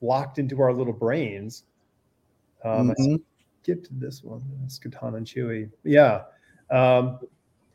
locked 0.00 0.38
into 0.38 0.60
our 0.60 0.72
little 0.72 0.92
brains. 0.92 1.64
Um, 2.64 2.90
mm-hmm. 2.90 3.14
I 3.14 3.18
skipped 3.62 3.88
this 3.98 4.22
one, 4.22 4.42
Skatan 4.66 5.16
and 5.16 5.26
Chewie. 5.26 5.70
Yeah. 5.84 6.22
Um, 6.70 7.18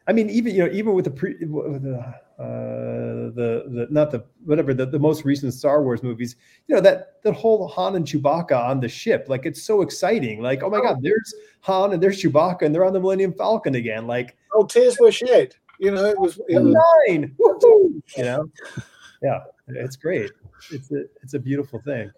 I 0.07 0.13
mean, 0.13 0.29
even 0.29 0.55
you 0.55 0.65
know, 0.65 0.71
even 0.73 0.93
with 0.93 1.05
the 1.05 1.11
pre, 1.11 1.35
with 1.45 1.83
the, 1.83 1.97
uh, 1.99 3.31
the 3.35 3.63
the 3.67 3.87
not 3.91 4.11
the 4.11 4.25
whatever 4.43 4.73
the, 4.73 4.85
the 4.85 4.99
most 4.99 5.23
recent 5.23 5.53
Star 5.53 5.83
Wars 5.83 6.01
movies, 6.01 6.35
you 6.67 6.75
know 6.75 6.81
that 6.81 7.21
that 7.23 7.33
whole 7.33 7.67
Han 7.67 7.95
and 7.95 8.05
Chewbacca 8.05 8.57
on 8.57 8.79
the 8.79 8.89
ship, 8.89 9.27
like 9.29 9.45
it's 9.45 9.61
so 9.61 9.81
exciting. 9.81 10.41
Like, 10.41 10.63
oh 10.63 10.69
my 10.69 10.81
God, 10.81 10.97
there's 11.01 11.33
Han 11.61 11.93
and 11.93 12.01
there's 12.01 12.21
Chewbacca, 12.21 12.63
and 12.63 12.73
they're 12.73 12.83
on 12.83 12.93
the 12.93 12.99
Millennium 12.99 13.33
Falcon 13.33 13.75
again. 13.75 14.07
Like, 14.07 14.35
oh, 14.53 14.65
tears 14.65 14.97
were 14.99 15.11
shed. 15.11 15.55
You 15.79 15.91
know, 15.91 16.05
it 16.05 16.19
was, 16.19 16.39
it 16.47 16.59
was 16.59 16.75
nine. 17.07 17.35
Woo-hoo! 17.37 18.03
You 18.17 18.23
know, 18.23 18.51
yeah, 19.21 19.39
it's 19.67 19.95
great. 19.95 20.31
It's 20.71 20.91
a 20.91 21.05
it's 21.23 21.33
a 21.33 21.39
beautiful 21.39 21.79
thing. 21.79 22.11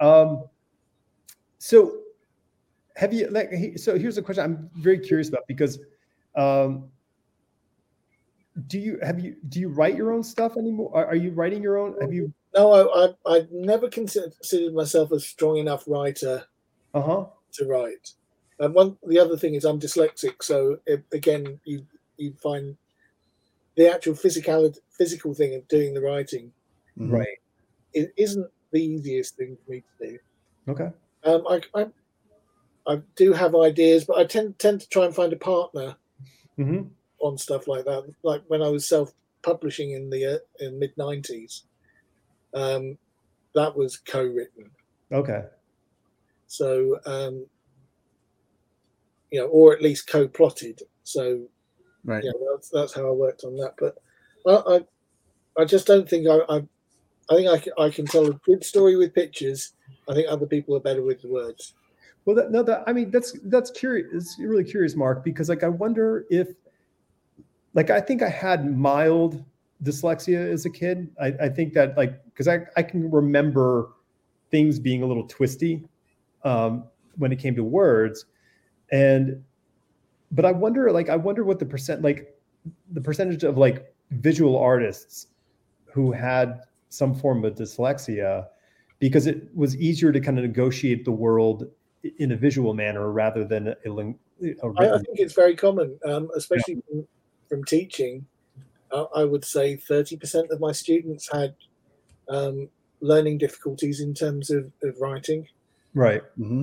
Um, 0.00 0.44
so 1.58 2.00
have 2.96 3.12
you 3.12 3.28
like 3.28 3.50
so 3.76 3.98
here's 3.98 4.16
a 4.16 4.22
question 4.22 4.42
i'm 4.42 4.70
very 4.76 4.98
curious 4.98 5.28
about 5.28 5.46
because 5.46 5.78
um 6.34 6.88
do 8.68 8.78
you 8.78 8.98
have 9.02 9.20
you 9.20 9.36
do 9.48 9.60
you 9.60 9.68
write 9.68 9.96
your 9.96 10.12
own 10.12 10.22
stuff 10.22 10.56
anymore? 10.56 10.90
Are, 10.94 11.06
are 11.06 11.16
you 11.16 11.30
writing 11.30 11.62
your 11.62 11.76
own? 11.76 11.94
Have 12.00 12.12
you 12.12 12.32
no 12.54 12.72
i 12.72 13.06
i, 13.06 13.36
I 13.36 13.46
never 13.50 13.88
considered, 13.88 14.32
myself 14.72 15.12
a 15.12 15.20
strong 15.20 15.58
enough 15.58 15.84
writer 15.86 16.44
uh-huh. 16.94 17.26
to 17.52 17.64
write. 17.66 18.12
And 18.58 18.74
one 18.74 18.96
the 19.06 19.18
other 19.18 19.36
thing 19.36 19.54
is 19.54 19.66
i'm 19.66 19.78
dyslexic 19.78 20.42
so 20.42 20.78
it, 20.86 21.04
again 21.12 21.60
you 21.64 21.84
you 22.16 22.32
find 22.42 22.76
the 23.76 23.92
actual 23.92 24.14
physical 24.14 24.72
physical 24.90 25.34
thing 25.34 25.54
of 25.54 25.68
doing 25.68 25.92
the 25.92 26.00
writing 26.00 26.50
mm-hmm. 26.98 27.14
right 27.14 27.38
it 27.92 28.12
isn't 28.16 28.50
the 28.72 28.82
easiest 28.82 29.36
thing 29.36 29.56
for 29.64 29.72
me 29.72 29.82
to 29.98 30.08
do 30.08 30.18
okay 30.68 30.90
um 31.24 31.46
i, 31.48 31.60
I 31.74 31.86
I 32.86 33.00
do 33.16 33.32
have 33.32 33.54
ideas, 33.54 34.04
but 34.04 34.18
I 34.18 34.24
tend 34.24 34.58
tend 34.58 34.80
to 34.80 34.88
try 34.88 35.04
and 35.04 35.14
find 35.14 35.32
a 35.32 35.36
partner 35.36 35.96
mm-hmm. 36.58 36.82
on 37.20 37.38
stuff 37.38 37.66
like 37.66 37.84
that. 37.84 38.04
Like 38.22 38.42
when 38.46 38.62
I 38.62 38.68
was 38.68 38.88
self 38.88 39.12
publishing 39.42 39.92
in 39.92 40.08
the 40.10 40.36
uh, 40.36 40.38
in 40.60 40.78
mid 40.78 40.92
nineties, 40.96 41.64
um, 42.54 42.96
that 43.54 43.76
was 43.76 43.96
co-written. 43.96 44.70
Okay. 45.12 45.44
So 46.46 47.00
um, 47.06 47.46
you 49.30 49.40
know, 49.40 49.46
or 49.46 49.74
at 49.74 49.82
least 49.82 50.08
co-plotted. 50.08 50.82
So 51.02 51.42
right. 52.04 52.22
Yeah, 52.22 52.32
that's 52.52 52.68
that's 52.68 52.94
how 52.94 53.08
I 53.08 53.12
worked 53.12 53.44
on 53.44 53.56
that. 53.56 53.74
But 53.78 53.98
I 54.46 54.76
I, 54.76 55.62
I 55.62 55.64
just 55.64 55.88
don't 55.88 56.08
think 56.08 56.28
I, 56.28 56.38
I 56.48 56.62
I 57.30 57.34
think 57.34 57.48
I 57.48 57.58
can, 57.58 57.72
I 57.78 57.90
can 57.90 58.06
tell 58.06 58.26
a 58.26 58.32
good 58.32 58.64
story 58.64 58.96
with 58.96 59.14
pictures. 59.14 59.72
I 60.08 60.14
think 60.14 60.28
other 60.30 60.46
people 60.46 60.76
are 60.76 60.80
better 60.80 61.02
with 61.02 61.24
words. 61.24 61.74
Well, 62.24 62.36
that, 62.36 62.50
no, 62.50 62.62
that 62.62 62.84
I 62.86 62.92
mean, 62.92 63.10
that's 63.10 63.36
that's 63.44 63.70
curious. 63.70 64.08
It's 64.12 64.36
really 64.38 64.64
curious, 64.64 64.96
Mark, 64.96 65.24
because 65.24 65.48
like 65.48 65.62
I 65.62 65.68
wonder 65.68 66.26
if, 66.30 66.48
like, 67.74 67.90
I 67.90 68.00
think 68.00 68.22
I 68.22 68.28
had 68.28 68.76
mild 68.76 69.44
dyslexia 69.82 70.52
as 70.52 70.66
a 70.66 70.70
kid. 70.70 71.08
I, 71.20 71.26
I 71.42 71.48
think 71.48 71.72
that 71.74 71.96
like 71.96 72.24
because 72.24 72.48
I 72.48 72.60
I 72.76 72.82
can 72.82 73.10
remember 73.10 73.92
things 74.50 74.78
being 74.78 75.02
a 75.02 75.06
little 75.06 75.26
twisty 75.26 75.84
um, 76.44 76.84
when 77.16 77.32
it 77.32 77.38
came 77.38 77.54
to 77.56 77.64
words, 77.64 78.26
and 78.90 79.42
but 80.32 80.44
I 80.44 80.52
wonder 80.52 80.90
like 80.90 81.08
I 81.08 81.16
wonder 81.16 81.44
what 81.44 81.58
the 81.58 81.66
percent 81.66 82.02
like 82.02 82.36
the 82.92 83.00
percentage 83.00 83.44
of 83.44 83.56
like 83.56 83.92
visual 84.10 84.58
artists 84.58 85.28
who 85.84 86.12
had 86.12 86.60
some 86.96 87.14
form 87.14 87.44
of 87.44 87.54
dyslexia 87.54 88.46
because 88.98 89.26
it 89.26 89.54
was 89.54 89.76
easier 89.76 90.12
to 90.12 90.20
kind 90.20 90.38
of 90.38 90.44
negotiate 90.44 91.04
the 91.04 91.12
world 91.12 91.66
in 92.18 92.32
a 92.32 92.36
visual 92.36 92.74
manner 92.74 93.10
rather 93.10 93.44
than 93.44 93.68
a, 93.68 93.74
a 93.84 94.72
I, 94.78 94.94
I, 94.94 94.98
think 94.98 95.18
it's 95.18 95.34
very 95.34 95.56
common, 95.56 95.98
um, 96.04 96.30
especially 96.36 96.74
yeah. 96.74 96.80
from, 96.88 97.08
from, 97.48 97.64
teaching. 97.64 98.26
Uh, 98.90 99.04
I 99.14 99.24
would 99.24 99.44
say 99.44 99.76
30% 99.76 100.50
of 100.50 100.60
my 100.60 100.72
students 100.72 101.28
had 101.30 101.54
um, 102.28 102.68
learning 103.00 103.38
difficulties 103.38 104.00
in 104.00 104.14
terms 104.14 104.50
of, 104.50 104.70
of 104.82 104.96
writing. 105.00 105.48
Right. 105.94 106.22
Mm-hmm. 106.38 106.62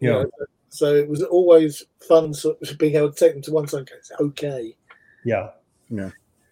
Yeah. 0.00 0.08
You 0.08 0.12
know, 0.12 0.30
so 0.68 0.94
it 0.94 1.08
was 1.08 1.22
always 1.22 1.84
fun 2.06 2.34
sort 2.34 2.58
of 2.60 2.78
being 2.78 2.96
able 2.96 3.12
to 3.12 3.18
take 3.18 3.32
them 3.32 3.42
to 3.42 3.52
one 3.52 3.68
side. 3.68 3.88
It's 3.96 4.12
okay. 4.20 4.76
Yeah. 5.24 5.50
Yeah. 5.88 6.10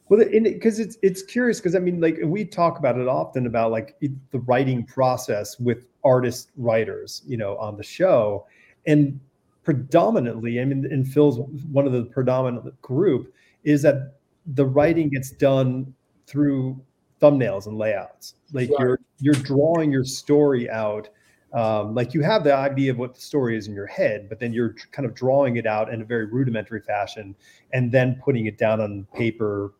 Well, 0.09 0.22
because 0.30 0.78
it, 0.78 0.88
it's 0.88 0.98
it's 1.02 1.22
curious 1.22 1.61
because 1.61 1.74
I 1.74 1.78
mean, 1.78 2.00
like 2.00 2.18
we 2.22 2.44
talk 2.44 2.78
about 2.78 2.98
it 2.98 3.09
often 3.09 3.46
about 3.46 3.70
like 3.70 3.96
the 4.00 4.38
writing 4.40 4.84
process 4.84 5.59
with 5.59 5.86
artist 6.05 6.50
writers, 6.57 7.22
you 7.26 7.36
know, 7.36 7.57
on 7.57 7.76
the 7.76 7.82
show, 7.82 8.46
and 8.86 9.18
predominantly, 9.62 10.61
I 10.61 10.66
mean, 10.66 10.86
in 10.90 11.07
Phil's 11.07 11.38
one 11.72 11.86
of 11.86 11.92
the 11.92 12.05
predominant 12.05 12.80
group 12.82 13.32
is 13.64 13.80
that 13.82 14.16
the 14.46 14.66
writing 14.66 15.09
gets 15.09 15.30
done 15.30 15.94
through 16.26 16.78
thumbnails 17.22 17.66
and 17.66 17.78
layouts. 17.78 18.34
Like 18.52 18.68
right. 18.70 18.80
you're 18.80 19.00
you're 19.20 19.34
drawing 19.34 19.90
your 19.90 20.05
story 20.05 20.68
out 20.68 21.09
um, 21.55 21.94
like 21.94 22.14
you 22.14 22.20
have 22.22 22.42
the 22.42 22.52
idea 22.52 22.90
of 22.90 22.98
what 22.98 23.14
the 23.14 23.20
story 23.20 23.57
is 23.57 23.68
in 23.68 23.74
your 23.74 23.86
head, 23.86 24.28
but 24.28 24.40
then 24.40 24.52
you're 24.52 24.74
kind 24.90 25.07
of 25.07 25.14
drawing 25.14 25.57
it 25.57 25.66
out 25.66 25.92
in 25.92 26.02
a 26.02 26.05
very 26.05 26.26
rudimentary 26.26 26.80
fashion 26.80 27.34
and 27.72 27.92
then 27.92 28.20
putting 28.24 28.46
it 28.46 28.59
down 28.59 28.80
on 28.80 29.07
paper 29.14 29.72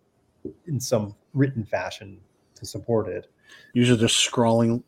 in 0.67 0.81
some 0.81 1.15
written 1.33 1.65
fashion 1.65 2.21
to 2.55 2.67
support 2.67 3.09
it. 3.09 3.29
Usually 3.73 3.99
just 3.99 4.17
scrawling 4.17 4.83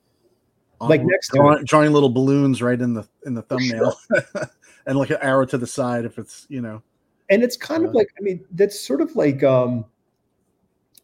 like 0.81 1.03
next 1.03 1.33
drawing, 1.33 1.65
drawing, 1.65 1.93
little 1.93 2.09
balloons 2.09 2.63
right 2.63 2.81
in 2.81 2.95
the 2.95 3.09
in 3.25 3.35
the 3.35 3.43
thumbnail. 3.43 3.97
Sure. 4.09 4.51
and 4.87 4.99
like 4.99 5.11
an 5.11 5.19
arrow 5.21 5.47
to 5.47 5.59
the 5.59 5.67
side 5.67 6.05
if 6.05 6.19
it's 6.19 6.47
you 6.49 6.61
know. 6.61 6.83
And 7.31 7.43
it's 7.43 7.57
kind 7.57 7.85
uh, 7.85 7.89
of 7.89 7.95
like 7.95 8.09
i 8.19 8.23
mean 8.23 8.45
that's 8.53 8.79
sort 8.79 9.01
of 9.01 9.15
like 9.17 9.43
um 9.43 9.85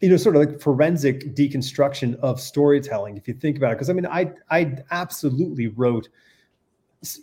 you 0.00 0.08
know 0.08 0.16
sort 0.16 0.36
of 0.36 0.40
like 0.40 0.60
forensic 0.60 1.34
deconstruction 1.34 2.18
of 2.20 2.40
storytelling 2.40 3.16
if 3.16 3.26
you 3.26 3.34
think 3.34 3.56
about 3.56 3.72
it. 3.72 3.74
Because 3.76 3.90
i 3.90 3.92
mean 3.92 4.06
i 4.06 4.32
i 4.50 4.76
absolutely 4.90 5.68
wrote 5.68 6.08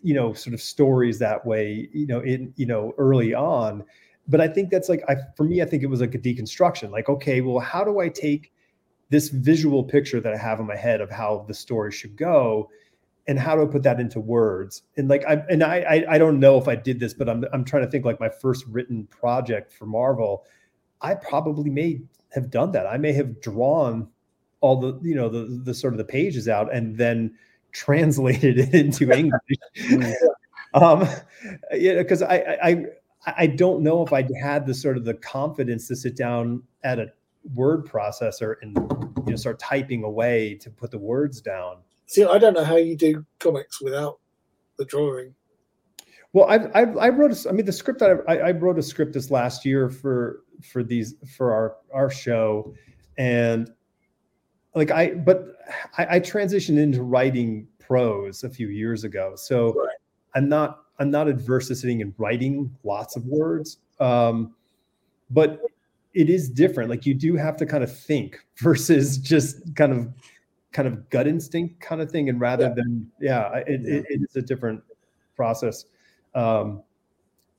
you 0.04 0.14
know 0.14 0.34
sort 0.34 0.54
of 0.54 0.62
stories 0.62 1.20
that 1.20 1.46
way 1.46 1.88
you 1.94 2.06
know 2.08 2.20
in 2.20 2.54
you 2.58 2.66
know 2.66 2.94
early 2.98 3.34
on 3.34 3.84
but 4.30 4.40
i 4.40 4.48
think 4.48 4.70
that's 4.70 4.88
like 4.88 5.04
i 5.10 5.16
for 5.36 5.44
me 5.44 5.62
i 5.62 5.66
think 5.66 5.84
it 5.84 5.88
was 5.88 6.02
like 6.02 6.16
a 6.16 6.20
deconstruction 6.20 6.90
like 6.92 7.10
okay 7.10 7.42
well 7.42 7.60
how 7.60 7.84
do 7.84 8.00
i 8.00 8.08
take 8.08 8.54
this 9.10 9.30
visual 9.30 9.84
picture 9.84 10.22
that 10.22 10.34
i 10.34 10.38
have 10.38 10.60
in 10.60 10.66
my 10.66 10.76
head 10.76 11.02
of 11.02 11.10
how 11.10 11.46
the 11.48 11.54
story 11.54 11.92
should 11.92 12.16
go 12.16 12.70
and 13.28 13.38
how 13.38 13.56
do 13.56 13.64
i 13.64 13.66
put 13.66 13.84
that 13.84 14.00
into 14.00 14.20
words 14.20 14.84
and 14.96 15.10
like 15.10 15.26
i 15.28 15.44
and 15.50 15.64
i 15.64 15.80
i, 15.82 16.16
I 16.16 16.18
don't 16.18 16.40
know 16.40 16.58
if 16.58 16.68
i 16.68 16.76
did 16.76 17.00
this 17.00 17.14
but 17.14 17.28
i'm 17.28 17.44
i'm 17.52 17.66
trying 17.66 17.84
to 17.84 17.92
think 17.92 18.06
like 18.06 18.20
my 18.20 18.30
first 18.30 18.66
written 18.68 19.06
project 19.08 19.74
for 19.74 19.86
marvel 19.86 20.46
i 21.02 21.14
probably 21.16 21.70
may 21.70 22.00
have 22.30 22.50
done 22.50 22.72
that. 22.72 22.88
I 22.88 22.98
may 22.98 23.14
have 23.14 23.42
drawn 23.42 24.08
all 24.62 24.80
the 24.80 25.00
you 25.02 25.16
know 25.16 25.30
the 25.30 25.62
the 25.64 25.74
sort 25.74 25.94
of 25.94 25.98
the 25.98 26.04
pages 26.04 26.48
out 26.48 26.74
and 26.74 26.98
then 26.98 27.34
translated 27.72 28.58
it 28.58 28.74
into 28.74 29.12
English. 29.12 29.42
um, 30.74 31.08
yeah, 31.72 31.96
because 31.96 32.22
I, 32.22 32.58
I 32.64 32.86
I 33.26 33.48
don't 33.48 33.82
know 33.82 34.06
if 34.06 34.14
I 34.14 34.28
had 34.42 34.66
the 34.66 34.74
sort 34.74 34.98
of 34.98 35.04
the 35.06 35.14
confidence 35.14 35.88
to 35.90 35.96
sit 35.96 36.16
down 36.16 36.64
at 36.84 37.00
a 37.00 37.12
word 37.54 37.86
processor 37.86 38.56
and 38.62 38.78
you 39.26 39.32
know 39.32 39.36
start 39.36 39.60
typing 39.60 40.04
away 40.04 40.56
to 40.56 40.70
put 40.70 40.92
the 40.92 40.98
words 40.98 41.42
down. 41.42 41.78
See, 42.06 42.24
I 42.24 42.38
don't 42.38 42.54
know 42.54 42.64
how 42.64 42.78
you 42.78 42.96
do 42.96 43.26
comics 43.40 43.82
without 43.82 44.20
the 44.78 44.86
drawing. 44.86 45.36
Well, 46.34 46.46
I 46.50 46.56
I, 46.80 46.82
I 46.82 47.10
wrote. 47.10 47.32
A, 47.32 47.50
I 47.50 47.52
mean, 47.52 47.66
the 47.66 47.74
script 47.74 48.00
that 48.00 48.24
I, 48.28 48.38
I 48.38 48.52
wrote 48.52 48.80
a 48.80 48.84
script 48.84 49.14
this 49.14 49.32
last 49.32 49.66
year 49.66 49.90
for 49.90 50.44
for 50.62 50.84
these 50.84 51.16
for 51.36 51.52
our 51.52 51.76
our 51.94 52.10
show, 52.10 52.74
and 53.18 53.72
like 54.76 54.92
I, 54.92 55.12
but 55.12 55.58
I, 55.98 56.16
I 56.16 56.20
transitioned 56.20 56.78
into 56.78 57.04
writing 57.04 57.68
prose 57.80 58.44
a 58.44 58.50
few 58.50 58.70
years 58.70 59.04
ago, 59.04 59.34
so 59.36 59.74
right. 59.74 59.96
I'm 60.36 60.48
not 60.48 60.84
I'm 61.00 61.12
not 61.12 61.28
adverse 61.28 61.68
to 61.70 61.76
sitting 61.76 62.02
and 62.02 62.14
writing 62.18 62.76
lots 62.84 63.16
of 63.16 63.26
words, 63.26 63.78
um, 64.00 64.54
but 65.30 65.62
it 66.14 66.30
is 66.30 66.50
different. 66.50 66.90
Like 66.90 67.06
you 67.06 67.14
do 67.14 67.36
have 67.36 67.56
to 67.58 67.66
kind 67.66 67.84
of 67.84 67.98
think 67.98 68.40
versus 68.58 69.18
just 69.18 69.76
kind 69.76 69.94
of 69.94 70.10
kind 70.72 70.88
of 70.88 71.10
gut 71.10 71.28
instinct 71.28 71.80
kind 71.82 72.02
of 72.02 72.12
thing, 72.12 72.30
and 72.30 72.40
rather 72.40 72.66
yeah. 72.68 72.74
than 72.74 73.12
yeah, 73.20 73.56
it, 73.68 73.82
yeah. 73.82 73.96
It, 73.96 74.06
it 74.10 74.22
is 74.30 74.36
a 74.36 74.42
different 74.42 74.84
process. 75.36 75.86
Um, 76.36 76.84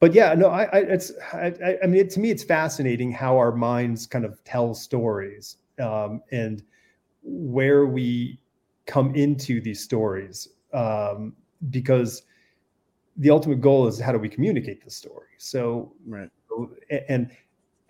but 0.00 0.14
yeah, 0.14 0.34
no, 0.34 0.48
I, 0.48 0.64
I 0.64 0.78
it's, 0.78 1.12
I, 1.32 1.78
I 1.82 1.86
mean, 1.86 2.00
it, 2.00 2.10
to 2.10 2.20
me, 2.20 2.30
it's 2.30 2.42
fascinating 2.42 3.12
how 3.12 3.36
our 3.36 3.52
minds 3.52 4.06
kind 4.06 4.24
of 4.24 4.42
tell 4.44 4.74
stories 4.74 5.58
um, 5.78 6.22
and 6.32 6.62
where 7.22 7.84
we 7.84 8.40
come 8.86 9.14
into 9.14 9.60
these 9.60 9.82
stories 9.82 10.48
um, 10.72 11.34
because 11.68 12.22
the 13.16 13.30
ultimate 13.30 13.60
goal 13.60 13.86
is 13.86 13.98
how 13.98 14.12
do 14.12 14.18
we 14.18 14.28
communicate 14.28 14.84
the 14.84 14.90
story. 14.90 15.28
So, 15.38 15.92
right, 16.06 16.30
and 17.08 17.30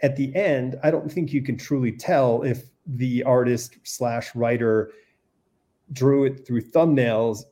at 0.02 0.16
the 0.16 0.34
end, 0.34 0.78
I 0.82 0.90
don't 0.90 1.10
think 1.10 1.32
you 1.32 1.42
can 1.42 1.56
truly 1.56 1.92
tell 1.92 2.42
if 2.42 2.70
the 2.86 3.22
artist 3.24 3.76
slash 3.84 4.34
writer 4.34 4.92
drew 5.92 6.24
it 6.24 6.46
through 6.46 6.62
thumbnails 6.62 7.44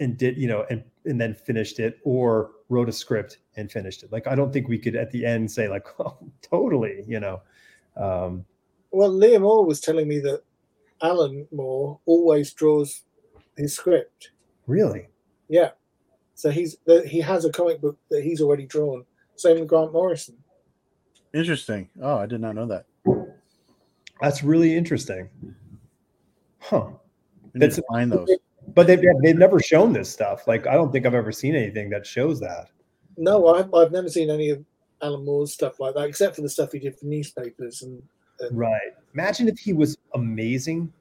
and 0.00 0.16
did 0.16 0.36
you 0.36 0.46
know 0.46 0.64
and 0.70 0.84
and 1.04 1.20
then 1.20 1.34
finished 1.34 1.80
it 1.80 1.98
or 2.04 2.50
wrote 2.68 2.88
a 2.88 2.92
script 2.92 3.38
and 3.56 3.70
finished 3.70 4.02
it. 4.02 4.12
Like 4.12 4.26
i 4.26 4.34
don't 4.34 4.52
think 4.52 4.68
we 4.68 4.78
could 4.78 4.94
at 4.94 5.10
the 5.10 5.24
end 5.24 5.50
say 5.50 5.68
like 5.68 5.86
oh 5.98 6.18
totally 6.42 7.04
you 7.06 7.20
know? 7.20 7.40
Um 7.96 8.44
well 8.90 9.10
leah 9.10 9.40
moore 9.40 9.64
was 9.64 9.80
telling 9.80 10.06
me 10.06 10.18
that 10.20 10.42
alan 11.02 11.46
moore 11.50 11.98
always 12.06 12.52
draws 12.52 13.02
his 13.56 13.74
script. 13.74 14.30
Really? 14.66 15.08
Yeah 15.48 15.70
so 16.38 16.50
he's 16.50 16.76
he 17.06 17.20
has 17.20 17.44
a 17.44 17.50
comic 17.50 17.80
book 17.80 17.98
that 18.10 18.22
he's 18.22 18.40
already 18.40 18.66
drawn 18.66 19.04
same 19.36 19.58
with 19.58 19.68
grant 19.68 19.92
morrison 19.92 20.36
interesting 21.34 21.88
oh 22.02 22.16
i 22.16 22.26
did 22.26 22.40
not 22.40 22.54
know 22.54 22.66
that 22.66 22.86
that's 24.20 24.42
really 24.42 24.76
interesting 24.76 25.28
huh 26.60 26.88
that's 27.54 27.80
find 27.90 28.12
those 28.12 28.28
but 28.74 28.86
they've 28.86 29.02
they've 29.22 29.36
never 29.36 29.60
shown 29.60 29.92
this 29.92 30.10
stuff. 30.10 30.46
Like 30.46 30.66
I 30.66 30.74
don't 30.74 30.92
think 30.92 31.06
I've 31.06 31.14
ever 31.14 31.32
seen 31.32 31.54
anything 31.54 31.90
that 31.90 32.06
shows 32.06 32.40
that. 32.40 32.68
No, 33.16 33.48
I've 33.48 33.72
I've 33.74 33.92
never 33.92 34.08
seen 34.08 34.30
any 34.30 34.50
of 34.50 34.64
Alan 35.02 35.24
Moore's 35.24 35.52
stuff 35.52 35.80
like 35.80 35.94
that, 35.94 36.06
except 36.08 36.36
for 36.36 36.42
the 36.42 36.48
stuff 36.48 36.72
he 36.72 36.78
did 36.78 36.98
for 36.98 37.06
newspapers 37.06 37.82
and. 37.82 38.02
and 38.40 38.56
right. 38.56 38.92
Imagine 39.14 39.48
if 39.48 39.58
he 39.58 39.72
was 39.72 39.96
amazing. 40.14 40.92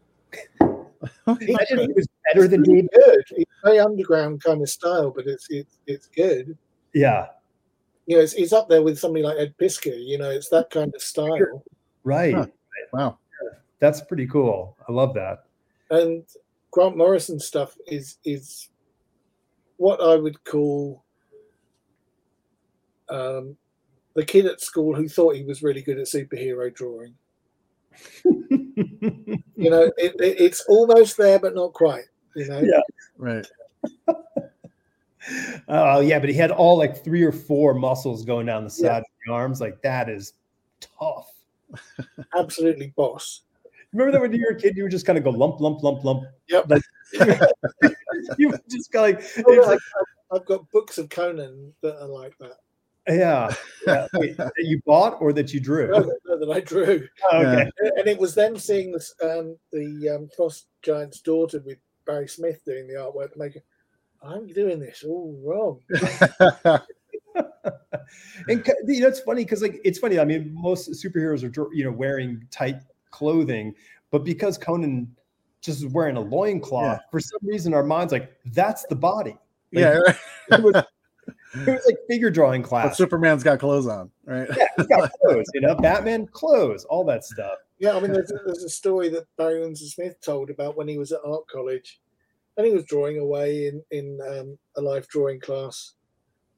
Imagine 1.28 1.80
if 1.80 1.88
he 1.88 1.93
was 1.93 2.08
better 2.34 2.48
than 2.48 2.64
David. 2.64 2.89
Good. 2.93 3.24
It's 3.32 3.52
very 3.64 3.80
underground 3.80 4.43
kind 4.43 4.62
of 4.62 4.70
style, 4.70 5.12
but 5.12 5.28
it's 5.28 5.48
it's 5.50 5.78
it's 5.86 6.08
good. 6.08 6.58
Yeah. 6.93 7.28
You 8.06 8.18
know, 8.18 8.24
it's, 8.24 8.34
it's 8.34 8.54
up 8.54 8.70
there 8.70 8.82
with 8.82 8.98
somebody 8.98 9.24
like 9.24 9.38
Ed 9.38 9.54
Piskor. 9.60 9.95
You 9.98 10.18
know, 10.18 10.30
it's 10.30 10.50
that 10.50 10.70
kind 10.70 10.93
of 10.95 11.02
style. 11.02 11.64
Right. 12.04 12.34
Huh. 12.34 12.48
Wow. 12.93 13.20
That's 13.80 14.02
pretty 14.02 14.28
cool. 14.28 14.76
I 14.88 14.91
love 14.91 15.14
that. 15.14 15.43
And 15.89 16.24
Grant 16.72 16.98
Morrison 16.98 17.39
stuff 17.39 17.78
is 17.88 18.18
is 18.26 18.70
what 19.78 20.02
I 20.02 20.16
would 20.16 20.43
call 20.43 21.04
um, 23.10 23.56
the 24.16 24.26
kid 24.26 24.45
at 24.45 24.62
school 24.62 24.95
who 24.95 25.08
thought 25.08 25.36
he 25.36 25.43
was 25.43 25.62
really 25.62 25.82
good 25.82 26.00
at 26.00 26.08
superhero 26.08 26.74
drawing. 26.74 27.14
you 28.26 29.70
know, 29.70 29.91
it, 29.98 30.16
it, 30.20 30.39
it's 30.39 30.66
almost 30.68 31.18
there, 31.18 31.39
but 31.39 31.56
not 31.56 31.74
quite. 31.74 32.06
You 32.36 32.48
know, 32.48 32.60
yeah, 32.60 32.82
right. 33.18 33.48
Oh, 35.68 35.98
oh 35.98 36.00
yeah, 36.00 36.20
but 36.20 36.30
he 36.30 36.36
had 36.36 36.52
all 36.52 36.78
like 36.78 37.04
three 37.04 37.22
or 37.22 37.34
four 37.34 37.74
muscles 37.74 38.24
going 38.24 38.45
down 38.45 38.64
the 38.64 38.70
side 38.70 38.86
yeah. 38.86 38.98
of 39.00 39.04
the 39.26 39.34
arms. 39.34 39.60
Like 39.60 39.82
that 39.82 40.08
is 40.08 40.34
tough. 40.80 41.32
Absolutely 42.38 42.93
boss. 42.95 43.41
Remember 43.93 44.12
that 44.12 44.22
when 44.22 44.34
you 44.34 44.45
were 44.50 44.56
a 44.56 44.60
kid, 44.60 44.78
you 44.78 44.84
would 44.84 44.91
just 44.91 45.06
kind 45.06 45.18
of 45.18 45.24
go 45.24 45.32
lump, 45.32 45.60
lump, 45.60 45.84
lump, 45.84 46.04
lump. 46.04 46.24
Yep. 46.50 46.70
Like, 46.70 46.82
you 48.38 48.50
would 48.50 48.62
just 48.70 48.91
go 48.91 49.02
like, 49.02 49.22
oh, 49.45 49.54
like 49.66 49.80
I've 50.32 50.46
got 50.46 50.70
books 50.71 50.97
of 50.97 51.09
Conan 51.09 51.74
that 51.82 52.01
are 52.01 52.08
like 52.08 52.38
that. 52.39 52.58
Yeah. 53.08 53.54
yeah. 53.86 54.08
Wait, 54.13 54.38
that 54.38 54.51
you 54.58 54.82
bought 54.86 55.21
or 55.21 55.34
that 55.34 55.54
you 55.54 55.59
drew? 55.59 55.88
No, 55.89 56.12
no 56.25 56.39
that 56.39 56.51
I 56.51 56.59
drew. 56.62 57.08
Oh, 57.32 57.39
okay. 57.39 57.70
And 57.97 58.08
it 58.08 58.20
was 58.20 58.36
then 58.36 58.58
seeing 58.58 58.92
this, 58.92 59.13
um, 59.24 59.58
the 59.71 60.16
um, 60.16 60.29
Frost 60.36 60.67
Giant's 60.82 61.21
daughter 61.21 61.62
with 61.66 61.78
Barry 62.05 62.28
Smith 62.28 62.63
doing 62.66 62.88
the 62.88 62.96
artwork 62.96 63.34
to 63.34 63.39
make 63.39 63.55
it. 63.55 63.66
I'm 64.24 64.47
doing 64.47 64.79
this 64.79 65.04
all 65.04 65.39
wrong. 65.43 65.79
and 68.47 68.66
you 68.88 69.01
know, 69.01 69.08
it's 69.08 69.20
funny 69.20 69.43
because 69.43 69.62
like 69.62 69.79
it's 69.84 70.00
funny. 70.00 70.20
I 70.20 70.25
mean, 70.25 70.51
most 70.54 70.89
superheroes 70.92 71.43
are 71.43 71.74
you 71.74 71.84
know 71.84 71.92
wearing 71.92 72.46
tight 72.51 72.78
clothing, 73.12 73.75
but 74.12 74.24
because 74.24 74.58
Conan 74.58 75.16
just 75.62 75.79
is 75.79 75.88
wearing 75.88 76.17
a 76.17 76.21
loincloth, 76.21 76.84
yeah. 76.84 77.00
for 77.12 77.20
some 77.20 77.39
reason 77.43 77.74
our 77.74 77.84
mind's 77.84 78.13
like, 78.13 78.32
that's 78.54 78.86
the 78.86 78.96
body. 78.96 79.38
Like, 79.71 79.84
yeah. 79.84 80.00
Right. 80.50 80.86
It, 81.53 81.67
was, 81.67 81.86
like 81.86 81.97
figure 82.09 82.29
drawing 82.29 82.63
class. 82.63 82.89
But 82.89 82.97
Superman's 82.97 83.43
got 83.43 83.59
clothes 83.59 83.87
on, 83.87 84.11
right? 84.25 84.47
Yeah, 84.55 84.67
he's 84.78 84.87
got 84.87 85.11
clothes, 85.25 85.45
you 85.53 85.61
know, 85.61 85.75
Batman 85.75 86.28
clothes, 86.28 86.86
all 86.86 87.03
that 87.05 87.24
stuff. 87.24 87.57
Yeah, 87.79 87.95
I 87.95 87.99
mean, 87.99 88.11
there's 88.11 88.32
a, 88.32 88.39
there's 88.45 88.63
a 88.63 88.69
story 88.69 89.09
that 89.09 89.25
Barry 89.37 89.61
Windsor 89.61 89.86
Smith 89.86 90.19
told 90.21 90.49
about 90.49 90.75
when 90.75 90.87
he 90.87 90.97
was 90.97 91.11
at 91.11 91.21
art 91.25 91.47
college, 91.47 91.99
and 92.57 92.65
he 92.65 92.74
was 92.74 92.86
drawing 92.86 93.19
away 93.19 93.67
in 93.67 93.83
in 93.91 94.19
um, 94.28 94.57
a 94.75 94.82
life 94.82 95.07
drawing 95.07 95.39
class, 95.39 95.93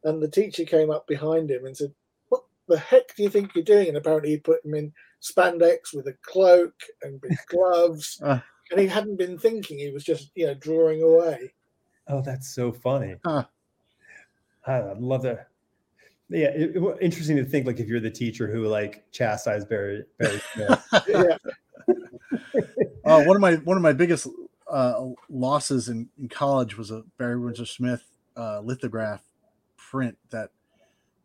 and 0.03 0.21
the 0.21 0.29
teacher 0.29 0.63
came 0.63 0.89
up 0.89 1.07
behind 1.07 1.51
him 1.51 1.65
and 1.65 1.75
said, 1.75 1.93
"What 2.29 2.43
the 2.67 2.79
heck 2.79 3.15
do 3.15 3.23
you 3.23 3.29
think 3.29 3.53
you're 3.53 3.63
doing?" 3.63 3.89
And 3.89 3.97
apparently, 3.97 4.29
he 4.29 4.37
put 4.37 4.63
him 4.63 4.75
in 4.75 4.93
spandex 5.21 5.93
with 5.93 6.07
a 6.07 6.15
cloak 6.21 6.73
and 7.01 7.19
big 7.19 7.37
gloves. 7.47 8.19
Uh, 8.23 8.39
and 8.71 8.79
he 8.79 8.87
hadn't 8.87 9.17
been 9.17 9.37
thinking; 9.37 9.77
he 9.77 9.91
was 9.91 10.05
just, 10.05 10.31
you 10.35 10.47
know, 10.47 10.53
drawing 10.53 11.01
away. 11.01 11.53
Oh, 12.07 12.21
that's 12.21 12.55
so 12.55 12.71
funny. 12.71 13.15
Huh. 13.25 13.45
I 14.67 14.93
love 14.97 15.23
that. 15.23 15.47
Yeah, 16.29 16.49
it, 16.49 16.75
it, 16.75 16.97
interesting 17.01 17.37
to 17.37 17.45
think 17.45 17.65
like 17.65 17.79
if 17.79 17.87
you're 17.87 17.99
the 17.99 18.11
teacher 18.11 18.47
who 18.47 18.67
like 18.67 19.03
chastised 19.11 19.67
Barry. 19.67 20.03
Barry 20.19 20.39
yeah. 20.57 21.37
uh, 23.05 23.23
one 23.23 23.35
of 23.35 23.41
my 23.41 23.55
one 23.55 23.77
of 23.77 23.83
my 23.83 23.93
biggest 23.93 24.27
uh, 24.69 25.05
losses 25.29 25.89
in, 25.89 26.07
in 26.19 26.29
college 26.29 26.77
was 26.77 26.91
a 26.91 27.03
Barry 27.17 27.39
Windsor 27.39 27.65
Smith 27.65 28.03
uh, 28.37 28.59
lithograph 28.59 29.23
print 29.77 30.17
that 30.29 30.51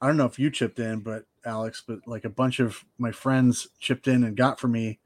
I 0.00 0.06
don't 0.06 0.16
know 0.16 0.24
if 0.26 0.38
you 0.38 0.50
chipped 0.50 0.78
in, 0.78 1.00
but 1.00 1.24
Alex, 1.44 1.82
but 1.86 1.98
like 2.06 2.24
a 2.24 2.30
bunch 2.30 2.58
of 2.60 2.84
my 2.98 3.12
friends 3.12 3.68
chipped 3.78 4.08
in 4.08 4.24
and 4.24 4.36
got 4.36 4.58
for 4.58 4.68
me 4.68 4.98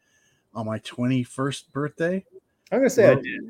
on 0.55 0.67
my 0.67 0.79
21st 0.81 1.73
birthday. 1.73 2.25
I'm 2.71 2.79
gonna 2.79 2.91
say 2.91 3.05
We're- 3.05 3.17
I 3.17 3.21
did. 3.21 3.41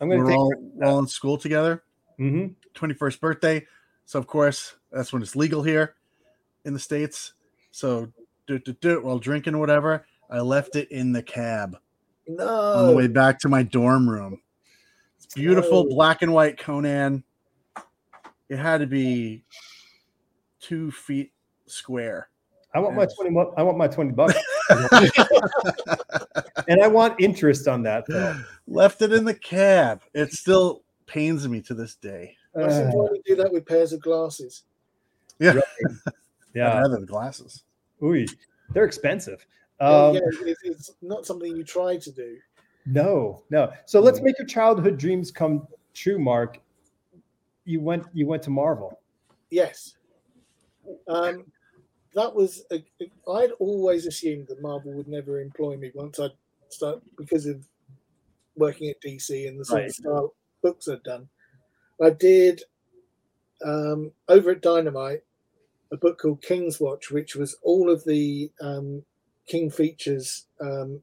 I'm 0.00 0.08
gonna 0.10 0.20
We're 0.22 0.28
take. 0.28 0.36
all, 0.36 0.54
all 0.84 0.98
in 0.98 1.06
school 1.06 1.38
together. 1.38 1.82
hmm 2.18 2.48
21st 2.74 3.20
birthday. 3.20 3.66
So 4.06 4.18
of 4.18 4.26
course 4.26 4.76
that's 4.92 5.12
when 5.12 5.22
it's 5.22 5.36
legal 5.36 5.62
here 5.62 5.94
in 6.64 6.72
the 6.74 6.80
states. 6.80 7.34
So 7.70 8.12
do 8.46 8.58
do 8.58 8.72
do 8.74 9.02
while 9.02 9.18
drinking 9.18 9.54
or 9.54 9.58
whatever. 9.58 10.06
I 10.30 10.40
left 10.40 10.76
it 10.76 10.90
in 10.90 11.12
the 11.12 11.22
cab 11.22 11.76
on 12.38 12.86
the 12.86 12.94
way 12.94 13.06
back 13.06 13.38
to 13.40 13.48
my 13.48 13.62
dorm 13.62 14.08
room. 14.08 14.40
It's 15.16 15.34
beautiful 15.34 15.80
Oh. 15.86 15.88
black 15.88 16.22
and 16.22 16.32
white 16.32 16.58
Conan. 16.58 17.24
It 18.48 18.58
had 18.58 18.78
to 18.80 18.86
be 18.86 19.44
two 20.60 20.90
feet 20.90 21.32
square. 21.66 22.28
I 22.74 22.80
want 22.80 22.96
my 22.96 23.06
twenty. 23.06 23.30
I 23.56 23.62
want 23.62 23.78
my 23.78 23.86
twenty 23.86 24.10
bucks, 24.10 24.34
and 26.68 26.82
I 26.82 26.88
want 26.88 27.20
interest 27.20 27.68
on 27.68 27.82
that. 27.84 28.04
Though. 28.08 28.36
Left 28.66 29.00
it 29.02 29.12
in 29.12 29.24
the 29.24 29.34
cab. 29.34 30.02
It 30.12 30.32
still 30.32 30.82
pains 31.06 31.46
me 31.48 31.60
to 31.62 31.74
this 31.74 31.94
day. 31.94 32.36
I 32.56 32.62
Uh, 32.62 32.70
sometimes 32.70 33.18
do 33.24 33.36
that 33.36 33.52
with 33.52 33.66
pairs 33.66 33.92
of 33.92 34.00
glasses. 34.00 34.64
Yeah, 35.38 35.54
I'd 35.86 36.12
yeah, 36.54 36.78
rather 36.80 37.00
the 37.00 37.06
glasses. 37.06 37.64
Ooh, 38.02 38.24
they're 38.72 38.84
expensive. 38.84 39.44
Yeah, 39.80 39.88
Um, 40.06 40.14
yeah, 40.14 40.20
it- 40.46 40.58
it's 40.64 40.92
not 41.02 41.26
something 41.26 41.56
you 41.56 41.64
try 41.64 41.96
to 41.96 42.10
do. 42.12 42.38
No, 42.86 43.42
no. 43.50 43.72
So 43.86 44.00
let's 44.00 44.20
make 44.20 44.38
your 44.38 44.46
childhood 44.46 44.98
dreams 44.98 45.30
come 45.30 45.66
true, 45.94 46.18
Mark. 46.18 46.60
You 47.64 47.80
went. 47.80 48.04
You 48.12 48.26
went 48.26 48.42
to 48.44 48.50
Marvel. 48.50 49.00
Yes. 49.50 49.96
Um, 51.08 51.46
that 52.14 52.32
was 52.34 52.64
a, 52.70 52.84
I'd 53.32 53.52
always 53.58 54.06
assumed 54.06 54.46
that 54.48 54.60
Marvel 54.60 54.92
would 54.92 55.08
never 55.08 55.40
employ 55.40 55.76
me 55.78 55.90
once 55.94 56.20
I'd 56.20 56.32
start 56.68 57.00
because 57.16 57.46
of 57.46 57.66
working 58.56 58.90
at 58.90 59.00
DC 59.00 59.48
and 59.48 59.58
the 59.58 59.64
sort 59.64 59.80
Right. 59.80 59.88
of 59.88 59.94
style 59.94 60.34
books 60.62 60.86
I'd 60.88 61.02
done. 61.04 61.26
I 62.02 62.10
did 62.10 62.62
um, 63.64 64.12
over 64.28 64.50
at 64.50 64.62
Dynamite 64.62 65.22
a 65.92 65.96
book 65.96 66.18
called 66.18 66.42
King's 66.42 66.80
Watch, 66.80 67.10
which 67.10 67.36
was 67.36 67.56
all 67.62 67.90
of 67.90 68.04
the 68.04 68.50
um, 68.60 69.02
King 69.46 69.70
features 69.70 70.46
um, 70.60 71.00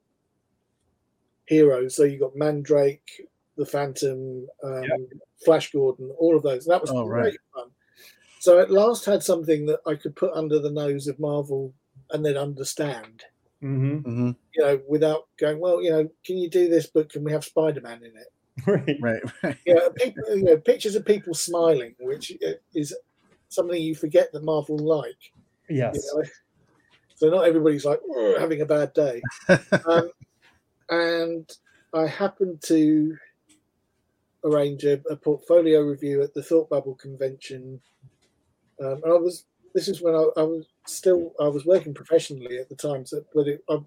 heroes. 1.45 1.95
So 1.95 2.03
you 2.03 2.19
got 2.19 2.35
Mandrake, 2.35 3.27
the 3.57 3.65
Phantom, 3.65 4.47
um, 4.63 5.07
Flash 5.45 5.71
Gordon, 5.71 6.11
all 6.19 6.35
of 6.35 6.43
those. 6.43 6.65
That 6.65 6.81
was 6.81 6.91
Oh, 6.91 7.05
great 7.05 7.23
right. 7.23 7.37
fun. 7.55 7.69
So 8.39 8.59
at 8.59 8.71
last 8.71 9.05
had 9.05 9.23
something 9.23 9.65
that 9.67 9.79
I 9.85 9.95
could 9.95 10.15
put 10.15 10.33
under 10.33 10.59
the 10.59 10.71
nose 10.71 11.07
of 11.07 11.19
Marvel 11.19 11.73
and 12.11 12.25
then 12.25 12.37
understand, 12.37 13.23
Mm-hmm. 13.63 13.97
hmm 13.99 14.31
you 14.53 14.63
know, 14.65 14.81
without 14.89 15.27
going, 15.39 15.59
well, 15.59 15.81
you 15.81 15.91
know, 15.91 16.09
can 16.25 16.37
you 16.37 16.49
do 16.49 16.67
this, 16.67 16.87
but 16.87 17.09
can 17.09 17.23
we 17.23 17.31
have 17.31 17.45
Spider 17.45 17.79
Man 17.79 17.99
in 17.99 18.17
it? 18.17 18.27
Right. 18.67 18.97
Right, 18.99 19.21
right. 19.43 19.57
You 19.65 19.75
know, 19.75 19.89
people, 19.91 20.23
you 20.35 20.43
know, 20.43 20.57
pictures 20.57 20.95
of 20.95 21.05
people 21.05 21.33
smiling, 21.33 21.95
which 21.99 22.31
is 22.73 22.95
something 23.49 23.81
you 23.81 23.95
forget 23.95 24.31
that 24.33 24.43
Marvel 24.43 24.77
like. 24.77 25.17
you 25.69 25.75
Yes. 25.77 26.11
know. 26.13 26.23
So 27.15 27.29
not 27.29 27.47
everybody's 27.47 27.85
like 27.85 27.99
"Oh, 28.09 28.35
having 28.39 28.61
a 28.61 28.65
bad 28.65 28.93
day. 28.93 29.21
um, 29.87 30.09
and 30.89 31.49
I 31.93 32.07
happened 32.07 32.61
to 32.65 33.15
arrange 34.43 34.83
a, 34.83 35.01
a 35.09 35.15
portfolio 35.15 35.81
review 35.81 36.23
at 36.23 36.33
the 36.33 36.41
Thought 36.43 36.69
Bubble 36.69 36.95
convention, 36.95 37.81
um, 38.83 39.01
and 39.03 39.13
I 39.13 39.17
was. 39.17 39.45
This 39.73 39.87
is 39.87 40.01
when 40.01 40.15
I, 40.15 40.25
I 40.35 40.43
was 40.43 40.65
still 40.85 41.31
I 41.39 41.47
was 41.47 41.65
working 41.65 41.93
professionally 41.93 42.57
at 42.57 42.67
the 42.67 42.75
time, 42.75 43.05
so 43.05 43.23
but 43.33 43.47
it, 43.47 43.63
I, 43.69 43.77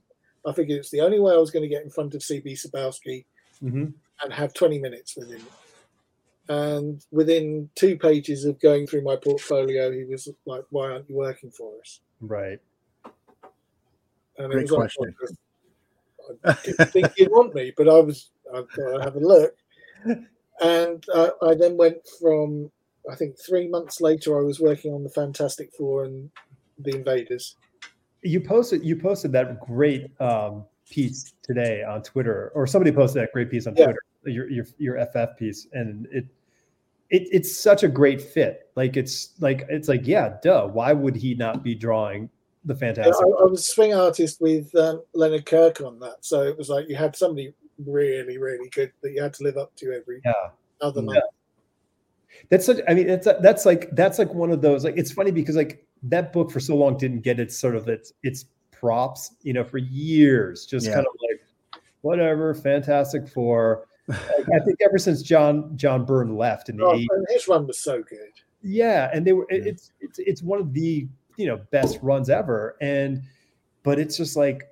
I 0.46 0.52
figured 0.52 0.78
it's 0.78 0.90
the 0.90 1.02
only 1.02 1.20
way 1.20 1.34
I 1.34 1.38
was 1.38 1.50
going 1.50 1.62
to 1.62 1.68
get 1.68 1.82
in 1.82 1.90
front 1.90 2.14
of 2.14 2.22
CB 2.22 2.52
Cebulski 2.52 3.26
hmm 3.70 3.86
and 4.22 4.32
have 4.32 4.54
20 4.54 4.78
minutes 4.78 5.16
with 5.16 5.30
him. 5.30 5.42
And 6.48 7.02
within 7.10 7.70
two 7.74 7.96
pages 7.96 8.44
of 8.44 8.60
going 8.60 8.86
through 8.86 9.02
my 9.02 9.16
portfolio, 9.16 9.90
he 9.90 10.04
was 10.04 10.28
like, 10.44 10.64
"Why 10.68 10.90
aren't 10.90 11.08
you 11.08 11.16
working 11.16 11.50
for 11.50 11.72
us?" 11.80 12.00
Right. 12.20 12.58
And 14.36 14.50
Great 14.52 14.58
it 14.58 14.62
was 14.62 14.70
like, 14.72 14.92
question. 14.92 15.14
I 16.44 16.56
didn't 16.64 16.92
think 16.92 17.12
you'd 17.16 17.30
want 17.30 17.54
me, 17.54 17.72
but 17.74 17.88
I 17.88 17.98
was. 17.98 18.30
I 18.54 18.62
thought 18.74 19.00
I'd 19.00 19.04
have 19.04 19.16
a 19.16 19.20
look. 19.20 19.54
And 20.60 21.02
uh, 21.14 21.30
I 21.42 21.54
then 21.54 21.78
went 21.78 21.96
from. 22.20 22.70
I 23.10 23.14
think 23.16 23.36
three 23.38 23.68
months 23.68 24.02
later, 24.02 24.38
I 24.38 24.42
was 24.42 24.60
working 24.60 24.92
on 24.92 25.02
the 25.02 25.10
Fantastic 25.10 25.70
Four 25.78 26.04
and 26.04 26.30
the 26.78 26.94
Invaders. 26.94 27.56
You 28.22 28.40
posted. 28.40 28.84
You 28.84 28.96
posted 28.96 29.32
that 29.32 29.60
great 29.60 30.10
um, 30.20 30.66
piece 30.90 31.34
today 31.42 31.82
on 31.82 32.02
Twitter, 32.02 32.52
or 32.54 32.66
somebody 32.66 32.92
posted 32.92 33.22
that 33.22 33.32
great 33.32 33.50
piece 33.50 33.66
on 33.66 33.74
Yeah. 33.76 33.86
Twitter. 33.86 34.00
Your 34.26 34.48
your 34.50 34.66
your 34.78 35.06
FF 35.06 35.36
piece, 35.38 35.66
and 35.72 36.06
it. 36.10 36.26
It, 37.10 37.28
it's 37.30 37.54
such 37.56 37.82
a 37.82 37.88
great 37.88 38.20
fit. 38.20 38.70
Like 38.76 38.96
it's 38.96 39.34
like 39.38 39.66
it's 39.68 39.88
like 39.88 40.06
yeah, 40.06 40.36
duh. 40.42 40.66
Why 40.66 40.92
would 40.94 41.14
he 41.14 41.34
not 41.34 41.62
be 41.62 41.74
drawing 41.74 42.30
the 42.64 42.72
Yeah, 42.74 42.78
fantastic? 42.78 43.14
I, 43.26 43.42
I 43.42 43.44
was 43.44 43.60
a 43.60 43.62
swing 43.62 43.94
artist 43.94 44.40
with 44.40 44.74
um, 44.74 45.02
Leonard 45.12 45.44
Kirk 45.44 45.82
on 45.82 46.00
that, 46.00 46.16
so 46.24 46.42
it 46.42 46.56
was 46.56 46.70
like 46.70 46.88
you 46.88 46.96
had 46.96 47.14
somebody 47.14 47.52
really, 47.84 48.38
really 48.38 48.70
good 48.70 48.90
that 49.02 49.12
you 49.12 49.22
had 49.22 49.34
to 49.34 49.44
live 49.44 49.58
up 49.58 49.76
to 49.76 49.92
every 49.92 50.22
Yeah. 50.24 50.32
other 50.80 51.02
Yeah. 51.02 51.20
That's 52.48 52.64
such. 52.66 52.78
I 52.88 52.94
mean, 52.94 53.08
it's 53.08 53.26
that's 53.42 53.66
like 53.66 53.90
that's 53.92 54.18
like 54.18 54.32
one 54.32 54.50
of 54.50 54.62
those. 54.62 54.82
Like 54.82 54.96
it's 54.96 55.12
funny 55.12 55.30
because 55.30 55.56
like 55.56 55.86
that 56.04 56.32
book 56.32 56.50
for 56.50 56.58
so 56.58 56.74
long 56.74 56.96
didn't 56.96 57.20
get 57.20 57.38
its 57.38 57.56
sort 57.56 57.76
of 57.76 57.86
its 57.86 58.12
its 58.22 58.46
props. 58.84 59.32
You 59.42 59.54
know, 59.54 59.64
for 59.64 59.78
years, 59.78 60.66
just 60.66 60.86
Yeah. 60.86 60.94
kind 60.94 61.06
of 61.06 61.12
like 61.30 61.80
whatever. 62.02 62.52
Fantastic 62.54 63.26
Four. 63.28 63.86
Like, 64.08 64.20
I 64.54 64.58
think 64.64 64.78
ever 64.84 64.98
since 64.98 65.22
John 65.22 65.74
John 65.76 66.04
Byrne 66.04 66.36
left 66.36 66.68
in 66.68 66.76
the 66.76 66.84
Oh, 66.84 66.92
80s, 66.92 67.06
and 67.10 67.26
his 67.30 67.48
run 67.48 67.66
was 67.66 67.78
so 67.78 68.02
good. 68.02 68.28
yeah, 68.62 69.10
and 69.14 69.26
they 69.26 69.32
were. 69.32 69.46
it- 69.48 69.62
Yeah. 69.64 69.70
It's 69.70 69.92
it's 70.00 70.18
it's 70.18 70.42
one 70.42 70.60
of 70.60 70.74
the 70.74 71.08
you 71.36 71.46
know 71.46 71.58
best 71.70 71.98
runs 72.02 72.28
ever, 72.28 72.76
and 72.82 73.22
but 73.82 73.98
it's 73.98 74.16
just 74.16 74.36
like. 74.36 74.68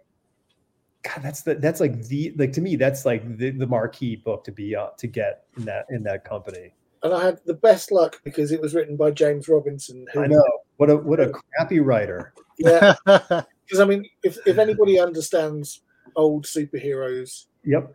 God, 1.05 1.21
that's 1.21 1.43
the 1.43 1.57
that's 1.57 1.81
like 1.81 2.01
the 2.05 2.33
like 2.39 2.53
to 2.53 2.61
me 2.61 2.77
that's 2.77 3.05
like 3.05 3.37
the, 3.37 3.51
the 3.51 3.67
marquee 3.67 4.15
book 4.15 4.45
to 4.45 4.53
be 4.53 4.77
uh, 4.77 4.91
to 4.99 5.09
get 5.09 5.47
in 5.57 5.65
that 5.65 5.87
in 5.91 6.05
that 6.05 6.25
company. 6.25 6.75
And 7.03 7.13
I 7.13 7.25
had 7.25 7.41
the 7.45 7.55
best 7.55 7.91
luck 7.91 8.21
because 8.23 8.53
it 8.53 8.61
was 8.61 8.73
written 8.73 8.97
by 8.97 9.11
James 9.11 9.49
Robinson. 9.49 10.07
Who, 10.13 10.23
I 10.23 10.29
know 10.29 10.45
what 10.77 10.91
a 10.91 10.97
what 10.97 11.19
a 11.19 11.31
crappy 11.31 11.81
writer. 11.81 12.33
Yeah, 12.57 12.95
because 13.73 13.81
I 13.81 13.87
mean, 13.87 14.05
if, 14.23 14.37
if 14.47 14.59
anybody 14.59 15.01
understands 15.01 15.81
old 16.15 16.45
superheroes 16.45 17.47
Yep. 17.65 17.95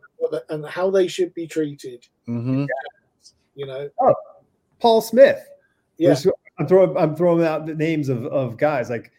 and 0.50 0.66
how 0.66 0.90
they 0.90 1.08
should 1.08 1.34
be 1.36 1.46
treated, 1.46 2.08
hmm 2.26 2.66
you 3.54 3.66
know, 3.68 3.88
Paul 4.80 5.02
Smith. 5.02 5.40
yeah, 6.00 6.16
I'm 6.60 6.68
throwing 6.68 6.98
I'm 6.98 7.16
throwing 7.16 7.44
out 7.46 7.68
the 7.68 7.76
names 7.76 8.10
of, 8.10 8.26
of 8.26 8.58
guys 8.58 8.90
like 8.90 9.12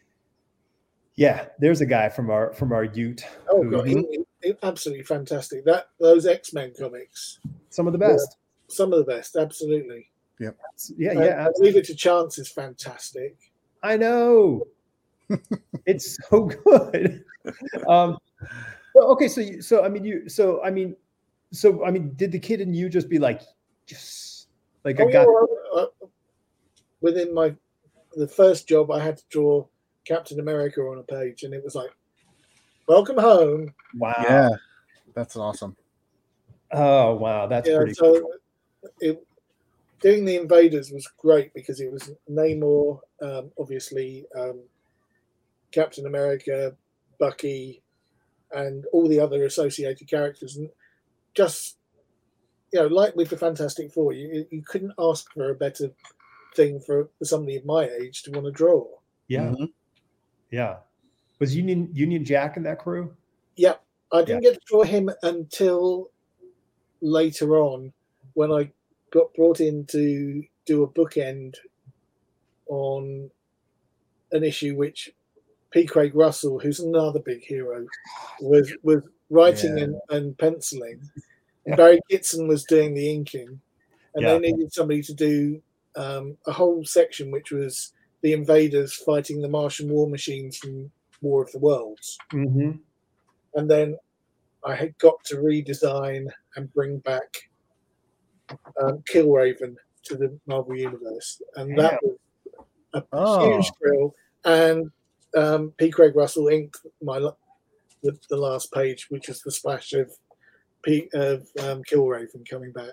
yeah, 1.14 1.46
there's 1.60 1.80
a 1.80 1.86
guy 1.86 2.08
from 2.08 2.28
our 2.30 2.52
from 2.54 2.72
our 2.72 2.84
Ute. 2.84 3.22
oh 3.50 3.62
who- 3.62 3.70
god, 3.70 3.86
he- 3.86 4.24
he- 4.42 4.54
absolutely 4.64 5.04
fantastic. 5.04 5.64
That 5.64 5.90
those 6.00 6.26
X 6.26 6.52
Men 6.52 6.72
comics, 6.78 7.38
some 7.70 7.86
of 7.86 7.92
the 7.92 7.98
best. 8.00 8.36
some 8.68 8.92
of 8.92 8.98
the 8.98 9.04
best, 9.04 9.36
absolutely. 9.36 10.10
Yeah, 10.40 10.50
And 11.10 11.18
yeah, 11.24 11.48
Leave 11.58 11.74
It 11.76 11.84
to 11.86 11.94
Chance 11.96 12.38
is 12.38 12.48
fantastic. 12.48 13.36
I 13.82 13.96
know. 13.96 14.66
It's 15.86 16.18
so 16.28 16.44
good. 16.44 17.24
Um 17.86 18.18
well, 18.94 19.08
okay, 19.12 19.28
so 19.28 19.40
you, 19.40 19.62
so 19.62 19.84
I 19.84 19.88
mean 19.88 20.04
you 20.04 20.28
so 20.28 20.62
I 20.62 20.70
mean 20.70 20.96
so 21.52 21.84
I 21.84 21.90
mean 21.90 22.14
did 22.16 22.32
the 22.32 22.38
kid 22.38 22.60
and 22.60 22.74
you 22.74 22.88
just 22.88 23.08
be 23.08 23.18
like 23.18 23.42
yes 23.86 24.46
like 24.84 25.00
Oh, 25.00 25.08
I 25.08 25.12
got 25.12 25.20
yeah, 25.20 25.24
well, 25.26 25.48
uh, 25.76 26.06
within 27.00 27.34
my 27.34 27.54
the 28.16 28.28
first 28.28 28.68
job, 28.68 28.90
I 28.90 29.02
had 29.02 29.18
to 29.18 29.24
draw 29.30 29.66
Captain 30.04 30.40
America 30.40 30.80
on 30.80 30.98
a 30.98 31.02
page, 31.02 31.42
and 31.42 31.52
it 31.54 31.62
was 31.62 31.74
like, 31.74 31.90
"Welcome 32.86 33.18
home." 33.18 33.74
wow 33.94 34.14
Yeah, 34.22 34.48
that's 35.14 35.36
awesome. 35.36 35.76
oh 36.72 37.14
wow 37.14 37.46
that's 37.46 37.68
yeah, 37.68 37.78
pretty 37.78 37.94
so 37.94 38.20
cool. 38.20 38.32
it, 39.00 39.26
doing 40.00 40.24
the 40.24 40.36
Invaders 40.36 40.92
was 40.92 41.06
great 41.18 41.52
because 41.54 41.80
it 41.80 41.90
was 41.90 42.10
Namor, 42.30 43.00
um, 43.22 43.50
obviously 43.58 44.26
um, 44.36 44.60
Captain 45.72 46.06
America, 46.06 46.74
Bucky, 47.18 47.82
and 48.52 48.84
all 48.92 49.08
the 49.08 49.20
other 49.20 49.44
associated 49.44 50.08
characters, 50.08 50.56
and 50.56 50.70
just 51.34 51.76
you 52.72 52.80
know, 52.80 52.86
like 52.86 53.16
with 53.16 53.30
the 53.30 53.36
Fantastic 53.36 53.92
Four, 53.92 54.12
you 54.12 54.46
you 54.50 54.62
couldn't 54.62 54.92
ask 54.98 55.32
for 55.32 55.50
a 55.50 55.54
better 55.54 55.90
thing 56.56 56.80
for, 56.80 57.08
for 57.18 57.24
somebody 57.24 57.56
of 57.56 57.64
my 57.64 57.88
age 57.88 58.22
to 58.22 58.30
want 58.30 58.46
to 58.46 58.52
draw. 58.52 58.84
yeah. 59.28 59.50
Mhm. 59.50 59.72
yeah. 60.50 60.76
Was 61.38 61.54
Union 61.54 61.88
Union 61.92 62.24
Jack 62.24 62.56
in 62.56 62.62
that 62.64 62.78
crew? 62.80 63.14
Yeah, 63.56 63.74
I 64.12 64.22
didn't 64.22 64.42
get 64.42 64.54
to 64.54 64.60
draw 64.66 64.82
him 64.82 65.10
until 65.22 66.10
later 67.00 67.56
on 67.58 67.92
when 68.34 68.50
I 68.50 68.72
got 69.10 69.32
brought 69.34 69.60
in 69.60 69.86
to 69.86 70.42
do 70.66 70.82
a 70.82 70.88
bookend 70.88 71.54
on 72.66 73.30
an 74.32 74.42
issue 74.44 74.74
which 74.76 75.14
P. 75.70 75.84
Craig 75.86 76.14
Russell, 76.14 76.58
who's 76.58 76.80
another 76.80 77.20
big 77.20 77.42
hero, 77.42 77.86
was 78.40 78.72
was 78.82 79.02
writing 79.30 79.78
yeah. 79.78 79.84
and, 79.84 79.96
and, 80.10 80.38
penciling. 80.38 81.00
And 81.66 81.76
Barry 81.76 82.00
Kitson 82.10 82.48
was 82.48 82.64
doing 82.64 82.94
the 82.94 83.10
inking, 83.10 83.60
and 84.14 84.22
yeah. 84.22 84.32
they 84.32 84.50
needed 84.50 84.72
somebody 84.72 85.02
to 85.02 85.14
do 85.14 85.60
um, 85.96 86.36
a 86.46 86.52
whole 86.52 86.84
section 86.84 87.30
which 87.30 87.50
was 87.50 87.92
the 88.22 88.32
invaders 88.32 88.94
fighting 88.94 89.40
the 89.42 89.48
Martian 89.48 89.88
war 89.90 90.08
machines 90.08 90.56
from 90.56 90.90
War 91.20 91.42
of 91.42 91.52
the 91.52 91.58
Worlds. 91.58 92.18
Mm-hmm. 92.32 92.72
And 93.54 93.70
then 93.70 93.96
I 94.64 94.74
had 94.74 94.96
got 94.98 95.22
to 95.24 95.36
redesign 95.36 96.28
and 96.56 96.72
bring 96.72 96.98
back 96.98 97.48
um, 98.80 99.02
Killraven 99.10 99.76
to 100.04 100.16
the 100.16 100.38
Marvel 100.46 100.76
Universe, 100.76 101.42
and 101.56 101.78
that 101.78 101.98
was 102.02 102.16
a 102.94 103.02
oh. 103.12 103.52
huge 103.52 103.70
thrill. 103.78 104.14
And 104.44 104.90
um, 105.36 105.72
P. 105.76 105.90
Craig 105.90 106.16
Russell 106.16 106.48
inked 106.48 106.78
my 107.02 107.18
the, 108.02 108.16
the 108.30 108.36
last 108.36 108.72
page, 108.72 109.06
which 109.10 109.28
is 109.28 109.40
the 109.42 109.50
splash 109.50 109.92
of 109.92 110.10
P, 110.82 111.08
of 111.14 111.46
um, 111.60 111.82
Killraven 111.82 112.48
coming 112.48 112.72
back. 112.72 112.92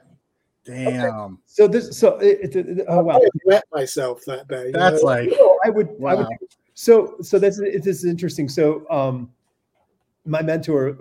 Damn. 0.65 1.05
Okay. 1.05 1.35
So 1.45 1.67
this, 1.67 1.97
so 1.97 2.17
it, 2.17 2.55
it, 2.55 2.55
it, 2.55 2.85
oh 2.87 3.03
wow, 3.03 3.17
I 3.17 3.29
wet 3.45 3.63
myself 3.71 4.21
that 4.25 4.47
day. 4.47 4.71
That's 4.71 5.03
know? 5.03 5.07
like 5.07 5.29
I 5.63 5.69
would, 5.69 5.89
wow. 5.99 6.11
I 6.11 6.15
would. 6.15 6.27
So, 6.73 7.15
so 7.21 7.37
this 7.37 7.57
this 7.57 7.85
is 7.85 8.05
interesting. 8.05 8.49
So, 8.49 8.85
um, 8.89 9.31
my 10.25 10.41
mentor 10.41 10.97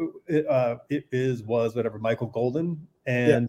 uh, 0.51 0.77
it 0.91 1.07
is 1.11 1.43
was 1.43 1.75
whatever 1.75 1.99
Michael 1.99 2.27
Golden, 2.27 2.87
and 3.07 3.43
yeah. 3.43 3.49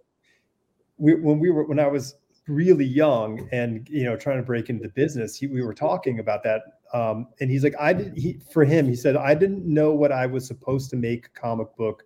we 0.97 1.15
when 1.15 1.37
we 1.37 1.51
were 1.51 1.65
when 1.65 1.79
I 1.79 1.87
was 1.87 2.15
really 2.47 2.85
young 2.85 3.49
and 3.51 3.87
you 3.89 4.05
know 4.05 4.15
trying 4.15 4.37
to 4.37 4.43
break 4.43 4.69
into 4.69 4.83
the 4.83 4.93
business, 4.93 5.35
he, 5.35 5.47
we 5.47 5.61
were 5.61 5.73
talking 5.73 6.19
about 6.19 6.43
that 6.43 6.74
um, 6.93 7.27
and 7.39 7.49
he's 7.49 7.63
like, 7.63 7.75
I 7.79 7.93
did 7.93 8.17
he 8.17 8.39
for 8.51 8.63
him, 8.63 8.87
he 8.87 8.95
said, 8.95 9.15
I 9.15 9.33
didn't 9.33 9.65
know 9.65 9.93
what 9.93 10.11
I 10.11 10.25
was 10.25 10.45
supposed 10.45 10.89
to 10.91 10.95
make 10.95 11.33
comic 11.33 11.75
book 11.75 12.03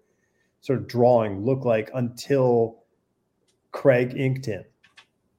sort 0.62 0.80
of 0.80 0.88
drawing 0.88 1.46
look 1.46 1.66
like 1.66 1.90
until 1.94 2.84
Craig 3.72 4.16
inked 4.18 4.46
him 4.46 4.64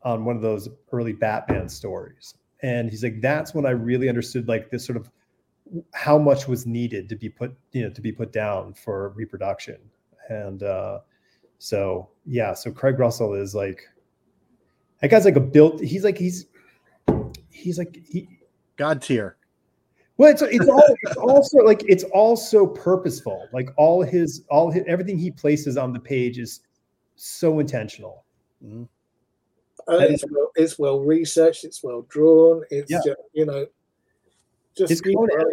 on 0.02 0.24
one 0.24 0.36
of 0.36 0.42
those 0.42 0.68
early 0.92 1.12
Batman 1.12 1.68
stories. 1.68 2.34
And 2.62 2.90
he's 2.90 3.02
like, 3.02 3.20
that's 3.20 3.54
when 3.54 3.66
I 3.66 3.70
really 3.70 4.08
understood 4.08 4.48
like 4.48 4.70
this 4.70 4.84
sort 4.84 4.96
of 4.96 5.10
how 5.94 6.18
much 6.18 6.48
was 6.48 6.66
needed 6.66 7.08
to 7.08 7.16
be 7.16 7.28
put, 7.28 7.54
you 7.72 7.82
know, 7.82 7.90
to 7.90 8.00
be 8.00 8.12
put 8.12 8.32
down 8.32 8.74
for 8.74 9.10
reproduction. 9.10 9.78
And 10.28 10.62
uh 10.62 11.00
so 11.58 12.08
yeah, 12.24 12.54
so 12.54 12.70
Craig 12.72 12.98
Russell 12.98 13.34
is 13.34 13.54
like 13.54 13.82
that 15.00 15.10
guy's 15.10 15.24
like 15.24 15.36
a 15.36 15.40
built, 15.40 15.80
he's 15.80 16.04
like 16.04 16.18
he's 16.18 16.46
he's 17.50 17.78
like 17.78 17.98
he 18.08 18.39
God 18.80 19.02
tier. 19.02 19.36
Well, 20.16 20.30
it's 20.30 20.40
it's, 20.40 20.66
all, 20.66 20.82
it's 21.02 21.16
also 21.18 21.58
like 21.58 21.82
it's 21.86 22.04
also 22.04 22.66
purposeful. 22.66 23.46
Like 23.52 23.68
all 23.76 24.02
his 24.02 24.42
all 24.48 24.70
his, 24.70 24.84
everything 24.86 25.18
he 25.18 25.30
places 25.30 25.76
on 25.76 25.92
the 25.92 26.00
page 26.00 26.38
is 26.38 26.60
so 27.16 27.58
intentional. 27.58 28.24
Mm-hmm. 28.64 28.84
Uh, 29.86 29.98
it's, 29.98 30.24
well, 30.30 30.50
it's 30.54 30.78
well 30.78 31.00
researched. 31.00 31.64
It's 31.64 31.82
well 31.82 32.06
drawn. 32.08 32.64
It's 32.70 32.90
yeah. 32.90 33.00
just, 33.04 33.18
you 33.34 33.44
know, 33.44 33.66
just 34.74 34.88
his, 34.88 35.02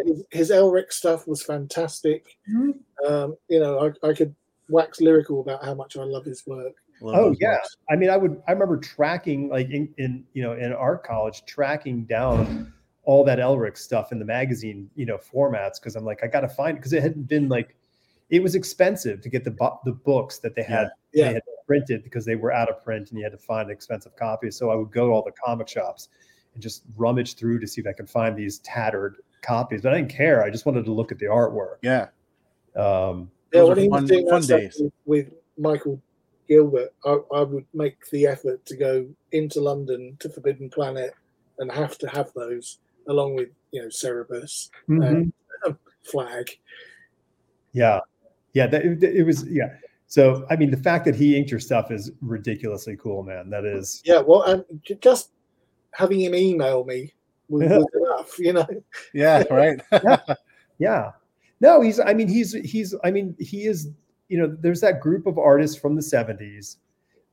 his, 0.06 0.24
his 0.30 0.50
Elric 0.50 0.90
stuff 0.90 1.28
was 1.28 1.42
fantastic. 1.42 2.38
Mm-hmm. 2.50 3.12
Um, 3.12 3.36
you 3.48 3.60
know, 3.60 3.92
I, 4.02 4.08
I 4.08 4.14
could 4.14 4.34
wax 4.70 5.02
lyrical 5.02 5.42
about 5.42 5.62
how 5.62 5.74
much 5.74 5.98
I 5.98 6.02
love 6.02 6.24
his 6.24 6.46
work. 6.46 6.72
Love 7.02 7.14
oh 7.14 7.36
yeah, 7.38 7.56
books. 7.56 7.76
I 7.90 7.96
mean, 7.96 8.08
I 8.08 8.16
would. 8.16 8.42
I 8.48 8.52
remember 8.52 8.78
tracking 8.78 9.50
like 9.50 9.68
in, 9.68 9.92
in 9.98 10.24
you 10.32 10.42
know 10.42 10.54
in 10.54 10.72
art 10.72 11.04
college, 11.04 11.44
tracking 11.44 12.04
down 12.04 12.72
all 13.08 13.24
that 13.24 13.38
Elric 13.38 13.78
stuff 13.78 14.12
in 14.12 14.18
the 14.18 14.24
magazine, 14.26 14.90
you 14.94 15.06
know, 15.06 15.16
formats 15.16 15.80
because 15.80 15.96
I'm 15.96 16.04
like, 16.04 16.22
I 16.22 16.26
got 16.26 16.42
to 16.42 16.48
find 16.48 16.76
because 16.76 16.92
it 16.92 17.02
hadn't 17.02 17.26
been 17.26 17.48
like, 17.48 17.74
it 18.28 18.42
was 18.42 18.54
expensive 18.54 19.22
to 19.22 19.30
get 19.30 19.44
the 19.44 19.56
the 19.86 19.92
books 19.92 20.40
that 20.40 20.54
they 20.54 20.62
had, 20.62 20.90
yeah. 21.14 21.28
they 21.28 21.32
had 21.34 21.42
printed 21.66 22.04
because 22.04 22.26
they 22.26 22.36
were 22.36 22.52
out 22.52 22.68
of 22.68 22.84
print 22.84 23.08
and 23.08 23.18
you 23.18 23.24
had 23.24 23.32
to 23.32 23.38
find 23.38 23.70
expensive 23.70 24.14
copies. 24.14 24.56
So 24.56 24.68
I 24.68 24.74
would 24.74 24.90
go 24.90 25.06
to 25.06 25.12
all 25.14 25.22
the 25.22 25.32
comic 25.42 25.68
shops 25.68 26.10
and 26.52 26.62
just 26.62 26.82
rummage 26.98 27.36
through 27.36 27.60
to 27.60 27.66
see 27.66 27.80
if 27.80 27.86
I 27.86 27.94
could 27.94 28.10
find 28.10 28.36
these 28.36 28.58
tattered 28.58 29.16
copies. 29.40 29.80
But 29.80 29.94
I 29.94 29.96
didn't 29.96 30.12
care. 30.12 30.44
I 30.44 30.50
just 30.50 30.66
wanted 30.66 30.84
to 30.84 30.92
look 30.92 31.10
at 31.10 31.18
the 31.18 31.26
artwork. 31.26 31.76
Yeah. 31.80 32.08
Um, 32.76 33.30
yeah, 33.54 33.62
when 33.62 33.78
he 33.78 33.88
was 33.88 34.04
doing 34.04 34.28
fun 34.28 34.42
days. 34.42 34.82
with 35.06 35.32
Michael 35.56 35.98
Gilbert, 36.46 36.92
I, 37.06 37.16
I, 37.34 37.42
would 37.42 37.64
make 37.72 38.10
the 38.10 38.26
effort 38.26 38.66
to 38.66 38.76
go 38.76 39.08
into 39.32 39.62
London 39.62 40.18
to 40.20 40.28
Forbidden 40.28 40.68
Planet 40.68 41.14
and 41.58 41.72
have 41.72 41.96
to 41.98 42.08
have 42.08 42.30
those 42.34 42.80
along 43.08 43.34
with 43.34 43.48
you 43.72 43.82
know 43.82 43.88
Cerebus 43.88 44.70
mm-hmm. 44.88 45.02
and 45.02 45.32
Flagg. 46.04 46.50
Yeah, 47.72 48.00
yeah, 48.54 48.66
that, 48.66 48.84
it, 48.84 49.02
it 49.02 49.24
was 49.24 49.44
yeah. 49.48 49.74
So 50.06 50.46
I 50.50 50.56
mean, 50.56 50.70
the 50.70 50.76
fact 50.76 51.04
that 51.04 51.14
he 51.14 51.36
inked 51.36 51.50
your 51.50 51.60
stuff 51.60 51.90
is 51.90 52.10
ridiculously 52.20 52.96
cool, 52.96 53.22
man. 53.22 53.50
That 53.50 53.64
is 53.64 54.02
yeah. 54.04 54.20
Well, 54.20 54.42
and 54.42 54.64
just 55.00 55.30
having 55.92 56.20
him 56.20 56.34
email 56.34 56.84
me 56.84 57.12
was, 57.48 57.68
was 57.68 57.86
enough, 57.94 58.38
you 58.38 58.52
know. 58.52 58.66
Yeah, 59.12 59.44
right. 59.50 59.80
yeah. 59.92 60.34
yeah. 60.78 61.10
No, 61.60 61.80
he's. 61.80 62.00
I 62.00 62.14
mean, 62.14 62.28
he's. 62.28 62.52
He's. 62.52 62.94
I 63.04 63.10
mean, 63.10 63.36
he 63.38 63.66
is. 63.66 63.90
You 64.28 64.38
know, 64.38 64.56
there's 64.60 64.80
that 64.82 65.00
group 65.00 65.26
of 65.26 65.38
artists 65.38 65.76
from 65.76 65.94
the 65.94 66.02
'70s 66.02 66.76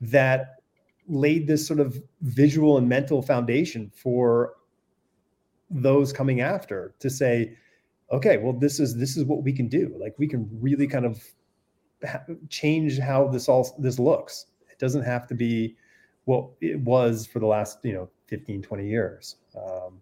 that 0.01 0.55
laid 1.07 1.47
this 1.47 1.65
sort 1.65 1.79
of 1.79 2.01
visual 2.21 2.77
and 2.77 2.89
mental 2.89 3.21
foundation 3.21 3.91
for 3.93 4.53
those 5.69 6.13
coming 6.13 6.41
after 6.41 6.93
to 6.99 7.09
say 7.09 7.57
okay 8.11 8.37
well 8.37 8.53
this 8.53 8.79
is 8.79 8.95
this 8.95 9.17
is 9.17 9.23
what 9.23 9.43
we 9.43 9.51
can 9.51 9.67
do. 9.67 9.95
Like 9.99 10.15
we 10.17 10.27
can 10.27 10.47
really 10.61 10.87
kind 10.87 11.05
of 11.05 11.23
ha- 12.05 12.23
change 12.49 12.99
how 12.99 13.27
this 13.27 13.49
all 13.49 13.75
this 13.79 13.99
looks. 13.99 14.47
It 14.69 14.79
doesn't 14.79 15.03
have 15.03 15.27
to 15.27 15.35
be 15.35 15.75
what 16.25 16.49
it 16.61 16.79
was 16.79 17.25
for 17.25 17.39
the 17.39 17.45
last 17.45 17.79
you 17.83 17.93
know 17.93 18.09
15 18.27 18.61
20 18.61 18.87
years. 18.87 19.37
Um 19.55 20.01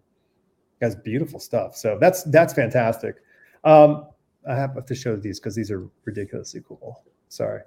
that's 0.80 0.94
beautiful 0.94 1.40
stuff. 1.40 1.76
So 1.76 1.98
that's 2.00 2.24
that's 2.24 2.52
fantastic. 2.52 3.16
Um 3.64 4.06
i 4.46 4.54
have 4.54 4.84
to 4.84 4.94
show 4.94 5.16
these 5.16 5.40
because 5.40 5.54
these 5.54 5.70
are 5.70 5.88
ridiculously 6.04 6.62
cool. 6.66 7.02
Sorry. 7.28 7.62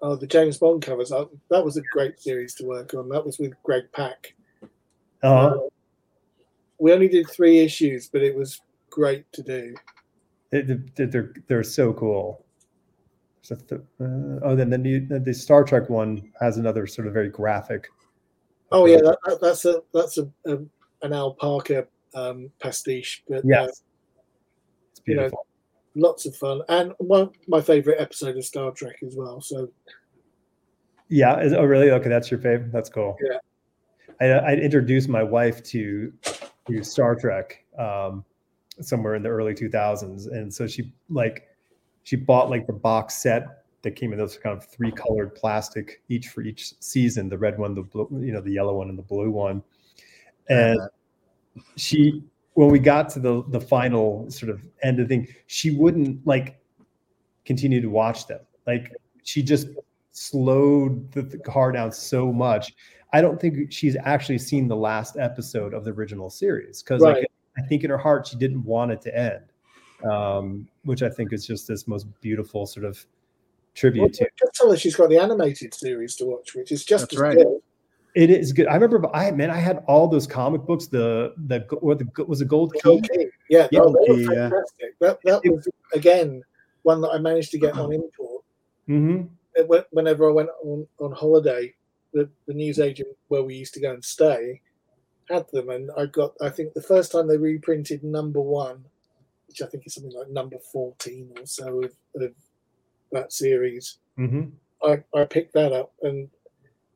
Oh 0.00 0.16
the 0.16 0.26
james 0.26 0.58
bond 0.58 0.82
covers 0.82 1.10
that 1.10 1.64
was 1.64 1.76
a 1.76 1.82
great 1.92 2.18
series 2.20 2.54
to 2.54 2.64
work 2.64 2.94
on. 2.94 3.08
That 3.10 3.24
was 3.24 3.38
with 3.38 3.52
greg 3.62 3.84
pak 3.92 4.34
uh-huh. 5.24 5.56
We 6.84 6.92
only 6.92 7.08
did 7.08 7.30
three 7.30 7.60
issues, 7.60 8.08
but 8.08 8.20
it 8.20 8.36
was 8.36 8.60
great 8.90 9.24
to 9.32 9.42
do. 9.42 9.74
they're 10.50 11.32
they're 11.48 11.62
so 11.62 11.94
cool. 11.94 12.44
So 13.40 13.54
th- 13.54 13.80
uh, 14.02 14.44
oh, 14.44 14.54
then 14.54 14.68
the 14.68 14.76
new 14.76 15.00
the 15.00 15.32
Star 15.32 15.64
Trek 15.64 15.88
one 15.88 16.30
has 16.42 16.58
another 16.58 16.86
sort 16.86 17.08
of 17.08 17.14
very 17.14 17.30
graphic. 17.30 17.88
Oh 18.70 18.84
yeah, 18.84 18.98
that, 18.98 19.38
that's 19.40 19.64
a 19.64 19.80
that's 19.94 20.18
a, 20.18 20.28
a, 20.44 20.58
an 21.00 21.14
Al 21.14 21.32
Parker 21.32 21.88
um, 22.14 22.50
pastiche, 22.60 23.24
but 23.30 23.40
yeah, 23.46 23.62
uh, 23.62 23.68
it's 24.90 25.00
beautiful. 25.00 25.46
You 25.94 26.02
know, 26.02 26.08
lots 26.08 26.26
of 26.26 26.36
fun, 26.36 26.60
and 26.68 26.92
one 26.98 27.30
my 27.48 27.62
favorite 27.62 27.98
episode 27.98 28.36
of 28.36 28.44
Star 28.44 28.72
Trek 28.72 28.96
as 29.06 29.16
well. 29.16 29.40
So 29.40 29.70
yeah, 31.08 31.40
is, 31.40 31.54
oh 31.54 31.64
really? 31.64 31.92
Okay, 31.92 32.10
that's 32.10 32.30
your 32.30 32.40
favorite. 32.40 32.72
That's 32.72 32.90
cool. 32.90 33.16
Yeah, 33.22 33.38
I, 34.20 34.26
I 34.26 34.52
introduced 34.56 35.08
my 35.08 35.22
wife 35.22 35.62
to 35.64 36.12
to 36.66 36.82
Star 36.82 37.14
Trek 37.14 37.64
um, 37.78 38.24
somewhere 38.80 39.14
in 39.14 39.22
the 39.22 39.28
early 39.28 39.54
2000s, 39.54 40.30
and 40.32 40.52
so 40.52 40.66
she 40.66 40.92
like 41.08 41.48
she 42.02 42.16
bought 42.16 42.50
like 42.50 42.66
the 42.66 42.72
box 42.72 43.14
set 43.14 43.64
that 43.82 43.92
came 43.92 44.12
in. 44.12 44.18
Those 44.18 44.36
kind 44.36 44.56
of 44.56 44.64
three 44.64 44.92
colored 44.92 45.34
plastic 45.34 46.02
each 46.08 46.28
for 46.28 46.42
each 46.42 46.74
season 46.80 47.28
the 47.28 47.38
red 47.38 47.58
one 47.58 47.74
the 47.74 47.82
blue 47.82 48.08
you 48.12 48.32
know 48.32 48.40
the 48.40 48.52
yellow 48.52 48.76
one 48.78 48.88
and 48.88 48.98
the 48.98 49.02
blue 49.02 49.30
one. 49.30 49.62
And 50.48 50.78
uh-huh. 50.78 51.62
she 51.76 52.22
when 52.54 52.68
we 52.68 52.78
got 52.78 53.08
to 53.10 53.20
the 53.20 53.44
the 53.48 53.60
final 53.60 54.30
sort 54.30 54.50
of 54.50 54.62
end 54.82 55.00
of 55.00 55.08
the 55.08 55.14
thing 55.14 55.34
she 55.46 55.70
wouldn't 55.70 56.26
like 56.26 56.60
continue 57.44 57.80
to 57.80 57.88
watch 57.88 58.26
them. 58.26 58.40
Like 58.66 58.92
she 59.22 59.42
just 59.42 59.68
slowed 60.12 61.10
the, 61.12 61.22
the 61.22 61.38
car 61.38 61.72
down 61.72 61.90
so 61.90 62.32
much 62.32 62.72
I 63.14 63.20
don't 63.20 63.40
think 63.40 63.70
she's 63.70 63.96
actually 64.02 64.38
seen 64.38 64.66
the 64.66 64.74
last 64.74 65.16
episode 65.16 65.72
of 65.72 65.84
the 65.84 65.92
original 65.92 66.28
series 66.28 66.82
because 66.82 67.00
right. 67.00 67.18
like, 67.18 67.30
I 67.56 67.62
think 67.62 67.84
in 67.84 67.90
her 67.90 67.96
heart 67.96 68.26
she 68.26 68.36
didn't 68.36 68.64
want 68.64 68.90
it 68.90 69.00
to 69.02 69.16
end, 69.16 69.44
um, 70.10 70.66
which 70.82 71.00
I 71.00 71.08
think 71.08 71.32
is 71.32 71.46
just 71.46 71.68
this 71.68 71.86
most 71.86 72.08
beautiful 72.20 72.66
sort 72.66 72.84
of 72.84 73.06
tribute 73.74 74.02
well, 74.02 74.10
to. 74.10 74.28
Just 74.36 74.54
tell 74.54 74.68
her 74.68 74.76
she's 74.76 74.96
got 74.96 75.10
the 75.10 75.18
animated 75.18 75.72
series 75.74 76.16
to 76.16 76.24
watch, 76.24 76.56
which 76.56 76.72
is 76.72 76.84
just 76.84 77.02
That's 77.02 77.14
as 77.14 77.20
right. 77.20 77.36
good. 77.36 77.60
It 78.16 78.30
is 78.30 78.52
good. 78.52 78.66
I 78.66 78.74
remember 78.74 79.08
I 79.14 79.30
man, 79.30 79.48
I 79.48 79.58
had 79.58 79.84
all 79.86 80.08
those 80.08 80.26
comic 80.26 80.62
books. 80.62 80.88
The 80.88 81.34
the 81.46 81.64
what 81.80 82.00
the 82.00 82.24
was 82.24 82.40
a 82.40 82.44
Gold 82.44 82.72
Key. 82.74 82.80
Gold 82.82 83.08
Key. 83.08 83.26
Yeah, 83.48 83.68
yeah. 83.70 83.78
No, 83.78 83.94
Key, 84.08 84.26
fantastic. 84.26 84.94
Yeah. 85.00 85.08
That 85.08 85.18
that 85.22 85.52
was 85.52 85.68
again 85.94 86.42
one 86.82 87.00
that 87.02 87.10
I 87.10 87.18
managed 87.18 87.52
to 87.52 87.58
get 87.58 87.74
on 87.78 87.92
import. 87.92 88.42
Mm-hmm. 88.88 89.72
whenever 89.92 90.28
I 90.28 90.32
went 90.32 90.50
on, 90.64 90.86
on 90.98 91.12
holiday, 91.12 91.72
the, 92.14 92.28
the 92.46 92.54
newsagent 92.54 93.08
where 93.28 93.42
we 93.42 93.56
used 93.56 93.74
to 93.74 93.80
go 93.80 93.92
and 93.92 94.04
stay 94.04 94.60
had 95.28 95.46
them, 95.52 95.70
and 95.70 95.90
I 95.96 96.06
got. 96.06 96.34
I 96.40 96.48
think 96.48 96.72
the 96.72 96.82
first 96.82 97.12
time 97.12 97.26
they 97.26 97.36
reprinted 97.36 98.04
number 98.04 98.40
one, 98.40 98.84
which 99.48 99.62
I 99.62 99.66
think 99.66 99.86
is 99.86 99.94
something 99.94 100.12
like 100.12 100.30
number 100.30 100.56
fourteen 100.72 101.30
or 101.38 101.46
so 101.46 101.82
of, 101.82 101.92
of 102.16 102.32
that 103.12 103.32
series. 103.32 103.98
Mm-hmm. 104.18 104.50
I, 104.86 105.02
I 105.18 105.24
picked 105.24 105.54
that 105.54 105.72
up, 105.72 105.92
and 106.02 106.28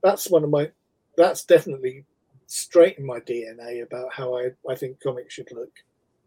that's 0.03 0.31
one 0.31 0.45
of 0.45 0.51
my. 0.51 0.71
That's 1.17 1.45
definitely 1.45 2.05
straight 2.47 2.99
in 2.99 3.07
my 3.07 3.21
DNA 3.21 3.83
about 3.83 4.13
how 4.13 4.37
I, 4.39 4.51
I 4.69 4.75
think 4.75 5.01
comics 5.01 5.35
should 5.35 5.51
look. 5.53 5.73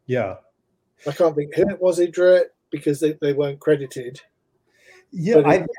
Yeah. 0.05 0.35
I 1.07 1.11
can't 1.11 1.35
think 1.35 1.55
who 1.55 1.67
it 1.69 1.81
was 1.81 1.97
who 1.97 2.07
drew 2.07 2.35
it 2.35 2.53
because 2.69 2.99
they, 2.99 3.13
they 3.21 3.33
weren't 3.33 3.59
credited. 3.59 4.21
Yeah, 5.11 5.37
I, 5.37 5.55
it- 5.55 5.69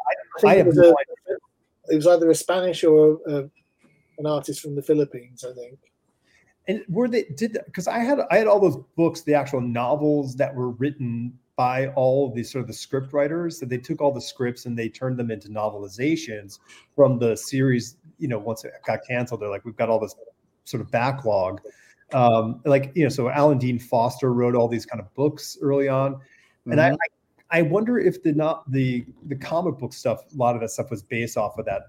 I, 0.43 0.49
I 0.49 0.55
have 0.57 0.75
no 0.75 0.91
a, 0.91 0.95
it 1.89 1.97
was 1.97 2.07
either 2.07 2.31
a 2.31 2.35
Spanish 2.35 2.85
or 2.85 3.19
a, 3.27 3.49
an 4.19 4.27
artist 4.27 4.61
from 4.61 4.75
the 4.75 4.83
Philippines, 4.83 5.45
I 5.45 5.53
think. 5.55 5.79
and 6.69 6.83
were 6.89 7.09
they 7.09 7.25
did 7.37 7.59
because 7.67 7.89
I 7.89 7.99
had 7.99 8.21
I 8.31 8.39
had 8.39 8.47
all 8.47 8.61
those 8.61 8.79
books, 8.97 9.23
the 9.23 9.35
actual 9.35 9.61
novels 9.61 10.37
that 10.37 10.55
were 10.55 10.71
written 10.71 11.39
by 11.57 11.89
all 11.89 12.33
these 12.33 12.51
sort 12.51 12.63
of 12.63 12.69
the 12.69 12.75
script 12.75 13.13
writers. 13.13 13.59
That 13.59 13.69
they 13.69 13.79
took 13.79 14.01
all 14.01 14.13
the 14.13 14.21
scripts 14.21 14.67
and 14.67 14.79
they 14.79 14.89
turned 14.89 15.19
them 15.19 15.31
into 15.31 15.49
novelizations 15.49 16.59
from 16.95 17.19
the 17.19 17.37
series. 17.37 17.97
You 18.19 18.29
know, 18.29 18.39
once 18.39 18.65
it 18.65 18.73
got 18.87 19.01
canceled, 19.09 19.41
they're 19.41 19.51
like, 19.51 19.65
we've 19.65 19.77
got 19.77 19.89
all 19.89 19.99
this 19.99 20.15
sort 20.65 20.81
of 20.81 20.91
backlog. 20.91 21.61
Um, 22.13 22.61
like 22.65 22.93
you 22.95 23.03
know, 23.03 23.09
so 23.09 23.29
Alan 23.29 23.59
Dean 23.59 23.79
Foster 23.79 24.33
wrote 24.33 24.55
all 24.55 24.69
these 24.69 24.87
kind 24.87 25.01
of 25.01 25.13
books 25.15 25.59
early 25.63 25.89
on, 25.89 26.21
and 26.67 26.81
I, 26.81 26.91
I 26.91 26.97
I 27.53 27.63
wonder 27.63 27.99
if 27.99 28.23
the 28.23 28.33
not 28.33 28.71
the 28.71 29.05
the 29.27 29.37
comic 29.37 29.79
book 29.79 29.93
stuff, 29.93 30.25
a 30.33 30.37
lot 30.37 30.55
of 30.55 30.63
that 30.63 30.71
stuff 30.71 30.91
was 30.91 31.03
based 31.03 31.37
off 31.37 31.59
of 31.59 31.67
that. 31.67 31.83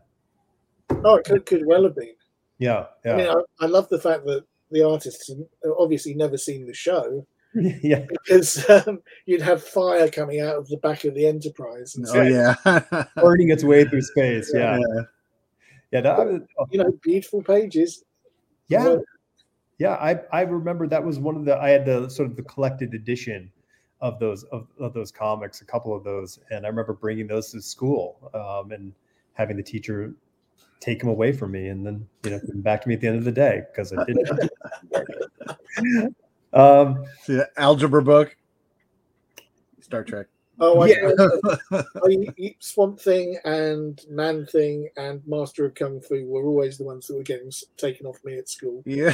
Oh, 1.03 1.15
it 1.15 1.26
could, 1.26 1.45
could 1.45 1.65
well 1.65 1.84
have 1.84 1.95
been. 1.95 2.14
Yeah, 2.60 2.85
yeah, 3.03 3.14
I 3.14 3.18
mean, 3.18 3.27
I, 3.27 3.41
I 3.61 3.65
love 3.68 3.90
the 3.90 3.99
fact 3.99 4.26
that 4.26 4.45
the 4.72 4.85
artists 4.85 5.31
obviously 5.80 6.14
never 6.14 6.38
seen 6.38 6.65
the 6.65 6.73
show 6.73 7.26
yeah. 7.56 8.06
because 8.10 8.69
um, 8.69 9.02
you'd 9.26 9.41
have 9.41 9.64
fire 9.64 10.10
coming 10.10 10.41
out 10.41 10.56
of 10.56 10.68
the 10.68 10.77
back 10.77 11.03
of 11.06 11.14
the 11.14 11.26
Enterprise. 11.26 11.95
And 11.95 12.06
oh 12.10 12.22
yeah. 12.22 13.06
burning 13.15 13.52
its 13.52 13.64
way 13.64 13.85
through 13.85 14.02
space. 14.02 14.52
Yeah, 14.53 14.77
yeah. 14.77 15.02
yeah, 15.91 16.02
that 16.02 16.18
was- 16.18 16.41
oh, 16.60 16.68
you 16.72 16.80
know, 16.80 16.91
beautiful 17.02 17.41
pages. 17.41 18.03
yeah, 18.68 18.84
Well, 18.84 19.03
yeah. 19.77 19.94
I 19.94 20.19
I 20.31 20.41
remember 20.41 20.88
that 20.88 21.03
was 21.03 21.19
one 21.19 21.35
of 21.35 21.45
the 21.45 21.57
I 21.57 21.69
had 21.69 21.85
the 21.85 22.10
sort 22.10 22.30
of 22.30 22.35
the 22.35 22.44
collected 22.44 22.94
edition 22.94 23.52
of 24.03 24.19
those 24.19 24.43
of, 24.45 24.67
of 24.80 24.93
those 24.93 25.11
comics, 25.11 25.61
a 25.61 25.65
couple 25.65 25.95
of 25.95 26.03
those, 26.03 26.38
and 26.51 26.65
I 26.65 26.69
remember 26.69 26.93
bringing 26.93 27.25
those 27.25 27.49
to 27.51 27.61
school 27.61 28.17
um, 28.35 28.71
and 28.73 28.93
having 29.34 29.55
the 29.57 29.63
teacher 29.63 30.13
take 30.81 30.99
them 30.99 31.07
away 31.07 31.31
from 31.31 31.51
me, 31.51 31.69
and 31.69 31.85
then 31.85 32.05
you 32.23 32.31
know 32.31 32.39
give 32.39 32.49
them 32.49 32.61
back 32.61 32.81
to 32.81 32.89
me 32.89 32.95
at 32.95 33.01
the 33.01 33.07
end 33.07 33.17
of 33.17 33.23
the 33.23 33.31
day 33.31 33.61
because 33.71 33.93
I 33.93 34.03
didn't. 34.03 34.51
um, 36.53 37.05
See 37.23 37.35
the 37.35 37.49
algebra 37.57 38.03
book. 38.03 38.35
Star 39.80 40.03
Trek. 40.03 40.27
Oh, 40.59 40.81
I 40.81 40.88
Yeah. 40.88 41.11
you- 42.05 42.34
you- 42.38 42.53
Swamp 42.59 42.99
Thing 42.99 43.38
and 43.45 44.01
Man 44.09 44.45
Thing 44.45 44.89
and 44.97 45.25
Master 45.25 45.65
of 45.65 45.75
Kung 45.75 46.01
Fu 46.01 46.25
were 46.25 46.45
always 46.45 46.77
the 46.77 46.84
ones 46.84 47.07
that 47.07 47.15
were 47.15 47.23
getting 47.23 47.51
taken 47.77 48.05
off 48.05 48.23
me 48.25 48.38
at 48.38 48.49
school. 48.49 48.84
Yeah. 48.85 49.13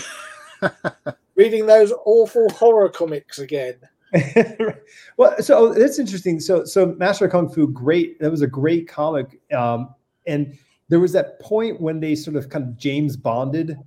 Reading 1.35 1.67
those 1.67 1.93
awful 2.05 2.49
horror 2.49 2.89
comics 2.89 3.37
again. 3.39 3.75
well, 5.17 5.35
so 5.41 5.73
that's 5.73 5.99
interesting. 5.99 6.39
So, 6.39 6.65
so 6.65 6.87
Master 6.97 7.25
of 7.25 7.31
Kung 7.31 7.49
Fu, 7.49 7.67
great. 7.67 8.19
That 8.19 8.31
was 8.31 8.41
a 8.41 8.47
great 8.47 8.87
comic. 8.87 9.39
Um, 9.53 9.93
and 10.27 10.57
there 10.89 10.99
was 10.99 11.11
that 11.13 11.39
point 11.39 11.79
when 11.79 11.99
they 11.99 12.15
sort 12.15 12.35
of 12.35 12.49
kind 12.49 12.65
of 12.65 12.77
James 12.77 13.15
Bonded, 13.15 13.77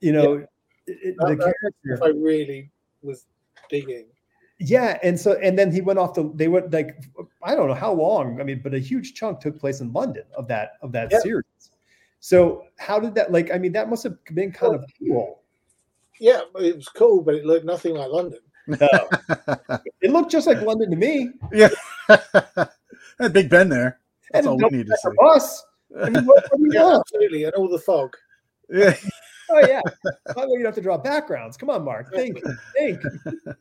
you 0.00 0.12
know, 0.12 0.34
it- 0.34 0.48
it- 0.86 1.16
the 1.18 1.26
That- 1.36 1.38
character. 1.38 1.94
If 1.94 2.02
I 2.02 2.08
really 2.08 2.70
was 3.02 3.26
digging. 3.68 4.06
Yeah, 4.58 4.98
and 5.02 5.18
so 5.18 5.32
and 5.40 5.58
then 5.58 5.72
he 5.72 5.80
went 5.80 5.98
off 5.98 6.14
the. 6.14 6.30
They 6.34 6.46
went 6.46 6.72
like 6.72 6.96
I 7.42 7.54
don't 7.56 7.66
know 7.66 7.74
how 7.74 7.92
long. 7.92 8.40
I 8.40 8.44
mean, 8.44 8.60
but 8.62 8.74
a 8.74 8.78
huge 8.78 9.14
chunk 9.14 9.40
took 9.40 9.58
place 9.58 9.80
in 9.80 9.92
London 9.92 10.22
of 10.36 10.46
that 10.48 10.72
of 10.82 10.92
that 10.92 11.10
Yeah. 11.10 11.18
series. 11.18 11.44
So 12.20 12.64
how 12.78 13.00
did 13.00 13.14
that 13.16 13.32
like? 13.32 13.50
I 13.52 13.58
mean, 13.58 13.72
that 13.72 13.88
must 13.90 14.04
have 14.04 14.16
been 14.32 14.52
kind 14.52 14.76
of 14.76 14.84
cool. 15.00 15.40
Yeah, 16.20 16.42
it 16.60 16.76
was 16.76 16.88
cool, 16.88 17.22
but 17.22 17.34
it 17.34 17.44
looked 17.44 17.64
nothing 17.64 17.94
like 17.96 18.10
London. 18.12 18.38
No, 18.66 18.76
it 20.00 20.10
looked 20.10 20.30
just 20.30 20.46
like 20.46 20.62
London 20.62 20.90
to 20.90 20.96
me. 20.96 21.30
yeah. 21.52 21.68
Had 23.18 23.32
Big 23.32 23.50
Ben 23.50 23.68
there. 23.68 23.98
That's 24.30 24.46
And 24.46 24.62
all 24.62 24.70
we 24.70 24.78
need 24.78 24.86
to 24.86 24.96
see. 25.02 25.10
Us. 25.20 25.64
I 26.00 26.10
mean, 26.10 26.24
what, 26.24 26.44
what 26.50 26.74
Yeah, 26.74 26.98
absolutely, 26.98 27.44
and 27.44 27.54
all 27.54 27.68
the 27.68 27.78
fog. 27.78 28.14
Yeah. 28.68 28.94
Oh 29.50 29.60
yeah. 29.66 29.80
By 30.34 30.42
the 30.42 30.48
way, 30.48 30.60
you 30.60 30.64
have 30.64 30.74
to 30.76 30.80
draw 30.80 30.96
backgrounds. 30.96 31.56
Come 31.56 31.70
on, 31.70 31.84
Mark. 31.84 32.12
Think, 32.12 32.38
think. 32.76 33.00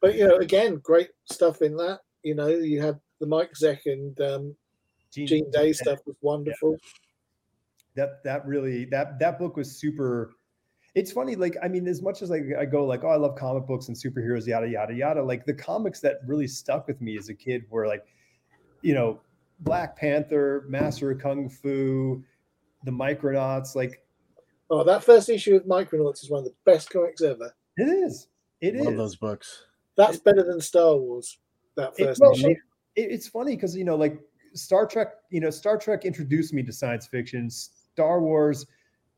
But 0.00 0.14
you 0.14 0.28
know, 0.28 0.36
again, 0.36 0.78
great 0.82 1.08
stuff 1.24 1.62
in 1.62 1.74
that. 1.78 2.00
You 2.22 2.34
know, 2.34 2.48
you 2.48 2.82
had 2.82 3.00
the 3.18 3.26
Mike 3.26 3.52
Zeck 3.54 3.86
and 3.86 4.20
um, 4.20 4.54
Gene 5.10 5.50
Day 5.50 5.72
stuff 5.72 5.98
was 6.06 6.16
wonderful. 6.20 6.76
That 7.94 8.22
that 8.22 8.46
really 8.46 8.84
that 8.86 9.18
that 9.18 9.38
book 9.38 9.56
was 9.56 9.74
super. 9.78 10.36
It's 10.96 11.12
funny, 11.12 11.36
like 11.36 11.56
I 11.62 11.68
mean, 11.68 11.86
as 11.86 12.00
much 12.00 12.22
as 12.22 12.30
like 12.30 12.44
I 12.58 12.64
go 12.64 12.84
like, 12.86 13.04
oh, 13.04 13.08
I 13.08 13.16
love 13.16 13.36
comic 13.36 13.66
books 13.66 13.88
and 13.88 13.96
superheroes, 13.96 14.46
yada 14.46 14.66
yada 14.66 14.94
yada. 14.94 15.22
Like 15.22 15.44
the 15.44 15.52
comics 15.54 16.00
that 16.00 16.20
really 16.26 16.48
stuck 16.48 16.86
with 16.88 17.00
me 17.02 17.18
as 17.18 17.28
a 17.28 17.34
kid 17.34 17.64
were 17.70 17.86
like, 17.86 18.04
you 18.80 18.94
know, 18.94 19.20
Black 19.60 19.94
Panther, 19.96 20.64
Master 20.68 21.10
of 21.10 21.18
Kung 21.20 21.50
Fu, 21.50 22.24
the 22.84 22.90
Micronauts. 22.90 23.76
Like 23.76 24.02
Oh, 24.70 24.82
that 24.84 25.04
first 25.04 25.28
issue 25.28 25.54
of 25.54 25.64
Micronauts 25.64 26.24
is 26.24 26.30
one 26.30 26.38
of 26.40 26.44
the 26.46 26.54
best 26.64 26.88
comics 26.90 27.20
ever. 27.22 27.54
it 27.76 27.84
is, 27.84 28.28
it 28.62 28.74
is. 28.74 28.84
Love 28.86 28.96
those 28.96 29.16
books. 29.16 29.64
That's 29.96 30.18
better 30.18 30.42
than 30.42 30.60
Star 30.62 30.96
Wars. 30.96 31.38
That 31.76 31.92
It- 31.98 32.04
first 32.06 32.20
well, 32.22 32.32
issue. 32.32 32.48
it- 32.48 32.58
it- 32.96 33.10
it's 33.12 33.28
funny 33.28 33.54
because 33.54 33.76
you 33.76 33.84
know, 33.84 33.96
like 33.96 34.18
Star 34.54 34.86
Trek, 34.86 35.08
you 35.28 35.40
know, 35.40 35.50
Star 35.50 35.76
Trek 35.76 36.06
introduced 36.06 36.54
me 36.54 36.62
to 36.62 36.72
science 36.72 37.06
fiction. 37.06 37.50
Star 37.50 38.20
Wars, 38.22 38.64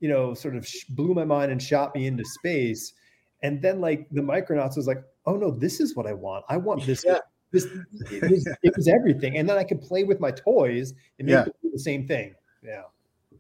you 0.01 0.09
know, 0.09 0.35
sort 0.35 0.57
of 0.57 0.67
sh- 0.67 0.85
blew 0.91 1.15
my 1.15 1.25
mind 1.25 1.51
and 1.53 1.63
shot 1.63 1.95
me 1.95 2.07
into 2.07 2.25
space. 2.25 2.93
And 3.43 3.61
then, 3.63 3.81
like 3.81 4.09
the 4.11 4.21
Micronauts 4.21 4.77
was 4.77 4.87
like, 4.87 5.03
oh 5.27 5.37
no, 5.37 5.51
this 5.51 5.81
is 5.81 5.95
what 5.97 6.07
I 6.07 6.13
want. 6.13 6.45
I 6.49 6.57
want 6.57 6.85
this. 6.87 7.05
Yeah. 7.07 7.19
This 7.51 7.67
it 8.11 8.31
was, 8.31 8.47
it 8.63 8.77
was 8.77 8.89
everything, 8.89 9.39
and 9.39 9.49
then 9.49 9.57
I 9.57 9.65
could 9.65 9.81
play 9.81 10.05
with 10.05 10.21
my 10.21 10.31
toys 10.31 10.93
and 11.19 11.27
make 11.27 11.33
Yeah. 11.33 11.45
them 11.45 11.53
do 11.63 11.71
the 11.73 11.79
same 11.79 12.07
thing. 12.07 12.35
Yeah, 12.63 12.83
it 13.33 13.39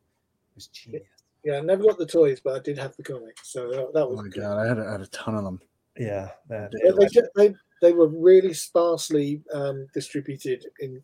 was 0.55 0.69
genius. 0.69 1.03
Yeah, 1.45 1.59
I 1.59 1.61
never 1.61 1.83
got 1.83 1.99
the 1.99 2.07
toys, 2.07 2.41
but 2.41 2.55
I 2.57 2.59
did 2.61 2.79
have 2.79 2.97
the 2.97 3.03
comics, 3.03 3.53
so 3.53 3.69
that, 3.71 3.93
that 3.93 4.05
Oh 4.07 4.17
my 4.17 4.23
good. 4.23 4.41
god, 4.41 4.59
I 4.59 4.67
had 4.67 4.79
a, 4.79 4.87
I 4.87 4.93
had 4.93 5.01
a 5.03 5.07
ton 5.09 5.35
of 5.35 5.45
them. 5.45 5.61
Yeah, 5.99 6.31
that, 6.49 6.73
They, 6.73 6.91
they, 6.91 7.07
ju- 7.07 7.29
they, 7.37 7.55
they 7.83 7.93
were 7.93 8.09
really 8.09 8.55
sparsely 8.55 9.43
um, 9.53 9.87
distributed 9.93 10.65
in 10.81 11.03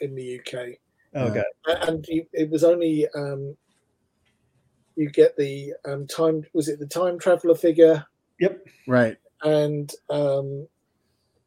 in 0.00 0.14
the 0.14 0.40
UK, 0.40 0.78
okay. 1.16 1.42
And 1.66 2.06
it 2.08 2.48
was 2.48 2.64
only 2.64 3.06
um, 3.14 3.54
you 4.98 5.10
get 5.10 5.36
the 5.36 5.72
um, 5.86 6.06
time. 6.06 6.44
Was 6.54 6.68
it 6.68 6.78
the 6.78 6.86
time 6.86 7.18
traveler 7.18 7.54
figure 7.54 8.04
Yep. 8.40 8.66
Right. 8.86 9.16
and 9.44 9.92
um, 10.10 10.66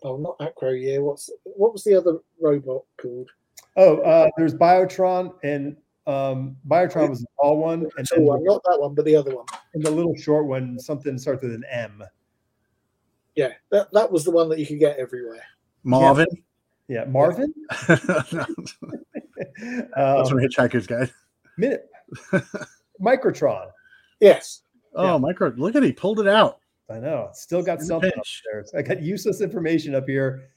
oh, 0.04 0.18
not 0.18 0.40
Acroyear. 0.40 1.02
What's 1.02 1.30
what 1.44 1.74
was 1.74 1.84
the 1.84 1.96
other 1.96 2.20
robot 2.40 2.84
called? 3.02 3.30
Oh, 3.78 3.98
uh, 4.00 4.30
there's 4.38 4.54
Biotron, 4.54 5.34
and 5.44 5.78
um, 6.08 6.58
Biotron 6.68 7.10
was 7.10 7.20
the 7.22 7.28
tall 7.42 7.58
one, 7.60 7.88
and 7.98 8.08
So 8.08 8.16
then 8.16 8.26
one, 8.26 8.44
not 8.44 8.62
that 8.70 8.80
one, 8.80 8.94
but 8.96 9.06
the 9.06 9.16
other 9.16 9.36
one. 9.36 9.46
and 9.74 9.84
the 9.84 9.92
little 9.92 10.16
short 10.16 10.46
one, 10.46 10.78
something 10.80 11.18
starts 11.18 11.42
with 11.44 11.54
an 11.54 11.64
M. 11.70 12.04
Yeah, 13.36 13.54
that, 13.70 13.88
that 13.94 14.12
was 14.12 14.26
the 14.26 14.32
one 14.32 14.50
that 14.50 14.60
you 14.60 14.66
could 14.66 14.80
get 14.80 14.98
everywhere. 14.98 15.44
Marvin. 15.84 16.28
Yeah, 16.90 17.06
Marvin. 17.06 17.54
That's 17.88 18.34
um, 18.34 20.26
from 20.28 20.40
Hitchhiker's 20.40 20.86
Guide. 20.88 21.12
minute. 21.58 21.90
Microtron. 23.02 23.68
Yes, 24.20 24.62
Oh, 24.94 25.06
Yeah. 25.14 25.18
micro! 25.18 25.54
Look 25.56 25.76
at 25.76 25.84
he 25.84 25.94
pulled 25.94 26.20
it 26.20 26.28
out. 26.28 26.60
I 26.90 27.00
know. 27.00 27.30
Still 27.34 27.64
got 27.64 27.74
In 27.76 27.80
the 27.80 27.86
something 27.86 28.12
up 28.18 28.26
there. 28.52 28.66
I 28.78 28.82
got 28.82 29.02
useless 29.02 29.40
information 29.42 29.96
up 29.96 30.06
here. 30.06 30.50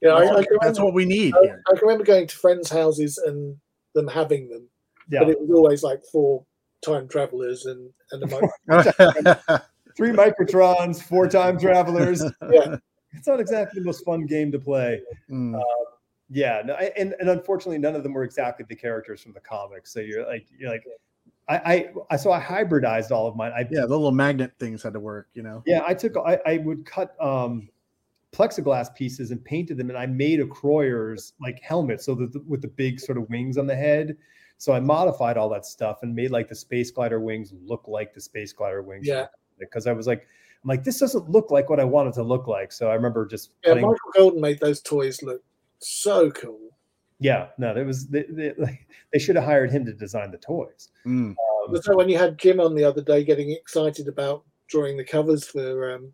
yeah. 0.00 0.10
I, 0.10 0.20
I, 0.22 0.34
That's, 0.36 0.46
that's 0.62 0.80
what 0.80 0.94
we 0.94 1.04
need 1.04 1.34
I. 1.34 1.38
I 1.38 1.70
can 1.76 1.80
remember 1.82 2.04
going 2.04 2.26
to 2.28 2.36
friends' 2.36 2.70
houses 2.70 3.18
and 3.18 3.56
them 3.94 4.06
having 4.06 4.48
them, 4.48 4.68
Yeah, 5.10 5.20
but 5.20 5.30
it 5.30 5.40
was 5.40 5.50
always 5.50 5.82
like 5.82 6.04
four 6.12 6.44
time 6.84 7.08
travelers 7.08 7.66
and 7.66 7.90
and 8.12 8.22
a 8.22 8.26
mic- 8.26 8.50
three 9.96 10.10
Microtrons, 10.10 11.02
four 11.02 11.26
time 11.28 11.58
travelers. 11.58 12.22
yeah. 12.52 12.76
It's 13.14 13.26
not 13.26 13.40
exactly 13.40 13.80
the 13.80 13.86
most 13.86 14.04
fun 14.04 14.26
game 14.26 14.52
to 14.52 14.58
play. 14.60 15.00
Mm. 15.28 15.60
Yeah, 16.30 16.62
no, 16.64 16.74
I- 16.74 16.92
and 16.96 17.16
and 17.18 17.28
unfortunately, 17.30 17.78
none 17.78 17.96
of 17.96 18.04
them 18.04 18.12
were 18.12 18.22
exactly 18.22 18.64
the 18.68 18.76
characters 18.76 19.20
from 19.22 19.32
the 19.32 19.40
comics. 19.40 19.92
So 19.92 19.98
you're 19.98 20.24
like, 20.26 20.46
you're 20.56 20.70
like, 20.70 20.84
I, 20.86 20.90
I, 21.48 21.90
I 22.10 22.16
so 22.16 22.30
I 22.30 22.40
hybridized 22.40 23.10
all 23.10 23.26
of 23.26 23.36
mine. 23.36 23.52
I 23.56 23.60
yeah, 23.70 23.82
the 23.82 23.88
little 23.88 24.12
magnet 24.12 24.52
things 24.58 24.82
had 24.82 24.92
to 24.92 25.00
work. 25.00 25.28
You 25.34 25.42
know. 25.42 25.62
Yeah, 25.66 25.82
I 25.86 25.94
took 25.94 26.16
I, 26.16 26.38
I 26.46 26.58
would 26.58 26.84
cut 26.84 27.14
um 27.22 27.68
plexiglass 28.32 28.94
pieces 28.94 29.30
and 29.30 29.42
painted 29.44 29.78
them, 29.78 29.88
and 29.88 29.98
I 29.98 30.06
made 30.06 30.40
a 30.40 30.46
Croyer's 30.46 31.32
like 31.40 31.60
helmet, 31.62 32.02
so 32.02 32.14
that 32.16 32.32
the, 32.32 32.42
with 32.46 32.60
the 32.60 32.68
big 32.68 33.00
sort 33.00 33.16
of 33.18 33.28
wings 33.30 33.56
on 33.56 33.66
the 33.66 33.76
head. 33.76 34.16
So 34.58 34.72
I 34.72 34.80
modified 34.80 35.36
all 35.36 35.48
that 35.50 35.64
stuff 35.64 36.00
and 36.02 36.14
made 36.14 36.32
like 36.32 36.48
the 36.48 36.54
space 36.54 36.90
glider 36.90 37.20
wings 37.20 37.54
look 37.64 37.86
like 37.86 38.12
the 38.12 38.20
space 38.20 38.52
glider 38.52 38.82
wings. 38.82 39.06
Yeah. 39.06 39.26
Because 39.58 39.86
I 39.86 39.92
was 39.92 40.08
like, 40.08 40.26
I'm 40.64 40.68
like, 40.68 40.82
this 40.82 40.98
doesn't 40.98 41.30
look 41.30 41.52
like 41.52 41.70
what 41.70 41.78
I 41.78 41.84
want 41.84 42.08
it 42.08 42.14
to 42.14 42.24
look 42.24 42.48
like. 42.48 42.72
So 42.72 42.90
I 42.90 42.94
remember 42.94 43.24
just 43.24 43.52
Yeah, 43.62 43.70
cutting- 43.70 43.84
Michael 43.86 44.10
Golden 44.14 44.40
made 44.40 44.58
those 44.58 44.82
toys 44.82 45.22
look 45.22 45.42
so 45.78 46.32
cool. 46.32 46.67
Yeah, 47.20 47.48
no, 47.58 47.74
it 47.76 47.84
was 47.84 48.06
they, 48.06 48.24
they, 48.28 48.52
like, 48.58 48.86
they 49.12 49.18
should 49.18 49.36
have 49.36 49.44
hired 49.44 49.70
him 49.70 49.84
to 49.86 49.92
design 49.92 50.30
the 50.30 50.38
toys. 50.38 50.90
Mm. 51.06 51.30
Um, 51.30 51.36
But 51.72 51.84
so 51.84 51.96
when 51.96 52.08
you 52.08 52.16
had 52.18 52.38
Jim 52.38 52.60
on 52.60 52.74
the 52.74 52.84
other 52.84 53.02
day 53.02 53.24
getting 53.24 53.50
excited 53.50 54.06
about 54.08 54.44
drawing 54.68 54.96
the 54.96 55.04
covers 55.04 55.46
for 55.46 55.92
um, 55.94 56.12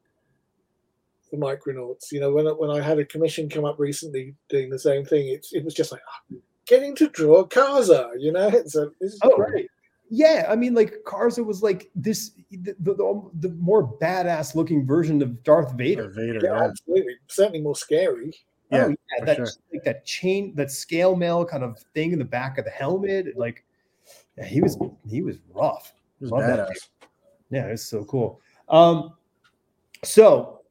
for 1.31 1.37
Micronauts, 1.37 2.11
you 2.13 2.21
know, 2.21 2.33
when 2.33 2.47
I, 2.47 2.51
when 2.53 2.71
I 2.71 2.81
had 2.81 2.99
a 2.99 3.05
commission 3.05 3.49
come 3.49 3.65
up 3.65 3.79
recently 3.79 4.35
doing 4.49 4.71
the 4.71 4.79
same 4.79 5.05
thing, 5.05 5.29
it's 5.29 5.53
it 5.53 5.65
was 5.65 5.75
just 5.75 5.93
like 5.93 6.01
"Ah, 6.09 6.37
getting 6.67 6.95
to 6.97 7.09
draw 7.09 7.45
Karza, 7.45 8.11
you 8.19 8.33
know. 8.33 8.49
It's 8.49 8.75
a, 8.77 8.91
this 9.01 9.15
is 9.15 9.21
Oh, 9.23 9.37
great. 9.37 9.69
Yeah, 10.11 10.47
I 10.49 10.55
mean, 10.57 10.75
like 10.75 10.97
Karza 11.07 11.45
was 11.45 11.63
like 11.63 11.91
this 11.95 12.33
the, 12.51 12.75
the, 12.79 13.31
the 13.41 13.49
more 13.59 13.99
badass 13.99 14.55
looking 14.55 14.87
version 14.87 15.21
of 15.23 15.43
Darth 15.43 15.73
Vader. 15.73 16.05
Darth 16.05 16.17
Vader, 16.17 16.41
Yeah, 16.43 16.57
yeah. 16.57 16.65
absolutely. 16.65 17.15
Certainly 17.29 17.63
more 17.63 17.75
scary. 17.75 18.33
Yeah, 18.75 18.87
oh, 18.87 18.95
yeah, 19.19 19.25
that 19.25 19.37
sure. 19.37 19.47
like 19.73 19.85
that 19.85 20.05
chain, 20.05 20.55
that 20.57 20.71
scale 20.71 21.17
mail 21.17 21.45
kind 21.45 21.63
of 21.63 21.79
thing 21.95 22.13
in 22.13 22.19
the 22.19 22.25
back 22.25 22.59
of 22.59 22.65
the 22.65 22.71
helmet. 22.71 23.37
Like, 23.37 23.65
yeah, 24.39 24.47
he 24.47 24.61
was 24.61 24.79
he 25.09 25.23
was 25.23 25.39
rough. 25.53 25.93
It 26.21 26.25
was 26.25 26.31
Love 26.31 26.47
that. 26.47 26.69
Yeah, 27.51 27.67
it's 27.67 27.83
so 27.83 28.05
cool. 28.05 28.41
Um, 28.69 29.15
so 30.03 30.63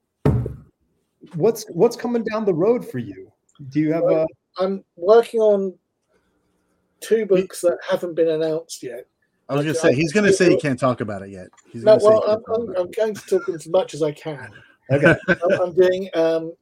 what's 1.35 1.65
what's 1.69 1.95
coming 1.95 2.23
down 2.23 2.45
the 2.45 2.53
road 2.53 2.89
for 2.89 2.99
you? 2.99 3.31
Do 3.69 3.79
you 3.79 3.93
have 3.93 4.03
a 4.03 4.25
I'm 4.59 4.83
working 4.95 5.39
on 5.39 5.73
two 7.03 7.25
books 7.25 7.61
that 7.61 7.77
haven't 7.87 8.15
been 8.15 8.29
announced 8.29 8.81
yet. 8.81 9.05
I 9.49 9.55
was 9.55 9.65
gonna 9.65 9.75
say 9.75 9.93
he's 9.93 10.13
gonna 10.13 10.31
say 10.31 10.49
he 10.49 10.57
can't 10.57 10.79
talk 10.79 11.01
about 11.01 11.21
it 11.21 11.29
yet. 11.29 11.47
He's 11.71 11.83
No, 11.83 11.91
gonna 11.91 12.01
say 12.01 12.07
well, 12.07 12.41
I'm, 12.47 12.53
I'm, 12.53 12.75
I'm 12.77 12.91
going 12.91 13.13
to 13.13 13.25
talk 13.25 13.49
as 13.49 13.67
much 13.67 13.93
as 13.93 14.01
I 14.01 14.11
can. 14.11 14.51
okay? 14.89 15.15
I'm, 15.29 15.61
I'm 15.61 15.73
doing 15.73 16.09
um, 16.13 16.53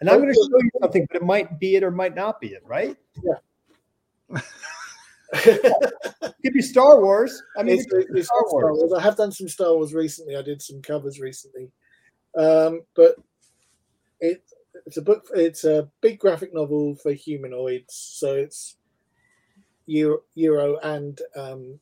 And 0.00 0.08
I'm 0.08 0.20
going 0.20 0.28
to 0.28 0.34
show 0.34 0.58
you 0.62 0.70
something, 0.80 1.06
but 1.10 1.22
it 1.22 1.24
might 1.24 1.58
be 1.58 1.76
it 1.76 1.82
or 1.82 1.90
might 1.90 2.14
not 2.14 2.40
be 2.40 2.48
it, 2.48 2.62
right? 2.64 2.96
It 5.32 5.62
could 6.44 6.52
be 6.52 6.62
Star 6.62 7.00
Wars. 7.00 7.42
I 7.56 7.62
mean, 7.62 7.76
it's, 7.76 7.86
it 7.86 8.06
could 8.06 8.14
be 8.14 8.20
it's 8.20 8.28
Star 8.28 8.40
not 8.42 8.48
Star 8.48 8.72
Wars. 8.72 8.90
Wars. 8.90 8.92
I 8.92 9.02
have 9.02 9.16
done 9.16 9.32
some 9.32 9.48
Star 9.48 9.74
Wars 9.74 9.94
recently. 9.94 10.36
I 10.36 10.42
did 10.42 10.62
some 10.62 10.80
covers 10.82 11.18
recently, 11.20 11.70
um, 12.36 12.82
but 12.94 13.16
it 14.20 14.44
it's 14.86 14.96
a 14.96 15.02
book. 15.02 15.26
It's 15.34 15.64
a 15.64 15.88
big 16.00 16.18
graphic 16.18 16.54
novel 16.54 16.96
for 16.96 17.12
humanoids. 17.12 17.94
So 17.94 18.34
it's 18.34 18.76
Euro, 19.86 20.20
Euro 20.34 20.78
and 20.78 21.20
um, 21.36 21.78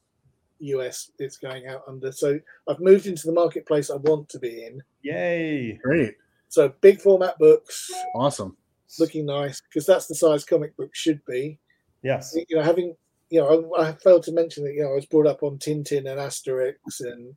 US. 0.60 1.10
It's 1.18 1.36
going 1.36 1.66
out 1.66 1.82
under. 1.86 2.12
So 2.12 2.40
I've 2.68 2.80
moved 2.80 3.06
into 3.06 3.26
the 3.26 3.32
marketplace 3.32 3.90
I 3.90 3.96
want 3.96 4.28
to 4.30 4.38
be 4.38 4.64
in. 4.64 4.82
Yay! 5.02 5.78
Great, 5.82 6.14
So 6.48 6.72
big 6.80 7.00
format 7.00 7.38
books, 7.38 7.90
awesome. 8.14 8.56
looking 8.98 9.26
nice 9.26 9.60
because 9.60 9.86
that's 9.86 10.06
the 10.06 10.14
size 10.14 10.44
comic 10.44 10.76
book 10.76 10.94
should 10.94 11.24
be. 11.26 11.58
Yes. 12.02 12.36
you 12.48 12.56
know, 12.56 12.62
having 12.62 12.94
you 13.30 13.40
know, 13.40 13.74
I, 13.76 13.88
I 13.88 13.92
failed 13.92 14.22
to 14.24 14.32
mention 14.32 14.64
that 14.64 14.74
you 14.74 14.82
know 14.82 14.92
I 14.92 14.94
was 14.94 15.06
brought 15.06 15.26
up 15.26 15.42
on 15.42 15.58
Tintin 15.58 16.08
and 16.10 16.20
Asterix 16.20 16.74
and 17.00 17.34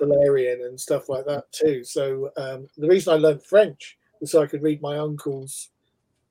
Valerian 0.00 0.62
and 0.62 0.80
stuff 0.80 1.08
like 1.08 1.26
that 1.26 1.50
too. 1.52 1.84
So 1.84 2.30
um, 2.36 2.68
the 2.76 2.88
reason 2.88 3.12
I 3.12 3.16
learned 3.16 3.42
French 3.44 3.98
was 4.20 4.30
so 4.30 4.42
I 4.42 4.46
could 4.46 4.62
read 4.62 4.80
my 4.80 4.98
uncle's 4.98 5.70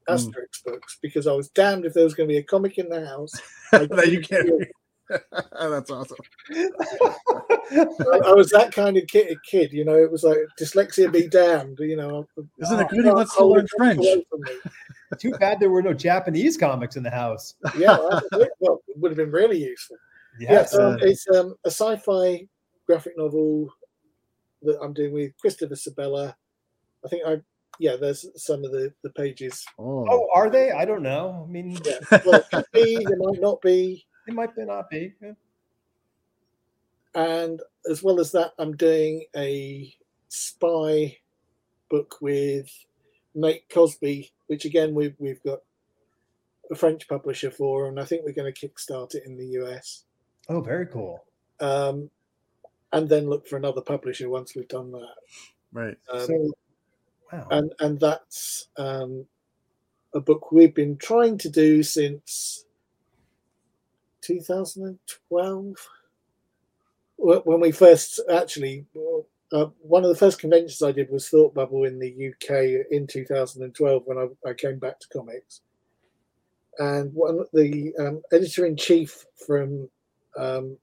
Mm. 0.09 0.15
Asterix 0.15 0.63
books 0.65 0.97
because 1.01 1.27
I 1.27 1.33
was 1.33 1.49
damned 1.49 1.85
if 1.85 1.93
there 1.93 2.03
was 2.03 2.13
going 2.13 2.27
to 2.27 2.33
be 2.33 2.39
a 2.39 2.43
comic 2.43 2.77
in 2.77 2.89
the 2.89 3.05
house. 3.05 3.31
that 3.71 4.11
you 4.11 4.21
can't. 4.21 4.49
That's 5.59 5.91
awesome. 5.91 6.17
I, 6.51 8.19
I 8.25 8.33
was 8.33 8.49
that 8.51 8.71
kind 8.71 8.97
of 8.97 9.07
kid, 9.07 9.37
kid, 9.43 9.71
you 9.71 9.85
know. 9.85 9.95
It 9.95 10.11
was 10.11 10.23
like 10.23 10.37
dyslexia 10.59 11.11
be 11.11 11.27
damned, 11.27 11.79
you 11.79 11.95
know. 11.95 12.27
Isn't 12.59 12.79
it 12.79 12.89
good? 12.89 13.05
He 13.05 13.11
wants 13.11 13.35
to 13.35 13.45
learn 13.45 13.67
French. 13.77 13.99
away 13.99 14.25
from 14.29 14.41
me. 14.41 14.51
Too 15.19 15.31
bad 15.31 15.59
there 15.59 15.69
were 15.71 15.81
no 15.81 15.93
Japanese 15.93 16.55
comics 16.57 16.95
in 16.95 17.03
the 17.03 17.09
house. 17.09 17.55
Yeah, 17.77 17.97
well, 18.59 18.81
it 18.87 18.97
would 18.97 19.11
have 19.11 19.17
been 19.17 19.31
really 19.31 19.57
useful. 19.57 19.97
Yeah, 20.39 20.51
Yes. 20.51 20.71
so 20.71 20.91
Uh, 20.91 20.97
it's 21.01 21.27
um, 21.29 21.55
a 21.65 21.69
sci-fi 21.71 22.47
graphic 22.85 23.13
novel 23.17 23.73
that 24.61 24.79
I'm 24.81 24.93
doing 24.93 25.11
with 25.13 25.31
Christopher 25.39 25.75
Sebela. 25.75 26.35
I 27.03 27.07
think 27.07 27.23
I, 27.25 27.41
yeah, 27.79 27.95
there's 27.95 28.25
some 28.35 28.63
of 28.63 28.71
the 28.71 28.93
the 29.03 29.09
pages. 29.11 29.65
Oh, 29.79 30.05
oh, 30.09 30.27
are 30.33 30.49
they? 30.49 30.71
I 30.71 30.85
don't 30.85 31.01
know. 31.03 31.45
I 31.47 31.51
mean, 31.51 31.77
Yeah, 31.83 31.99
well, 32.25 32.35
it 32.35 32.45
could 32.51 32.65
be, 32.73 33.03
there 33.03 33.17
might 33.17 33.41
not 33.41 33.61
be, 33.61 34.05
it 34.29 34.33
might 34.35 34.55
be 34.55 34.65
not 34.65 34.89
be. 34.89 35.13
Yeah. 35.21 35.33
and 37.15 37.61
as 37.89 38.03
well 38.03 38.19
as 38.19 38.31
that, 38.33 38.53
I'm 38.57 38.75
doing 38.75 39.25
a 39.35 39.93
spy 40.29 41.17
book 41.89 42.17
with 42.21 42.69
Nate 43.35 43.67
Cosby, 43.69 44.31
which 44.47 44.65
again 44.65 44.93
we've 44.93 45.15
we've 45.19 45.41
got 45.43 45.59
a 46.71 46.75
French 46.75 47.07
publisher 47.07 47.49
for, 47.51 47.87
and 47.87 47.99
I 47.99 48.05
think 48.05 48.23
we're 48.23 48.31
going 48.33 48.53
to 48.53 48.67
kickstart 48.67 49.15
it 49.15 49.23
in 49.25 49.37
the 49.37 49.47
US. 49.63 50.05
Oh, 50.49 50.61
very 50.61 50.85
cool. 50.85 51.23
Um, 51.59 52.09
and 52.93 53.07
then 53.09 53.29
look 53.29 53.47
for 53.47 53.57
another 53.57 53.81
publisher 53.81 54.29
once 54.29 54.55
we've 54.55 54.67
done 54.67 54.91
that. 54.91 55.15
right. 55.73 55.97
Um, 56.11 56.19
So, 56.25 56.51
wow. 57.31 57.47
and 57.51 57.73
and 57.79 57.99
that's 57.99 58.67
um, 58.77 59.25
a 60.13 60.19
book 60.19 60.51
we've 60.51 60.73
been 60.75 60.97
trying 60.97 61.37
to 61.39 61.49
do 61.49 61.83
since 61.83 62.65
2012 64.29 65.75
when 67.17 67.59
we 67.59 67.71
first 67.71 68.21
actually 68.31 68.85
uh, 69.51 69.65
one 69.81 70.03
of 70.03 70.09
the 70.09 70.15
first 70.15 70.39
conventions 70.39 70.83
i 70.83 70.91
did 70.91 71.09
was 71.09 71.27
thought 71.27 71.53
bubble 71.55 71.83
in 71.83 71.97
the 71.97 72.29
uk 72.29 72.49
in 72.91 73.07
2012 73.07 74.03
when 74.05 74.17
i, 74.17 74.49
I 74.49 74.53
came 74.53 74.77
back 74.77 74.99
to 74.99 75.07
comics 75.09 75.61
and 76.77 77.11
one 77.13 77.43
the 77.53 77.93
um, 77.99 78.21
editor-in-chief 78.31 79.25
from 79.47 79.89
um, 80.37 80.77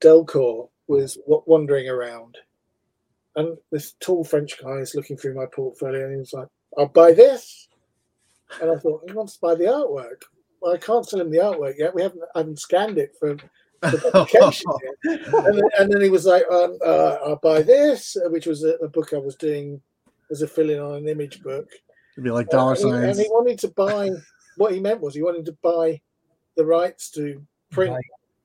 delcourt 0.00 0.68
was 0.86 1.18
wa- 1.26 1.42
wandering 1.46 1.88
around 1.88 2.38
and 3.36 3.56
this 3.70 3.94
tall 4.00 4.24
French 4.24 4.60
guy 4.60 4.78
is 4.78 4.94
looking 4.94 5.16
through 5.16 5.34
my 5.34 5.46
portfolio 5.46 6.04
and 6.04 6.12
he 6.12 6.18
was 6.18 6.32
like, 6.32 6.48
I'll 6.76 6.88
buy 6.88 7.12
this. 7.12 7.68
And 8.60 8.68
I 8.68 8.74
thought, 8.76 9.02
he 9.06 9.12
wants 9.12 9.34
to 9.34 9.40
buy 9.40 9.54
the 9.54 9.66
artwork. 9.66 10.22
Well, 10.60 10.74
I 10.74 10.78
can't 10.78 11.08
sell 11.08 11.20
him 11.20 11.30
the 11.30 11.38
artwork 11.38 11.74
yet. 11.78 11.94
We 11.94 12.02
haven't, 12.02 12.22
I 12.34 12.38
haven't 12.40 12.58
scanned 12.58 12.98
it 12.98 13.12
for, 13.18 13.36
for 13.90 13.98
publication 14.12 14.70
yet. 15.04 15.20
And 15.26 15.56
then, 15.58 15.70
and 15.78 15.92
then 15.92 16.00
he 16.00 16.10
was 16.10 16.26
like, 16.26 16.44
um, 16.50 16.78
uh, 16.84 17.16
I'll 17.24 17.36
buy 17.42 17.62
this, 17.62 18.16
uh, 18.16 18.28
which 18.30 18.46
was 18.46 18.64
a, 18.64 18.74
a 18.76 18.88
book 18.88 19.12
I 19.12 19.18
was 19.18 19.36
doing 19.36 19.80
as 20.30 20.42
a 20.42 20.48
fill 20.48 20.70
in 20.70 20.78
on 20.80 20.94
an 20.96 21.08
image 21.08 21.42
book. 21.42 21.68
It'd 22.14 22.24
be 22.24 22.30
like 22.30 22.48
dollar 22.50 22.72
And 22.72 22.78
he- 22.78 22.90
signs. 22.90 23.04
And 23.18 23.26
he 23.26 23.28
wanted 23.30 23.58
to 23.60 23.68
buy, 23.68 24.10
what 24.56 24.72
he 24.72 24.80
meant 24.80 25.00
was 25.00 25.14
he 25.14 25.22
wanted 25.22 25.44
to 25.46 25.56
buy 25.62 26.00
the 26.56 26.64
rights 26.64 27.10
to 27.12 27.40
print 27.70 27.92
Right. 27.92 28.04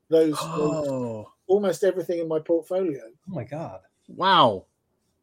those, 0.09 0.39
those 0.57 0.87
Oh, 0.87 1.31
almost 1.47 1.83
everything 1.83 2.19
in 2.19 2.27
my 2.27 2.39
portfolio. 2.39 3.01
Oh 3.29 3.33
my 3.33 3.43
god. 3.43 3.79
wow. 4.07 4.65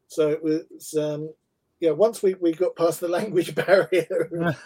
So 0.09 0.29
it 0.31 0.43
was, 0.43 0.95
um, 0.99 1.33
yeah, 1.81 1.91
once 1.91 2.23
we, 2.23 2.35
we 2.35 2.53
got 2.53 2.77
past 2.77 3.01
the 3.01 3.09
language 3.19 3.55
barrier 3.55 4.57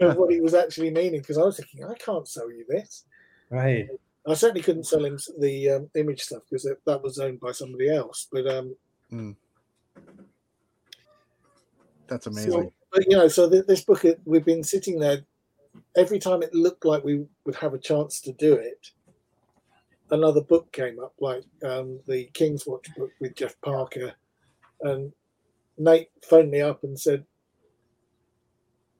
of 0.00 0.16
what 0.16 0.32
he 0.32 0.40
was 0.40 0.54
actually 0.54 0.90
meaning, 0.90 1.20
because 1.20 1.38
I 1.38 1.42
was 1.42 1.58
thinking, 1.58 1.84
I 1.84 1.94
can't 1.94 2.26
sell 2.26 2.50
you 2.50 2.64
this. 2.68 3.04
Right. 3.50 3.88
I 4.26 4.34
certainly 4.34 4.62
couldn't 4.62 4.84
sell 4.84 5.04
him 5.04 5.18
the 5.38 5.70
um, 5.70 5.90
image 5.94 6.22
stuff 6.22 6.42
because 6.48 6.68
that 6.86 7.02
was 7.02 7.18
owned 7.18 7.40
by 7.40 7.52
somebody 7.52 7.90
else. 7.90 8.28
But 8.30 8.46
um, 8.46 9.36
That's 12.06 12.26
amazing. 12.26 12.52
so, 12.52 12.72
but 12.92 13.04
you 13.08 13.16
know, 13.16 13.28
so 13.28 13.50
th- 13.50 13.66
this 13.66 13.84
book 13.84 14.04
we've 14.24 14.44
been 14.44 14.64
sitting 14.64 14.98
there. 14.98 15.18
Every 15.96 16.18
time 16.18 16.42
it 16.42 16.54
looked 16.54 16.84
like 16.84 17.02
we 17.02 17.24
would 17.44 17.54
have 17.56 17.72
a 17.74 17.78
chance 17.78 18.20
to 18.22 18.32
do 18.32 18.54
it, 18.54 18.90
another 20.10 20.42
book 20.42 20.70
came 20.72 21.00
up, 21.00 21.14
like 21.18 21.44
um, 21.64 21.98
the 22.06 22.24
King's 22.34 22.66
Watch 22.66 22.94
book 22.94 23.10
with 23.20 23.34
Jeff 23.34 23.58
Parker, 23.62 24.12
and 24.82 25.12
Nate 25.78 26.10
phoned 26.28 26.50
me 26.50 26.60
up 26.60 26.84
and 26.84 26.98
said, 26.98 27.24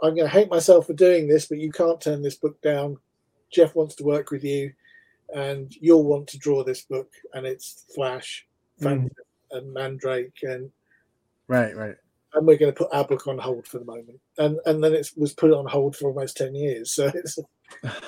"I'm 0.02 0.14
going 0.14 0.28
to 0.28 0.32
hate 0.32 0.50
myself 0.50 0.86
for 0.86 0.94
doing 0.94 1.28
this, 1.28 1.46
but 1.46 1.58
you 1.58 1.70
can't 1.70 2.00
turn 2.00 2.22
this 2.22 2.36
book 2.36 2.60
down. 2.62 2.98
Jeff 3.50 3.74
wants 3.74 3.94
to 3.96 4.04
work 4.04 4.30
with 4.30 4.44
you, 4.44 4.72
and 5.34 5.72
you'll 5.80 6.04
want 6.04 6.26
to 6.28 6.38
draw 6.38 6.64
this 6.64 6.82
book, 6.82 7.10
and 7.34 7.46
it's 7.46 7.84
Flash, 7.94 8.46
hmm. 8.78 8.84
Phantom, 8.84 9.10
and 9.52 9.72
Mandrake, 9.72 10.38
and 10.42 10.70
right, 11.48 11.76
right. 11.76 11.96
and 12.34 12.46
we're 12.46 12.56
going 12.56 12.72
to 12.72 12.78
put 12.78 12.92
our 12.92 13.04
book 13.04 13.26
on 13.26 13.38
hold 13.38 13.66
for 13.66 13.78
the 13.78 13.84
moment. 13.84 14.18
And 14.38 14.58
and 14.66 14.82
then 14.82 14.94
it 14.94 15.10
was 15.16 15.34
put 15.34 15.52
on 15.52 15.66
hold 15.66 15.96
for 15.96 16.08
almost 16.08 16.36
ten 16.36 16.54
years. 16.54 16.92
So 16.92 17.10
it's 17.14 17.38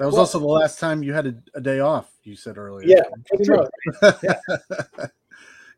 That 0.00 0.06
was 0.06 0.14
Well- 0.14 0.20
also 0.20 0.38
the 0.38 0.46
last 0.46 0.78
time 0.78 1.02
you 1.02 1.12
had 1.12 1.26
a, 1.26 1.34
a 1.54 1.60
day 1.60 1.80
off. 1.80 2.10
You 2.22 2.34
said 2.34 2.56
earlier. 2.56 2.86
yeah, 2.88 3.02
much. 4.02 5.10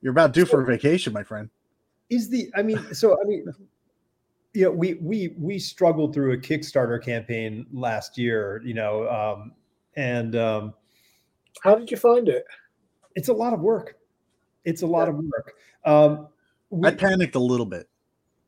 You're 0.02 0.12
about 0.12 0.32
due 0.32 0.44
for 0.44 0.60
a 0.62 0.66
vacation, 0.66 1.12
my 1.12 1.22
friend. 1.22 1.48
is 2.10 2.28
the 2.28 2.50
i 2.54 2.62
mean 2.62 2.78
so 2.92 3.16
i 3.22 3.24
mean 3.24 3.46
you 4.52 4.64
know 4.64 4.70
we 4.70 4.94
we 4.94 5.34
we 5.38 5.58
struggled 5.58 6.12
through 6.12 6.32
a 6.32 6.36
kickstarter 6.36 7.02
campaign 7.02 7.64
last 7.72 8.18
year 8.18 8.60
you 8.64 8.74
know 8.74 9.08
um 9.08 9.52
and 9.96 10.36
um 10.36 10.74
how 11.62 11.74
did 11.74 11.90
you 11.90 11.96
find 11.96 12.28
it? 12.28 12.44
It's 13.14 13.28
a 13.28 13.32
lot 13.32 13.52
of 13.52 13.60
work. 13.60 13.98
It's 14.64 14.82
a 14.82 14.86
lot 14.86 15.04
yeah. 15.04 15.10
of 15.10 15.16
work. 15.16 15.54
Um 15.84 16.28
we, 16.70 16.88
i 16.88 16.94
panicked 16.94 17.34
a 17.34 17.40
little 17.40 17.66
bit. 17.66 17.88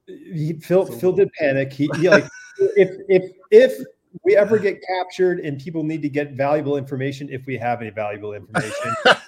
He 0.06 0.54
phil 0.62 0.86
phil 0.86 1.12
did 1.12 1.30
panic. 1.38 1.72
He, 1.72 1.88
he 1.96 2.08
like 2.08 2.24
if 2.76 2.90
if 3.08 3.32
if 3.50 3.86
we 4.22 4.36
ever 4.36 4.58
get 4.58 4.80
captured 4.86 5.40
and 5.40 5.60
people 5.60 5.82
need 5.82 6.00
to 6.02 6.08
get 6.08 6.32
valuable 6.32 6.76
information, 6.76 7.28
if 7.30 7.46
we 7.46 7.56
have 7.58 7.80
any 7.80 7.90
valuable 7.90 8.32
information, 8.32 8.94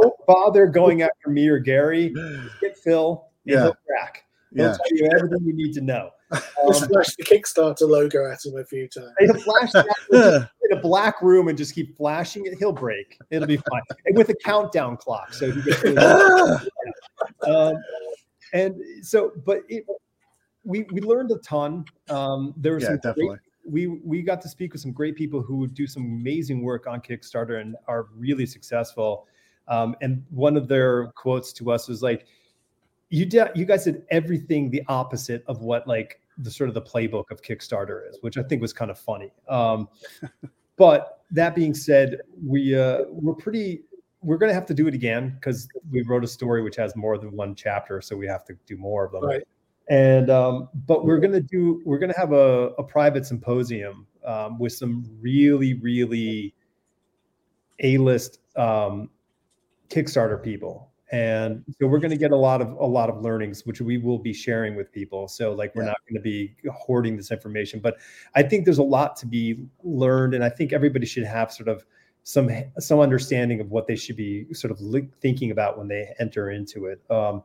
don't 0.00 0.14
bother 0.26 0.66
going 0.66 1.02
after 1.02 1.30
me 1.30 1.48
or 1.48 1.58
Gary. 1.58 2.14
Get 2.60 2.76
Phil. 2.78 3.26
Yeah. 3.44 3.64
He'll 3.64 3.76
crack. 3.86 4.24
He'll 4.54 4.66
yeah. 4.66 4.72
tell 4.72 4.86
you 4.90 5.10
everything 5.16 5.44
you 5.44 5.54
need 5.54 5.72
to 5.74 5.80
know. 5.80 6.10
Um, 6.32 6.74
flash 6.74 7.16
the 7.16 7.24
Kickstarter 7.24 7.88
logo 7.88 8.30
at 8.30 8.44
him 8.44 8.56
a 8.56 8.64
few 8.64 8.86
times. 8.86 9.10
He'll 9.18 9.34
flash 9.34 9.72
that 9.72 10.48
in 10.70 10.78
a 10.78 10.80
black 10.80 11.20
room 11.22 11.48
and 11.48 11.58
just 11.58 11.74
keep 11.74 11.96
flashing 11.96 12.46
it. 12.46 12.54
He'll 12.56 12.70
break. 12.70 13.18
It'll 13.30 13.48
be 13.48 13.56
fine. 13.56 13.82
And 14.04 14.16
with 14.16 14.28
a 14.28 14.34
countdown 14.34 14.96
clock, 14.96 15.34
so 15.34 15.50
he 15.50 15.60
gets. 15.62 15.82
um, 17.48 17.74
and 18.52 18.76
so, 19.02 19.32
but 19.44 19.62
it, 19.68 19.84
we 20.62 20.86
we 20.92 21.00
learned 21.00 21.32
a 21.32 21.38
ton. 21.38 21.84
Um, 22.08 22.54
there 22.56 22.74
was 22.74 22.84
yeah, 22.84 22.90
some 22.90 22.96
definitely. 22.98 23.26
Great, 23.26 23.40
we 23.68 23.86
we 23.86 24.22
got 24.22 24.40
to 24.42 24.48
speak 24.48 24.72
with 24.72 24.82
some 24.82 24.92
great 24.92 25.16
people 25.16 25.42
who 25.42 25.66
do 25.66 25.86
some 25.86 26.04
amazing 26.04 26.62
work 26.62 26.86
on 26.86 27.00
Kickstarter 27.00 27.60
and 27.60 27.76
are 27.88 28.06
really 28.16 28.46
successful. 28.46 29.26
Um, 29.70 29.96
and 30.02 30.22
one 30.30 30.56
of 30.56 30.68
their 30.68 31.06
quotes 31.12 31.52
to 31.54 31.70
us 31.70 31.88
was 31.88 32.02
like, 32.02 32.26
"You 33.08 33.24
did, 33.24 33.48
you 33.54 33.64
guys 33.64 33.84
did 33.84 34.02
everything 34.10 34.70
the 34.70 34.82
opposite 34.88 35.44
of 35.46 35.62
what 35.62 35.86
like 35.86 36.20
the 36.38 36.50
sort 36.50 36.68
of 36.68 36.74
the 36.74 36.82
playbook 36.82 37.30
of 37.30 37.40
Kickstarter 37.40 38.08
is," 38.08 38.18
which 38.20 38.36
I 38.36 38.42
think 38.42 38.60
was 38.60 38.72
kind 38.72 38.90
of 38.90 38.98
funny. 38.98 39.32
Um, 39.48 39.88
but 40.76 41.22
that 41.30 41.54
being 41.54 41.72
said, 41.74 42.18
we 42.44 42.78
uh, 42.78 43.04
we're 43.08 43.34
pretty. 43.34 43.84
We're 44.22 44.36
going 44.36 44.50
to 44.50 44.54
have 44.54 44.66
to 44.66 44.74
do 44.74 44.86
it 44.86 44.92
again 44.92 45.30
because 45.30 45.66
we 45.90 46.02
wrote 46.02 46.24
a 46.24 46.28
story 46.28 46.60
which 46.60 46.76
has 46.76 46.94
more 46.94 47.16
than 47.16 47.32
one 47.32 47.54
chapter, 47.54 48.02
so 48.02 48.14
we 48.14 48.26
have 48.26 48.44
to 48.44 48.54
do 48.66 48.76
more 48.76 49.06
of 49.06 49.12
them. 49.12 49.24
Right 49.24 49.42
and 49.90 50.30
um, 50.30 50.68
but 50.86 51.04
we're 51.04 51.18
gonna 51.18 51.40
do 51.40 51.82
we're 51.84 51.98
gonna 51.98 52.16
have 52.16 52.32
a, 52.32 52.68
a 52.78 52.82
private 52.82 53.26
symposium 53.26 54.06
um, 54.24 54.58
with 54.58 54.72
some 54.72 55.04
really 55.20 55.74
really 55.74 56.54
a 57.80 57.98
list 57.98 58.38
um, 58.56 59.10
Kickstarter 59.90 60.42
people, 60.42 60.90
and 61.12 61.64
so 61.80 61.86
we're 61.88 61.98
gonna 61.98 62.16
get 62.16 62.30
a 62.30 62.36
lot 62.36 62.62
of 62.62 62.70
a 62.72 62.86
lot 62.86 63.10
of 63.10 63.20
learnings, 63.20 63.66
which 63.66 63.80
we 63.80 63.98
will 63.98 64.18
be 64.18 64.32
sharing 64.32 64.76
with 64.76 64.92
people. 64.92 65.26
So 65.28 65.52
like 65.52 65.74
we're 65.74 65.82
yeah. 65.82 65.88
not 65.88 65.98
gonna 66.08 66.20
be 66.20 66.54
hoarding 66.72 67.16
this 67.16 67.30
information, 67.30 67.80
but 67.80 67.96
I 68.34 68.42
think 68.42 68.64
there's 68.64 68.78
a 68.78 68.82
lot 68.82 69.16
to 69.16 69.26
be 69.26 69.66
learned, 69.82 70.34
and 70.34 70.44
I 70.44 70.48
think 70.48 70.72
everybody 70.72 71.06
should 71.06 71.24
have 71.24 71.52
sort 71.52 71.68
of 71.68 71.84
some 72.22 72.50
some 72.78 73.00
understanding 73.00 73.60
of 73.60 73.70
what 73.70 73.86
they 73.86 73.96
should 73.96 74.16
be 74.16 74.52
sort 74.52 74.70
of 74.70 74.80
thinking 75.20 75.50
about 75.50 75.78
when 75.78 75.88
they 75.88 76.14
enter 76.18 76.50
into 76.50 76.86
it. 76.86 77.00
Um, 77.10 77.42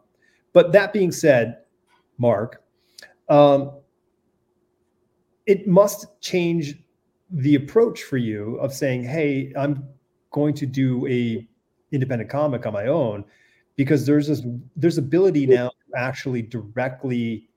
but 0.54 0.72
that 0.74 0.94
being 0.94 1.12
said, 1.12 1.58
Marc, 2.18 2.62
um, 3.30 3.72
it 5.46 5.68
must 5.68 6.20
change 6.22 6.76
the 7.32 7.56
approach 7.56 8.04
for 8.04 8.18
you 8.18 8.58
of 8.58 8.74
saying, 8.74 9.04
"Hey, 9.04 9.52
I'm 9.58 9.88
going 10.32 10.54
to 10.56 10.66
do 10.66 11.08
a 11.08 11.48
independent 11.92 12.30
comic 12.30 12.66
on 12.66 12.74
my 12.74 12.88
own," 12.88 13.24
because 13.76 14.06
there's 14.06 14.28
this 14.28 14.44
there's 14.76 14.98
ability 14.98 15.46
now 15.46 15.70
to 15.70 16.00
actually 16.00 16.42
directly 16.42 17.48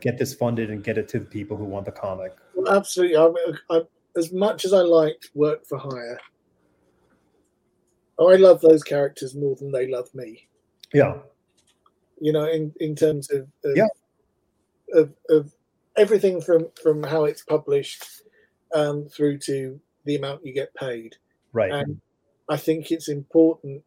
get 0.00 0.18
this 0.18 0.34
funded 0.34 0.70
and 0.70 0.82
get 0.82 0.96
it 0.96 1.08
to 1.08 1.18
the 1.18 1.26
people 1.26 1.56
who 1.56 1.64
want 1.64 1.84
the 1.84 1.92
comic. 1.92 2.32
Well, 2.54 2.74
absolutely. 2.74 3.16
I, 3.16 3.76
I, 3.76 3.82
as 4.16 4.32
much 4.32 4.64
as 4.64 4.72
I 4.72 4.80
liked 4.80 5.30
work 5.34 5.66
for 5.66 5.78
hire, 5.78 6.18
I 8.18 8.36
love 8.36 8.60
those 8.60 8.82
characters 8.82 9.34
more 9.34 9.56
than 9.56 9.72
they 9.72 9.88
love 9.88 10.14
me. 10.14 10.48
Yeah. 10.92 11.18
You 12.20 12.32
know, 12.32 12.44
in, 12.44 12.72
in 12.80 12.94
terms 12.94 13.30
of, 13.30 13.48
of 13.64 13.76
yeah 13.76 13.86
of, 14.92 15.12
of 15.28 15.52
everything 15.96 16.40
from 16.40 16.68
from 16.82 17.02
how 17.02 17.24
it's 17.24 17.42
published 17.42 18.04
um, 18.74 19.08
through 19.08 19.38
to 19.38 19.80
the 20.04 20.16
amount 20.16 20.44
you 20.44 20.52
get 20.52 20.74
paid. 20.74 21.16
Right. 21.52 21.72
And 21.72 22.00
I 22.50 22.56
think 22.56 22.90
it's 22.90 23.08
important 23.08 23.82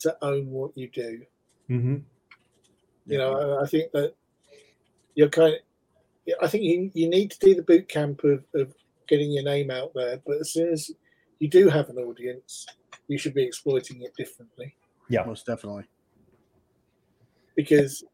to 0.00 0.16
own 0.22 0.50
what 0.50 0.76
you 0.76 0.88
do. 0.90 1.22
Mm-hmm. 1.68 1.96
You 3.06 3.18
know, 3.18 3.58
I, 3.58 3.62
I 3.62 3.66
think 3.66 3.90
that 3.92 4.14
you're 5.14 5.30
kind 5.30 5.54
of. 5.54 5.60
I 6.40 6.46
think 6.46 6.62
you, 6.62 6.90
you 6.94 7.08
need 7.08 7.32
to 7.32 7.38
do 7.40 7.54
the 7.54 7.62
boot 7.62 7.88
camp 7.88 8.22
of, 8.22 8.44
of 8.54 8.72
getting 9.08 9.32
your 9.32 9.42
name 9.42 9.70
out 9.70 9.92
there, 9.94 10.20
but 10.24 10.36
as 10.36 10.52
soon 10.52 10.68
as 10.68 10.90
you 11.40 11.48
do 11.48 11.68
have 11.68 11.88
an 11.88 11.98
audience, 11.98 12.66
you 13.08 13.18
should 13.18 13.34
be 13.34 13.42
exploiting 13.42 14.02
it 14.02 14.14
differently. 14.16 14.76
Yeah, 15.08 15.24
most 15.24 15.46
definitely. 15.46 15.84
Because 17.56 18.04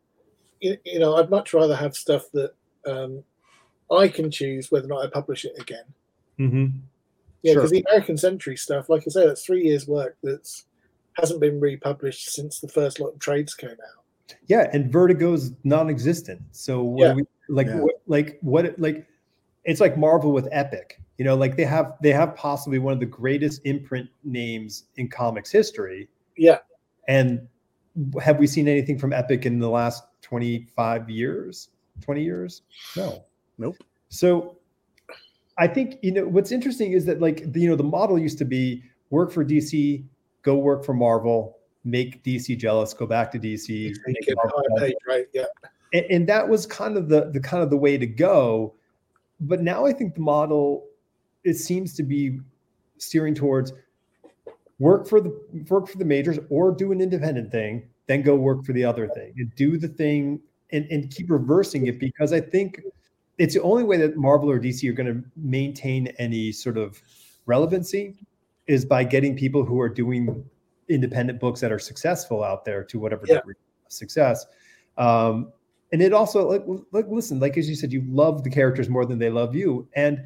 you, 0.60 0.78
you 0.84 0.98
know, 0.98 1.16
I'd 1.16 1.28
much 1.28 1.52
rather 1.52 1.76
have 1.76 1.94
stuff 1.94 2.30
that 2.32 2.54
um, 2.86 3.22
I 3.90 4.08
can 4.08 4.30
choose 4.30 4.70
whether 4.70 4.86
or 4.86 4.88
not 4.88 5.04
I 5.04 5.10
publish 5.10 5.44
it 5.44 5.52
again. 5.58 5.84
Mm-hmm. 6.38 6.78
Yeah, 7.46 7.54
because 7.54 7.70
sure. 7.70 7.78
the 7.80 7.84
American 7.90 8.16
Century 8.16 8.56
stuff, 8.56 8.88
like 8.88 9.04
I 9.06 9.10
say, 9.10 9.26
that's 9.26 9.44
three 9.44 9.64
years' 9.64 9.86
work 9.86 10.16
that's 10.22 10.66
hasn't 11.14 11.40
been 11.40 11.60
republished 11.60 12.30
since 12.30 12.60
the 12.60 12.68
first 12.68 13.00
lot 13.00 13.14
of 13.14 13.18
trades 13.20 13.54
came 13.54 13.70
out. 13.70 14.34
Yeah, 14.48 14.68
and 14.72 14.92
Vertigo's 14.92 15.52
non-existent. 15.64 16.42
So 16.50 16.82
what 16.82 17.06
yeah. 17.06 17.14
we 17.14 17.24
like? 17.48 17.68
Yeah. 17.68 17.76
What, 17.76 17.94
like 18.06 18.38
what? 18.40 18.78
Like 18.78 19.06
it's 19.64 19.80
like 19.80 19.96
Marvel 19.96 20.32
with 20.32 20.48
Epic. 20.50 21.00
You 21.18 21.24
know, 21.24 21.36
like 21.36 21.56
they 21.56 21.64
have 21.64 21.94
they 22.02 22.12
have 22.12 22.34
possibly 22.34 22.78
one 22.78 22.92
of 22.92 23.00
the 23.00 23.06
greatest 23.06 23.60
imprint 23.64 24.08
names 24.24 24.84
in 24.96 25.08
comics 25.08 25.50
history. 25.50 26.08
Yeah, 26.36 26.58
and 27.06 27.46
have 28.20 28.38
we 28.38 28.46
seen 28.46 28.66
anything 28.66 28.98
from 28.98 29.12
Epic 29.12 29.46
in 29.46 29.58
the 29.58 29.70
last 29.70 30.04
25 30.22 31.08
years, 31.08 31.68
20 32.02 32.22
years? 32.22 32.62
No. 32.96 33.24
Nope. 33.58 33.76
So 34.08 34.56
I 35.58 35.66
think, 35.66 35.96
you 36.02 36.12
know, 36.12 36.26
what's 36.26 36.52
interesting 36.52 36.92
is 36.92 37.04
that 37.06 37.20
like, 37.20 37.52
the, 37.52 37.60
you 37.60 37.68
know, 37.68 37.76
the 37.76 37.84
model 37.84 38.18
used 38.18 38.38
to 38.38 38.44
be 38.44 38.82
work 39.10 39.32
for 39.32 39.44
DC, 39.44 40.04
go 40.42 40.56
work 40.56 40.84
for 40.84 40.94
Marvel, 40.94 41.58
make 41.84 42.22
DC 42.24 42.58
jealous, 42.58 42.92
go 42.92 43.06
back 43.06 43.30
to 43.32 43.38
DC. 43.38 43.94
Right. 45.06 45.26
Yeah. 45.32 45.44
And, 45.92 46.04
and 46.10 46.28
that 46.28 46.48
was 46.48 46.66
kind 46.66 46.96
of 46.96 47.08
the, 47.08 47.30
the 47.32 47.40
kind 47.40 47.62
of 47.62 47.70
the 47.70 47.76
way 47.76 47.96
to 47.96 48.06
go. 48.06 48.74
But 49.40 49.62
now 49.62 49.86
I 49.86 49.92
think 49.92 50.14
the 50.14 50.20
model, 50.20 50.84
it 51.44 51.54
seems 51.54 51.94
to 51.94 52.02
be 52.02 52.40
steering 52.98 53.34
towards 53.34 53.72
work 54.78 55.06
for 55.06 55.20
the 55.20 55.38
work 55.68 55.88
for 55.88 55.96
the 55.96 56.04
majors 56.04 56.38
or 56.50 56.72
do 56.72 56.92
an 56.92 57.00
independent 57.00 57.50
thing 57.50 57.88
then 58.06 58.22
go 58.22 58.34
work 58.34 58.64
for 58.64 58.72
the 58.72 58.84
other 58.84 59.08
thing 59.08 59.32
and 59.36 59.54
do 59.54 59.76
the 59.76 59.88
thing 59.88 60.40
and, 60.72 60.86
and 60.90 61.10
keep 61.10 61.30
reversing 61.30 61.86
it 61.86 61.98
because 61.98 62.32
I 62.32 62.40
think 62.40 62.80
it's 63.38 63.54
the 63.54 63.62
only 63.62 63.84
way 63.84 63.96
that 63.98 64.16
Marvel 64.16 64.50
or 64.50 64.58
DC 64.58 64.88
are 64.88 64.92
going 64.92 65.12
to 65.12 65.28
maintain 65.36 66.08
any 66.18 66.52
sort 66.52 66.78
of 66.78 67.00
relevancy 67.46 68.14
is 68.66 68.84
by 68.84 69.04
getting 69.04 69.36
people 69.36 69.64
who 69.64 69.80
are 69.80 69.88
doing 69.88 70.44
independent 70.88 71.40
books 71.40 71.60
that 71.60 71.70
are 71.70 71.78
successful 71.78 72.42
out 72.42 72.64
there 72.64 72.82
to 72.84 72.98
whatever 72.98 73.24
yeah. 73.26 73.36
degree 73.36 73.54
of 73.86 73.92
success. 73.92 74.46
Um, 74.98 75.52
and 75.92 76.02
it 76.02 76.12
also 76.12 76.48
like, 76.48 76.64
like 76.92 77.06
listen, 77.08 77.38
like 77.38 77.56
as 77.56 77.68
you 77.68 77.74
said, 77.74 77.92
you 77.92 78.04
love 78.08 78.42
the 78.42 78.50
characters 78.50 78.88
more 78.88 79.04
than 79.04 79.18
they 79.18 79.30
love 79.30 79.54
you, 79.54 79.88
and 79.94 80.24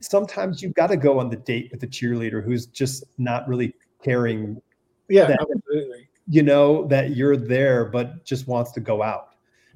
sometimes 0.00 0.60
you've 0.62 0.74
got 0.74 0.88
to 0.88 0.96
go 0.96 1.18
on 1.18 1.30
the 1.30 1.36
date 1.36 1.68
with 1.70 1.80
the 1.80 1.86
cheerleader 1.86 2.44
who's 2.44 2.66
just 2.66 3.04
not 3.16 3.48
really 3.48 3.74
caring. 4.02 4.60
Yeah, 5.08 5.26
that, 5.26 5.40
absolutely 5.40 6.08
you 6.28 6.42
know 6.42 6.86
that 6.86 7.16
you're 7.16 7.36
there 7.36 7.86
but 7.86 8.24
just 8.24 8.46
wants 8.46 8.72
to 8.72 8.80
go 8.80 9.02
out 9.02 9.31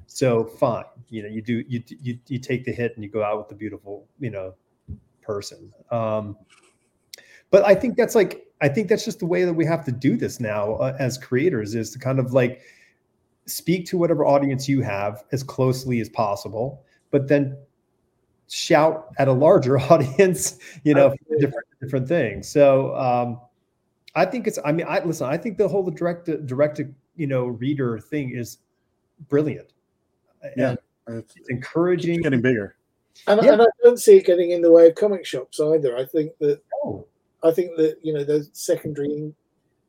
so 0.07 0.43
fine 0.43 0.83
you 1.09 1.21
know 1.21 1.29
you 1.29 1.41
do 1.41 1.63
you 1.67 1.83
you, 2.01 2.17
you 2.27 2.39
take 2.39 2.65
the 2.65 2.71
hit 2.71 2.93
and 2.95 3.03
you 3.03 3.09
go 3.09 3.23
out 3.23 3.37
with 3.37 3.47
the 3.47 3.55
beautiful 3.55 4.07
you 4.19 4.29
know 4.29 4.53
person 5.21 5.71
um 5.91 6.35
but 7.51 7.65
i 7.65 7.75
think 7.75 7.95
that's 7.97 8.15
like 8.15 8.47
i 8.61 8.67
think 8.67 8.87
that's 8.87 9.05
just 9.05 9.19
the 9.19 9.25
way 9.25 9.43
that 9.43 9.53
we 9.53 9.65
have 9.65 9.83
to 9.83 9.91
do 9.91 10.15
this 10.15 10.39
now 10.39 10.73
uh, 10.75 10.95
as 10.99 11.17
creators 11.17 11.75
is 11.75 11.91
to 11.91 11.99
kind 11.99 12.19
of 12.19 12.33
like 12.33 12.61
speak 13.45 13.85
to 13.85 13.97
whatever 13.97 14.25
audience 14.25 14.67
you 14.67 14.81
have 14.81 15.23
as 15.31 15.43
closely 15.43 15.99
as 15.99 16.09
possible 16.09 16.83
but 17.11 17.27
then 17.27 17.57
shout 18.49 19.09
at 19.17 19.27
a 19.27 19.33
larger 19.33 19.77
audience 19.91 20.57
you 20.83 20.93
know 20.93 21.13
different 21.39 21.67
different 21.81 22.07
things 22.07 22.47
so 22.47 22.95
um 22.95 23.39
I 24.17 24.25
think 24.25 24.47
it's. 24.47 24.57
I 24.65 24.71
mean, 24.71 24.87
I 24.89 25.03
listen. 25.03 25.27
I 25.27 25.37
think 25.37 25.59
the 25.59 25.67
whole 25.67 25.87
direct 25.91 26.25
direct 26.47 26.81
you 27.15 27.27
know 27.27 27.45
reader 27.45 27.99
thing 27.99 28.31
is 28.31 28.57
brilliant. 29.29 29.73
Yeah, 30.55 30.75
and 31.07 31.17
it's, 31.19 31.35
it's 31.35 31.49
encouraging. 31.49 32.15
It's 32.15 32.23
getting 32.23 32.41
bigger. 32.41 32.75
And, 33.25 33.41
yeah. 33.43 33.53
and, 33.53 33.61
I 33.63 33.65
don't 33.83 33.99
see 33.99 34.17
it 34.17 34.25
getting 34.25 34.51
in 34.51 34.61
the 34.61 34.71
way 34.71 34.87
of 34.87 34.95
comic 34.95 35.25
shops 35.25 35.59
either. 35.59 35.97
I 35.97 36.05
think 36.05 36.31
that. 36.39 36.61
Oh. 36.83 37.05
I 37.43 37.51
think 37.51 37.77
that 37.77 37.97
you 38.01 38.13
know 38.13 38.23
the 38.23 38.47
secondary, 38.53 39.33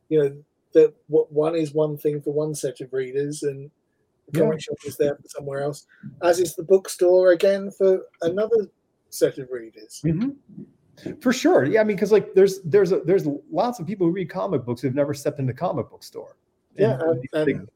you 0.09 0.19
know, 0.23 0.37
that 0.73 0.95
what 1.09 1.33
one 1.33 1.55
is 1.57 1.73
one 1.73 1.97
thing 1.97 2.21
for 2.21 2.33
one 2.33 2.55
set 2.55 2.81
of 2.81 2.93
readers 2.93 3.43
and 3.43 3.71
the 4.31 4.41
comic 4.41 4.61
shop 4.61 4.77
is 4.85 4.97
there 4.97 5.17
for 5.17 5.29
somewhere 5.29 5.63
else, 5.63 5.87
as 6.23 6.39
is 6.39 6.55
the 6.55 6.63
bookstore 6.63 7.33
again 7.33 7.71
for 7.71 8.03
another 8.23 8.69
set 9.11 9.39
of 9.39 9.49
readers. 9.51 10.03
Mm-hmm. 10.05 11.15
For 11.21 11.33
sure, 11.33 11.65
yeah. 11.65 11.81
I 11.81 11.85
mean, 11.85 11.97
because 11.97 12.13
like 12.13 12.35
there's 12.35 12.61
there's 12.63 12.93
a, 12.93 13.01
there's 13.01 13.27
lots 13.51 13.79
of 13.79 13.87
people 13.87 14.07
who 14.07 14.13
read 14.13 14.29
comic 14.29 14.65
books 14.65 14.83
who've 14.83 14.95
never 14.95 15.15
stepped 15.15 15.39
into 15.39 15.53
the 15.53 15.59
comic 15.59 15.89
book 15.89 16.03
store. 16.03 16.37
Yeah, 16.77 16.99
and, 17.01 17.25
and 17.33 17.69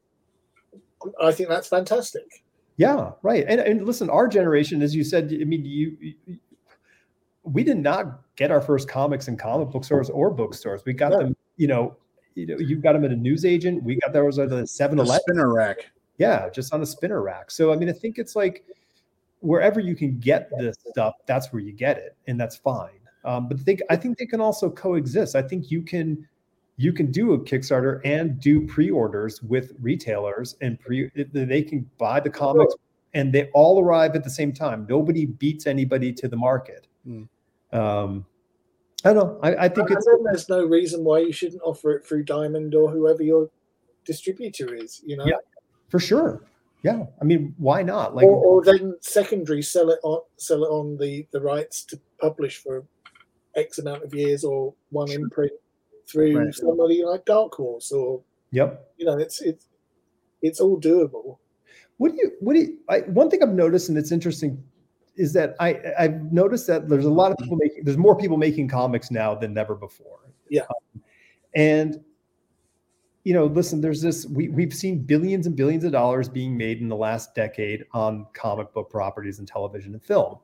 I 1.21 1.31
think 1.31 1.49
that's 1.49 1.67
fantastic. 1.67 2.43
Yeah, 2.77 3.11
right. 3.21 3.45
And 3.47 3.59
and 3.61 3.85
listen, 3.85 4.09
our 4.09 4.27
generation, 4.27 4.81
as 4.81 4.95
you 4.95 5.03
said, 5.03 5.31
I 5.39 5.43
mean, 5.43 5.63
you, 5.65 5.97
you 5.99 6.39
we 7.43 7.63
did 7.63 7.77
not 7.77 8.21
get 8.35 8.51
our 8.51 8.61
first 8.61 8.87
comics 8.87 9.27
in 9.27 9.37
comic 9.37 9.69
book 9.69 9.83
stores 9.83 10.09
or 10.09 10.31
bookstores. 10.31 10.83
We 10.85 10.93
got 10.93 11.11
yeah. 11.11 11.19
them, 11.19 11.35
you 11.57 11.67
know, 11.67 11.95
you 12.35 12.47
know, 12.47 12.57
you 12.57 12.77
got 12.77 12.93
them 12.93 13.03
at 13.03 13.11
a 13.11 13.15
newsagent. 13.15 13.83
We 13.83 13.99
got 13.99 14.13
those 14.13 14.39
at 14.39 14.49
the 14.49 14.65
7 14.65 14.97
Eleven 14.97 15.21
spinner 15.21 15.53
rack. 15.53 15.91
Yeah, 16.17 16.49
just 16.49 16.73
on 16.73 16.81
a 16.81 16.85
spinner 16.85 17.21
rack. 17.21 17.51
So 17.51 17.71
I 17.71 17.75
mean, 17.75 17.89
I 17.89 17.93
think 17.93 18.17
it's 18.17 18.35
like 18.35 18.65
wherever 19.39 19.79
you 19.79 19.95
can 19.95 20.19
get 20.19 20.49
this 20.57 20.77
stuff, 20.89 21.15
that's 21.25 21.51
where 21.51 21.61
you 21.61 21.73
get 21.73 21.97
it, 21.97 22.15
and 22.27 22.39
that's 22.39 22.55
fine. 22.55 22.99
Um, 23.25 23.47
but 23.47 23.59
think 23.59 23.81
I 23.89 23.95
think 23.95 24.17
they 24.17 24.25
can 24.25 24.41
also 24.41 24.69
coexist. 24.69 25.35
I 25.35 25.41
think 25.41 25.69
you 25.69 25.81
can 25.81 26.27
you 26.77 26.91
can 26.91 27.11
do 27.11 27.33
a 27.33 27.39
Kickstarter 27.39 28.01
and 28.03 28.39
do 28.39 28.65
pre-orders 28.65 29.41
with 29.43 29.73
retailers, 29.79 30.55
and 30.61 30.79
pre 30.79 31.09
they 31.15 31.61
can 31.61 31.89
buy 31.97 32.19
the 32.19 32.29
comics, 32.29 32.73
and 33.13 33.31
they 33.31 33.49
all 33.53 33.79
arrive 33.81 34.15
at 34.15 34.23
the 34.23 34.29
same 34.29 34.51
time. 34.51 34.87
Nobody 34.89 35.25
beats 35.25 35.67
anybody 35.67 36.11
to 36.13 36.27
the 36.27 36.35
market. 36.35 36.87
Mm. 37.07 37.27
Um, 37.71 38.25
I 39.05 39.13
don't 39.13 39.15
know. 39.15 39.39
I, 39.43 39.65
I 39.65 39.69
think 39.69 39.89
and 39.89 40.01
there's 40.23 40.49
no 40.49 40.65
reason 40.65 41.03
why 41.03 41.19
you 41.19 41.31
shouldn't 41.31 41.61
offer 41.63 41.91
it 41.91 42.05
through 42.05 42.23
Diamond 42.23 42.73
or 42.73 42.89
whoever 42.89 43.21
your 43.21 43.49
distributor 44.05 44.73
is. 44.73 45.01
You 45.05 45.17
know, 45.17 45.25
yeah, 45.25 45.37
for 45.89 45.99
sure. 45.99 46.43
Yeah, 46.81 47.05
I 47.21 47.23
mean, 47.23 47.53
why 47.57 47.81
not? 47.81 48.13
Like, 48.15 48.25
or, 48.25 48.43
or 48.45 48.63
then 48.63 48.95
secondary 48.99 49.61
sell 49.61 49.89
it 49.89 49.99
on 50.03 50.21
sell 50.37 50.63
it 50.63 50.67
on 50.67 50.97
the 50.97 51.27
the 51.31 51.39
rights 51.39 51.83
to 51.85 51.99
publish 52.19 52.57
for 52.57 52.83
X 53.55 53.77
amount 53.77 54.03
of 54.03 54.13
years 54.13 54.43
or 54.43 54.73
one 54.89 55.11
imprint 55.11 55.51
through 56.07 56.37
right. 56.37 56.53
somebody 56.53 57.03
like 57.03 57.25
Dark 57.25 57.53
Horse 57.55 57.91
or 57.91 58.21
yep. 58.51 58.91
You 58.97 59.05
know, 59.05 59.17
it's 59.17 59.41
it's 59.41 59.67
it's 60.41 60.59
all 60.59 60.79
doable. 60.79 61.37
What 61.97 62.11
do 62.11 62.17
you 62.17 62.31
what 62.39 62.53
do 62.53 62.59
you, 62.59 62.77
I, 62.89 62.99
one 62.99 63.29
thing 63.29 63.41
I've 63.41 63.49
noticed 63.49 63.89
and 63.89 63.97
it's 63.97 64.11
interesting 64.11 64.63
is 65.15 65.33
that 65.33 65.55
I 65.59 65.79
I've 65.97 66.31
noticed 66.31 66.67
that 66.67 66.89
there's 66.89 67.05
a 67.05 67.11
lot 67.11 67.31
of 67.31 67.37
people 67.37 67.57
making 67.57 67.83
there's 67.83 67.97
more 67.97 68.17
people 68.17 68.37
making 68.37 68.67
comics 68.67 69.11
now 69.11 69.35
than 69.35 69.57
ever 69.57 69.75
before. 69.75 70.19
Yeah. 70.49 70.63
Um, 70.63 71.01
and 71.55 72.03
you 73.23 73.33
know, 73.33 73.45
listen, 73.45 73.79
there's 73.79 74.01
this 74.01 74.25
we 74.25 74.49
we've 74.49 74.73
seen 74.73 74.99
billions 74.99 75.47
and 75.47 75.55
billions 75.55 75.83
of 75.83 75.91
dollars 75.91 76.27
being 76.27 76.57
made 76.57 76.81
in 76.81 76.89
the 76.89 76.95
last 76.95 77.33
decade 77.35 77.85
on 77.93 78.27
comic 78.33 78.73
book 78.73 78.89
properties 78.89 79.39
and 79.39 79.47
television 79.47 79.93
and 79.93 80.03
film. 80.03 80.39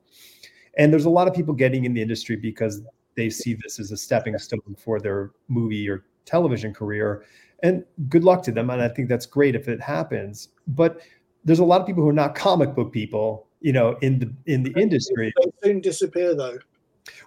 And 0.77 0.94
there's 0.94 1.06
a 1.06 1.10
lot 1.10 1.27
of 1.27 1.34
people 1.34 1.53
getting 1.53 1.84
in 1.84 1.94
the 1.94 2.02
industry 2.02 2.38
because 2.38 2.81
they 3.20 3.30
see 3.30 3.54
this 3.54 3.80
as 3.80 3.91
a 3.91 3.98
stepping 3.98 4.38
stone 4.38 4.76
for 4.78 5.00
their 5.00 5.32
movie 5.50 5.90
or 5.90 6.06
television 6.24 6.74
career. 6.74 7.26
And 7.64 7.84
good 8.08 8.24
luck 8.24 8.41
to 8.44 8.52
them. 8.52 8.70
And 8.70 8.82
I 8.82 8.88
think 8.88 9.10
that's 9.10 9.26
great 9.26 9.56
if 9.56 9.68
it 9.68 9.82
happens. 9.82 10.50
But 10.68 11.02
there's 11.44 11.60
a 11.60 11.66
lot 11.66 11.82
of 11.82 11.88
people 11.88 12.02
who 12.02 12.10
are 12.10 12.14
not 12.14 12.34
comic 12.34 12.74
book 12.74 12.94
people, 12.94 13.48
you 13.60 13.74
know, 13.74 13.98
in 14.02 14.20
the 14.20 14.34
in 14.46 14.64
the 14.64 14.74
industry. 14.80 15.34
They 15.36 15.68
soon 15.68 15.82
disappear 15.82 16.34
though. 16.34 16.58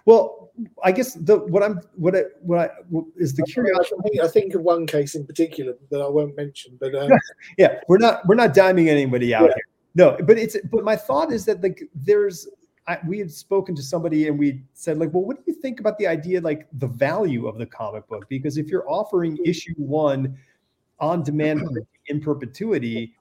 Well, 0.05 0.51
I 0.83 0.91
guess 0.91 1.13
the 1.13 1.37
what 1.37 1.61
I'm 1.61 1.79
what 1.95 2.15
I 2.15 2.23
what 2.41 2.57
I 2.57 2.69
what 2.89 3.05
is 3.17 3.35
the 3.35 3.43
curiosity. 3.43 4.19
I 4.19 4.27
think 4.27 4.55
of 4.55 4.61
one 4.61 4.87
case 4.87 5.13
in 5.13 5.27
particular 5.27 5.75
that 5.91 6.01
I 6.01 6.07
won't 6.07 6.35
mention, 6.35 6.77
but 6.79 6.95
um, 6.95 7.11
yeah, 7.59 7.81
we're 7.87 7.99
not 7.99 8.25
we're 8.27 8.35
not 8.35 8.55
diming 8.55 8.87
anybody 8.87 9.35
out 9.35 9.43
yeah. 9.43 9.55
here. 9.55 9.63
No, 9.95 10.17
but 10.25 10.39
it's 10.39 10.57
but 10.71 10.83
my 10.83 10.95
thought 10.95 11.31
is 11.31 11.45
that 11.45 11.61
like 11.61 11.83
there's 11.93 12.47
I, 12.87 12.97
we 13.07 13.17
had 13.17 13.31
spoken 13.31 13.75
to 13.75 13.83
somebody 13.83 14.27
and 14.27 14.37
we 14.37 14.61
said 14.73 14.97
like 14.97 15.13
well 15.13 15.23
what 15.23 15.37
do 15.37 15.43
you 15.45 15.53
think 15.53 15.79
about 15.79 15.97
the 15.97 16.07
idea 16.07 16.41
like 16.41 16.67
the 16.73 16.87
value 16.87 17.47
of 17.47 17.57
the 17.57 17.65
comic 17.65 18.07
book? 18.07 18.27
Because 18.29 18.57
if 18.57 18.67
you're 18.67 18.89
offering 18.89 19.37
issue 19.45 19.73
one 19.77 20.37
on 20.99 21.23
demand 21.23 21.61
in 22.07 22.19
perpetuity 22.19 23.15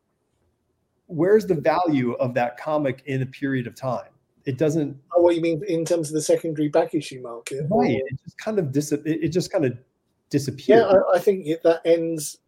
where's 1.07 1.47
the 1.47 1.55
value 1.55 2.15
of 2.15 2.35
that 2.35 2.57
comic 2.57 3.03
in 3.07 3.23
a 3.23 3.27
period 3.27 3.67
of 3.67 3.75
time? 3.75 4.09
It 4.45 4.59
doesn't 4.59 4.97
oh 5.15 5.23
what 5.23 5.37
you 5.37 5.41
mean 5.41 5.63
in 5.69 5.85
terms 5.85 6.09
of 6.09 6.15
the 6.15 6.23
secondary 6.23 6.69
back 6.69 6.95
issue 6.95 7.21
market? 7.21 7.67
Right 7.71 8.01
it 8.05 8.21
just 8.25 8.39
kind 8.39 8.59
of 8.59 8.73
dis- 8.73 8.93
it 8.93 9.29
just 9.29 9.53
kind 9.53 9.65
of 9.65 9.79
disappears 10.31 10.81
yeah 10.81 10.87
I, 10.87 11.17
I 11.17 11.19
think 11.21 11.47
that 11.63 11.83
ends 11.85 12.39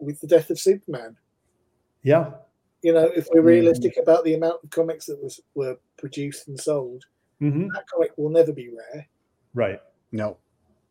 with 0.00 0.20
the 0.20 0.26
death 0.26 0.50
of 0.50 0.58
superman. 0.58 1.16
Yeah 2.02 2.30
you 2.82 2.92
know, 2.92 3.10
if 3.14 3.26
we're 3.32 3.42
realistic 3.42 3.92
mm-hmm. 3.92 4.02
about 4.02 4.24
the 4.24 4.34
amount 4.34 4.60
of 4.62 4.70
comics 4.70 5.06
that 5.06 5.22
was 5.22 5.40
were 5.54 5.76
produced 5.98 6.48
and 6.48 6.58
sold, 6.58 7.04
mm-hmm. 7.40 7.68
that 7.74 7.86
comic 7.88 8.12
will 8.16 8.30
never 8.30 8.52
be 8.52 8.70
rare. 8.70 9.06
Right. 9.54 9.80
No. 10.12 10.38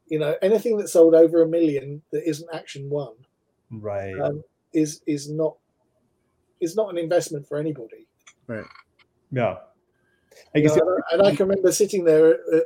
You 0.07 0.19
know, 0.19 0.35
anything 0.41 0.77
that 0.77 0.89
sold 0.89 1.15
over 1.15 1.41
a 1.41 1.47
million 1.47 2.01
that 2.11 2.27
isn't 2.27 2.49
Action 2.53 2.89
One, 2.89 3.13
right, 3.69 4.19
um, 4.19 4.43
is 4.73 5.01
is 5.05 5.29
not 5.29 5.55
is 6.59 6.75
not 6.75 6.89
an 6.89 6.97
investment 6.97 7.47
for 7.47 7.57
anybody. 7.57 8.07
Right. 8.47 8.65
Yeah. 9.31 9.57
I 10.55 10.59
guess. 10.59 10.75
Know, 10.75 10.99
and 11.11 11.21
I 11.21 11.35
can 11.35 11.47
remember 11.47 11.71
sitting 11.71 12.03
there. 12.03 12.31
At, 12.53 12.63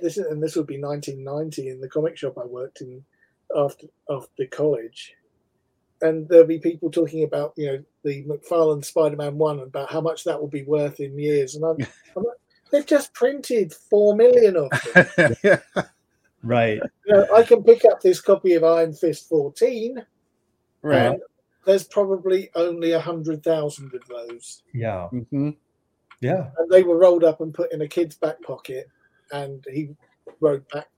this 0.00 0.18
and 0.18 0.42
this 0.42 0.56
would 0.56 0.66
be 0.66 0.80
1990 0.80 1.68
in 1.68 1.80
the 1.80 1.88
comic 1.88 2.16
shop 2.16 2.38
I 2.38 2.44
worked 2.44 2.80
in 2.80 3.02
after 3.56 3.86
after 4.08 4.46
college, 4.46 5.14
and 6.02 6.28
there'll 6.28 6.46
be 6.46 6.58
people 6.58 6.90
talking 6.90 7.24
about 7.24 7.52
you 7.56 7.66
know 7.66 7.84
the 8.02 8.24
McFarlane 8.24 8.84
Spider-Man 8.84 9.36
one 9.36 9.60
about 9.60 9.90
how 9.90 10.00
much 10.00 10.24
that 10.24 10.40
will 10.40 10.48
be 10.48 10.64
worth 10.64 11.00
in 11.00 11.18
years, 11.18 11.54
and 11.54 11.64
I'm, 11.64 11.76
I'm 12.16 12.24
like, 12.24 12.36
they've 12.70 12.86
just 12.86 13.12
printed 13.14 13.72
four 13.72 14.16
million 14.16 14.56
of 14.56 14.70
them. 15.16 15.36
yeah. 15.42 15.60
Right. 16.42 16.80
You 17.04 17.12
know, 17.12 17.26
I 17.34 17.42
can 17.42 17.62
pick 17.62 17.84
up 17.84 18.00
this 18.00 18.18
copy 18.18 18.54
of 18.54 18.64
Iron 18.64 18.94
Fist 18.94 19.28
14. 19.28 20.02
Right. 20.80 21.20
there's 21.66 21.84
probably 21.84 22.48
only 22.54 22.92
a 22.92 22.98
hundred 22.98 23.44
thousand 23.44 23.92
of 23.92 24.00
those. 24.08 24.62
Yeah. 24.72 25.08
Mm-hmm. 25.12 25.50
Yeah. 26.22 26.48
And 26.56 26.70
they 26.70 26.82
were 26.82 26.96
rolled 26.96 27.24
up 27.24 27.42
and 27.42 27.52
put 27.52 27.70
in 27.74 27.82
a 27.82 27.88
kid's 27.88 28.16
back 28.16 28.40
pocket, 28.40 28.88
and 29.32 29.62
he 29.70 29.90
rode 30.40 30.66
back 30.70 30.88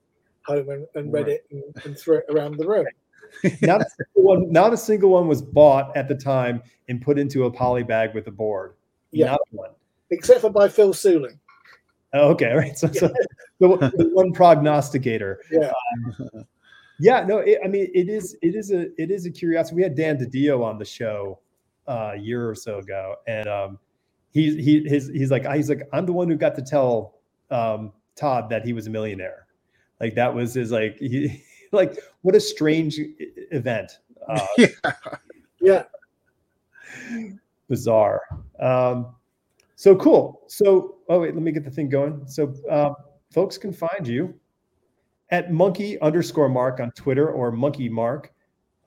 home 0.45 0.69
and, 0.69 0.87
and 0.95 1.13
read 1.13 1.27
right. 1.27 1.33
it 1.33 1.47
and, 1.51 1.85
and 1.87 1.99
threw 1.99 2.19
it 2.19 2.27
around 2.31 2.57
the 2.57 2.69
room 2.69 2.87
not 3.63 3.81
a 3.81 3.87
single 3.97 4.23
one. 4.23 4.53
Not 4.53 4.73
a 4.73 4.77
single 4.77 5.11
one 5.11 5.29
was 5.29 5.43
bought 5.43 5.97
at 5.97 6.09
the 6.09 6.15
time 6.15 6.63
and 6.89 7.01
put 7.01 7.19
into 7.19 7.45
a 7.45 7.51
poly 7.51 7.83
bag 7.83 8.15
with 8.15 8.27
a 8.27 8.31
board. 8.31 8.75
Yeah, 9.11 9.33
not 9.33 9.41
one, 9.51 9.71
except 10.11 10.41
for 10.41 10.51
by 10.51 10.69
Phil 10.69 10.93
Seuling. 10.93 11.39
Oh, 12.15 12.31
okay, 12.31 12.53
right. 12.53 12.77
So, 12.77 12.89
so 12.89 13.09
the, 13.61 13.93
the, 13.97 14.11
one 14.13 14.33
prognosticator. 14.33 15.41
Yeah. 15.51 15.73
Um, 15.95 16.45
yeah. 17.01 17.25
No, 17.25 17.39
it, 17.39 17.59
I 17.65 17.69
mean, 17.69 17.89
it 17.95 18.09
is. 18.09 18.37
It 18.43 18.55
is 18.55 18.71
a. 18.71 18.89
It 19.01 19.11
is 19.11 19.27
a 19.27 19.31
curiosity. 19.31 19.77
We 19.77 19.83
had 19.83 19.95
Dan 19.95 20.19
DiDio 20.19 20.63
on 20.63 20.79
the 20.79 20.85
show 20.85 21.41
uh, 21.89 22.13
a 22.15 22.19
year 22.19 22.49
or 22.49 22.55
so 22.55 22.79
ago, 22.79 23.17
and 23.27 23.47
um, 23.49 23.79
he 24.31 24.63
he 24.63 24.85
his 24.87 25.09
he's 25.09 25.31
like 25.31 25.47
he's 25.53 25.69
like 25.69 25.89
I'm 25.93 26.07
the 26.07 26.13
one 26.13 26.29
who 26.29 26.37
got 26.37 26.55
to 26.57 26.63
tell 26.63 27.15
um, 27.51 27.93
Todd 28.17 28.51
that 28.51 28.65
he 28.65 28.73
was 28.73 28.87
a 28.87 28.91
millionaire. 28.91 29.47
Like 30.01 30.15
that 30.17 30.35
was 30.35 30.55
his 30.55 30.73
like 30.73 30.99
he 30.99 31.43
like 31.77 31.99
what 32.23 32.35
a 32.35 32.41
strange 32.41 32.99
event. 33.51 33.99
Uh, 34.29 34.47
yeah. 34.59 34.67
Yeah. 35.61 35.85
Bizarre. 37.69 38.23
Um, 38.61 39.15
so 39.77 39.97
cool. 39.97 40.43
So, 40.47 40.97
oh 41.09 41.21
wait, 41.21 41.35
let 41.35 41.43
me 41.43 41.53
get 41.53 41.65
the 41.65 41.71
thing 41.71 41.89
going. 41.89 42.23
So, 42.27 42.55
uh, 42.71 42.93
folks 43.33 43.59
can 43.59 43.73
find 43.73 44.07
you 44.07 44.35
at 45.31 45.53
monkey 45.53 45.99
underscore 46.01 46.49
marc 46.49 46.79
on 46.79 46.91
Twitter 46.93 47.31
or 47.31 47.51
monkey 47.51 47.89
marc 47.89 48.33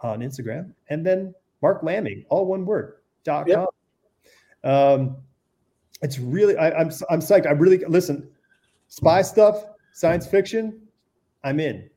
on 0.01 0.19
Instagram, 0.19 0.71
and 0.89 1.05
then 1.05 1.33
Marc 1.61 1.81
Laming, 1.83 2.23
all 2.29 2.45
one 2.45 2.65
word. 2.65 2.97
dot 3.23 3.47
yep. 3.47 3.65
com. 4.63 4.71
Um, 4.71 5.17
it's 6.01 6.19
really 6.19 6.55
I, 6.57 6.71
I'm 6.71 6.91
I'm 7.09 7.19
psyched. 7.19 7.47
I 7.47 7.51
really 7.51 7.79
listen. 7.85 8.29
Spy 8.87 9.23
stuff, 9.23 9.65
science 9.93 10.27
fiction. 10.27 10.79
I'm 11.43 11.59
in. 11.59 11.89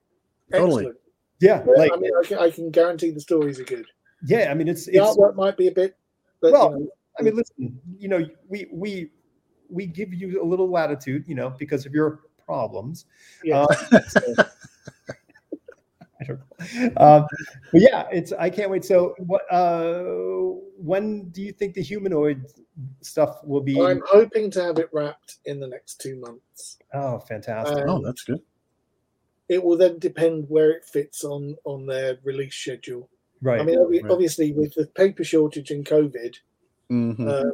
Totally. 0.53 0.87
Excellent. 0.87 0.99
Yeah, 1.41 1.63
like 1.77 1.93
I 1.93 1.97
mean, 1.97 2.11
I 2.19 2.27
can, 2.27 2.39
I 2.39 2.51
can, 2.51 2.71
guarantee 2.71 3.11
the 3.11 3.21
stories 3.21 3.61
are 3.61 3.65
good. 3.65 3.87
Yeah, 4.25 4.51
I 4.51 4.55
mean, 4.55 4.67
it's 4.67 4.87
the 4.87 4.97
it's, 4.97 5.07
artwork 5.07 5.37
might 5.37 5.57
be 5.57 5.69
a 5.69 5.73
bit. 5.73 5.97
But, 6.41 6.53
well, 6.53 6.73
you 6.73 6.85
know, 6.85 6.91
I 7.19 7.23
mean, 7.23 7.37
listen, 7.37 7.81
you 7.97 8.09
know, 8.09 8.27
we 8.49 8.67
we 8.73 9.11
we 9.69 9.87
give 9.87 10.13
you 10.13 10.43
a 10.43 10.45
little 10.45 10.69
latitude, 10.69 11.25
you 11.29 11.37
know, 11.37 11.51
because 11.51 11.87
of 11.87 11.93
your 11.93 12.21
problems. 12.45 13.07
Yeah. 13.45 13.63
Um, 13.63 14.01
so, 14.09 14.21
I 16.21 16.25
don't 16.25 16.41
know. 16.41 16.91
Um, 16.97 17.27
but 17.71 17.81
yeah, 17.81 18.09
it's 18.11 18.33
I 18.33 18.51
can't 18.51 18.71
wait. 18.71 18.85
So, 18.85 19.15
what? 19.19 19.43
Uh, 19.53 20.03
when 20.77 21.29
do 21.31 21.43
you 21.43 21.53
think 21.53 21.75
the 21.75 21.83
humanoid 21.83 22.47
stuff 23.01 23.45
will 23.45 23.61
be? 23.61 23.81
I'm 23.81 24.03
hoping 24.07 24.51
to 24.53 24.65
have 24.65 24.79
it 24.79 24.89
wrapped 24.93 25.37
in 25.45 25.61
the 25.61 25.69
next 25.69 26.01
two 26.01 26.17
months. 26.17 26.79
Oh, 26.93 27.21
fantastic! 27.21 27.85
Um, 27.85 27.91
oh, 27.91 28.03
that's 28.05 28.25
good 28.25 28.41
it 29.49 29.63
will 29.63 29.77
then 29.77 29.99
depend 29.99 30.49
where 30.49 30.71
it 30.71 30.85
fits 30.85 31.25
on 31.25 31.57
on 31.65 31.87
their 31.87 32.19
release 32.25 32.55
schedule. 32.55 33.09
Right. 33.41 33.61
I 33.61 33.65
mean, 33.65 33.79
obvi- 33.79 34.03
Right. 34.03 34.11
obviously, 34.13 34.53
with 34.53 34.75
the 34.75 34.87
paper 34.89 35.25
shortage 35.25 35.71
and 35.71 35.85
COVID, 35.87 36.37
Mhm. 36.91 37.29
uh, 37.29 37.51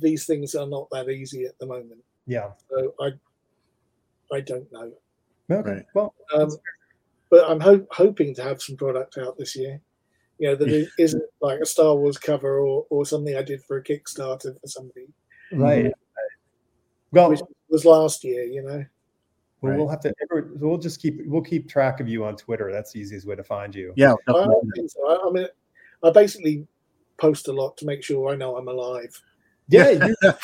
these 0.00 0.26
things 0.26 0.54
are 0.54 0.66
not 0.66 0.88
that 0.90 1.08
easy 1.08 1.44
at 1.44 1.58
the 1.58 1.66
moment. 1.66 2.02
yeah. 2.26 2.52
So 2.70 2.94
I, 3.00 3.10
I 4.32 4.40
don't 4.40 4.70
know. 4.72 4.92
Okay. 5.50 5.70
Right. 5.70 5.86
Well, 5.94 6.14
Um, 6.34 6.50
but 7.30 7.48
I'm 7.50 7.60
ho- 7.60 7.86
hoping 7.90 8.34
to 8.34 8.42
have 8.42 8.62
some 8.62 8.76
product 8.76 9.18
out 9.18 9.36
this 9.38 9.56
year. 9.56 9.80
You 10.38 10.48
know, 10.48 10.54
that 10.56 10.68
Yeah. 10.68 10.76
it 10.78 10.88
isn't 10.98 11.24
like 11.40 11.60
a 11.60 11.66
Star 11.66 11.96
Wars 11.96 12.18
cover 12.18 12.58
or, 12.60 12.86
or 12.90 13.04
something 13.06 13.34
I 13.36 13.42
did 13.42 13.62
for 13.64 13.76
a 13.78 13.82
Kickstarter 13.82 14.58
for 14.60 14.66
somebody, 14.66 15.08
right. 15.52 15.92
Well, 17.10 17.30
which 17.30 17.40
was 17.68 17.84
last 17.84 18.22
year. 18.24 18.44
You 18.44 18.62
know, 18.62 18.84
well, 19.62 19.70
Right. 19.72 19.78
we'll 19.78 19.88
have 19.88 20.00
to. 20.00 20.12
We'll 20.60 20.76
just 20.76 21.00
keep. 21.00 21.20
We'll 21.24 21.40
keep 21.42 21.68
track 21.68 22.00
of 22.00 22.08
you 22.08 22.24
on 22.24 22.36
Twitter. 22.36 22.70
That's 22.72 22.92
the 22.92 23.00
easiest 23.00 23.26
way 23.26 23.36
to 23.36 23.44
find 23.44 23.74
you. 23.74 23.92
Yeah, 23.96 24.14
I, 24.28 24.32
don't 24.32 24.70
think 24.74 24.90
so. 24.90 25.08
I, 25.08 25.28
I 25.28 25.30
mean, 25.30 25.46
I 26.02 26.10
basically 26.10 26.66
post 27.16 27.48
a 27.48 27.52
lot 27.52 27.76
to 27.78 27.86
make 27.86 28.02
sure 28.02 28.30
I 28.32 28.34
know 28.36 28.56
I'm 28.56 28.68
alive. 28.68 29.18
Yeah, 29.68 29.90
you're, 30.22 30.34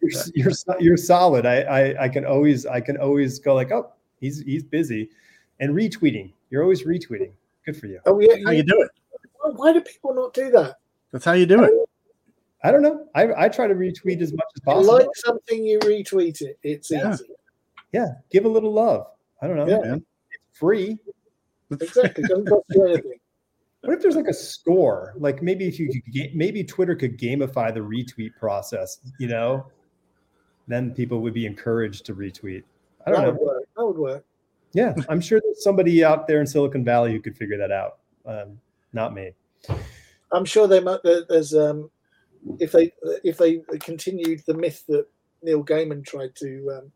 you're, 0.00 0.22
you're, 0.34 0.52
you're 0.80 0.96
solid. 0.96 1.44
I, 1.46 1.60
I 1.62 2.04
I 2.04 2.08
can 2.08 2.24
always 2.24 2.64
I 2.66 2.80
can 2.80 2.96
always 2.96 3.38
go 3.38 3.54
like, 3.54 3.70
oh, 3.70 3.92
he's 4.20 4.40
he's 4.42 4.62
busy, 4.64 5.10
and 5.60 5.74
retweeting. 5.74 6.32
You're 6.50 6.62
always 6.62 6.84
retweeting. 6.84 7.32
Good 7.66 7.76
for 7.76 7.86
you. 7.86 8.00
Oh 8.06 8.18
yeah, 8.20 8.36
how 8.44 8.50
you 8.52 8.58
you, 8.58 8.62
do 8.64 8.82
it. 8.82 8.90
why, 9.40 9.50
why 9.54 9.72
do 9.72 9.80
people 9.82 10.14
not 10.14 10.32
do 10.32 10.50
that? 10.52 10.76
That's 11.12 11.24
how 11.24 11.32
you 11.32 11.44
do 11.46 11.62
it. 11.64 11.72
I 12.62 12.70
don't 12.70 12.82
know. 12.82 13.06
I, 13.14 13.44
I 13.44 13.48
try 13.48 13.66
to 13.66 13.74
retweet 13.74 14.20
as 14.20 14.32
much 14.32 14.44
as 14.54 14.60
You 14.66 14.72
possible. 14.72 14.94
like 14.94 15.06
something, 15.14 15.64
you 15.64 15.78
retweet 15.80 16.42
it. 16.42 16.58
It's 16.62 16.90
Yeah. 16.90 17.12
easy. 17.14 17.24
Yeah, 17.92 18.06
give 18.30 18.44
a 18.44 18.48
little 18.48 18.72
love. 18.72 19.06
I 19.42 19.46
don't 19.46 19.56
know. 19.56 19.68
Yeah. 19.68 19.78
Man. 19.78 20.04
It's 20.32 20.58
free. 20.58 20.98
Exactly. 21.70 22.24
Doesn't 22.24 22.46
cost 22.48 22.64
you 22.70 22.84
anything. 22.86 23.12
What 23.82 23.94
if 23.94 24.02
there's 24.02 24.14
like 24.16 24.26
a 24.26 24.34
score? 24.34 25.14
Like 25.16 25.40
maybe 25.42 25.66
if 25.66 25.78
you 25.78 25.88
could 25.90 26.02
ga- 26.12 26.30
maybe 26.34 26.62
Twitter 26.62 26.94
could 26.94 27.16
gamify 27.18 27.72
the 27.72 27.80
retweet 27.80 28.32
process, 28.38 28.98
you 29.18 29.26
know? 29.26 29.64
Then 30.68 30.90
people 30.92 31.20
would 31.20 31.32
be 31.32 31.46
encouraged 31.46 32.04
to 32.04 32.14
retweet. 32.14 32.62
I 33.06 33.10
don't 33.10 33.20
That 33.22 33.26
know. 33.28 33.32
would 33.32 33.40
work. 33.40 33.62
That 33.74 33.86
would 33.86 33.96
work. 33.96 34.24
Yeah, 34.74 34.94
I'm 35.08 35.20
sure 35.22 35.40
there's 35.42 35.64
somebody 35.64 36.04
out 36.04 36.26
there 36.26 36.40
in 36.42 36.46
Silicon 36.46 36.84
Valley 36.84 37.12
who 37.12 37.20
could 37.20 37.38
figure 37.38 37.56
that 37.56 37.72
out. 37.72 38.00
Um, 38.26 38.60
not 38.92 39.14
me. 39.14 39.30
I'm 40.30 40.44
sure 40.44 40.68
they 40.68 40.80
might. 40.80 41.02
there- 41.02 41.24
There's 41.26 41.54
um, 41.54 41.90
if 42.58 42.72
they 42.72 42.92
if 43.24 43.38
they 43.38 43.62
continued 43.80 44.42
the 44.46 44.52
myth 44.54 44.84
that 44.88 45.06
Neil 45.42 45.64
Gaiman 45.64 46.04
tried 46.04 46.36
to 46.36 46.70
um, 46.82 46.92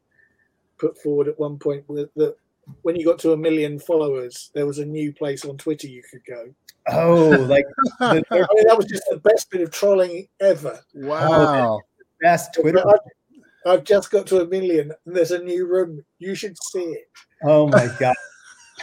put 0.79 0.97
forward 0.99 1.29
at 1.29 1.39
one 1.39 1.59
point, 1.59 1.89
with 1.89 2.09
that 2.17 2.37
when 2.83 2.97
you 2.97 3.05
got 3.05 3.19
to 3.21 3.33
a 3.33 3.37
million 3.37 3.79
followers, 3.79 4.51
there 4.55 4.67
was 4.67 4.79
a 4.79 4.87
new 4.87 5.13
place 5.13 5.45
on 5.45 5.57
Twitter 5.57 5.87
you 5.87 6.03
could 6.11 6.25
go. 6.27 6.55
Oh, 6.89 7.31
like 7.49 7.65
the 8.01 8.25
I 8.31 8.35
mean, 8.55 8.67
that 8.67 8.77
was 8.77 8.87
just 8.87 9.05
the 9.11 9.19
best 9.19 9.51
bit 9.51 9.63
of 9.63 9.71
trolling 9.71 10.29
ever. 10.41 10.81
wow. 10.95 11.81
best 12.21 12.55
Twitter. 12.55 12.87
I've, 12.87 12.99
I've 13.67 13.85
just 13.85 14.11
got 14.11 14.27
to 14.29 14.41
a 14.41 14.47
million, 14.47 14.93
and 15.07 15.17
there's 15.17 15.31
a 15.31 15.39
new 15.39 15.67
room. 15.67 16.05
You 16.19 16.35
should 16.35 16.57
see 16.63 16.83
it. 16.83 17.09
Oh 17.43 17.67
my 17.69 17.89
god, 17.99 18.17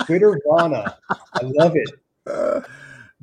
Twitter 0.05 0.39
Vana. 0.49 0.97
I 1.09 1.39
love 1.43 1.76
it. 1.76 1.91
Uh, 2.26 2.61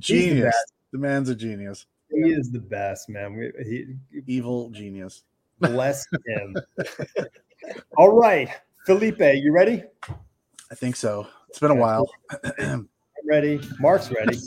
He's 0.00 0.06
the 0.06 0.30
genius. 0.30 0.64
The 0.92 0.98
man's 0.98 1.28
a 1.28 1.34
genius. 1.34 1.86
He 2.10 2.30
is 2.30 2.50
the 2.50 2.60
best, 2.60 3.08
man. 3.08 3.36
We, 3.36 3.52
he, 3.64 4.22
Evil 4.26 4.70
genius. 4.70 5.24
bless 5.60 6.06
him. 6.26 6.56
All 7.96 8.16
right, 8.16 8.48
Felipe, 8.86 9.20
you 9.20 9.52
ready? 9.52 9.82
I 10.70 10.74
think 10.74 10.96
so. 10.96 11.26
It's 11.48 11.58
been 11.58 11.70
a 11.70 11.74
while. 11.74 12.08
I'm 12.58 12.88
ready. 13.24 13.60
Marc's 13.80 14.10
ready. 14.10 14.38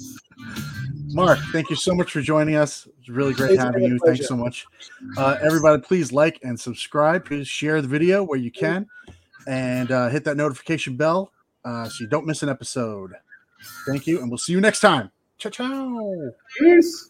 Marc, 1.14 1.40
thank 1.52 1.70
you 1.70 1.76
so 1.76 1.94
much 1.94 2.12
for 2.12 2.22
joining 2.22 2.56
us. 2.56 2.88
It's 3.00 3.10
really 3.10 3.34
great 3.34 3.52
It's 3.52 3.64
having 3.64 3.82
been 3.82 3.92
a 3.92 3.94
you. 3.96 4.00
Thanks 4.06 4.28
so 4.28 4.38
much. 4.38 4.66
Uh, 5.18 5.38
everybody, 5.42 5.82
please 5.82 6.12
like 6.12 6.40
and 6.44 6.60
subscribe. 6.60 7.26
Please 7.26 7.48
share 7.48 7.82
the 7.82 7.88
video 7.88 8.24
where 8.24 8.40
you 8.40 8.52
can 8.52 8.88
and 9.48 9.92
uh, 9.92 10.10
hit 10.10 10.24
that 10.26 10.38
notification 10.38 10.96
bell 10.96 11.32
uh, 11.66 11.86
so 11.86 12.04
you 12.04 12.08
don't 12.08 12.26
miss 12.26 12.44
an 12.44 12.50
episode. 12.50 13.14
Thank 13.88 14.08
you, 14.08 14.22
and 14.22 14.30
we'll 14.30 14.38
see 14.38 14.54
you 14.54 14.62
next 14.62 14.80
time. 14.80 15.12
Ciao, 15.38 15.50
ciao. 15.50 16.32
Peace. 16.60 17.10